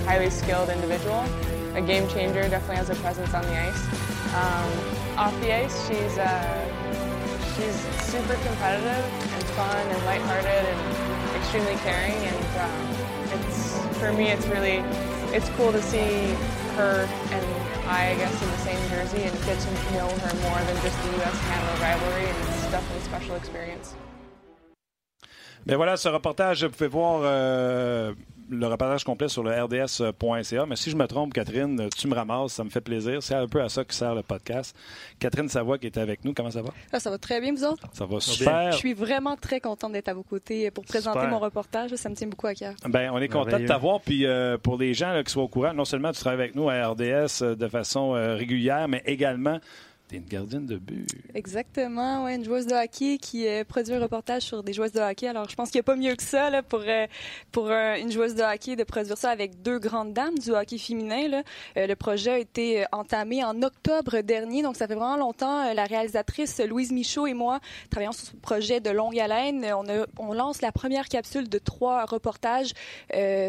highly 0.06 0.30
skilled 0.30 0.70
individual. 0.70 1.26
A 1.74 1.82
game 1.82 2.08
changer, 2.08 2.48
definitely 2.48 2.76
has 2.76 2.88
a 2.88 2.94
presence 3.02 3.34
on 3.34 3.42
the 3.42 3.58
ice. 3.58 3.82
Um, 4.38 5.18
off 5.18 5.34
the 5.40 5.52
ice, 5.52 5.74
she's, 5.88 6.16
uh, 6.18 6.62
she's 7.58 7.74
super 8.06 8.34
competitive 8.46 9.04
and 9.34 9.44
fun 9.58 9.84
and 9.84 10.04
lighthearted 10.06 10.46
and 10.46 11.36
extremely 11.36 11.74
caring. 11.82 12.14
And 12.14 12.46
um, 12.62 13.42
it's, 13.42 13.98
for 13.98 14.12
me, 14.12 14.28
it's 14.28 14.46
really, 14.46 14.86
it's 15.34 15.48
cool 15.58 15.72
to 15.72 15.82
see 15.82 16.30
her 16.78 17.10
and 17.34 17.44
I, 17.90 18.10
I 18.10 18.14
guess, 18.14 18.40
in 18.40 18.48
the 18.50 18.58
same 18.58 18.78
jersey 18.88 19.24
and 19.24 19.34
get 19.44 19.58
to 19.58 19.70
know 19.98 20.06
her 20.06 20.32
more 20.46 20.62
than 20.62 20.80
just 20.80 20.94
the 21.02 21.10
U.S.-Canada 21.18 21.80
rivalry. 21.82 22.30
And 22.30 22.48
it's 22.50 22.70
definitely 22.70 22.98
a 22.98 23.04
special 23.04 23.34
experience. 23.34 23.96
Mais 25.68 25.74
voilà, 25.74 25.98
ce 25.98 26.08
reportage, 26.08 26.64
vous 26.64 26.70
pouvez 26.70 26.88
voir 26.88 27.20
euh, 27.24 28.14
le 28.50 28.66
reportage 28.66 29.04
complet 29.04 29.28
sur 29.28 29.42
le 29.42 29.50
rds.ca. 29.50 30.66
Mais 30.66 30.76
si 30.76 30.90
je 30.90 30.96
me 30.96 31.06
trompe, 31.06 31.34
Catherine, 31.34 31.88
tu 31.96 32.08
me 32.08 32.14
ramasses, 32.14 32.54
ça 32.54 32.64
me 32.64 32.70
fait 32.70 32.80
plaisir. 32.80 33.22
C'est 33.22 33.34
un 33.34 33.46
peu 33.46 33.60
à 33.60 33.68
ça 33.68 33.84
que 33.84 33.92
sert 33.92 34.14
le 34.14 34.22
podcast. 34.22 34.74
Catherine 35.18 35.48
Savoie 35.48 35.76
qui 35.78 35.86
est 35.86 35.98
avec 35.98 36.24
nous, 36.24 36.32
comment 36.32 36.50
ça 36.50 36.62
va? 36.62 36.70
Ah, 36.90 37.00
ça 37.00 37.10
va 37.10 37.18
très 37.18 37.40
bien, 37.40 37.52
vous 37.52 37.64
autres? 37.64 37.86
Ça 37.92 38.04
va 38.04 38.10
bien. 38.10 38.20
super. 38.20 38.72
Je 38.72 38.78
suis 38.78 38.94
vraiment 38.94 39.36
très 39.36 39.60
contente 39.60 39.92
d'être 39.92 40.08
à 40.08 40.14
vos 40.14 40.22
côtés 40.22 40.70
pour 40.70 40.84
présenter 40.84 41.18
Super. 41.18 41.30
mon 41.30 41.38
reportage. 41.38 41.94
Ça 41.96 42.08
me 42.08 42.14
tient 42.14 42.28
beaucoup 42.28 42.46
à 42.46 42.54
cœur. 42.54 42.74
Ben, 42.86 43.10
on 43.12 43.18
est 43.18 43.28
content 43.28 43.58
de 43.58 43.66
t'avoir. 43.66 44.00
Puis 44.00 44.24
euh, 44.24 44.56
pour 44.56 44.78
les 44.78 44.94
gens 44.94 45.12
là, 45.12 45.22
qui 45.22 45.30
soient 45.30 45.42
au 45.42 45.48
courant, 45.48 45.74
non 45.74 45.84
seulement 45.84 46.12
tu 46.12 46.20
travailles 46.20 46.40
avec 46.40 46.54
nous 46.54 46.70
à 46.70 46.88
RDS 46.88 47.42
euh, 47.42 47.54
de 47.54 47.68
façon 47.68 48.14
euh, 48.14 48.36
régulière, 48.36 48.88
mais 48.88 49.02
également 49.04 49.58
T'es 50.08 50.16
une 50.16 50.24
gardienne 50.24 50.64
de 50.64 50.78
but. 50.78 51.06
Exactement, 51.34 52.24
ouais, 52.24 52.36
une 52.36 52.44
joueuse 52.44 52.66
de 52.66 52.72
hockey 52.72 53.18
qui 53.18 53.46
euh, 53.46 53.62
produit 53.62 53.92
un 53.92 54.00
reportage 54.00 54.40
sur 54.40 54.62
des 54.62 54.72
joueuses 54.72 54.92
de 54.92 55.00
hockey. 55.00 55.28
Alors, 55.28 55.50
je 55.50 55.54
pense 55.54 55.70
qu'il 55.70 55.76
n'y 55.76 55.80
a 55.80 55.82
pas 55.82 55.96
mieux 55.96 56.14
que 56.14 56.22
ça 56.22 56.48
là, 56.48 56.62
pour, 56.62 56.80
euh, 56.80 57.06
pour 57.52 57.66
euh, 57.66 57.94
une 57.96 58.10
joueuse 58.10 58.34
de 58.34 58.42
hockey 58.42 58.74
de 58.74 58.84
produire 58.84 59.18
ça 59.18 59.28
avec 59.28 59.60
deux 59.60 59.78
grandes 59.78 60.14
dames 60.14 60.38
du 60.38 60.50
hockey 60.50 60.78
féminin. 60.78 61.28
Là. 61.28 61.42
Le 61.76 61.94
projet 61.94 62.30
a 62.30 62.38
été 62.38 62.86
entamé 62.90 63.44
en 63.44 63.62
octobre 63.62 64.20
dernier, 64.20 64.62
donc 64.62 64.76
ça 64.76 64.86
fait 64.86 64.94
vraiment 64.94 65.18
longtemps. 65.18 65.74
La 65.74 65.84
réalisatrice 65.84 66.58
Louise 66.60 66.90
Michaud 66.90 67.26
et 67.26 67.34
moi 67.34 67.60
travaillons 67.90 68.12
sur 68.12 68.28
ce 68.28 68.36
projet 68.36 68.80
de 68.80 68.88
longue 68.88 69.18
haleine. 69.18 69.66
On, 69.76 69.86
a, 69.90 70.06
on 70.18 70.32
lance 70.32 70.62
la 70.62 70.72
première 70.72 71.10
capsule 71.10 71.50
de 71.50 71.58
trois 71.58 72.06
reportages 72.06 72.72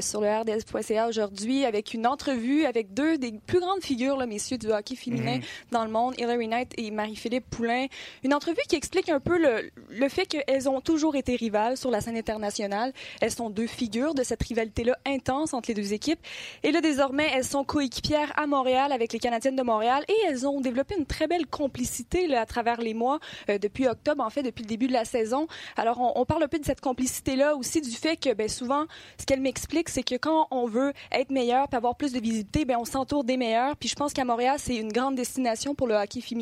sur 0.02 0.20
le 0.20 0.28
RDS.ca 0.28 1.08
aujourd'hui 1.08 1.64
avec 1.64 1.94
une 1.94 2.06
entrevue 2.06 2.66
avec 2.66 2.94
deux 2.94 3.18
des 3.18 3.32
plus 3.32 3.62
grandes 3.62 3.82
figures, 3.82 4.18
là, 4.18 4.26
messieurs, 4.26 4.58
du 4.58 4.72
hockey 4.72 4.96
féminin 4.96 5.40
dans 5.72 5.86
le 5.86 5.92
monde, 5.92 6.16
Hillary 6.18 6.49
Et 6.78 6.92
Marie-Philippe 6.92 7.50
Poulain. 7.50 7.88
Une 8.24 8.34
entrevue 8.34 8.62
qui 8.68 8.76
explique 8.76 9.10
un 9.10 9.20
peu 9.20 9.38
le, 9.38 10.10
fait 10.10 10.26
qu'elles 10.26 10.68
ont 10.68 10.82
toujours 10.82 11.16
été 11.16 11.36
rivales 11.36 11.78
sur 11.78 11.92
la 11.92 12.02
scène 12.02 12.18
internationale. 12.18 12.94
Elles 13.22 13.32
sont 13.32 13.50
deux 13.50 13.68
figures 13.68 14.14
de 14.14 14.24
cette 14.24 14.42
rivalité-là 14.44 14.98
intense 15.06 15.54
entre 15.54 15.70
les 15.70 15.76
deux 15.76 15.94
équipes. 15.94 16.20
Et 16.64 16.72
là, 16.72 16.82
désormais, 16.82 17.30
elles 17.34 17.46
sont 17.46 17.64
coéquipières 17.64 18.34
à 18.38 18.48
Montréal 18.48 18.92
avec 18.92 19.14
les 19.14 19.20
Canadiennes 19.20 19.56
de 19.56 19.64
Montréal 19.64 20.04
et 20.08 20.16
elles 20.28 20.48
ont 20.48 20.62
développé 20.62 20.96
une 20.98 21.06
très 21.06 21.28
belle 21.28 21.48
complicité 21.48 22.36
à 22.36 22.46
travers 22.46 22.82
les 22.82 22.94
mois, 22.94 23.20
euh, 23.50 23.58
depuis 23.58 23.88
octobre, 23.88 24.24
en 24.24 24.30
fait, 24.30 24.44
depuis 24.44 24.64
le 24.64 24.68
début 24.68 24.88
de 24.88 24.94
la 24.94 25.06
saison. 25.06 25.48
Alors, 25.78 26.00
on, 26.00 26.14
on 26.16 26.26
parle 26.26 26.44
un 26.44 26.48
peu 26.48 26.60
de 26.60 26.66
cette 26.66 26.82
complicité-là, 26.82 27.56
aussi 27.56 27.82
du 27.82 27.92
fait 27.92 28.18
que, 28.18 28.34
ben, 28.34 28.50
souvent, 28.50 28.86
ce 29.18 29.26
qu'elle 29.26 29.42
m'explique, 29.42 29.90
c'est 29.90 30.04
que 30.04 30.16
quand 30.16 30.48
on 30.52 30.66
veut 30.66 30.94
être 31.12 31.30
meilleur 31.30 31.68
puis 31.68 31.78
avoir 31.78 31.96
plus 31.96 32.12
de 32.14 32.20
visibilité, 32.20 32.66
ben, 32.66 32.78
on 32.80 32.86
s'entoure 32.86 33.24
des 33.24 33.38
meilleurs. 33.38 33.76
Puis 33.78 33.90
je 33.90 33.96
pense 33.96 34.14
qu'à 34.14 34.26
Montréal, 34.26 34.58
c'est 34.60 34.76
une 34.76 34.92
grande 34.92 35.16
destination 35.16 35.76
pour 35.76 35.88
le 35.88 35.96
hockey 35.96 36.22
féminin. 36.22 36.39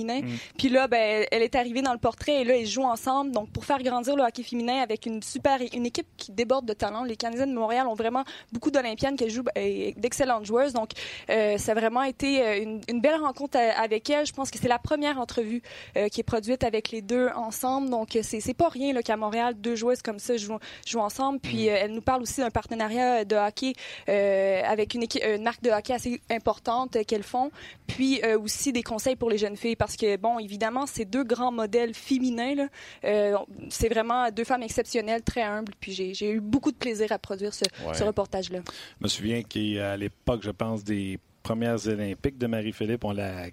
Puis 0.58 0.70
là, 0.70 0.88
ben, 0.88 1.26
elle 1.32 1.42
est 1.42 1.56
arrivée 1.56 1.82
dans 1.82 1.94
le 1.94 2.00
portrait 2.00 2.42
et 2.42 2.44
là, 2.44 2.56
ils 2.56 2.68
jouent 2.68 2.84
ensemble. 2.86 3.32
Donc, 3.32 3.50
pour 3.52 3.66
faire 3.66 3.82
grandir 3.84 4.16
le 4.16 4.24
hockey 4.24 4.44
féminin 4.44 4.82
avec 4.82 5.06
une 5.06 5.22
super, 5.24 5.60
une 5.74 5.86
équipe 5.86 6.08
qui 6.18 6.32
déborde 6.32 6.66
de 6.66 6.74
talent. 6.74 7.04
Les 7.04 7.16
Canadiens 7.16 7.48
de 7.48 7.54
Montréal 7.54 7.88
ont 7.88 7.94
vraiment 7.96 8.24
beaucoup 8.52 8.72
d'Olympiennes 8.72 9.16
qui 9.16 9.30
jouent 9.30 9.44
et 9.56 9.94
d'excellentes 9.98 10.46
joueuses. 10.46 10.74
Donc, 10.74 10.92
euh, 11.30 11.58
ça 11.58 11.72
a 11.72 11.76
vraiment 11.76 12.04
été 12.04 12.42
euh, 12.42 12.62
une, 12.62 12.82
une 12.90 13.02
belle 13.02 13.20
rencontre 13.22 13.58
à- 13.58 13.80
avec 13.82 14.10
elle. 14.10 14.26
Je 14.26 14.34
pense 14.34 14.52
que 14.52 14.58
c'est 14.60 14.68
la 14.68 14.80
première 14.80 15.20
entrevue 15.20 15.62
euh, 15.96 16.08
qui 16.10 16.20
est 16.22 16.24
produite 16.24 16.64
avec 16.64 16.92
les 16.92 17.02
deux 17.02 17.30
ensemble. 17.36 17.90
Donc, 17.90 18.16
euh, 18.16 18.22
c'est 18.24 18.54
pas 18.54 18.70
rien 18.70 18.94
là, 18.94 19.02
qu'à 19.02 19.18
Montréal, 19.18 19.54
deux 19.56 19.76
joueuses 19.76 20.02
comme 20.02 20.20
ça 20.20 20.36
jouent, 20.38 20.60
jouent 20.86 21.00
ensemble. 21.00 21.40
Puis, 21.40 21.70
euh, 21.70 21.76
elle 21.80 21.92
nous 21.94 22.02
parle 22.02 22.22
aussi 22.22 22.42
d'un 22.42 22.50
partenariat 22.52 23.24
de 23.26 23.36
hockey 23.36 23.74
euh, 24.10 24.62
avec 24.66 24.94
une, 24.94 25.04
équipe, 25.04 25.24
une 25.24 25.44
marque 25.44 25.62
de 25.62 25.70
hockey 25.70 25.94
assez 25.94 26.22
importante 26.30 26.96
euh, 26.96 27.04
qu'elles 27.04 27.24
font. 27.24 27.52
Puis, 27.88 28.22
euh, 28.24 28.38
aussi 28.40 28.72
des 28.74 28.84
conseils 28.84 29.16
pour 29.16 29.30
les 29.30 29.38
jeunes 29.38 29.56
filles 29.58 29.76
parce 29.76 29.87
que, 29.96 30.18
bon, 30.18 30.40
évidemment, 30.40 30.86
c'est 30.86 31.06
deux 31.06 31.24
grands 31.24 31.52
modèles 31.52 31.94
féminins. 31.94 32.68
Euh, 33.04 33.38
c'est 33.70 33.90
vraiment 33.90 34.30
deux 34.32 34.44
femmes 34.44 34.64
exceptionnelles, 34.64 35.22
très 35.24 35.44
humbles. 35.44 35.74
Puis, 35.80 35.94
j'ai 36.14 36.32
eu 36.32 36.40
beaucoup 36.42 36.72
de 36.72 36.78
plaisir 36.78 37.12
à 37.12 37.20
produire 37.20 37.54
ce, 37.54 37.64
Ouais. 37.86 37.94
ce 37.94 38.04
reportage-là. 38.04 38.60
Je 39.00 39.04
me 39.04 39.08
souviens 39.08 39.44
qu'à 39.44 39.96
l'époque, 39.96 40.42
je 40.44 40.52
pense, 40.52 40.84
des 40.84 41.20
premières 41.44 41.88
Olympiques 41.88 42.38
de 42.38 42.48
Marie-Philippe, 42.48 43.04
on 43.06 43.14
la 43.14 43.46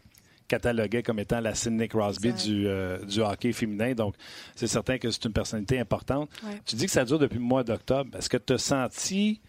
cataloguait 0.49 1.03
comme 1.03 1.19
étant 1.21 1.41
la 1.41 1.55
Sidney 1.55 1.89
Crosby 1.89 2.33
du, 2.33 2.67
euh, 2.67 2.99
du 3.05 3.21
hockey 3.21 3.53
féminin. 3.53 3.93
Donc, 3.95 4.15
c'est 4.55 4.67
certain 4.67 4.99
que 4.99 5.11
c'est 5.11 5.25
une 5.25 5.33
personnalité 5.33 5.79
importante. 5.81 6.29
Ouais. 6.45 6.61
Tu 6.67 6.77
dis 6.77 6.85
que 6.87 6.91
ça 6.93 7.05
dure 7.05 7.19
depuis 7.19 7.39
le 7.39 7.45
mois 7.45 7.65
d'octobre. 7.65 8.15
Est-ce 8.17 8.29
que 8.29 8.37
tu 8.37 8.53
as 8.53 8.59
senti, 8.59 9.41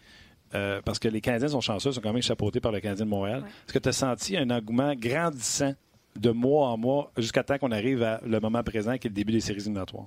euh, 0.54 0.80
parce 0.84 0.98
que 0.98 1.08
les 1.08 1.20
Canadiens 1.20 1.48
sont 1.48 1.60
chanceux, 1.60 1.92
sont 1.92 2.00
quand 2.00 2.12
même 2.14 2.22
chapeautés 2.22 2.60
par 2.60 2.72
le 2.72 2.80
Canadien 2.80 3.04
de 3.04 3.10
Montréal, 3.10 3.42
Ouais. 3.42 3.48
est-ce 3.66 3.72
que 3.74 3.78
tu 3.78 3.88
as 3.90 3.92
senti 3.92 4.36
un 4.38 4.48
engouement 4.48 4.94
grandissant 4.94 5.74
de 6.16 6.30
mois 6.30 6.68
en 6.68 6.76
mois 6.76 7.12
jusqu'à 7.16 7.42
temps 7.42 7.58
qu'on 7.58 7.72
arrive 7.72 8.02
à 8.02 8.20
le 8.24 8.40
moment 8.40 8.62
présent 8.62 8.96
qui 8.98 9.06
est 9.06 9.10
le 9.10 9.14
début 9.14 9.32
des 9.32 9.40
séries 9.40 9.60
éliminatoires? 9.60 10.06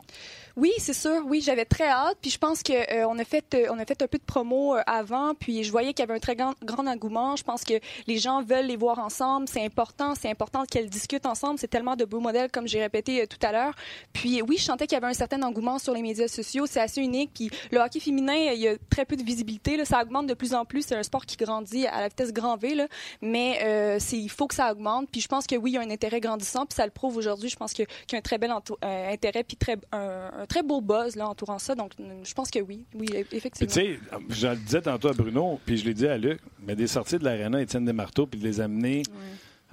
Oui, 0.55 0.71
c'est 0.77 0.93
sûr. 0.93 1.21
Oui, 1.25 1.41
j'avais 1.41 1.65
très 1.65 1.87
hâte. 1.87 2.17
Puis 2.21 2.31
je 2.31 2.37
pense 2.37 2.63
que 2.63 2.73
euh, 2.73 3.07
on 3.07 3.17
a 3.17 3.23
fait 3.23 3.53
euh, 3.53 3.67
on 3.71 3.79
a 3.79 3.85
fait 3.85 4.01
un 4.01 4.07
peu 4.07 4.17
de 4.17 4.23
promo 4.23 4.75
euh, 4.75 4.81
avant. 4.85 5.33
Puis 5.33 5.63
je 5.63 5.71
voyais 5.71 5.93
qu'il 5.93 6.03
y 6.03 6.07
avait 6.07 6.15
un 6.15 6.19
très 6.19 6.35
grand, 6.35 6.53
grand 6.63 6.85
engouement. 6.85 7.35
Je 7.35 7.43
pense 7.43 7.63
que 7.63 7.75
les 8.07 8.17
gens 8.17 8.43
veulent 8.43 8.65
les 8.65 8.75
voir 8.75 8.99
ensemble. 8.99 9.47
C'est 9.47 9.63
important. 9.63 10.15
C'est 10.15 10.29
important 10.29 10.65
qu'elles 10.65 10.89
discutent 10.89 11.25
ensemble. 11.25 11.59
C'est 11.59 11.69
tellement 11.69 11.95
de 11.95 12.05
beaux 12.05 12.19
modèles, 12.19 12.51
comme 12.51 12.67
j'ai 12.67 12.81
répété 12.81 13.25
tout 13.27 13.37
à 13.41 13.51
l'heure. 13.51 13.73
Puis 14.11 14.41
oui, 14.41 14.57
je 14.57 14.63
sentais 14.63 14.85
qu'il 14.85 14.95
y 14.95 15.01
avait 15.01 15.07
un 15.07 15.13
certain 15.13 15.41
engouement 15.43 15.79
sur 15.79 15.93
les 15.93 16.01
médias 16.01 16.27
sociaux. 16.27 16.65
C'est 16.65 16.81
assez 16.81 17.01
unique. 17.01 17.31
Puis 17.33 17.49
le 17.71 17.79
hockey 17.79 17.99
féminin, 17.99 18.51
il 18.53 18.59
y 18.59 18.67
a 18.67 18.75
très 18.89 19.05
peu 19.05 19.15
de 19.15 19.23
visibilité. 19.23 19.77
Là. 19.77 19.85
Ça 19.85 20.01
augmente 20.01 20.27
de 20.27 20.33
plus 20.33 20.53
en 20.53 20.65
plus. 20.65 20.81
C'est 20.81 20.95
un 20.95 21.03
sport 21.03 21.25
qui 21.25 21.37
grandit 21.37 21.87
à 21.87 22.01
la 22.01 22.07
vitesse 22.09 22.33
grand 22.33 22.57
V. 22.57 22.75
Là. 22.75 22.87
Mais 23.21 23.99
il 24.11 24.29
faut 24.29 24.47
que 24.47 24.55
ça 24.55 24.71
augmente. 24.71 25.09
Puis 25.11 25.21
je 25.21 25.27
pense 25.27 25.47
que 25.47 25.55
oui, 25.55 25.71
il 25.71 25.73
y 25.75 25.77
a 25.77 25.81
un 25.81 25.89
intérêt 25.99 26.19
grandissant. 26.21 26.65
Puis 26.65 26.75
ça 26.75 26.85
le 26.85 26.91
prouve 26.91 27.17
aujourd'hui. 27.17 27.49
Je 27.49 27.55
pense 27.57 27.73
que- 27.73 27.83
qu'il 27.83 28.13
y 28.13 28.15
a 28.15 28.19
un 28.19 28.21
très 28.21 28.37
bel 28.37 28.51
euh, 28.51 29.11
intérêt 29.13 29.43
puis 29.43 29.57
très 29.57 29.77
un, 29.91 30.31
un 30.41 30.45
très 30.45 30.63
beau 30.63 30.79
buzz 30.81 31.15
là 31.15 31.27
entourant 31.27 31.59
ça. 31.59 31.75
Donc 31.75 31.91
je 32.23 32.33
pense 32.33 32.49
que 32.49 32.59
oui, 32.59 32.85
oui 32.95 33.07
Puis, 33.07 33.37
effectivement. 33.37 33.71
tu 33.73 33.79
sais, 33.79 33.99
je 34.29 34.47
le 34.47 34.55
disais 34.55 34.81
tantôt 34.81 35.09
à 35.09 35.13
Bruno, 35.13 35.59
puis 35.65 35.77
je 35.77 35.85
l'ai 35.85 35.93
dit 35.93 36.07
à 36.07 36.17
Luc, 36.17 36.39
mais 36.65 36.75
des 36.75 36.87
sorties 36.87 37.17
de 37.19 37.23
l'aréna 37.25 37.61
Étienne 37.61 37.85
Desmarteaux, 37.85 38.25
puis 38.27 38.39
de 38.39 38.45
les 38.45 38.61
amener 38.61 39.03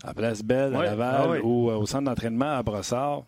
à 0.04 0.12
Place 0.14 0.42
Belle, 0.42 0.74
à. 0.74 0.82
Laval, 0.82 1.14
Ah 1.18 1.28
ouais. 1.30 1.40
ou 1.40 1.70
euh, 1.70 1.76
au 1.76 1.86
centre 1.86 2.04
d'entraînement 2.04 2.56
à 2.56 2.62
Brossard. 2.62 3.22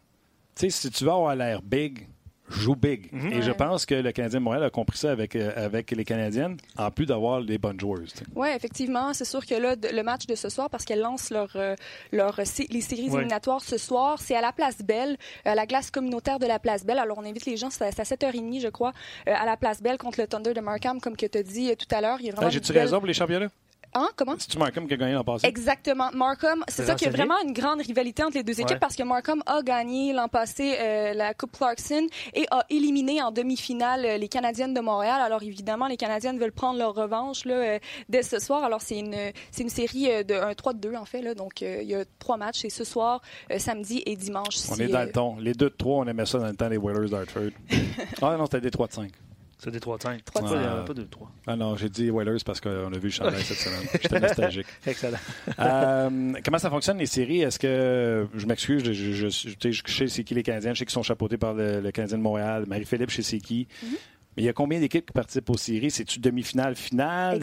Tu 0.55 0.69
sais, 0.69 0.71
si 0.71 0.91
tu 0.91 1.05
vas 1.05 1.13
avoir 1.15 1.37
l'air 1.37 1.63
big, 1.63 2.09
joue 2.51 2.77
big. 2.77 3.09
Mhm. 3.13 3.33
Et 3.33 3.43
je 3.43 3.51
pense 3.53 3.85
que 3.87 3.95
le 3.95 4.13
Canadien 4.13 4.39
de 4.41 4.45
Montréal 4.45 4.65
a 4.65 4.71
compris 4.71 4.99
ça 4.99 5.11
avec, 5.11 5.37
euh, 5.37 5.53
avec 5.57 5.91
les 5.91 6.05
Canadiennes, 6.05 6.57
en 6.77 6.91
plus 6.91 7.07
d'avoir 7.07 7.43
des 7.43 7.59
bonnes 7.59 7.79
joueuses. 7.79 8.15
Oui, 8.35 8.49
effectivement. 8.55 9.13
C'est 9.15 9.25
sûr 9.25 9.45
que 9.47 9.55
là, 9.55 9.75
le 9.93 10.03
match 10.03 10.27
de 10.27 10.35
ce 10.35 10.49
soir, 10.49 10.71
parce 10.71 10.85
qu'elles 10.85 11.01
lancent 11.01 11.31
leur, 11.31 11.51
euh, 11.57 11.75
leur, 12.13 12.35
sé- 12.47 12.67
les 12.71 12.81
séries 12.81 13.09
Ouais. 13.11 13.17
éliminatoires 13.21 13.61
ce 13.61 13.77
soir, 13.79 14.19
c'est 14.21 14.35
à 14.37 14.41
la 14.41 14.53
Place 14.53 14.79
Belle, 14.83 15.17
à 15.45 15.55
la 15.55 15.67
glace 15.67 15.91
communautaire 15.91 16.39
de 16.39 16.47
la 16.47 16.59
Place 16.59 16.85
Belle. 16.85 16.99
Alors, 16.99 17.19
on 17.19 17.25
invite 17.25 17.47
les 17.47 17.57
gens, 17.57 17.71
c'est 17.71 17.85
à, 17.85 17.93
c'est 17.93 18.01
à 18.01 18.05
7h30, 18.05 18.61
je 18.61 18.69
crois, 18.69 18.93
euh, 19.29 19.33
à 19.37 19.45
la 19.47 19.57
Place 19.57 19.83
Belle 19.83 19.99
contre 19.99 20.21
le 20.21 20.27
Thunder 20.27 20.55
de 20.55 20.61
Markham, 20.61 21.01
comme 21.01 21.17
que 21.17 21.27
tu 21.27 21.39
as 21.39 21.43
dit 21.43 21.71
euh, 21.71 21.75
tout 21.75 21.93
à 21.95 22.01
l'heure. 22.01 22.19
Ah, 22.39 22.51
J'ai-tu 22.51 22.73
belle- 22.73 22.83
raison 22.83 22.99
pour 22.99 23.07
les 23.07 23.15
championnats? 23.15 23.49
Hein? 23.95 24.09
Comment? 24.17 24.35
C'est-tu 24.39 24.59
Markham 24.59 24.87
qui 24.87 24.95
a 24.95 24.97
gagné 24.97 25.13
l'an 25.15 25.25
passé? 25.25 25.47
Exactement. 25.47 26.11
Markham, 26.13 26.65
c'est 26.69 26.85
ça 26.85 26.95
qu'il 26.95 27.07
y 27.07 27.09
a 27.09 27.13
vraiment 27.13 27.37
une 27.45 27.53
grande 27.53 27.81
rivalité 27.81 28.23
entre 28.23 28.37
les 28.37 28.43
deux 28.43 28.53
équipes 28.61 28.69
Ouais. 28.73 28.79
parce 28.79 28.97
que 28.97 29.03
Markham 29.03 29.43
a 29.47 29.63
gagné 29.63 30.13
l'an 30.13 30.29
passé 30.29 30.77
euh, 30.79 31.15
la 31.15 31.33
Coupe 31.35 31.57
Clarkson 31.57 32.07
et 32.35 32.47
a 32.51 32.65
éliminé 32.71 33.23
en 33.23 33.31
demi-finale 33.31 34.05
euh, 34.05 34.17
les 34.19 34.29
Canadiennes 34.29 34.75
de 34.75 34.81
Montréal. 34.81 35.21
Alors 35.21 35.43
évidemment, 35.43 35.87
les 35.87 35.97
Canadiennes 35.97 36.39
veulent 36.39 36.53
prendre 36.53 36.79
leur 36.79 36.95
revanche 36.95 37.45
là, 37.45 37.55
euh, 37.55 37.79
dès 38.09 38.23
ce 38.23 38.39
soir. 38.39 38.65
Alors 38.65 38.83
c'est 38.83 38.99
une 38.99 39.17
c'est 39.51 39.63
une 39.63 39.69
série 39.69 40.25
de 40.25 40.35
un 40.35 40.55
3 40.55 40.75
de 40.75 40.79
2 40.81 40.95
en 40.97 41.05
fait 41.05 41.23
là. 41.23 41.35
Donc 41.35 41.63
euh, 41.63 41.79
il 41.83 41.89
y 41.89 41.95
a 41.95 42.05
trois 42.19 42.37
matchs, 42.37 42.61
c'est 42.63 42.71
ce 42.71 42.85
soir, 42.85 43.21
euh, 43.51 43.59
samedi 43.59 44.03
et 44.07 44.17
dimanche. 44.17 44.57
On 44.71 44.75
si, 44.75 44.83
est 44.83 44.89
dans 44.89 44.99
euh, 45.01 45.05
le 45.07 45.13
ton. 45.13 45.37
Les 45.39 45.53
deux 45.55 45.71
de 45.71 45.75
trois, 45.77 45.99
on 45.99 46.07
aimait 46.07 46.27
ça 46.27 46.39
dans 46.39 46.47
le 46.47 46.57
temps 46.57 46.69
des 46.69 46.77
Whalers 46.77 47.09
d'Hartford. 47.11 47.51
ah 48.23 48.37
non, 48.37 48.45
c'était 48.47 48.61
des 48.61 48.71
3 48.71 48.87
de 48.89 48.93
5. 48.93 49.11
C'est 49.59 49.71
des 49.73 49.81
3-5. 49.81 50.23
Trois 50.25 50.43
de 50.43 50.47
Il 50.47 50.51
n'y 50.61 50.67
en 50.67 50.71
cinq. 50.71 50.79
a 50.79 50.85
pas 50.85 50.95
de 50.95 51.03
3. 51.03 51.33
Ah 51.49 51.57
non, 51.57 51.77
j'ai 51.77 51.89
dit 51.89 52.11
Whalers 52.11 52.45
parce 52.47 52.61
qu'on 52.61 52.93
a 52.93 52.99
vu 52.99 53.09
le 53.09 53.11
chandail 53.11 53.43
cette 53.43 53.57
semaine. 53.59 53.89
J'étais 54.01 54.21
nostalgique. 54.21 54.67
Excellent. 54.87 55.19
Euh, 55.59 56.33
comment 56.45 56.59
ça 56.59 56.71
fonctionne 56.71 56.99
les 56.99 57.07
séries? 57.07 57.41
Est-ce 57.43 57.59
que, 57.59 58.29
je 58.35 58.47
m'excuse, 58.47 58.85
je, 58.85 58.93
je, 58.93 59.13
je, 59.13 59.29
sais, 59.29 59.73
je 59.73 59.83
sais 59.93 60.07
c'est 60.07 60.23
qui 60.23 60.35
les 60.35 60.45
Canadiens, 60.45 60.73
je 60.75 60.79
sais 60.79 60.85
qu'ils 60.85 60.93
sont 60.93 61.03
chapeautés 61.03 61.37
par 61.39 61.55
le, 61.55 61.81
le 61.81 61.91
Canadien 61.91 62.19
de 62.19 62.23
Montréal, 62.23 62.65
Marie-Philippe, 62.69 63.11
je 63.11 63.17
sais 63.17 63.23
c'est 63.23 63.39
qui. 63.39 63.67
Mais 64.39 64.43
il 64.43 64.47
y 64.47 64.49
a 64.49 64.53
combien 64.53 64.79
d'équipes 64.79 65.05
qui 65.07 65.13
participent 65.13 65.51
aux 65.51 65.57
séries? 65.57 65.91
C'est-tu 65.91 66.21
demi-finale, 66.21 66.77
finale? 66.77 67.39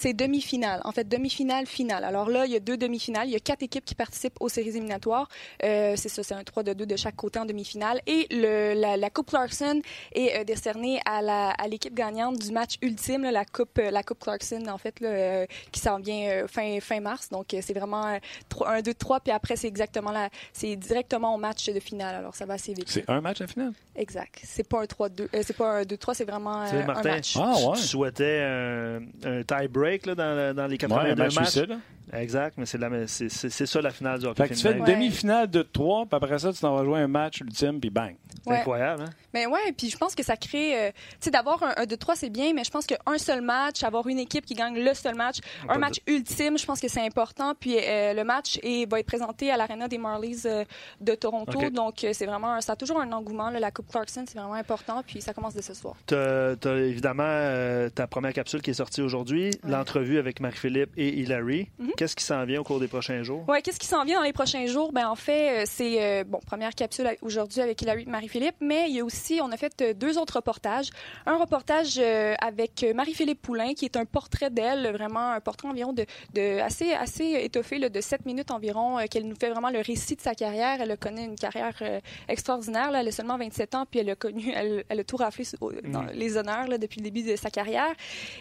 C'est 0.00 0.14
demi-finale. 0.14 0.80
En 0.84 0.90
fait, 0.92 1.06
demi-finale, 1.06 1.66
finale. 1.66 2.02
Alors 2.02 2.30
là, 2.30 2.46
il 2.46 2.52
y 2.52 2.56
a 2.56 2.60
deux 2.60 2.78
demi-finales. 2.78 3.28
Il 3.28 3.32
y 3.32 3.36
a 3.36 3.40
quatre 3.40 3.62
équipes 3.62 3.84
qui 3.84 3.94
participent 3.94 4.38
aux 4.40 4.48
séries 4.48 4.70
éliminatoires. 4.70 5.28
Euh, 5.64 5.96
c'est 5.96 6.08
ça, 6.08 6.22
c'est 6.22 6.32
un 6.32 6.42
3 6.42 6.62
de 6.62 6.72
2 6.72 6.86
de 6.86 6.96
chaque 6.96 7.16
côté 7.16 7.38
en 7.40 7.44
demi-finale. 7.44 8.00
Et 8.06 8.26
le, 8.30 8.72
la, 8.72 8.96
la 8.96 9.10
Coupe 9.10 9.28
Clarkson 9.28 9.82
est 10.14 10.38
euh, 10.40 10.44
décernée 10.44 10.98
à 11.04 11.20
la- 11.20 11.50
à 11.50 11.68
l'équipe 11.68 11.92
gagnante 11.94 12.38
du 12.38 12.52
match 12.52 12.76
ultime, 12.80 13.24
là, 13.24 13.30
la 13.30 13.44
Coupe 13.44 13.78
euh, 13.78 13.90
la 13.90 14.02
Coupe 14.02 14.20
Clarkson, 14.20 14.64
en 14.68 14.78
fait, 14.78 15.00
là, 15.00 15.08
euh, 15.10 15.46
qui 15.72 15.80
s'en 15.80 15.98
vient 15.98 16.26
euh, 16.30 16.48
fin, 16.48 16.80
fin 16.80 17.00
mars. 17.00 17.28
Donc, 17.28 17.48
c'est 17.60 17.74
vraiment 17.74 18.06
euh, 18.06 18.16
trois- 18.48 18.70
un, 18.70 18.80
deux, 18.80 18.94
trois. 18.94 19.20
Puis 19.20 19.30
après, 19.30 19.56
c'est 19.56 19.68
exactement 19.68 20.10
la, 20.10 20.30
c'est 20.54 20.74
directement 20.76 21.34
au 21.34 21.38
match 21.38 21.66
de 21.66 21.80
finale. 21.80 22.14
Alors, 22.14 22.34
ça 22.34 22.46
va 22.46 22.54
assez 22.54 22.72
vite. 22.72 22.88
C'est 22.88 23.04
un 23.10 23.20
match 23.20 23.42
à 23.42 23.46
finale? 23.46 23.74
Exact. 23.94 24.40
C'est 24.42 24.66
pas 24.66 24.80
un 24.80 24.84
3-2. 24.86 25.28
euh, 25.34 25.42
c'est 25.46 25.54
pas 25.56 25.80
un 25.80 25.82
2-3, 25.82 26.13
c'est 26.14 26.24
vraiment 26.24 26.64
Tu 26.64 26.70
sais, 26.70 26.76
euh, 26.76 26.82
un 26.82 26.86
Martin, 26.86 27.10
match. 27.10 27.36
Ah, 27.38 27.52
ouais. 27.68 27.76
Tu 27.76 27.82
souhaitais 27.82 28.42
un, 28.42 29.00
un 29.24 29.42
tie-break 29.42 30.06
dans, 30.06 30.54
dans 30.54 30.66
les 30.66 30.72
Ouais, 30.74 30.78
82 30.78 31.12
un 31.12 31.24
match 31.24 31.34
matchs? 31.36 31.48
suicide. 31.50 31.78
Exact, 32.14 32.54
mais 32.58 32.66
c'est 32.66 32.78
la- 32.78 33.06
c'est 33.06 33.28
c'est- 33.28 33.50
c'est 33.50 33.66
ça 33.66 33.80
la 33.80 33.90
finale 33.90 34.18
du 34.20 34.26
hockey 34.26 34.42
Fait 34.42 34.48
que 34.50 34.54
tu 34.54 34.60
fais 34.60 34.72
une 34.72 34.82
Ouais. 34.82 34.92
demi-finale 34.94 35.48
de 35.50 35.62
3, 35.62 36.06
puis 36.06 36.16
après 36.16 36.38
ça, 36.38 36.52
tu 36.52 36.60
t'en 36.60 36.74
vas 36.76 36.84
jouer 36.84 37.00
un 37.00 37.08
match 37.08 37.40
ultime, 37.40 37.80
puis 37.80 37.90
bang. 37.90 38.16
C'est 38.44 38.50
Ouais. 38.50 38.56
incroyable, 38.58 39.02
hein? 39.02 39.10
Mais 39.32 39.46
ouais, 39.46 39.72
puis 39.76 39.90
je 39.90 39.96
pense 39.96 40.14
que 40.14 40.22
ça 40.22 40.36
crée, 40.36 40.78
euh, 40.78 40.90
tu 40.94 41.16
sais, 41.20 41.30
d'avoir 41.30 41.62
un, 41.62 41.72
un 41.76 41.86
2-3, 41.86 42.14
c'est 42.16 42.30
bien, 42.30 42.52
mais 42.54 42.62
je 42.64 42.70
pense 42.70 42.86
qu'un 42.86 43.18
seul 43.18 43.40
match, 43.40 43.82
avoir 43.82 44.06
une 44.06 44.18
équipe 44.18 44.44
qui 44.46 44.54
gagne 44.54 44.78
le 44.82 44.94
seul 44.94 45.14
match, 45.14 45.38
un 45.68 45.78
match 45.78 45.96
ultime, 46.06 46.56
je 46.58 46.64
pense 46.66 46.80
que 46.80 46.88
c'est 46.88 47.00
important. 47.04 47.54
Puis 47.58 47.76
euh, 47.78 48.12
le 48.14 48.24
match 48.24 48.58
est, 48.62 48.88
va 48.90 49.00
être 49.00 49.06
présenté 49.06 49.50
à 49.50 49.56
l'Arena 49.56 49.88
des 49.88 49.98
Marlies 49.98 50.42
euh, 50.46 50.64
de 51.00 51.14
Toronto, 51.14 51.70
donc 51.70 52.04
euh, 52.04 52.10
c'est 52.12 52.26
vraiment, 52.26 52.54
un- 52.54 52.60
ça 52.60 52.72
a 52.72 52.76
toujours 52.76 53.00
un 53.00 53.10
engouement. 53.12 53.50
là. 53.50 53.58
la 53.60 53.70
Coupe 53.70 53.88
Clarkson, 53.90 54.24
c'est 54.28 54.38
vraiment 54.38 54.54
important, 54.54 55.02
puis 55.06 55.20
ça 55.20 55.32
commence 55.34 55.54
dès 55.54 55.62
ce 55.62 55.74
soir. 55.74 55.94
Tu 56.06 56.14
as, 56.14 56.54
évidemment 56.64 57.22
euh, 57.26 57.88
ta 57.88 58.06
première 58.06 58.32
capsule 58.32 58.62
qui 58.62 58.70
est 58.70 58.74
sortie 58.74 59.00
aujourd'hui, 59.02 59.50
l'entrevue 59.64 60.18
avec 60.18 60.40
Marie-Philippe 60.40 60.90
et 60.96 61.08
Hilary. 61.20 61.68
Mhm. 61.78 61.92
Qu'est-ce 62.04 62.16
qui 62.16 62.24
s'en 62.24 62.44
vient 62.44 62.60
au 62.60 62.64
cours 62.64 62.80
des 62.80 62.86
prochains 62.86 63.22
jours? 63.22 63.46
Oui, 63.48 63.62
qu'est-ce 63.62 63.78
qui 63.78 63.86
s'en 63.86 64.04
vient 64.04 64.18
dans 64.18 64.24
les 64.24 64.34
prochains 64.34 64.66
jours? 64.66 64.92
Ben, 64.92 65.08
en 65.08 65.14
fait, 65.14 65.62
euh, 65.62 65.64
c'est, 65.66 66.02
euh, 66.02 66.22
bon, 66.22 66.38
première 66.44 66.74
capsule 66.74 67.08
aujourd'hui 67.22 67.62
avec 67.62 67.80
Hilary 67.80 68.04
Marie-Philippe, 68.04 68.56
mais 68.60 68.90
il 68.90 68.96
y 68.96 69.00
a 69.00 69.04
aussi, 69.06 69.40
on 69.42 69.50
a 69.50 69.56
fait 69.56 69.80
euh, 69.80 69.94
deux 69.94 70.18
autres 70.18 70.36
reportages. 70.36 70.90
Un 71.24 71.38
reportage 71.38 71.94
euh, 71.96 72.34
avec 72.42 72.84
Marie-Philippe 72.94 73.40
Poulain, 73.40 73.72
qui 73.72 73.86
est 73.86 73.96
un 73.96 74.04
portrait 74.04 74.50
d'elle, 74.50 74.92
vraiment 74.92 75.30
un 75.30 75.40
portrait 75.40 75.66
environ 75.66 75.94
de, 75.94 76.04
de 76.34 76.60
assez, 76.60 76.92
assez 76.92 77.38
étoffé, 77.40 77.78
là, 77.78 77.88
de 77.88 78.02
7 78.02 78.26
minutes 78.26 78.50
environ, 78.50 78.98
euh, 78.98 79.04
qu'elle 79.10 79.26
nous 79.26 79.36
fait 79.36 79.48
vraiment 79.48 79.70
le 79.70 79.80
récit 79.80 80.14
de 80.14 80.20
sa 80.20 80.34
carrière. 80.34 80.82
Elle 80.82 80.90
a 80.90 80.98
connu 80.98 81.22
une 81.22 81.36
carrière 81.36 81.82
extraordinaire, 82.28 82.90
là. 82.90 83.00
Elle 83.00 83.08
a 83.08 83.12
seulement 83.12 83.38
27 83.38 83.74
ans, 83.76 83.86
puis 83.90 84.00
elle 84.00 84.10
a 84.10 84.14
connu, 84.14 84.52
elle, 84.54 84.84
elle 84.90 85.00
a 85.00 85.04
tout 85.04 85.16
raflé 85.16 85.44
dans 85.84 86.02
les 86.12 86.36
honneurs, 86.36 86.66
là, 86.66 86.76
depuis 86.76 87.00
le 87.00 87.04
début 87.04 87.22
de 87.22 87.36
sa 87.36 87.48
carrière. 87.48 87.94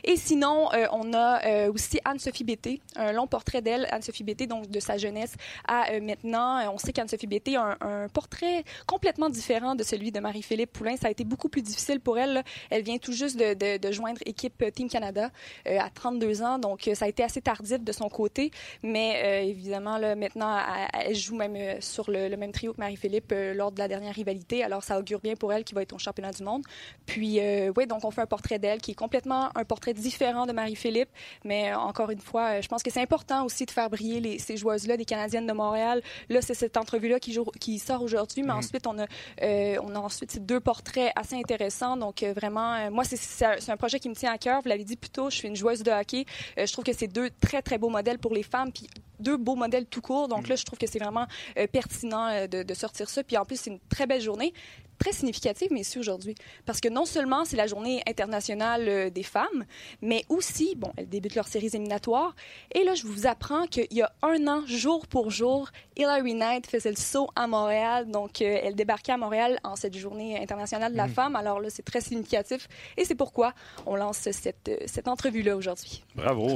Et 0.04 0.18
sinon, 0.18 0.68
on 0.92 1.14
a 1.14 1.70
aussi 1.70 2.02
Anne-Sophie 2.04 2.44
Bété, 2.44 2.82
un 2.98 3.14
long 3.14 3.26
portrait 3.26 3.43
d'elle, 3.52 3.88
Anne-Sophie 3.92 4.24
Bété, 4.24 4.48
donc 4.48 4.70
de 4.70 4.80
sa 4.80 4.98
jeunesse 4.98 5.36
à 5.68 5.92
euh, 5.92 6.02
maintenant. 6.02 6.58
Euh, 6.60 6.70
On 6.74 6.78
sait 6.78 6.94
qu'Anne-Sophie 6.94 7.28
Bété 7.28 7.56
a 7.56 7.78
un, 7.82 8.08
portrait 8.08 8.64
complètement 8.88 9.30
différent 9.30 9.76
de 9.76 9.84
celui 9.84 10.12
de 10.12 10.20
Marie-Philippe 10.20 10.72
Poulain. 10.72 10.96
Ça 10.98 11.08
a 11.08 11.12
été 11.12 11.24
beaucoup 11.24 11.50
plus 11.50 11.62
difficile 11.62 12.00
pour 12.00 12.18
elle. 12.18 12.44
Elle 12.70 12.84
vient 12.84 12.98
tout 12.98 13.12
juste 13.12 13.38
de, 13.38 13.54
de- 13.54 13.78
de 13.78 13.92
joindre 13.92 14.20
équipe 14.26 14.62
euh, 14.62 14.72
Team 14.72 14.90
Canada 14.90 15.30
à 15.66 15.90
32 15.90 16.42
ans, 16.42 16.60
donc 16.60 16.90
ça 16.94 17.06
a 17.06 17.08
été 17.08 17.24
assez 17.24 17.42
tardif 17.42 17.84
de 17.84 17.92
son 17.92 18.10
côté. 18.10 18.52
Mais 18.82 19.48
évidemment, 19.48 19.98
là, 19.98 20.16
maintenant, 20.16 20.58
elle, 20.94 21.16
joue 21.16 21.36
même 21.36 21.82
sur 21.82 22.10
le, 22.10 22.36
même 22.36 22.52
trio 22.52 22.74
que 22.74 22.80
Marie-Philippe 22.80 23.34
lors 23.54 23.72
de 23.72 23.80
la 23.80 23.88
dernière 23.88 24.14
rivalité. 24.14 24.64
Alors, 24.64 24.84
ça 24.84 25.00
augure 25.00 25.20
bien 25.20 25.36
pour 25.36 25.54
elle 25.54 25.64
qui 25.64 25.74
va 25.74 25.82
être 25.82 25.94
au 25.94 26.00
championnat 26.00 26.32
du 26.32 26.44
monde. 26.44 26.64
Puis, 27.06 27.40
oui, 27.76 27.88
donc 27.88 28.04
on 28.04 28.12
fait 28.12 28.22
un 28.22 28.26
portrait 28.28 28.60
d'elle 28.60 28.82
qui 28.82 28.92
est 28.92 28.96
complètement 28.96 29.50
un 29.56 29.66
portrait 29.66 29.94
différent 29.94 30.46
de 30.46 30.54
Marie-Philippe. 30.54 31.10
Mais 31.44 31.74
encore 31.74 32.10
une 32.12 32.22
fois, 32.22 32.62
je 32.62 32.68
pense 32.68 32.84
que 32.84 32.92
c'est 32.92 33.02
important 33.02 33.33
aussi 33.42 33.66
de 33.66 33.72
faire 33.72 33.90
briller 33.90 34.20
les, 34.20 34.40
ces 34.40 34.58
joueuses-là, 34.58 34.98
des 34.98 35.06
Canadiennes 35.06 35.48
de 35.48 35.54
Montréal. 35.54 36.02
Là, 36.30 36.42
c'est 36.42 36.54
cette 36.54 36.78
entrevue-là 36.78 37.20
qui, 37.20 37.80
sort 37.80 38.02
aujourd'hui, 38.02 38.44
mais 38.44 38.54
ensuite, 38.54 38.86
on 38.88 38.98
a, 39.00 39.06
euh, 39.42 39.78
on 39.82 39.96
a 39.96 40.00
ensuite 40.00 40.46
deux 40.46 40.60
portraits 40.60 41.12
assez 41.16 41.36
intéressants. 41.36 41.98
Donc, 41.98 42.24
euh, 42.24 42.34
vraiment, 42.34 42.76
euh, 42.76 42.92
moi, 42.92 43.04
c'est- 43.04 43.46
un, 43.46 43.78
projet 43.78 44.00
qui 44.00 44.10
me 44.10 44.16
tient 44.16 44.32
à 44.32 44.38
cœur. 44.38 44.62
Vous 44.62 44.70
l'avez 44.70 44.84
dit 44.84 44.96
plus 44.96 45.10
tôt, 45.10 45.30
je 45.30 45.38
suis 45.38 45.48
une 45.48 45.56
joueuse 45.56 45.84
de 45.84 45.92
hockey. 45.92 46.26
Je 46.58 46.72
trouve 46.72 46.86
que 46.86 46.94
c'est 46.94 47.08
deux 47.08 47.30
très, 47.42 47.62
très 47.62 47.78
beaux 47.78 47.90
modèles 47.90 48.20
pour 48.20 48.34
les 48.34 48.44
femmes. 48.44 48.72
Puis, 48.72 48.88
deux 49.20 49.38
beaux 49.38 49.56
modèles 49.56 49.86
tout 49.86 50.02
court. 50.02 50.28
Donc 50.28 50.48
là, 50.48 50.56
je 50.56 50.64
trouve 50.64 50.78
que 50.78 50.88
c'est 50.88 51.00
vraiment 51.00 51.28
pertinent 51.72 52.46
de, 52.48 52.64
de 52.64 52.74
sortir 52.74 53.10
ça. 53.10 53.24
Puis 53.24 53.38
en 53.38 53.46
plus, 53.46 53.60
c'est 53.60 53.70
une 53.70 53.80
très 53.90 54.06
belle 54.06 54.22
journée 54.22 54.54
très 54.98 55.12
significative, 55.12 55.70
mais 55.72 55.82
ici 55.82 56.00
aujourd'hui. 56.00 56.36
Parce 56.66 56.80
que 56.80 56.90
non 56.90 57.06
seulement 57.06 57.46
c'est 57.46 57.58
la 57.58 57.68
journée 57.68 58.02
internationale 58.08 58.88
euh, 58.88 59.10
des 59.10 59.24
femmes, 59.24 59.66
mais 60.02 60.24
aussi, 60.30 60.76
bon, 60.76 60.92
elles 60.98 61.10
débutent 61.10 61.36
leurs 61.36 61.48
séries 61.48 61.68
éliminatoires. 61.68 62.36
Et 62.74 62.84
là, 62.84 62.96
je 62.96 63.06
vous 63.06 63.28
apprends 63.28 63.66
qu'il 63.68 63.88
y 63.92 64.02
a 64.02 64.12
un 64.22 64.48
an, 64.48 64.64
jour 64.66 65.08
pour 65.08 65.30
jour, 65.30 65.70
Hillary 65.98 66.34
Knight 66.34 66.68
faisait 66.68 66.90
le 66.90 66.96
saut 66.96 67.30
à 67.36 67.48
Montréal. 67.48 68.10
Donc, 68.10 68.42
euh, 68.42 68.60
elle 68.64 68.76
débarquait 68.76 69.12
à 69.12 69.18
Montréal 69.18 69.60
en 69.64 69.76
cette 69.76 69.96
journée 69.98 70.42
internationale 70.42 70.92
de 70.92 70.98
la 70.98 71.08
femme. 71.08 71.36
Alors 71.36 71.60
là, 71.60 71.70
c'est 71.70 71.84
très 71.84 72.02
significatif. 72.02 72.68
Et 72.98 73.06
c'est 73.06 73.16
pourquoi 73.16 73.54
on 73.86 73.96
lance 73.96 74.30
cette, 74.32 74.70
euh, 74.70 74.78
cette 74.86 75.08
entrevue-là 75.08 75.56
aujourd'hui. 75.56 76.04
Bravo. 76.16 76.50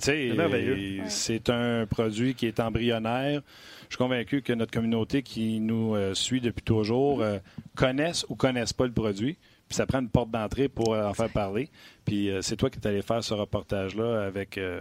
C'est 0.00 0.32
merveilleux. 0.34 1.02
C'est 1.08 1.50
un 1.50 1.86
produit 1.86 2.34
qui 2.34 2.46
est 2.46 2.60
embryonnaire. 2.60 3.42
Je 3.92 3.96
suis 3.98 4.02
convaincu 4.04 4.40
que 4.40 4.54
notre 4.54 4.70
communauté 4.72 5.22
qui 5.22 5.60
nous 5.60 5.94
euh, 5.94 6.14
suit 6.14 6.40
depuis 6.40 6.62
toujours 6.62 7.20
euh, 7.20 7.38
connaissent 7.76 8.24
ou 8.30 8.36
connaissent 8.36 8.72
pas 8.72 8.86
le 8.86 8.92
produit. 8.92 9.36
Puis 9.68 9.76
ça 9.76 9.84
prend 9.84 10.00
une 10.00 10.08
porte 10.08 10.30
d'entrée 10.30 10.70
pour 10.70 10.94
euh, 10.94 11.04
en 11.04 11.12
faire 11.12 11.28
parler. 11.28 11.68
Puis 12.06 12.30
euh, 12.30 12.40
c'est 12.40 12.56
toi 12.56 12.70
qui 12.70 12.78
es 12.78 12.86
allé 12.86 13.02
faire 13.02 13.22
ce 13.22 13.34
reportage-là 13.34 14.24
avec, 14.24 14.56
euh, 14.56 14.80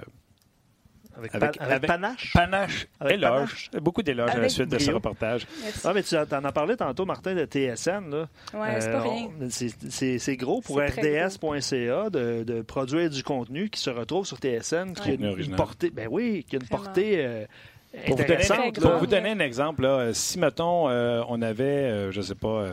Avec, 1.17 1.35
Avec- 1.35 1.57
pa- 1.57 1.63
avec 1.65 1.75
avec- 1.75 1.87
panache? 1.89 2.31
panache, 2.33 2.87
Avec 3.01 3.15
éloge. 3.15 3.69
Beaucoup 3.81 4.01
d'éloges 4.01 4.31
à 4.31 4.37
la 4.39 4.47
suite 4.47 4.69
de 4.69 4.79
ce 4.79 4.91
reportage. 4.91 5.45
Merci. 5.61 5.81
Ah, 5.83 5.93
mais 5.93 6.03
tu 6.03 6.15
en 6.15 6.21
en 6.21 6.45
as 6.45 6.51
parlé 6.53 6.77
tantôt, 6.77 7.03
Martin, 7.05 7.35
de 7.35 7.43
TSN. 7.45 8.09
Là. 8.09 8.29
Ouais, 8.53 8.79
c'est 8.79 8.91
pas 8.93 8.99
Euh, 8.99 9.01
rien. 9.01 9.29
c'est- 9.49 10.37
gros 10.37 10.61
pour 10.61 10.77
RDS.ca 10.79 12.09
de, 12.09 12.43
de 12.43 12.61
produire 12.61 13.09
du 13.09 13.23
contenu 13.23 13.69
qui 13.69 13.81
se 13.81 13.89
retrouve 13.89 14.25
sur 14.25 14.37
TSN, 14.37 14.93
qui 14.93 15.09
a 15.09 15.13
une, 15.15 15.53
portée, 15.57 15.89
ben 15.89 16.07
oui, 16.09 16.45
qui 16.47 16.55
a 16.55 16.59
une 16.59 16.65
Vraiment. 16.65 16.83
portée 16.85 17.25
euh, 17.25 17.45
Pour 18.07 18.17
vous, 18.17 18.23
donner, 18.23 18.71
pour 18.71 18.97
vous 18.97 19.13
un 19.13 19.39
exemple, 19.39 19.81
là, 19.81 19.89
euh, 19.89 20.13
si, 20.13 20.39
mettons, 20.39 20.87
euh, 20.87 21.23
on 21.27 21.41
avait, 21.41 21.63
euh, 21.63 22.11
je 22.11 22.21
sais 22.21 22.35
pas, 22.35 22.67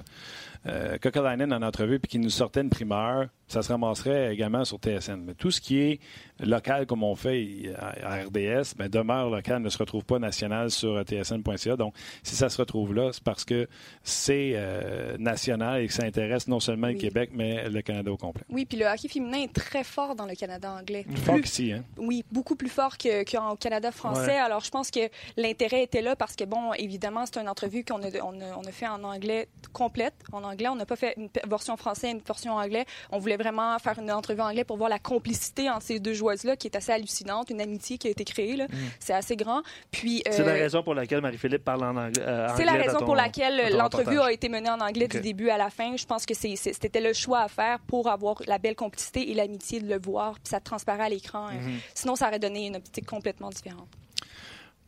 euh, 0.67 0.95
euh, 0.95 0.99
Kokalainen 0.99 1.53
en 1.53 1.63
entrevue 1.63 1.99
puis 1.99 2.09
qu'il 2.11 2.21
nous 2.21 2.31
sortait 2.31 2.61
une 2.61 2.71
primeur, 2.71 3.27
ça 3.47 3.63
se 3.63 3.69
ramasserait 3.73 4.33
également 4.33 4.65
sur 4.65 4.79
TSN. 4.79 5.23
Mais 5.25 5.35
tout 5.35 5.51
ce 5.51 5.61
qui 5.61 5.79
est 5.81 6.01
local, 6.41 6.87
comme 6.87 7.03
on 7.03 7.15
fait 7.15 7.73
à 7.79 7.89
à 8.19 8.25
RDS, 8.25 8.75
ben, 8.77 8.89
demeure 8.89 9.31
local, 9.31 9.63
ne 9.63 9.69
se 9.69 9.79
retrouve 9.79 10.05
pas 10.05 10.19
national 10.19 10.71
sur 10.71 10.97
euh, 10.97 11.03
tsn.ca. 11.05 11.77
Donc, 11.77 11.95
si 12.23 12.35
ça 12.37 12.49
se 12.49 12.59
retrouve 12.59 12.95
là, 12.95 13.11
c'est 13.13 13.23
parce 13.23 13.45
que 13.45 13.67
c'est 14.03 14.53
euh, 14.55 15.17
national 15.19 15.83
et 15.83 15.87
que 15.89 15.93
ça 15.93 16.05
intéresse 16.05 16.47
non 16.49 16.61
seulement 16.61 16.89
le. 16.89 16.95
Québec, 16.99 17.31
mais 17.33 17.69
le 17.69 17.81
Canada 17.81 18.11
au 18.11 18.17
complet. 18.17 18.43
Oui, 18.49 18.65
puis 18.65 18.77
le 18.77 18.85
hockey 18.87 19.09
féminin 19.09 19.43
est 19.45 19.53
très 19.55 19.85
fort 19.85 20.15
dans 20.17 20.27
le 20.27 20.35
Canada 20.35 20.73
anglais. 20.73 21.07
Fort 21.25 21.35
Plus- 21.37 21.43
qu'ici, 21.45 21.73
hein? 21.73 21.85
Oui, 21.97 22.25
beaucoup 22.33 22.57
plus 22.57 22.69
fort 22.69 22.99
que- 22.99 23.23
qu'en 23.31 23.55
Canada 23.57 23.93
français. 23.93 24.27
Ouais. 24.33 24.37
Alors, 24.37 24.61
je 24.65 24.71
pense 24.71 24.91
que 24.91 25.01
l'intérêt 25.37 25.85
était 25.85 26.03
là 26.03 26.17
parce 26.17 26.35
que, 26.35 26.45
bon, 26.45 26.73
évidemment, 26.75 27.25
c'est 27.27 27.39
une 27.41 27.49
entrevue 27.49 27.85
qu'on 27.85 28.03
a, 28.03 28.09
on 28.23 28.41
a, 28.41 28.57
on 28.57 28.63
a 28.67 28.73
fait 28.73 28.89
en 28.89 29.03
anglais 29.05 29.49
complète. 29.73 30.15
En 30.33 30.43
anglais, 30.43 30.48
on 30.71 30.75
n'a 30.77 30.87
pas 30.87 30.97
fait 30.97 31.15
une 31.17 31.29
version 31.49 31.77
française 31.77 32.11
et 32.11 32.13
une 32.13 32.21
version 32.21 32.55
anglais. 32.57 32.85
On 33.11 33.19
voulait 33.19 33.37
vraiment 33.37 33.79
faire 33.79 33.99
une 33.99 34.11
entrevue 34.13 34.41
en 34.41 34.49
anglais 34.49 34.65
pour 34.65 34.77
voir 34.77 34.89
la 34.91 34.99
complicité 34.99 35.69
entre 35.71 35.83
ces 35.83 35.99
deux 36.01 36.15
joueuses-là 36.15 36.57
qui 36.57 36.67
est 36.69 36.77
assez 36.77 36.93
hallucinante, 36.93 37.51
une 37.51 37.61
amitié 37.61 37.99
qui 37.99 38.09
a 38.09 38.11
été 38.11 38.25
créée. 38.25 38.57
là. 38.57 38.67
C'est 39.01 39.13
assez 39.13 39.37
grand. 39.37 39.63
Puis, 39.91 40.23
C'est 40.31 40.45
la 40.45 40.53
euh, 40.53 40.59
raison 40.59 40.83
pour 40.83 40.95
laquelle 40.95 41.21
Marie-Philippe 41.21 41.65
parle 41.65 41.85
en 41.85 41.97
anglais. 41.97 42.23
euh, 42.23 42.49
c'est 42.57 42.65
la 42.65 42.73
anglais 42.73 42.87
raison 42.87 42.99
ton- 43.01 43.05
pour 43.07 43.17
laquelle 43.17 43.71
ton 43.71 43.77
l'entrevue 43.79 44.21
a 44.21 44.33
été 44.33 44.49
menée 44.49 44.71
en 44.71 44.81
anglais 44.81 45.09
du 45.09 45.21
début 45.21 45.49
à 45.51 45.57
la 45.59 45.71
fin. 45.71 45.97
Je 45.97 46.07
pense 46.07 46.25
que 46.27 46.35
c'est- 46.35 46.57
c'était 46.57 47.01
le 47.01 47.13
choix 47.13 47.41
à 47.41 47.49
faire 47.49 47.79
pour 47.81 48.09
avoir 48.09 48.37
la 48.47 48.59
belle 48.59 48.77
complicité 48.77 49.31
et 49.31 49.35
l'amitié 49.35 49.81
de 49.81 49.89
le 49.89 50.01
voir, 50.01 50.35
puis 50.35 50.49
ça 50.51 50.61
transparaît 50.61 51.05
à 51.05 51.09
l'écran. 51.09 51.49
Euh, 51.49 51.53
Mhm. 51.53 51.79
Sinon, 51.95 52.17
ça 52.17 52.29
aurait 52.29 52.39
donné 52.39 52.67
une 52.67 52.77
optique 52.77 53.07
complètement 53.07 53.51
différente. 53.51 53.89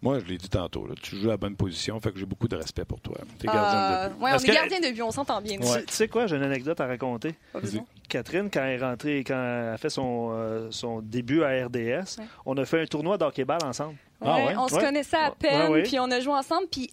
Moi, 0.02 0.18
je 0.20 0.24
l'ai 0.24 0.38
dit 0.38 0.48
tantôt, 0.48 0.86
là, 0.86 0.94
tu 1.00 1.16
joues 1.16 1.26
à 1.28 1.32
la 1.32 1.36
bonne 1.36 1.56
position, 1.56 2.00
fait 2.00 2.10
que 2.10 2.18
j'ai 2.18 2.24
beaucoup 2.24 2.48
de 2.48 2.56
respect 2.56 2.86
pour 2.86 3.00
toi. 3.02 3.16
T'es 3.38 3.48
Euh, 3.48 3.52
gardien 3.52 4.08
de 4.08 4.14
but. 4.14 4.22
ouais, 4.24 4.30
on 4.32 4.36
est 4.38 4.46
que- 4.46 4.52
gardien 4.54 4.80
de 4.80 4.94
but, 4.94 5.02
on 5.02 5.10
s'entend 5.10 5.42
bien. 5.42 5.56
Tu 5.58 5.60
nous. 5.60 5.66
sais- 5.66 5.84
Tu 5.84 5.92
sais 5.94 6.08
quoi, 6.08 6.26
j'ai 6.26 6.36
une 6.36 6.42
anecdote 6.42 6.80
à 6.80 6.86
raconter. 6.86 7.34
Pas 7.52 7.60
besoin. 7.60 7.84
Catherine, 8.08 8.48
quand 8.50 8.62
elle 8.64 8.80
est 8.80 8.84
rentrée, 8.84 9.18
quand 9.26 9.34
elle 9.34 9.74
a 9.74 9.76
fait 9.76 9.90
son, 9.90 10.30
euh, 10.32 10.68
son 10.70 11.00
début 11.00 11.42
à 11.44 11.66
RDS, 11.66 12.16
Ouais. 12.18 12.24
on 12.46 12.56
a 12.56 12.64
fait 12.64 12.80
un 12.80 12.86
tournoi 12.86 13.18
d'hockey-ball 13.18 13.62
ensemble. 13.62 13.96
Ah? 14.22 14.38
On 14.58 14.68
se 14.68 14.74
Ouais. 14.76 14.84
connaissait 14.84 15.16
à 15.18 15.30
peine, 15.32 15.70
ouais. 15.70 15.82
puis 15.82 15.98
on 16.00 16.10
a 16.10 16.18
joué 16.20 16.32
ensemble, 16.32 16.66
puis 16.70 16.90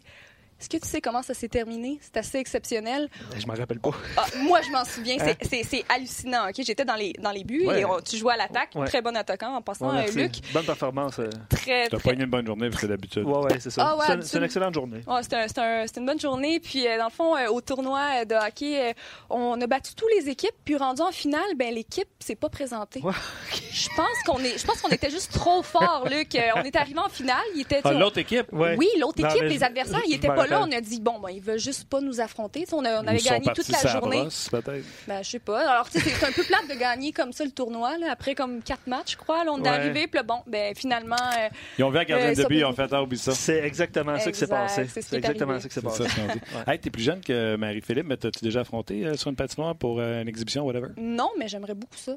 est-ce 0.59 0.69
que 0.69 0.77
tu 0.77 0.87
sais 0.87 1.01
comment 1.01 1.21
ça 1.21 1.33
s'est 1.33 1.47
terminé? 1.49 1.99
C'est 2.01 2.17
assez 2.17 2.37
exceptionnel. 2.37 3.09
Je 3.37 3.45
m'en 3.45 3.53
rappelle 3.53 3.79
pas. 3.79 3.91
Ah, 4.17 4.25
moi, 4.39 4.59
je 4.61 4.71
m'en 4.71 4.83
souviens. 4.85 5.17
Hein? 5.19 5.33
C'est- 5.41 5.47
C'est 5.49 5.63
c'est 5.63 5.85
hallucinant. 5.89 6.47
ok? 6.49 6.55
J'étais 6.65 6.85
dans 6.85 6.95
les, 6.95 7.13
dans 7.19 7.31
les 7.31 7.43
buts 7.43 7.65
Ouais. 7.65 7.81
et 7.81 7.85
on- 7.85 7.99
tu 8.01 8.17
jouais 8.17 8.33
à 8.33 8.37
l'attaque. 8.37 8.69
Ouais. 8.75 8.87
Très 8.87 9.01
bon 9.01 9.15
attaquant 9.15 9.55
en 9.55 9.61
passant. 9.61 9.93
Ouais, 9.95 10.07
euh. 10.09 10.11
Luc, 10.13 10.33
Bonne 10.53 10.65
performance. 10.65 11.19
euh. 11.19 11.29
très, 11.49 11.87
T'as 11.89 11.97
très, 11.97 12.13
pas 12.13 12.19
eu 12.19 12.23
une 12.23 12.29
bonne 12.29 12.45
journée, 12.45 12.69
parce 12.69 12.75
que 12.75 12.81
c'est 12.81 12.87
d'habitude. 12.87 13.23
Ouais, 13.23 13.37
ouais, 13.37 13.59
c'est 13.59 13.69
ça. 13.69 13.83
Ah 13.89 13.97
ouais, 13.97 14.05
c'est, 14.07 14.13
une, 14.15 14.21
c'est 14.23 14.43
excellente 14.43 14.73
journée. 14.73 15.01
Ouais, 15.07 15.23
c'était 15.23 15.35
un- 15.35 15.45
un- 15.63 15.85
une 15.97 16.05
bonne 16.05 16.19
journée. 16.19 16.59
Puis, 16.59 16.87
euh, 16.87 16.97
dans 16.97 17.05
le 17.05 17.11
fond, 17.11 17.35
euh, 17.35 17.47
au 17.49 17.61
tournoi 17.61 18.25
de 18.25 18.35
hockey, 18.35 18.89
euh, 18.89 18.93
on 19.29 19.59
a 19.61 19.67
battu 19.67 19.93
toutes 19.95 20.09
les 20.19 20.29
équipes. 20.29 20.55
Puis, 20.65 20.75
rendu 20.75 21.01
en 21.01 21.11
finale, 21.11 21.41
ben, 21.55 21.73
l'équipe 21.73 22.07
s'est 22.19 22.35
pas 22.35 22.49
présentée. 22.49 23.01
Je 23.71 23.87
pense 23.95 24.07
qu'on 24.25 24.39
est, 24.39 24.57
je 24.57 24.65
pense 24.65 24.81
qu'on 24.81 24.89
était 24.89 25.09
juste 25.09 25.31
trop 25.33 25.61
fort, 25.61 26.07
Luc. 26.09 26.35
On 26.55 26.61
est 26.63 26.75
arrivé 26.75 26.99
en 26.99 27.09
finale. 27.09 27.37
Il 27.55 27.61
était, 27.61 27.81
Ah, 27.83 27.91
tu 27.91 27.97
L'autre 27.99 28.17
équipe? 28.17 28.51
Ouais. 28.51 28.75
Oui, 28.77 28.87
l'autre 28.99 29.23
équipe, 29.23 29.43
les 29.43 29.63
adversaires, 29.63 30.01
ils 30.07 30.15
étaient 30.15 30.27
pas 30.27 30.46
là. 30.49 30.61
On 30.67 30.71
a 30.71 30.81
dit, 30.81 30.99
bon, 31.01 31.19
ben, 31.19 31.29
ils 31.29 31.41
veulent 31.41 31.59
juste 31.59 31.87
pas 31.89 32.01
nous 32.01 32.19
affronter. 32.21 32.65
On, 32.71 32.83
a- 32.85 33.01
on 33.01 33.07
avait 33.07 33.17
gagné 33.19 33.47
toute 33.53 33.69
la 33.69 33.89
journée. 33.91 34.21
brosse, 34.21 34.49
peut-être. 34.49 34.83
Ben, 35.07 35.23
je 35.23 35.29
sais 35.29 35.39
pas. 35.39 35.69
Alors, 35.69 35.89
tu 35.89 35.99
sais, 35.99 36.09
c'est 36.09 36.25
un 36.25 36.31
peu 36.31 36.43
plate 36.43 36.67
de 36.69 36.75
gagner 36.79 37.11
comme 37.11 37.31
ça 37.33 37.43
le 37.45 37.51
tournoi, 37.51 37.97
là, 37.97 38.07
après 38.11 38.35
comme 38.35 38.61
quatre 38.61 38.87
matchs, 38.87 39.11
je 39.13 39.17
crois. 39.17 39.43
Là, 39.43 39.51
on 39.53 39.57
est 39.59 39.61
Ouais. 39.61 39.67
arrivé, 39.69 40.07
puis 40.07 40.17
là, 40.17 40.23
bon, 40.23 40.39
ben, 40.47 40.73
finalement, 40.75 41.15
euh, 41.15 41.49
Ils 41.77 41.83
ont 41.83 41.89
vu 41.89 41.97
un 41.97 42.03
gardien 42.03 42.27
Euh, 42.29 42.35
de 42.35 42.41
ça 42.41 42.47
but, 42.47 42.57
ils 42.57 42.65
ont 42.65 42.73
fait 42.73 42.87
ah, 42.91 43.03
oublie 43.03 43.17
ça. 43.17 43.31
C'est 43.33 43.57
exactement 43.63 44.17
ça 44.19 44.31
qui 44.31 44.37
s'est 44.39 44.47
passé. 44.47 44.87
c'est 44.91 45.01
ce 45.01 45.15
exactement 45.15 45.59
ça 45.59 45.67
qui 45.67 45.73
s'est 45.73 45.81
C'est 45.81 45.85
passé. 45.87 46.03
ça, 46.03 46.09
ce 46.09 46.15
qu'on 46.15 46.27
dit. 46.33 46.39
Hey, 46.71 46.79
t'es 46.79 46.89
plus 46.89 47.03
jeune 47.03 47.21
que 47.21 47.55
Marie-Philippe, 47.55 48.05
mais 48.07 48.17
t'as-tu 48.17 48.43
déjà 48.43 48.61
affronté 48.61 49.05
euh, 49.05 49.15
sur 49.15 49.29
une 49.29 49.35
patinoire 49.35 49.75
pour 49.75 49.99
euh, 49.99 50.21
une 50.21 50.27
exhibition, 50.27 50.63
whatever? 50.65 50.87
non, 50.97 51.29
mais 51.37 51.47
j'aimerais 51.47 51.73
beaucoup 51.75 51.97
ça. 51.97 52.13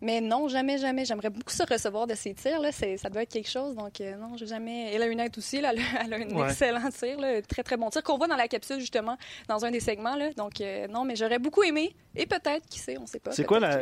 Mais 0.00 0.20
non, 0.20 0.48
jamais, 0.48 0.78
jamais. 0.78 1.04
J'aimerais 1.04 1.30
beaucoup 1.30 1.50
ça 1.52 1.64
recevoir 1.64 2.06
de 2.06 2.14
ces 2.14 2.34
tirs. 2.34 2.60
Là. 2.60 2.72
C'est- 2.72 2.96
Ça 2.96 3.08
doit 3.10 3.22
être 3.22 3.32
quelque 3.32 3.48
chose. 3.50 3.74
Donc, 3.74 4.00
euh, 4.00 4.16
non, 4.16 4.36
j'ai 4.36 4.46
jamais. 4.46 4.92
Elle 4.92 5.02
a 5.02 5.06
une 5.06 5.20
aide 5.20 5.36
aussi. 5.36 5.60
Là. 5.60 5.72
Elle 6.04 6.12
a- 6.12 6.16
un 6.16 6.28
Ouais. 6.34 6.48
excellent 6.50 6.90
tir. 6.90 7.18
Là. 7.20 7.42
Très, 7.42 7.62
très 7.62 7.76
bon 7.76 7.90
tir 7.90 8.02
qu'on 8.02 8.16
voit 8.18 8.28
dans 8.28 8.36
la 8.36 8.48
capsule, 8.48 8.80
justement, 8.80 9.16
dans 9.48 9.64
un 9.64 9.70
des 9.70 9.80
segments. 9.80 10.16
Là. 10.16 10.32
Donc, 10.32 10.60
euh, 10.60 10.86
non, 10.88 11.04
mais 11.04 11.16
j'aurais 11.16 11.38
beaucoup 11.38 11.62
aimé. 11.62 11.94
Et 12.16 12.26
peut-être, 12.26 12.66
qui 12.68 12.78
sait, 12.78 12.96
on 12.98 13.06
sait 13.06 13.18
pas. 13.18 13.32
C'est 13.32 13.44
quoi, 13.44 13.58
la, 13.60 13.80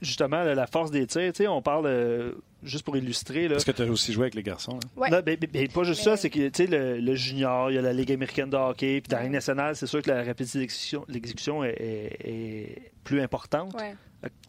justement, 0.00 0.42
la 0.44 0.66
force 0.66 0.90
des 0.90 1.06
tirs? 1.06 1.32
Tu 1.32 1.38
sais, 1.38 1.48
on 1.48 1.62
parle, 1.62 1.86
euh, 1.86 2.32
juste 2.62 2.84
pour 2.84 2.96
illustrer, 2.96 3.42
là, 3.48 3.54
Parce 3.56 3.64
que 3.64 3.72
t'as 3.72 3.86
aussi 3.86 4.12
joué 4.12 4.24
avec 4.24 4.34
les 4.34 4.42
garçons. 4.44 4.76
hein? 4.76 4.88
Ouais. 4.96 5.10
Non, 5.10 5.20
ben, 5.24 5.36
ben, 5.36 5.50
ben, 5.52 5.68
pas 5.68 5.82
juste 5.82 6.00
Mais- 6.06 6.12
ça, 6.12 6.16
c'est 6.16 6.30
que 6.30 6.48
tu 6.48 6.64
sais, 6.64 6.66
le, 6.70 6.98
le 7.00 7.14
junior, 7.16 7.70
il 7.70 7.74
y 7.74 7.78
a 7.78 7.82
la 7.82 7.92
Ligue 7.92 8.12
américaine 8.12 8.50
de 8.50 8.56
hockey, 8.56 9.00
puis 9.00 9.08
dans 9.10 9.16
la. 9.16 9.24
Ligue 9.24 9.32
nationale, 9.32 9.74
c'est 9.74 9.86
sûr 9.88 10.00
que 10.00 10.10
la 10.10 10.22
rapidité 10.22 10.60
d'exécution 10.60 11.04
l'exécution 11.08 11.64
est, 11.64 11.70
est- 11.80 12.28
est 12.28 12.92
plus 13.02 13.20
importante. 13.20 13.74
Ouais. 13.74 13.96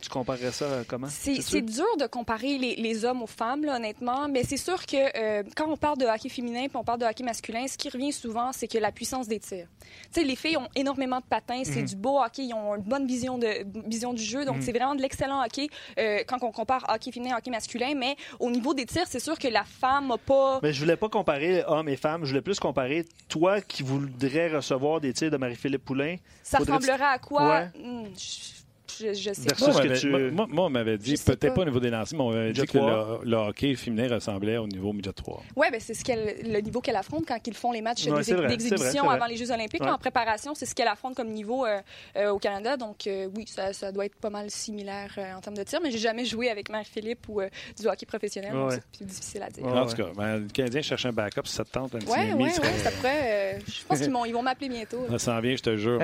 Tu 0.01 0.09
comparerais 0.09 0.51
ça 0.51 0.83
comment? 0.87 1.07
C'est 1.09 1.61
dur 1.61 1.85
de 1.99 2.05
comparer 2.05 2.57
les, 2.57 2.75
les 2.75 3.05
hommes 3.05 3.23
aux 3.23 3.27
femmes, 3.27 3.63
là, 3.65 3.77
honnêtement, 3.77 4.27
mais 4.27 4.43
c'est 4.43 4.57
sûr 4.57 4.85
que 4.85 4.97
euh, 5.17 5.43
quand 5.55 5.67
on 5.67 5.77
parle 5.77 5.97
de 5.97 6.05
hockey 6.05 6.29
féminin 6.29 6.67
puis 6.67 6.75
on 6.77 6.83
parle 6.83 6.99
de 6.99 7.05
hockey 7.05 7.23
masculin, 7.23 7.65
ce 7.67 7.77
qui 7.77 7.89
revient 7.89 8.11
souvent, 8.11 8.51
c'est 8.51 8.67
que 8.67 8.77
la 8.77 8.91
puissance 8.91 9.27
des 9.27 9.39
tirs. 9.39 9.67
Tu 10.13 10.21
sais, 10.21 10.23
les 10.23 10.35
filles 10.35 10.57
ont 10.57 10.67
énormément 10.75 11.19
de 11.19 11.25
patins, 11.25 11.61
c'est 11.63 11.81
Mhm. 11.81 11.85
du 11.87 11.95
beau 11.95 12.19
hockey, 12.21 12.43
ils 12.45 12.53
ont 12.53 12.75
une 12.75 12.81
bonne 12.83 13.07
vision, 13.07 13.37
de, 13.37 13.47
vision 13.87 14.13
du 14.13 14.21
jeu, 14.23 14.45
donc 14.45 14.57
c'est 14.61 14.71
vraiment 14.73 14.93
de 14.95 15.01
l'excellent 15.01 15.43
hockey 15.43 15.69
euh, 15.97 16.19
quand 16.27 16.37
on 16.43 16.51
compare 16.51 16.85
hockey 16.89 17.11
féminin 17.11 17.37
hockey 17.37 17.49
masculin, 17.49 17.93
mais 17.95 18.15
au 18.39 18.51
niveau 18.51 18.73
des 18.73 18.85
tirs, 18.85 19.07
c'est 19.07 19.19
sûr 19.21 19.39
que 19.39 19.47
la 19.47 19.63
femme 19.63 20.07
n'a 20.07 20.17
pas... 20.17 20.59
Mais 20.61 20.73
je 20.73 20.79
voulais 20.81 20.97
pas 20.97 21.09
comparer 21.09 21.63
hommes 21.65 21.89
et 21.89 21.95
femmes. 21.95 22.25
Je 22.25 22.29
voulais 22.29 22.41
plus 22.41 22.59
comparer 22.59 23.05
toi 23.29 23.61
qui 23.61 23.81
voudrais 23.83 24.49
recevoir 24.55 24.99
des 25.01 25.13
tirs 25.13 25.31
de 25.31 25.37
Marie-Philippe 25.37 25.85
Poulain. 25.85 26.17
Ça 26.43 26.57
faudrait- 26.59 26.75
ressemblerait 26.75 27.03
à 27.13 27.17
quoi? 27.19 27.47
Ouais. 27.47 27.67
Hmm, 27.81 28.05
je, 28.17 28.62
je, 28.99 29.13
je 29.13 29.33
sais 29.33 29.41
Versus 29.47 29.65
pas. 29.67 29.71
Moi, 29.73 29.81
que 29.81 29.85
on 29.85 29.87
m'avait- 29.87 29.99
tu- 29.99 30.09
moi- 30.09 30.19
moi- 30.31 30.47
moi, 30.49 30.65
on 30.65 30.69
m'avait 30.69 30.97
dit, 30.97 31.15
peut-être 31.23 31.39
pas. 31.39 31.51
pas. 31.51 31.61
au 31.61 31.65
niveau 31.65 31.79
des 31.79 31.89
lancers, 31.89 32.17
mais 32.17 32.23
on 32.23 32.31
m'avait 32.31 32.53
dit 32.53 32.65
que 32.65 32.77
le, 32.77 33.29
le 33.29 33.37
hockey 33.37 33.75
féminin 33.75 34.07
ressemblait 34.13 34.57
au 34.57 34.67
niveau 34.67 34.93
midget 34.93 35.13
3. 35.13 35.41
Oui, 35.55 35.67
ben 35.71 35.79
c'est 35.79 35.93
ce 35.93 36.03
qu'elle, 36.03 36.35
le 36.43 36.59
niveau 36.59 36.81
qu'elle 36.81 36.95
affronte 36.95 37.25
quand 37.27 37.37
ils 37.45 37.53
font 37.53 37.71
les 37.71 37.81
matchs 37.81 38.05
Ouais, 38.07 38.21
d'exhibition 38.47 39.09
avant 39.09 39.25
les 39.25 39.37
Jeux 39.37 39.51
olympiques. 39.51 39.81
Ouais. 39.83 39.89
en 39.89 39.97
préparation, 39.97 40.53
c'est 40.55 40.65
ce 40.65 40.75
qu'elle 40.75 40.87
affronte 40.87 41.15
comme 41.15 41.29
niveau 41.29 41.65
euh, 41.65 41.79
euh, 42.17 42.29
au 42.31 42.39
Canada. 42.39 42.77
Donc 42.77 43.07
euh, 43.07 43.27
oui, 43.35 43.45
ça, 43.47 43.73
ça 43.73 43.91
doit 43.91 44.05
être 44.05 44.15
pas 44.15 44.29
mal 44.29 44.49
similaire 44.49 45.13
euh, 45.17 45.33
en 45.35 45.41
termes 45.41 45.57
de 45.57 45.63
tir, 45.63 45.79
mais 45.81 45.91
j'ai 45.91 45.97
jamais 45.99 46.25
joué 46.25 46.49
avec 46.49 46.69
Marie-Philippe 46.69 47.27
ou 47.29 47.41
euh, 47.41 47.49
du 47.79 47.87
hockey 47.87 48.05
professionnel, 48.05 48.51
donc 48.53 48.69
Ouais. 48.69 48.75
c'est 48.75 48.97
plus 48.97 49.05
difficile 49.05 49.43
à 49.43 49.49
dire. 49.49 49.63
Ouais, 49.65 49.71
en 49.71 49.85
tout 49.85 49.95
cas, 49.95 50.07
ben, 50.15 50.37
le 50.37 50.47
Canadien 50.47 50.81
cherche 50.81 51.05
un 51.05 51.11
backup, 51.11 51.41
si 51.45 51.53
ça 51.55 51.63
te 51.65 51.71
tente, 51.71 51.95
un 51.95 51.99
petit 51.99 52.11
Némi, 52.17 52.43
ouais, 52.43 52.49
ça- 52.51 52.61
pourrait. 52.91 53.59
je 53.67 53.85
pense 53.87 53.99
qu'ils 53.99 54.33
vont 54.33 54.41
m'appeler 54.41 54.69
bientôt. 54.69 55.05
Ça 55.09 55.19
s'en 55.19 55.39
vient, 55.39 55.55
je 55.55 55.61
te 55.63 55.75
jure. 55.75 55.99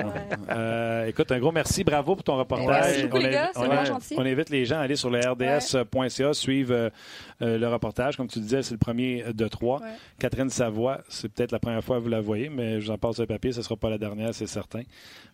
Écoute, 1.06 1.32
un 1.32 1.38
gros 1.38 1.52
merci. 1.52 1.84
Bravo 1.84 2.14
pour 2.14 2.24
ton 2.24 2.36
reportage. 2.36 2.79
Merci 2.82 3.02
beaucoup, 3.02 3.16
on, 3.16 3.20
les 3.20 3.26
invi- 3.26 3.32
gars, 3.32 3.50
c'est 3.52 3.58
on 3.58 3.62
vraiment 3.64 3.82
invi- 3.82 3.86
gentil. 3.86 4.14
on 4.18 4.26
invite 4.26 4.50
les 4.50 4.64
gens 4.64 4.76
à 4.78 4.80
aller 4.82 4.96
sur 4.96 5.10
le 5.10 5.20
rds.ca, 5.20 6.32
suivre 6.34 6.90
euh, 7.42 7.58
le 7.58 7.68
reportage. 7.68 8.16
Comme 8.16 8.28
tu 8.28 8.40
disais, 8.40 8.62
c'est 8.62 8.72
le 8.72 8.78
premier 8.78 9.24
de 9.32 9.48
trois. 9.48 9.80
Ouais. 9.80 9.88
Catherine 10.18 10.50
Savoie, 10.50 11.00
c'est 11.08 11.28
peut-être 11.28 11.52
la 11.52 11.58
première 11.58 11.82
fois 11.82 11.98
que 11.98 12.02
vous 12.02 12.08
la 12.08 12.20
voyez, 12.20 12.48
mais 12.48 12.80
je 12.80 12.86
vous 12.86 12.90
en 12.92 12.98
passe 12.98 13.18
le 13.18 13.26
papier. 13.26 13.52
Ce 13.52 13.58
ne 13.58 13.62
sera 13.62 13.76
pas 13.76 13.90
la 13.90 13.98
dernière, 13.98 14.34
c'est 14.34 14.46
certain. 14.46 14.82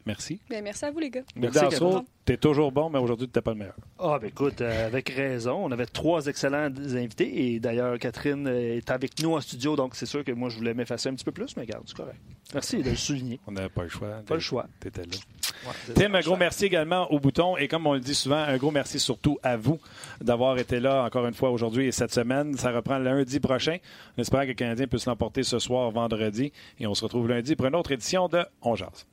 Merci. 0.07 0.41
Merci 0.51 0.85
à 0.85 0.91
vous, 0.91 1.01
les 1.01 1.11
gars. 1.11 1.23
Merci, 1.35 1.59
Catherine. 1.59 2.03
t'es 2.25 2.37
toujours 2.37 2.71
bon, 2.71 2.91
mais 2.91 2.99
aujourd'hui, 2.99 3.27
tu 3.27 3.31
n'étais 3.31 3.41
pas 3.43 3.53
le 3.53 3.59
meilleur. 3.59 3.77
Ah, 3.99 4.19
ben 4.21 4.29
écoute, 4.29 4.61
euh, 4.61 4.87
avec 4.87 5.09
raison. 5.09 5.65
On 5.65 5.73
avait 5.73 5.87
trois 5.87 6.27
excellents 6.27 6.69
invités 6.95 7.55
et 7.55 7.61
d'ailleurs, 7.61 7.99
Catherine 7.99 8.47
est 8.47 8.89
avec 8.91 9.21
nous 9.23 9.35
en 9.35 9.41
studio, 9.41 9.75
donc 9.75 9.97
c'est 9.97 10.07
sûr 10.07 10.25
que 10.25 10.33
moi, 10.33 10.49
je 10.49 10.57
voulais 10.57 10.75
m'effacer 10.75 11.09
un 11.09 11.15
petit 11.15 11.25
peu 11.25 11.33
plus, 11.33 11.57
mais 11.57 11.63
regarde, 11.63 11.85
c'est 11.87 11.97
correct. 11.97 12.21
Merci 12.55 12.83
de 12.83 12.91
le 12.91 12.97
souligner. 12.97 13.41
On 13.47 13.53
n'avait 13.53 13.69
pas 13.69 13.83
le 13.83 13.89
choix. 13.89 14.09
Pas 14.27 14.35
le 14.35 14.41
choix. 14.41 14.67
Tu 14.81 14.89
étais 14.89 15.03
là. 15.03 15.17
Ouais, 15.67 15.95
Tim, 15.95 16.15
un 16.15 16.21
gros 16.21 16.37
merci 16.37 16.67
également 16.67 17.11
au 17.11 17.19
bouton. 17.19 17.57
Et 17.57 17.67
comme 17.67 17.87
on 17.87 17.95
le 17.95 18.01
dit 18.01 18.15
souvent, 18.15 18.37
un 18.37 18.57
gros 18.57 18.71
merci 18.71 19.01
surtout 19.01 19.39
à 19.43 19.57
vous 19.57 19.81
d'avoir 20.21 20.59
été 20.59 20.79
là 20.79 21.03
encore 21.05 21.27
une 21.27 21.35
fois 21.35 21.51
aujourd'hui 21.51 21.87
et 21.87 21.93
cette 21.97 22.13
semaine. 22.13 22.57
Ça 22.57 22.71
reprend 22.71 22.99
lundi 22.99 23.41
prochain. 23.41 23.79
On 24.17 24.21
espère 24.21 24.43
que 24.43 24.49
le 24.49 24.55
Canadien 24.55 24.87
puisse 24.87 25.07
l'emporter 25.07 25.43
ce 25.43 25.59
soir, 25.59 25.91
vendredi. 25.91 26.53
Et 26.79 26.87
on 26.87 26.95
se 26.95 27.05
retrouve 27.05 27.29
lundi 27.29 27.57
pour 27.57 27.67
une 27.67 27.75
autre 27.75 27.93
édition 27.93 28.29
de 28.29 28.45
On 28.63 28.77
Jase. 28.77 29.07